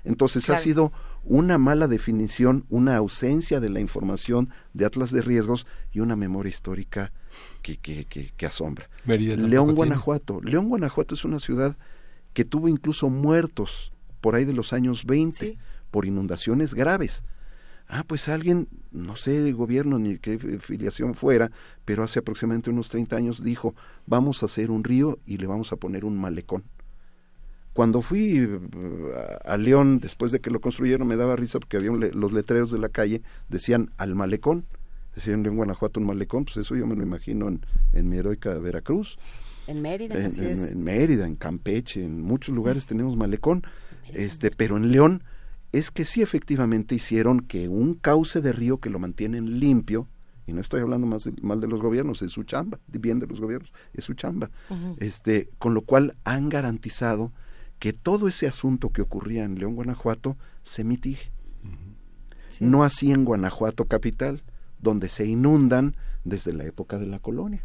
Entonces 0.05 0.49
ha 0.51 0.57
sido 0.57 0.93
una 1.29 1.59
mala 1.59 1.89
definición, 1.89 2.65
una 2.71 2.97
ausencia 2.97 3.61
de 3.61 3.69
la 3.69 3.81
información 3.81 4.49
de 4.73 4.87
atlas 4.87 5.11
de 5.11 5.23
riesgos 5.23 5.67
y 5.93 6.01
una 6.01 6.17
memoria 6.17 6.49
histórica 6.49 7.13
que, 7.63 7.77
que, 7.77 8.07
que, 8.07 8.47
asombra. 8.47 8.89
León, 9.05 9.75
Guanajuato. 9.75 10.41
León, 10.43 10.69
Guanajuato 10.69 11.15
es 11.15 11.25
una 11.25 11.39
ciudad 11.39 11.77
que 12.33 12.45
tuvo 12.45 12.69
incluso 12.69 13.11
muertos 13.11 13.93
por 14.21 14.35
ahí 14.35 14.45
de 14.45 14.55
los 14.55 14.73
años 14.73 15.05
20 15.05 15.59
por 15.91 16.07
inundaciones 16.07 16.75
graves. 16.75 17.25
Ah, 17.89 18.05
pues 18.07 18.29
alguien, 18.29 18.69
no 18.91 19.17
sé 19.17 19.49
el 19.49 19.55
gobierno 19.55 19.99
ni 19.99 20.19
qué 20.19 20.39
filiación 20.39 21.15
fuera, 21.15 21.51
pero 21.85 22.03
hace 22.03 22.19
aproximadamente 22.19 22.71
unos 22.71 22.89
30 22.89 23.17
años 23.17 23.43
dijo, 23.43 23.75
vamos 24.07 24.43
a 24.43 24.47
hacer 24.47 24.71
un 24.71 24.85
río 24.85 25.19
y 25.27 25.39
le 25.39 25.47
vamos 25.47 25.73
a 25.73 25.77
poner 25.77 26.05
un 26.05 26.19
malecón. 26.19 26.65
Cuando 27.79 28.03
fui 28.03 28.39
eh, 28.39 28.59
a 29.45 29.57
León, 29.57 30.01
después 30.01 30.33
de 30.33 30.41
que 30.41 30.51
lo 30.51 30.61
construyeron, 30.61 31.07
me 31.07 31.15
daba 31.15 31.37
risa 31.37 31.61
porque 31.61 31.77
había 31.77 31.93
los 31.93 32.33
letreros 32.33 32.73
de 32.73 32.79
la 32.81 32.89
calle, 32.89 33.23
decían 33.49 33.93
al 33.99 34.17
malecón. 34.17 34.67
Decían 35.15 35.47
en 35.47 35.55
Guanajuato 35.55 36.01
un 36.01 36.07
malecón, 36.07 36.45
pues 36.45 36.57
eso 36.57 36.75
yo 36.75 36.89
me 36.89 36.97
lo 36.97 37.05
imagino 37.05 37.47
en, 37.47 37.65
en 37.93 38.09
mi 38.09 38.17
heroica 38.17 38.53
Veracruz. 38.59 39.17
En 39.69 39.81
Mérida, 39.81 40.17
en, 40.19 40.83
Mérida, 40.83 41.25
en 41.25 41.37
Campeche, 41.37 42.03
en 42.03 42.21
muchos 42.21 42.53
lugares 42.53 42.85
tenemos 42.85 43.17
malecón. 43.17 43.63
Este, 44.13 44.51
pero 44.51 44.77
en 44.77 44.91
León 44.91 45.23
es 45.71 45.93
que 45.93 46.05
sí 46.05 46.21
efectivamente 46.21 46.97
hicieron 46.97 47.43
que 47.43 47.69
un 47.69 47.95
cauce 47.95 48.41
de 48.41 48.51
río 48.51 48.79
que 48.79 48.91
lo 48.91 48.99
mantienen 48.99 49.61
limpio, 49.61 50.09
y 50.49 50.53
no 50.53 50.61
estoy 50.61 50.81
hablando 50.81 51.07
más 51.07 51.31
mal 51.43 51.61
de 51.61 51.69
los 51.69 51.81
gobiernos, 51.81 52.23
es 52.23 52.33
su 52.33 52.43
chamba, 52.43 52.81
bien 52.89 53.21
de 53.21 53.29
los 53.29 53.41
gobiernos, 53.41 53.73
es 53.95 54.05
su 54.05 54.15
chamba. 54.15 54.51
Este, 54.99 55.49
con 55.61 55.75
lo 55.75 55.83
cual 55.83 56.17
han 56.25 56.49
garantizado 56.49 57.31
que 57.79 57.93
todo 57.93 58.29
ese 58.29 58.47
asunto 58.47 58.91
que 58.91 59.03
ocurría 59.03 59.45
en 59.45 59.59
León, 59.59 59.75
Guanajuato, 59.75 60.37
se 60.63 60.85
mitigue. 60.85 61.31
No 62.61 62.83
así 62.83 63.13
en 63.13 63.25
Guanajuato 63.25 63.85
capital, 63.85 64.43
donde 64.81 65.09
se 65.09 65.27
inundan 65.27 65.97
desde 66.25 66.53
la 66.53 66.65
época 66.65 66.99
de 66.99 67.07
la 67.07 67.21
colonia. 67.21 67.65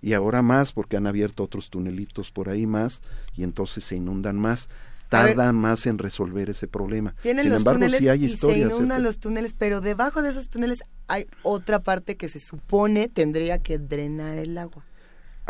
Y 0.00 0.14
ahora 0.14 0.42
más 0.42 0.72
porque 0.72 0.96
han 0.96 1.06
abierto 1.06 1.44
otros 1.44 1.70
tunelitos 1.70 2.30
por 2.30 2.48
ahí 2.48 2.66
más 2.66 3.02
y 3.36 3.44
entonces 3.44 3.84
se 3.84 3.96
inundan 3.96 4.36
más 4.36 4.68
tardan 5.08 5.54
más 5.56 5.84
en 5.86 5.98
resolver 5.98 6.48
ese 6.48 6.66
problema. 6.66 7.14
Tienen 7.20 7.42
Sin 7.42 7.52
los 7.52 7.60
embargo, 7.60 7.80
túneles 7.80 8.08
hay 8.08 8.24
y 8.24 8.28
se 8.30 8.58
inundan 8.58 9.02
los 9.02 9.18
túneles, 9.18 9.52
pero 9.52 9.82
debajo 9.82 10.22
de 10.22 10.30
esos 10.30 10.48
túneles 10.48 10.82
hay 11.06 11.26
otra 11.42 11.82
parte 11.82 12.16
que 12.16 12.30
se 12.30 12.40
supone 12.40 13.08
tendría 13.08 13.58
que 13.58 13.78
drenar 13.78 14.38
el 14.38 14.56
agua 14.56 14.86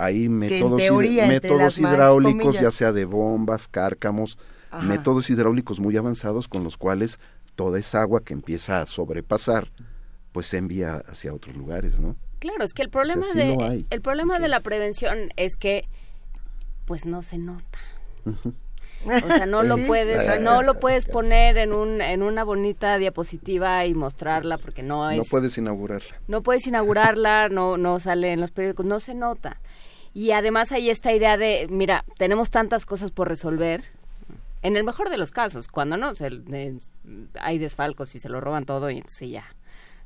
hay 0.02 0.28
métodos, 0.28 0.80
métodos 0.80 1.78
hidráulicos, 1.78 2.60
ya 2.60 2.70
sea 2.70 2.92
de 2.92 3.04
bombas, 3.04 3.68
cárcamos, 3.68 4.38
métodos 4.82 5.30
hidráulicos 5.30 5.80
muy 5.80 5.96
avanzados 5.96 6.48
con 6.48 6.64
los 6.64 6.76
cuales 6.76 7.18
toda 7.54 7.78
esa 7.78 8.02
agua 8.02 8.22
que 8.24 8.34
empieza 8.34 8.80
a 8.80 8.86
sobrepasar, 8.86 9.70
pues 10.32 10.46
se 10.48 10.56
envía 10.56 11.02
hacia 11.06 11.32
otros 11.32 11.56
lugares, 11.56 12.00
¿no? 12.00 12.16
Claro, 12.38 12.64
es 12.64 12.74
que 12.74 12.82
el 12.82 12.90
problema 12.90 13.26
de 13.34 13.84
el 13.88 14.00
problema 14.00 14.40
de 14.40 14.48
la 14.48 14.60
prevención 14.60 15.28
es 15.36 15.56
que 15.56 15.88
pues 16.84 17.06
no 17.06 17.22
se 17.22 17.38
nota. 17.38 17.78
O 19.04 19.28
sea, 19.28 19.46
no 19.46 19.62
lo 19.64 19.76
puedes, 19.76 20.40
no 20.40 20.62
lo 20.62 20.78
puedes 20.80 21.06
poner 21.06 21.58
en 21.58 21.72
un, 21.72 22.00
en 22.00 22.22
una 22.22 22.44
bonita 22.44 22.98
diapositiva 22.98 23.84
y 23.86 23.94
mostrarla 23.94 24.58
porque 24.58 24.82
no 24.82 25.10
es. 25.10 25.18
No 25.18 25.24
puedes 25.24 25.56
inaugurarla. 25.58 26.20
No 26.28 26.42
puedes 26.42 26.66
inaugurarla, 26.66 27.48
no, 27.48 27.76
no 27.76 28.00
sale 28.00 28.32
en 28.32 28.40
los 28.40 28.50
periódicos, 28.50 28.86
no 28.86 29.00
se 29.00 29.14
nota. 29.14 29.60
Y 30.14 30.32
además 30.32 30.72
hay 30.72 30.90
esta 30.90 31.12
idea 31.12 31.36
de, 31.36 31.66
mira, 31.70 32.04
tenemos 32.18 32.50
tantas 32.50 32.86
cosas 32.86 33.10
por 33.10 33.28
resolver. 33.28 33.84
En 34.62 34.76
el 34.76 34.84
mejor 34.84 35.10
de 35.10 35.16
los 35.16 35.32
casos, 35.32 35.68
cuando 35.68 35.96
no, 35.96 36.14
se, 36.14 36.30
hay 37.40 37.58
desfalcos 37.58 38.14
y 38.14 38.20
se 38.20 38.28
lo 38.28 38.40
roban 38.40 38.64
todo 38.64 38.90
y 38.90 38.98
entonces 38.98 39.30
ya 39.30 39.44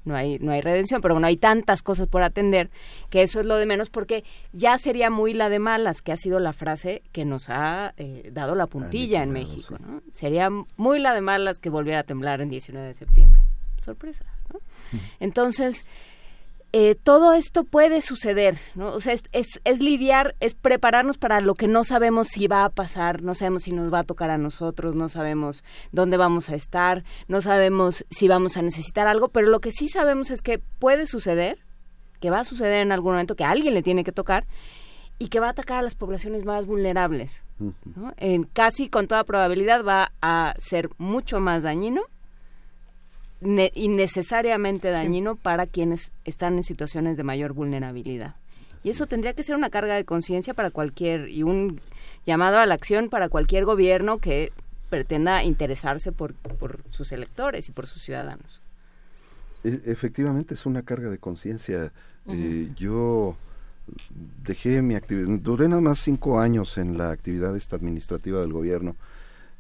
no 0.07 0.15
hay 0.15 0.39
no 0.39 0.53
hay 0.53 0.61
redención, 0.63 1.03
pero 1.03 1.15
bueno, 1.15 1.27
hay 1.27 1.37
tantas 1.37 1.83
cosas 1.83 2.07
por 2.07 2.23
atender 2.23 2.71
que 3.11 3.23
eso 3.23 3.41
es 3.41 3.47
lo 3.47 3.57
de 3.57 3.67
menos 3.67 3.91
porque 3.91 4.25
ya 4.53 4.79
sería 4.79 5.11
muy 5.11 5.35
la 5.35 5.49
de 5.49 5.59
malas, 5.59 6.01
que 6.01 6.13
ha 6.13 6.17
sido 6.17 6.39
la 6.39 6.53
frase 6.53 7.03
que 7.13 7.25
nos 7.25 7.51
ha 7.51 7.93
eh, 7.97 8.31
dado 8.33 8.55
la 8.55 8.67
puntilla 8.69 9.23
en 9.23 9.31
México, 9.33 9.77
¿no? 9.79 10.01
Sería 10.11 10.49
muy 10.77 11.01
la 11.01 11.13
de 11.13 11.21
malas 11.21 11.59
que 11.59 11.69
volviera 11.69 12.01
a 12.01 12.05
temblar 12.05 12.41
en 12.41 12.49
19 12.49 12.87
de 12.87 12.95
septiembre. 12.95 13.43
Sorpresa, 13.79 14.25
¿no? 14.53 14.61
Entonces, 15.21 15.85
eh, 16.79 16.95
todo 16.95 17.33
esto 17.33 17.65
puede 17.65 18.03
suceder, 18.03 18.59
¿no? 18.75 18.89
O 18.93 19.01
sea, 19.01 19.15
es, 19.15 19.61
es, 19.65 19.81
lidiar, 19.81 20.37
es 20.41 20.55
prepararnos 20.55 21.17
para 21.17 21.41
lo 21.41 21.55
que 21.55 21.69
no 21.69 21.85
sabemos 21.85 22.29
si 22.29 22.49
va 22.49 22.67
a 22.67 22.69
pasar, 22.69 23.23
no 23.23 23.35
sabemos 23.35 23.63
si 23.63 23.73
nos 23.73 23.91
va 23.91 24.01
a 24.01 24.05
tocar 24.05 24.29
a 24.29 24.37
nosotros, 24.37 24.95
no 24.95 25.09
sabemos 25.09 25.65
dónde 25.93 26.19
vamos 26.19 26.51
a 26.51 26.55
estar, 26.55 27.03
no 27.29 27.41
sabemos 27.41 28.05
si 28.11 28.29
vamos 28.29 28.59
a 28.59 28.63
necesitar 28.63 29.07
algo, 29.07 29.29
pero 29.29 29.49
lo 29.49 29.61
que 29.61 29.73
sí 29.73 29.89
sabemos 29.89 30.29
es 30.29 30.43
que 30.43 30.59
puede 30.59 31.07
suceder, 31.07 31.61
que 32.21 32.29
va 32.29 32.41
a 32.41 32.45
suceder 32.45 32.83
en 32.83 32.93
algún 32.93 33.13
momento, 33.13 33.37
que 33.37 33.45
a 33.45 33.53
alguien 33.53 33.73
le 33.73 33.83
tiene 33.83 34.05
que 34.05 34.13
tocar 34.13 34.45
y 35.19 35.29
que 35.29 35.41
va 35.41 35.47
a 35.47 35.53
atacar 35.53 35.79
a 35.79 35.83
las 35.83 35.95
poblaciones 35.95 36.45
más 36.45 36.67
vulnerables. 36.67 37.43
En 38.19 38.45
casi 38.45 38.91
con 38.91 39.07
toda 39.07 39.25
probabilidad 39.25 39.83
va 39.83 40.13
a 40.21 40.53
ser 40.59 40.91
mucho 40.99 41.41
más 41.41 41.63
dañino 41.63 42.03
innecesariamente 43.41 44.91
dañino 44.91 45.37
para 45.37 45.67
quienes 45.67 46.13
están 46.25 46.57
en 46.57 46.65
situaciones 46.65 47.17
de 47.17 47.25
mayor 47.25 47.53
vulnerabilidad. 47.53 48.35
Y 48.83 48.91
eso 48.91 49.07
tendría 49.07 49.35
que 49.35 49.43
ser 49.43 49.57
una 49.57 49.71
carga 49.71 49.95
de 49.95 50.05
conciencia 50.05 50.55
para 50.55 50.71
cualquier 50.71 51.29
y 51.29 51.43
un 51.43 51.81
llamado 52.25 52.59
a 52.59 52.67
la 52.67 52.75
acción 52.75 53.09
para 53.09 53.29
cualquier 53.29 53.65
gobierno 53.65 54.19
que 54.19 54.53
pretenda 54.89 55.43
interesarse 55.43 56.13
por, 56.13 56.35
por 56.35 56.81
sus 56.91 57.13
electores 57.13 57.69
y 57.69 57.73
por 57.73 57.87
sus 57.87 58.03
ciudadanos. 58.03 58.63
E- 59.65 59.83
efectivamente 59.87 60.55
es 60.55 60.67
una 60.67 60.83
carga 60.83 61.11
de 61.11 61.19
conciencia. 61.19 61.93
Eh, 62.29 62.71
yo 62.77 63.37
dejé 64.45 64.83
mi 64.83 64.95
actividad, 64.95 65.29
duré 65.41 65.69
nada 65.69 65.81
más 65.81 65.99
cinco 65.99 66.41
años 66.41 66.79
en 66.79 66.99
la 66.99 67.11
actividad 67.11 67.57
esta 67.57 67.77
administrativa 67.77 68.41
del 68.41 68.53
gobierno. 68.53 68.97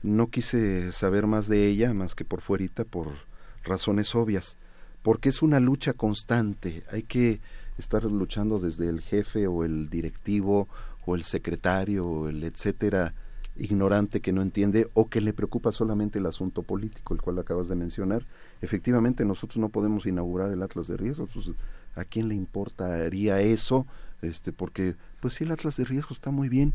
No 0.03 0.29
quise 0.29 0.93
saber 0.93 1.27
más 1.27 1.49
de 1.49 1.67
ella, 1.67 1.93
más 1.95 2.15
que 2.15 2.25
por 2.25 2.41
fuerita, 2.41 2.85
por 2.85 3.26
razones 3.67 4.15
obvias, 4.15 4.57
porque 5.03 5.29
es 5.29 5.43
una 5.43 5.61
lucha 5.61 5.93
constante. 5.93 6.83
Hay 6.91 7.03
que 7.03 7.41
estar 7.79 8.05
luchando 8.05 8.59
desde 8.59 8.89
el 8.89 9.01
jefe 9.01 9.47
o 9.47 9.65
el 9.65 9.91
directivo 9.91 10.69
o 11.05 11.15
el 11.15 11.25
secretario 11.25 12.05
o 12.05 12.29
el 12.29 12.43
etcétera 12.43 13.15
ignorante 13.59 14.21
que 14.21 14.33
no 14.33 14.43
entiende 14.43 14.89
o 14.95 15.09
que 15.09 15.21
le 15.21 15.33
preocupa 15.33 15.73
solamente 15.73 16.19
el 16.19 16.27
asunto 16.27 16.63
político, 16.63 17.15
el 17.15 17.23
cual 17.23 17.39
acabas 17.39 17.69
de 17.69 17.75
mencionar. 17.75 18.27
Efectivamente, 18.61 19.25
nosotros 19.25 19.59
no 19.59 19.69
podemos 19.71 20.07
inaugurar 20.07 20.53
el 20.53 20.63
Atlas 20.63 20.89
de 20.89 20.97
Riesgos. 20.97 21.31
pues, 21.33 21.51
¿A 21.95 22.05
quién 22.05 22.29
le 22.29 22.35
importaría 22.35 23.41
eso? 23.41 23.87
Este, 24.23 24.53
porque, 24.53 24.97
pues 25.21 25.35
sí, 25.35 25.45
el 25.45 25.53
Atlas 25.53 25.77
de 25.77 25.85
Riesgos 25.85 26.19
está 26.19 26.31
muy 26.31 26.49
bien, 26.49 26.75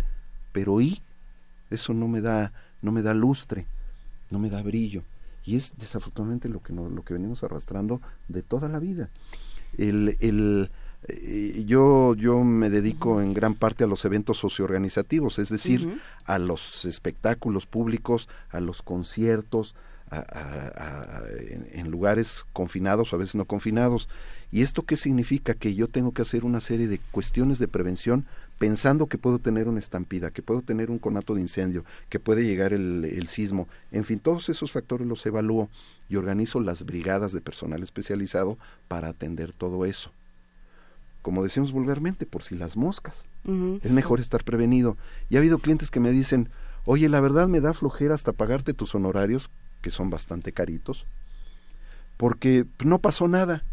pero 0.51 0.81
¿y? 0.81 1.01
Eso 1.69 1.93
no 1.93 2.07
me 2.07 2.21
da, 2.21 2.51
no 2.81 2.91
me 2.91 3.01
da 3.01 3.13
lustre, 3.13 3.65
no 4.29 4.39
me 4.39 4.49
da 4.49 4.61
brillo. 4.61 5.03
Y 5.45 5.55
es 5.55 5.73
desafortunadamente 5.77 6.49
lo 6.49 6.61
que, 6.61 6.73
no- 6.73 6.89
lo 6.89 7.03
que 7.03 7.13
venimos 7.13 7.43
arrastrando 7.43 8.01
de 8.27 8.41
toda 8.43 8.69
la 8.69 8.79
vida. 8.79 9.09
El, 9.77 10.17
el, 10.19 10.69
eh, 11.07 11.63
yo, 11.65 12.13
yo 12.15 12.43
me 12.43 12.69
dedico 12.69 13.21
en 13.21 13.33
gran 13.33 13.55
parte 13.55 13.83
a 13.83 13.87
los 13.87 14.05
eventos 14.05 14.37
socioorganizativos, 14.37 15.39
es 15.39 15.49
decir, 15.49 15.87
a 16.25 16.37
los 16.39 16.85
espectáculos 16.85 17.65
públicos, 17.65 18.29
a 18.49 18.59
los 18.59 18.81
conciertos, 18.81 19.73
a- 20.09 20.17
a- 20.17 21.19
a- 21.19 21.23
en, 21.39 21.67
en 21.71 21.89
lugares 21.89 22.43
confinados 22.53 23.13
a 23.13 23.17
veces 23.17 23.35
no 23.35 23.45
confinados. 23.45 24.09
¿Y 24.51 24.61
esto 24.61 24.83
qué 24.83 24.97
significa? 24.97 25.53
Que 25.53 25.73
yo 25.73 25.87
tengo 25.87 26.11
que 26.11 26.21
hacer 26.21 26.43
una 26.43 26.59
serie 26.59 26.87
de 26.89 26.99
cuestiones 27.11 27.57
de 27.59 27.69
prevención 27.69 28.25
pensando 28.61 29.07
que 29.07 29.17
puedo 29.17 29.39
tener 29.39 29.67
una 29.67 29.79
estampida, 29.79 30.29
que 30.29 30.43
puedo 30.43 30.61
tener 30.61 30.91
un 30.91 30.99
conato 30.99 31.33
de 31.33 31.41
incendio, 31.41 31.83
que 32.09 32.19
puede 32.19 32.45
llegar 32.45 32.73
el, 32.73 33.05
el 33.05 33.27
sismo. 33.27 33.67
En 33.91 34.03
fin, 34.03 34.19
todos 34.19 34.49
esos 34.49 34.71
factores 34.71 35.07
los 35.07 35.25
evalúo 35.25 35.67
y 36.09 36.17
organizo 36.17 36.59
las 36.59 36.85
brigadas 36.85 37.31
de 37.31 37.41
personal 37.41 37.81
especializado 37.81 38.59
para 38.87 39.07
atender 39.07 39.51
todo 39.51 39.83
eso. 39.83 40.11
Como 41.23 41.41
decimos 41.41 41.71
vulgarmente, 41.71 42.27
por 42.27 42.43
si 42.43 42.53
las 42.53 42.77
moscas. 42.77 43.25
Es 43.81 43.89
mejor 43.89 44.19
estar 44.19 44.43
prevenido. 44.43 44.95
Y 45.31 45.37
ha 45.37 45.39
habido 45.39 45.57
clientes 45.57 45.89
que 45.89 45.99
me 45.99 46.11
dicen, 46.11 46.49
oye, 46.85 47.09
la 47.09 47.19
verdad 47.19 47.47
me 47.47 47.61
da 47.61 47.73
flojera 47.73 48.13
hasta 48.13 48.31
pagarte 48.31 48.75
tus 48.75 48.93
honorarios, 48.93 49.49
que 49.81 49.89
son 49.89 50.11
bastante 50.11 50.51
caritos, 50.51 51.07
porque 52.15 52.67
no 52.85 52.99
pasó 52.99 53.27
nada. 53.27 53.63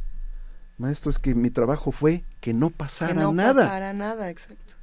Maestro, 0.78 1.10
es 1.10 1.18
que 1.18 1.34
mi 1.34 1.50
trabajo 1.50 1.92
fue 1.92 2.24
que 2.40 2.54
no 2.54 2.70
pasara 2.70 3.12
que 3.12 3.20
no 3.20 3.34
nada. 3.34 3.64
pasara 3.64 3.92
nada, 3.92 4.30
exacto. 4.30 4.77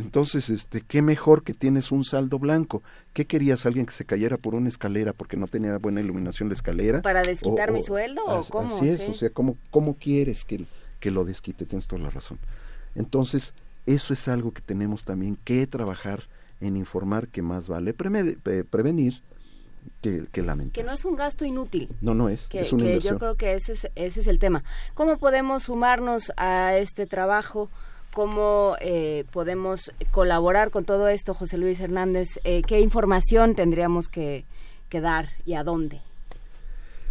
Entonces, 0.00 0.50
este, 0.50 0.80
qué 0.80 1.02
mejor 1.02 1.42
que 1.42 1.54
tienes 1.54 1.92
un 1.92 2.04
saldo 2.04 2.38
blanco. 2.38 2.82
¿Qué 3.12 3.26
querías? 3.26 3.66
¿Alguien 3.66 3.86
que 3.86 3.92
se 3.92 4.04
cayera 4.04 4.36
por 4.36 4.54
una 4.54 4.68
escalera 4.68 5.12
porque 5.12 5.36
no 5.36 5.46
tenía 5.46 5.76
buena 5.78 6.00
iluminación 6.00 6.48
la 6.48 6.54
escalera? 6.54 7.02
¿Para 7.02 7.22
desquitar 7.22 7.70
O- 7.70 7.72
mi 7.72 7.80
o- 7.80 7.82
sueldo 7.82 8.22
o 8.26 8.44
cómo? 8.44 8.76
Así 8.76 8.88
es, 8.88 9.02
Sí. 9.02 9.10
o 9.10 9.14
sea, 9.14 9.30
¿cómo, 9.30 9.56
cómo 9.70 9.94
quieres 9.94 10.44
que, 10.44 10.64
que 11.00 11.10
lo 11.10 11.24
desquite? 11.24 11.66
Tienes 11.66 11.86
toda 11.86 12.02
la 12.02 12.10
razón. 12.10 12.38
Entonces, 12.94 13.54
eso 13.86 14.12
es 14.14 14.28
algo 14.28 14.52
que 14.52 14.60
tenemos 14.62 15.04
también 15.04 15.36
que 15.44 15.66
trabajar 15.66 16.24
en 16.60 16.76
informar 16.76 17.28
que 17.28 17.42
más 17.42 17.68
vale 17.68 17.96
preme- 17.96 18.36
pe- 18.42 18.64
prevenir 18.64 19.22
que, 20.02 20.26
que 20.30 20.42
lamentar. 20.42 20.72
Que 20.74 20.84
no 20.84 20.92
es 20.92 21.04
un 21.04 21.16
gasto 21.16 21.44
inútil. 21.44 21.88
No, 22.00 22.14
no 22.14 22.28
es, 22.28 22.48
que, 22.48 22.60
es 22.60 22.72
una 22.72 22.84
que 22.84 23.00
yo 23.00 23.18
creo 23.18 23.34
que 23.36 23.54
ese 23.54 23.72
es, 23.72 23.88
ese 23.94 24.20
es 24.20 24.26
el 24.26 24.38
tema. 24.38 24.62
¿Cómo 24.94 25.16
podemos 25.18 25.62
sumarnos 25.64 26.32
a 26.36 26.76
este 26.76 27.06
trabajo? 27.06 27.70
¿Cómo 28.12 28.76
eh, 28.80 29.24
podemos 29.30 29.92
colaborar 30.10 30.70
con 30.70 30.84
todo 30.84 31.08
esto, 31.08 31.32
José 31.32 31.58
Luis 31.58 31.80
Hernández? 31.80 32.40
Eh, 32.44 32.62
¿Qué 32.66 32.80
información 32.80 33.54
tendríamos 33.54 34.08
que, 34.08 34.44
que 34.88 35.00
dar 35.00 35.28
y 35.44 35.54
a 35.54 35.62
dónde? 35.62 36.00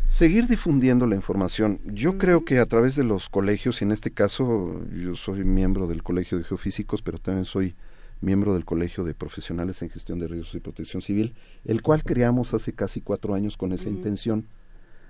Seguir 0.10 0.48
difundiendo 0.48 1.06
la 1.06 1.16
información. 1.16 1.80
Yo 1.86 2.18
creo 2.18 2.44
que 2.44 2.60
a 2.60 2.66
través 2.66 2.95
de 2.95 3.03
los 3.03 3.30
colegios, 3.30 3.82
y 3.82 3.86
en 3.86 3.92
este 3.92 4.11
caso 4.11 4.82
yo 4.92 5.16
soy 5.16 5.44
miembro 5.44 5.88
del 5.88 6.03
Colegio 6.03 6.38
de 6.38 6.44
Geofísicos, 6.44 7.02
pero 7.02 7.19
también 7.19 7.45
soy 7.45 7.76
miembro 8.19 8.53
del 8.53 8.66
Colegio 8.66 9.03
de 9.03 9.14
Profesionales 9.14 9.82
en 9.82 9.90
Gestión 9.90 10.19
de 10.19 10.28
Riesgos 10.28 10.56
y 10.56 10.60
Protección 10.60 11.02
Civil, 11.02 11.36
el 11.64 11.82
cual 11.82 12.03
creamos 12.03 12.53
hace 12.53 12.74
casi 12.74 13.02
cuatro 13.02 13.34
años 13.34 13.56
con 13.56 13.72
esa 13.72 13.88
intención. 13.88 14.48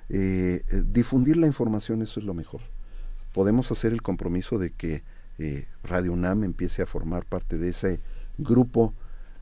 Eh, 0.10 0.64
eh, 0.70 0.84
difundir 0.86 1.38
la 1.38 1.48
información, 1.48 2.02
eso 2.02 2.20
es 2.20 2.26
lo 2.26 2.34
mejor. 2.34 2.62
Podemos 3.34 3.72
hacer 3.72 3.94
el 3.94 4.02
compromiso 4.02 4.58
de 4.58 4.72
que 4.72 5.04
eh, 5.40 5.66
Radio 5.84 6.14
UNAM 6.14 6.44
empiece 6.44 6.82
a 6.82 6.86
formar 6.86 7.26
parte 7.26 7.58
de 7.58 7.70
ese 7.70 8.00
grupo, 8.38 8.94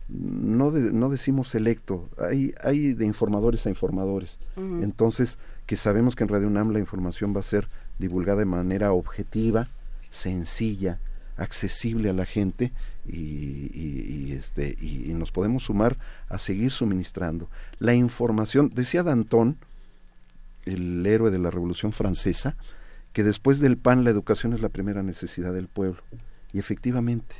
no, 0.08 0.72
de- 0.72 0.94
no 0.94 1.10
decimos 1.10 1.50
selecto, 1.50 2.10
hay, 2.18 2.54
hay 2.64 2.94
de 2.94 3.06
informadores 3.06 3.66
a 3.66 3.70
informadores. 3.70 4.40
Entonces, 4.56 5.38
que 5.66 5.76
sabemos 5.76 6.16
que 6.16 6.24
en 6.24 6.30
Radio 6.30 6.48
UNAM 6.48 6.70
la 6.72 6.80
información 6.80 7.36
va 7.36 7.42
a 7.42 7.44
ser 7.44 7.68
divulgada 8.00 8.40
de 8.40 8.46
manera 8.46 8.94
objetiva, 8.94 9.70
sencilla, 10.10 11.00
accesible 11.36 12.10
a 12.10 12.14
la 12.14 12.26
gente 12.26 12.72
y, 13.06 13.18
y- 13.74 14.06
y, 14.30 14.32
este, 14.34 14.76
y, 14.80 15.12
y 15.12 15.14
nos 15.14 15.32
podemos 15.32 15.64
sumar 15.64 15.98
a 16.30 16.40
seguir 16.40 16.72
suministrando. 16.72 17.50
La 17.80 17.94
información, 17.94 18.72
decía 18.74 19.04
Danton, 19.04 19.58
el 20.66 21.06
héroe 21.06 21.32
de 21.32 21.40
la 21.40 21.52
Revolución 21.52 21.92
Francesa, 21.92 22.56
que 23.14 23.24
después 23.24 23.60
del 23.60 23.78
pan 23.78 24.04
la 24.04 24.10
educación 24.10 24.54
es 24.54 24.62
la 24.62 24.70
primera 24.70 25.04
necesidad 25.04 25.54
del 25.54 25.68
pueblo. 25.68 26.02
Y 26.54 26.60
efectivamente, 26.60 27.36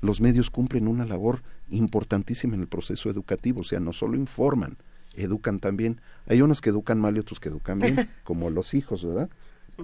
los 0.00 0.20
medios 0.20 0.50
cumplen 0.50 0.88
una 0.88 1.06
labor 1.06 1.42
importantísima 1.70 2.54
en 2.54 2.60
el 2.60 2.66
proceso 2.66 3.08
educativo, 3.10 3.60
o 3.60 3.64
sea, 3.64 3.80
no 3.80 3.92
solo 3.92 4.16
informan, 4.16 4.76
educan 5.14 5.58
también. 5.58 6.00
Hay 6.26 6.42
unos 6.42 6.60
que 6.60 6.70
educan 6.70 7.00
mal 7.00 7.16
y 7.16 7.20
otros 7.20 7.40
que 7.40 7.48
educan 7.48 7.78
bien, 7.78 8.08
como 8.24 8.50
los 8.50 8.74
hijos, 8.74 9.04
¿verdad? 9.04 9.30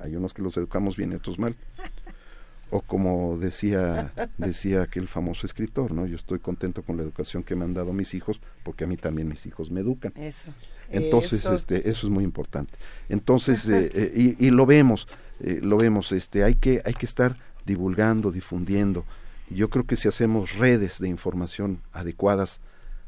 Hay 0.03 0.15
unos 0.17 0.35
que 0.35 0.43
los 0.43 0.57
educamos 0.57 0.97
bien 0.97 1.13
y 1.13 1.17
otros 1.17 1.39
mal. 1.39 1.57
O 2.71 2.81
como 2.81 3.37
decía 3.39 4.13
decía 4.39 4.83
aquel 4.83 5.09
famoso 5.09 5.47
escritor, 5.47 5.93
¿no? 5.93 6.07
Yo 6.07 6.17
estoy 6.17 6.39
contento 6.39 6.83
con 6.83 6.97
la 6.97 7.03
educación 7.03 7.43
que 7.43 7.57
me 7.57 7.65
han 7.65 7.75
dado 7.75 7.93
mis 7.93 8.15
hijos, 8.15 8.41
porque 8.63 8.85
a 8.85 8.87
mí 8.87 8.97
también 8.97 9.29
mis 9.29 9.47
hijos 9.47 9.71
me 9.71 9.81
educan. 9.81 10.13
Eso. 10.17 10.53
Entonces, 10.91 11.41
Eso. 11.41 11.55
este, 11.55 11.89
eso 11.89 12.07
es 12.07 12.13
muy 12.13 12.25
importante. 12.25 12.75
Entonces, 13.09 13.67
eh, 13.69 13.91
eh, 13.95 14.37
y, 14.39 14.47
y 14.47 14.51
lo 14.51 14.67
vemos, 14.67 15.09
eh, 15.41 15.61
lo 15.63 15.77
vemos, 15.77 16.13
este, 16.13 16.45
hay 16.45 16.55
que, 16.55 16.83
hay 16.85 16.95
que 16.95 17.07
estar 17.07 17.37
divulgando, 17.65 18.33
difundiendo. 18.33 19.05
Yo 19.49 19.71
creo 19.71 19.87
que 19.87 19.97
si 19.97 20.09
hacemos 20.09 20.57
redes 20.57 21.01
de 21.01 21.09
información 21.09 21.81
adecuadas, 21.93 22.61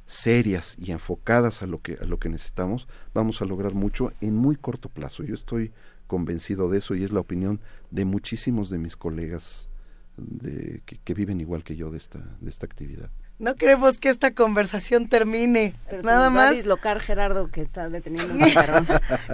serias 0.06 0.76
y 0.78 0.92
enfocadas 0.92 1.62
a 1.62 1.66
lo 1.66 1.80
que, 1.80 1.98
a 2.00 2.04
lo 2.04 2.18
que 2.18 2.28
necesitamos, 2.28 2.88
vamos 3.14 3.40
a 3.40 3.44
lograr 3.44 3.74
mucho 3.74 4.12
en 4.20 4.36
muy 4.36 4.56
corto 4.56 4.88
plazo. 4.88 5.22
Yo 5.22 5.34
estoy 5.34 5.72
convencido 6.12 6.68
de 6.68 6.76
eso 6.76 6.94
y 6.94 7.04
es 7.04 7.10
la 7.10 7.20
opinión 7.20 7.58
de 7.90 8.04
muchísimos 8.04 8.68
de 8.68 8.76
mis 8.76 8.96
colegas 8.96 9.70
de, 10.18 10.82
que, 10.84 10.98
que 10.98 11.14
viven 11.14 11.40
igual 11.40 11.64
que 11.64 11.74
yo 11.74 11.90
de 11.90 11.96
esta, 11.96 12.36
de 12.38 12.50
esta 12.50 12.66
actividad. 12.66 13.10
No 13.42 13.56
queremos 13.56 13.98
que 13.98 14.08
esta 14.08 14.30
conversación 14.34 15.08
termine. 15.08 15.74
Pero 15.90 16.02
Nada 16.02 16.26
se 16.28 16.30
nos 16.30 16.38
va 16.38 16.42
a 16.42 16.46
más. 16.46 16.54
dislocar 16.56 17.00
Gerardo 17.00 17.50
que 17.50 17.60
está 17.62 17.88
deteniendo 17.88 18.32
un 18.34 18.40
chicharrón. 18.44 18.86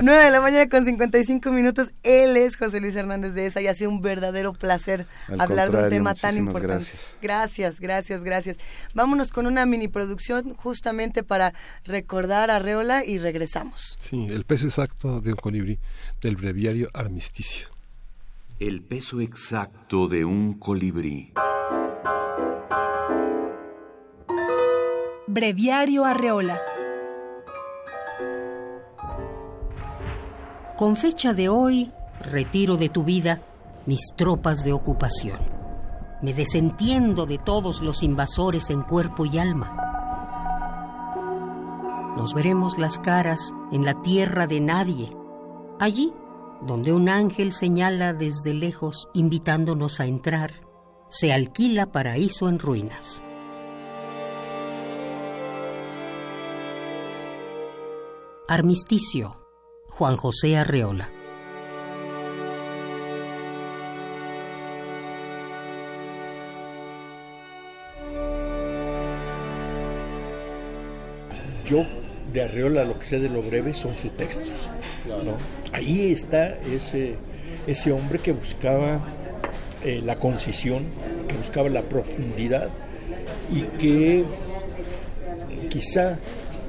9 0.02 0.24
de 0.24 0.30
la 0.30 0.40
mañana 0.40 0.66
con 0.70 0.86
55 0.86 1.50
minutos. 1.52 1.90
Él 2.02 2.38
es 2.38 2.56
José 2.56 2.80
Luis 2.80 2.96
Hernández 2.96 3.34
de 3.34 3.44
ESA 3.46 3.60
y 3.60 3.66
ha 3.66 3.74
sido 3.74 3.90
un 3.90 4.00
verdadero 4.00 4.54
placer 4.54 5.06
Al 5.28 5.42
hablar 5.42 5.70
de 5.70 5.84
un 5.84 5.90
tema 5.90 6.14
tan 6.14 6.38
importante. 6.38 6.86
gracias. 6.90 7.14
gracias, 7.20 7.80
gracias, 7.80 8.24
gracias. 8.24 8.56
Vámonos 8.94 9.30
con 9.30 9.46
una 9.46 9.66
mini 9.66 9.88
producción 9.88 10.54
justamente 10.54 11.22
para 11.22 11.52
recordar 11.84 12.50
a 12.50 12.58
Reola 12.60 13.04
y 13.04 13.18
regresamos. 13.18 13.98
Sí, 14.00 14.26
el 14.30 14.44
peso 14.46 14.64
exacto 14.64 15.20
de 15.20 15.32
un 15.32 15.36
colibrí 15.36 15.78
del 16.22 16.36
breviario 16.36 16.88
Armisticio. 16.94 17.68
El 18.58 18.80
peso 18.80 19.20
exacto 19.20 20.08
de 20.08 20.24
un 20.24 20.54
colibrí. 20.58 21.34
Breviario 25.30 26.06
Arreola. 26.06 26.58
Con 30.78 30.96
fecha 30.96 31.34
de 31.34 31.50
hoy, 31.50 31.92
retiro 32.18 32.78
de 32.78 32.88
tu 32.88 33.04
vida 33.04 33.42
mis 33.84 34.00
tropas 34.16 34.64
de 34.64 34.72
ocupación. 34.72 35.38
Me 36.22 36.32
desentiendo 36.32 37.26
de 37.26 37.36
todos 37.36 37.82
los 37.82 38.02
invasores 38.02 38.70
en 38.70 38.80
cuerpo 38.80 39.26
y 39.26 39.36
alma. 39.36 39.76
Nos 42.16 42.32
veremos 42.32 42.78
las 42.78 42.98
caras 42.98 43.52
en 43.70 43.84
la 43.84 44.00
tierra 44.00 44.46
de 44.46 44.60
nadie, 44.60 45.14
Allí, 45.78 46.10
donde 46.62 46.94
un 46.94 47.10
ángel 47.10 47.52
señala 47.52 48.14
desde 48.14 48.54
lejos 48.54 49.10
invitándonos 49.12 50.00
a 50.00 50.06
entrar, 50.06 50.52
se 51.10 51.34
alquila 51.34 51.92
paraíso 51.92 52.48
en 52.48 52.58
ruinas. 52.58 53.22
Armisticio, 58.50 59.36
Juan 59.90 60.16
José 60.16 60.56
Arreola. 60.56 61.10
Yo 71.66 71.84
de 72.32 72.44
Arreola 72.44 72.86
lo 72.86 72.98
que 72.98 73.04
sé 73.04 73.18
de 73.18 73.28
lo 73.28 73.42
breve 73.42 73.74
son 73.74 73.94
sus 73.94 74.16
textos. 74.16 74.70
¿no? 75.06 75.34
Ahí 75.74 76.10
está 76.10 76.58
ese, 76.62 77.16
ese 77.66 77.92
hombre 77.92 78.18
que 78.18 78.32
buscaba 78.32 79.02
eh, 79.84 80.00
la 80.02 80.18
concisión, 80.18 80.84
que 81.28 81.36
buscaba 81.36 81.68
la 81.68 81.82
profundidad 81.82 82.70
y 83.52 83.60
que 83.76 84.24
quizá 85.68 86.16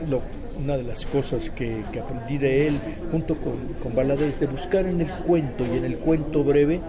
lo, 0.09 0.21
una 0.59 0.77
de 0.77 0.83
las 0.83 1.05
cosas 1.05 1.49
que, 1.49 1.83
aprendí 2.01 2.37
de 2.37 2.67
él 2.67 2.79
junto 3.11 3.39
con, 3.39 3.73
con 3.81 3.95
Balada 3.95 4.25
es 4.25 4.39
de 4.39 4.47
buscar 4.47 4.85
en 4.85 5.01
el 5.01 5.11
cuento 5.23 5.65
y 5.65 5.77
en 5.77 5.85
el 5.85 5.97
cuento 5.97 6.43
breve 6.43 6.81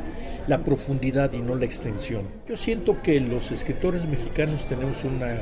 la 0.47 0.65
profundidad 0.65 1.33
y 1.33 1.39
no 1.39 1.55
la 1.55 1.65
extensión. 1.65 2.25
Yo 2.49 2.57
siento 2.57 3.01
que 3.03 3.21
los 3.21 3.53
escritores 3.53 4.07
mexicanos 4.07 4.67
tenemos 4.67 5.05
una, 5.05 5.41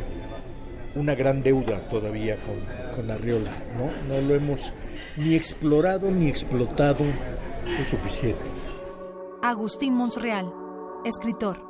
una 0.94 1.14
gran 1.14 1.42
deuda 1.42 1.88
todavía 1.88 2.36
con, 2.36 2.56
con 2.94 3.10
Arriola, 3.10 3.50
¿no? 3.76 4.14
No 4.14 4.20
lo 4.20 4.34
hemos 4.34 4.72
ni 5.16 5.34
explorado 5.34 6.10
ni 6.10 6.28
explotado 6.28 7.04
lo 7.04 7.84
suficiente. 7.84 8.50
Agustín 9.42 9.94
Monsreal, 9.94 10.52
escritor. 11.04 11.68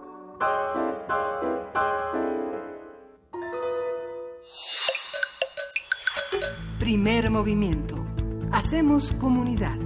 Primer 6.79 7.29
movimiento. 7.31 8.07
Hacemos 8.53 9.11
comunidad. 9.13 9.77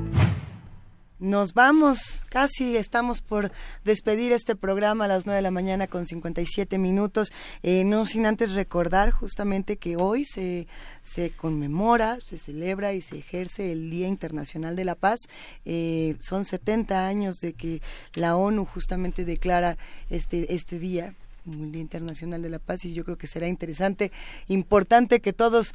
Nos 1.19 1.55
vamos, 1.55 2.23
casi 2.29 2.77
estamos 2.77 3.23
por 3.23 3.51
despedir 3.83 4.33
este 4.33 4.57
programa 4.57 5.07
a 5.07 5.09
las 5.09 5.25
9 5.25 5.37
de 5.37 5.43
la 5.43 5.51
mañana 5.51 5.87
con 5.87 6.05
57 6.05 6.79
minutos, 6.79 7.33
eh, 7.63 7.85
no 7.85 8.05
sin 8.05 8.27
antes 8.27 8.53
recordar 8.53 9.11
justamente 9.11 9.79
que 9.79 9.97
hoy 9.97 10.27
se, 10.27 10.67
se 11.01 11.31
conmemora, 11.31 12.19
se 12.27 12.37
celebra 12.37 12.93
y 12.93 13.01
se 13.01 13.19
ejerce 13.19 13.73
el 13.73 13.89
Día 13.89 14.07
Internacional 14.07 14.77
de 14.77 14.85
la 14.85 14.95
Paz. 14.95 15.21
Eh, 15.65 16.17
son 16.21 16.45
70 16.45 17.07
años 17.07 17.37
de 17.37 17.55
que 17.55 17.81
la 18.15 18.37
ONU 18.37 18.67
justamente 18.67 19.25
declara 19.25 19.79
este, 20.11 20.55
este 20.55 20.79
día 20.79 21.15
como 21.45 21.65
el 21.65 21.73
Día 21.73 21.83
Internacional 21.83 22.43
de 22.43 22.51
la 22.51 22.59
Paz 22.59 22.85
y 22.85 22.93
yo 22.93 23.05
creo 23.05 23.19
que 23.19 23.27
será 23.27 23.49
interesante, 23.49 24.13
importante 24.47 25.21
que 25.21 25.33
todos 25.33 25.75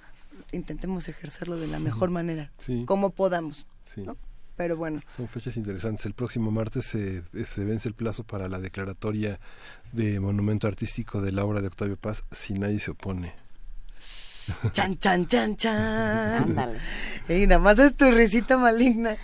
intentemos 0.51 1.07
ejercerlo 1.07 1.57
de 1.57 1.67
la 1.67 1.79
mejor 1.79 2.09
manera, 2.09 2.51
Sí. 2.57 2.83
como 2.85 3.09
podamos. 3.11 3.65
Sí. 3.85 4.01
¿no? 4.01 4.15
Pero 4.55 4.75
bueno, 4.75 5.01
Son 5.15 5.27
fechas 5.27 5.55
interesantes. 5.55 6.05
El 6.07 6.13
próximo 6.15 6.49
martes 6.49 6.85
se, 6.85 7.21
se 7.45 7.63
vence 7.63 7.87
el 7.87 7.93
plazo 7.93 8.23
para 8.23 8.49
la 8.49 8.59
declaratoria 8.59 9.39
de 9.91 10.19
monumento 10.19 10.67
artístico 10.67 11.21
de 11.21 11.31
la 11.31 11.45
obra 11.45 11.61
de 11.61 11.67
Octavio 11.67 11.95
Paz 11.95 12.23
si 12.31 12.53
nadie 12.55 12.79
se 12.79 12.91
opone. 12.91 13.33
chan, 14.71 14.97
chan, 14.97 15.27
chan, 15.27 15.55
chan. 15.57 15.75
Ándale. 16.43 16.79
Y 17.29 17.45
nada 17.47 17.59
más 17.59 17.77
es 17.77 17.95
tu 17.95 18.09
risita 18.09 18.57
maligna. 18.57 19.17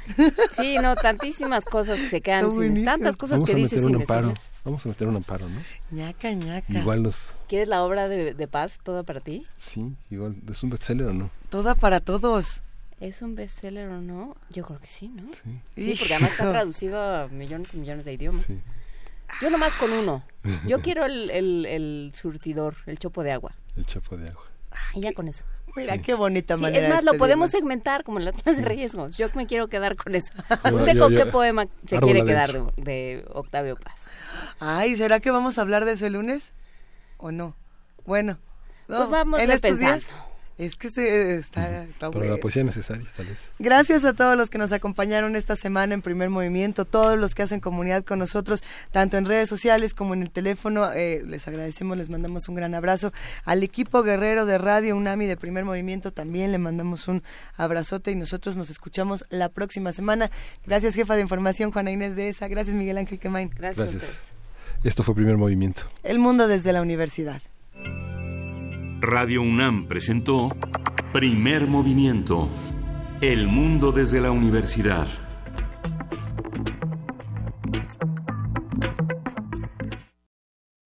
Sí, 0.52 0.76
no, 0.82 0.96
tantísimas 0.96 1.66
cosas 1.66 2.00
que 2.00 2.10
se 2.10 2.22
quedan 2.22 2.40
Está 2.42 2.50
sin, 2.52 2.58
buenísimo. 2.58 2.86
tantas 2.86 3.16
cosas 3.18 3.36
Vamos 3.38 3.50
que 3.50 3.54
a 3.54 3.58
dices 3.58 3.80
meter 3.80 3.86
un 3.86 3.92
sin 3.94 4.02
amparo. 4.02 4.34
Vamos 4.66 4.86
a 4.86 4.90
meter 4.90 5.08
un 5.10 5.16
amparo, 5.18 5.48
¿no? 5.50 5.60
ñaca, 5.92 6.32
ñaca. 6.32 6.72
Igual 6.80 7.04
nos... 7.04 7.36
¿Quieres 7.50 7.68
la 7.68 7.84
obra 7.84 8.08
de, 8.08 8.34
de 8.34 8.48
paz 8.48 8.80
toda 8.82 9.04
para 9.04 9.20
ti? 9.20 9.46
Sí, 9.60 9.94
igual. 10.10 10.36
¿Es 10.50 10.64
un 10.64 10.70
bestseller 10.70 11.08
o 11.08 11.14
no? 11.14 11.30
Toda 11.50 11.76
para 11.76 12.00
todos. 12.00 12.62
¿Es 13.02 13.22
un 13.22 13.36
bestseller 13.36 13.90
o 13.90 14.00
no? 14.02 14.38
Yo 14.50 14.64
creo 14.64 14.80
que 14.80 14.88
sí, 14.88 15.10
¿no? 15.10 15.24
Sí. 15.34 15.60
Sí, 15.76 15.96
porque 16.00 16.14
además 16.14 16.32
está 16.32 16.50
traducido 16.50 17.02
a 17.02 17.28
millones 17.28 17.74
y 17.74 17.78
millones 17.78 18.06
de 18.06 18.14
idiomas. 18.14 18.48
Yo 19.42 19.50
nomás 19.50 19.76
con 19.76 19.92
uno. 19.92 20.24
Yo 20.66 20.80
quiero 20.82 21.04
el, 21.06 21.30
el, 21.30 21.66
el 21.66 22.12
surtidor, 22.16 22.76
el 22.86 22.98
chopo 23.00 23.24
de 23.24 23.34
agua. 23.34 23.52
El 23.76 23.86
chapo 23.86 24.16
de 24.16 24.30
agua. 24.30 24.44
Y 24.94 25.02
ya 25.02 25.12
con 25.12 25.28
eso. 25.28 25.44
Mira 25.76 25.98
qué 25.98 26.14
bonita 26.14 26.56
Sí, 26.56 26.62
manera. 26.62 26.84
es 26.88 26.94
más, 26.94 27.04
de 27.04 27.12
lo 27.12 27.18
podemos 27.18 27.50
segmentar 27.52 28.04
como 28.04 28.20
en 28.20 28.26
las 28.26 28.36
clases 28.42 28.64
de 28.64 28.70
riesgos. 28.70 29.18
Yo 29.18 29.28
me 29.34 29.48
quiero 29.48 29.68
quedar 29.68 29.96
con 29.96 30.14
eso. 30.16 30.32
¿Usted 30.72 30.94
yo- 30.94 31.00
con 31.04 31.12
yo- 31.14 31.26
qué 31.26 31.32
poema 31.32 31.66
se 31.86 32.00
quiere 32.00 32.24
quedar 32.24 32.74
de 32.76 33.26
Octavio 33.34 33.76
Paz? 33.76 34.04
Ay, 34.60 34.96
¿será 34.96 35.20
que 35.20 35.32
vamos 35.32 35.58
a 35.58 35.62
hablar 35.62 35.86
de 35.86 35.94
eso 35.94 36.06
el 36.06 36.14
lunes? 36.14 36.54
¿O 37.18 37.32
no? 37.32 37.56
Bueno. 38.06 38.38
no, 38.88 38.98
Pues 38.98 39.10
vamos 39.10 39.40
en 39.40 39.52
estos 39.52 39.80
días, 39.80 40.04
Es 40.58 40.76
que 40.76 40.92
se, 40.92 41.38
está, 41.38 41.84
está 41.86 42.12
Pero 42.12 42.20
bueno. 42.20 42.36
la 42.36 42.40
poesía 42.40 42.64
necesaria, 42.64 43.08
tal 43.18 43.26
vez. 43.26 43.50
Gracias 43.58 44.06
a 44.06 44.14
todos 44.14 44.38
los 44.38 44.52
que 44.52 44.60
nos 44.60 44.72
acompañaron 44.72 45.36
esta 45.36 45.56
semana 45.56 45.96
en 45.96 46.04
Primer 46.04 46.30
Movimiento, 46.30 46.86
todos 46.86 47.18
los 47.18 47.34
que 47.34 47.42
hacen 47.42 47.60
comunidad 47.60 48.04
con 48.04 48.20
nosotros, 48.20 48.62
tanto 48.92 49.18
en 49.18 49.26
redes 49.26 49.50
sociales 49.50 49.96
como 49.96 50.14
en 50.14 50.22
el 50.22 50.30
teléfono. 50.30 50.92
eh, 50.94 51.24
les 51.26 51.48
agradecemos, 51.48 51.98
les 51.98 52.10
mandamos 52.10 52.48
un 52.50 52.56
gran 52.56 52.76
abrazo. 52.76 53.12
Al 53.46 53.64
equipo 53.64 54.04
guerrero 54.04 54.46
de 54.46 54.60
Radio 54.60 54.96
UNAMI 54.96 55.26
de 55.26 55.38
Primer 55.38 55.66
Movimiento 55.66 56.12
también 56.14 56.52
le 56.52 56.60
mandamos 56.60 57.08
un 57.08 57.24
abrazote 57.56 58.12
y 58.12 58.16
nosotros 58.16 58.56
nos 58.56 58.70
escuchamos 58.70 59.26
la 59.30 59.50
próxima 59.50 59.92
semana. 59.92 60.30
Gracias, 60.68 60.94
jefa 60.94 61.16
de 61.16 61.22
información, 61.22 61.72
Juana 61.72 61.90
Inés 61.90 62.16
de 62.16 62.30
ESA. 62.30 62.48
Gracias, 62.48 62.76
Miguel 62.76 63.00
Ángel 63.00 63.18
Quemain. 63.18 63.50
Gracias. 63.50 64.34
Esto 64.84 65.02
fue 65.02 65.16
Primer 65.16 65.38
Movimiento. 65.38 65.84
El 66.04 66.20
mundo 66.20 66.46
desde 66.46 66.74
la 66.74 66.82
universidad. 66.82 67.42
Radio 69.00 69.42
UNAM 69.42 69.88
presentó 69.88 70.50
Primer 71.14 71.68
Movimiento. 71.68 72.50
El 73.22 73.48
mundo 73.48 73.94
desde 73.94 74.20
la 74.20 74.32
universidad. 74.32 75.08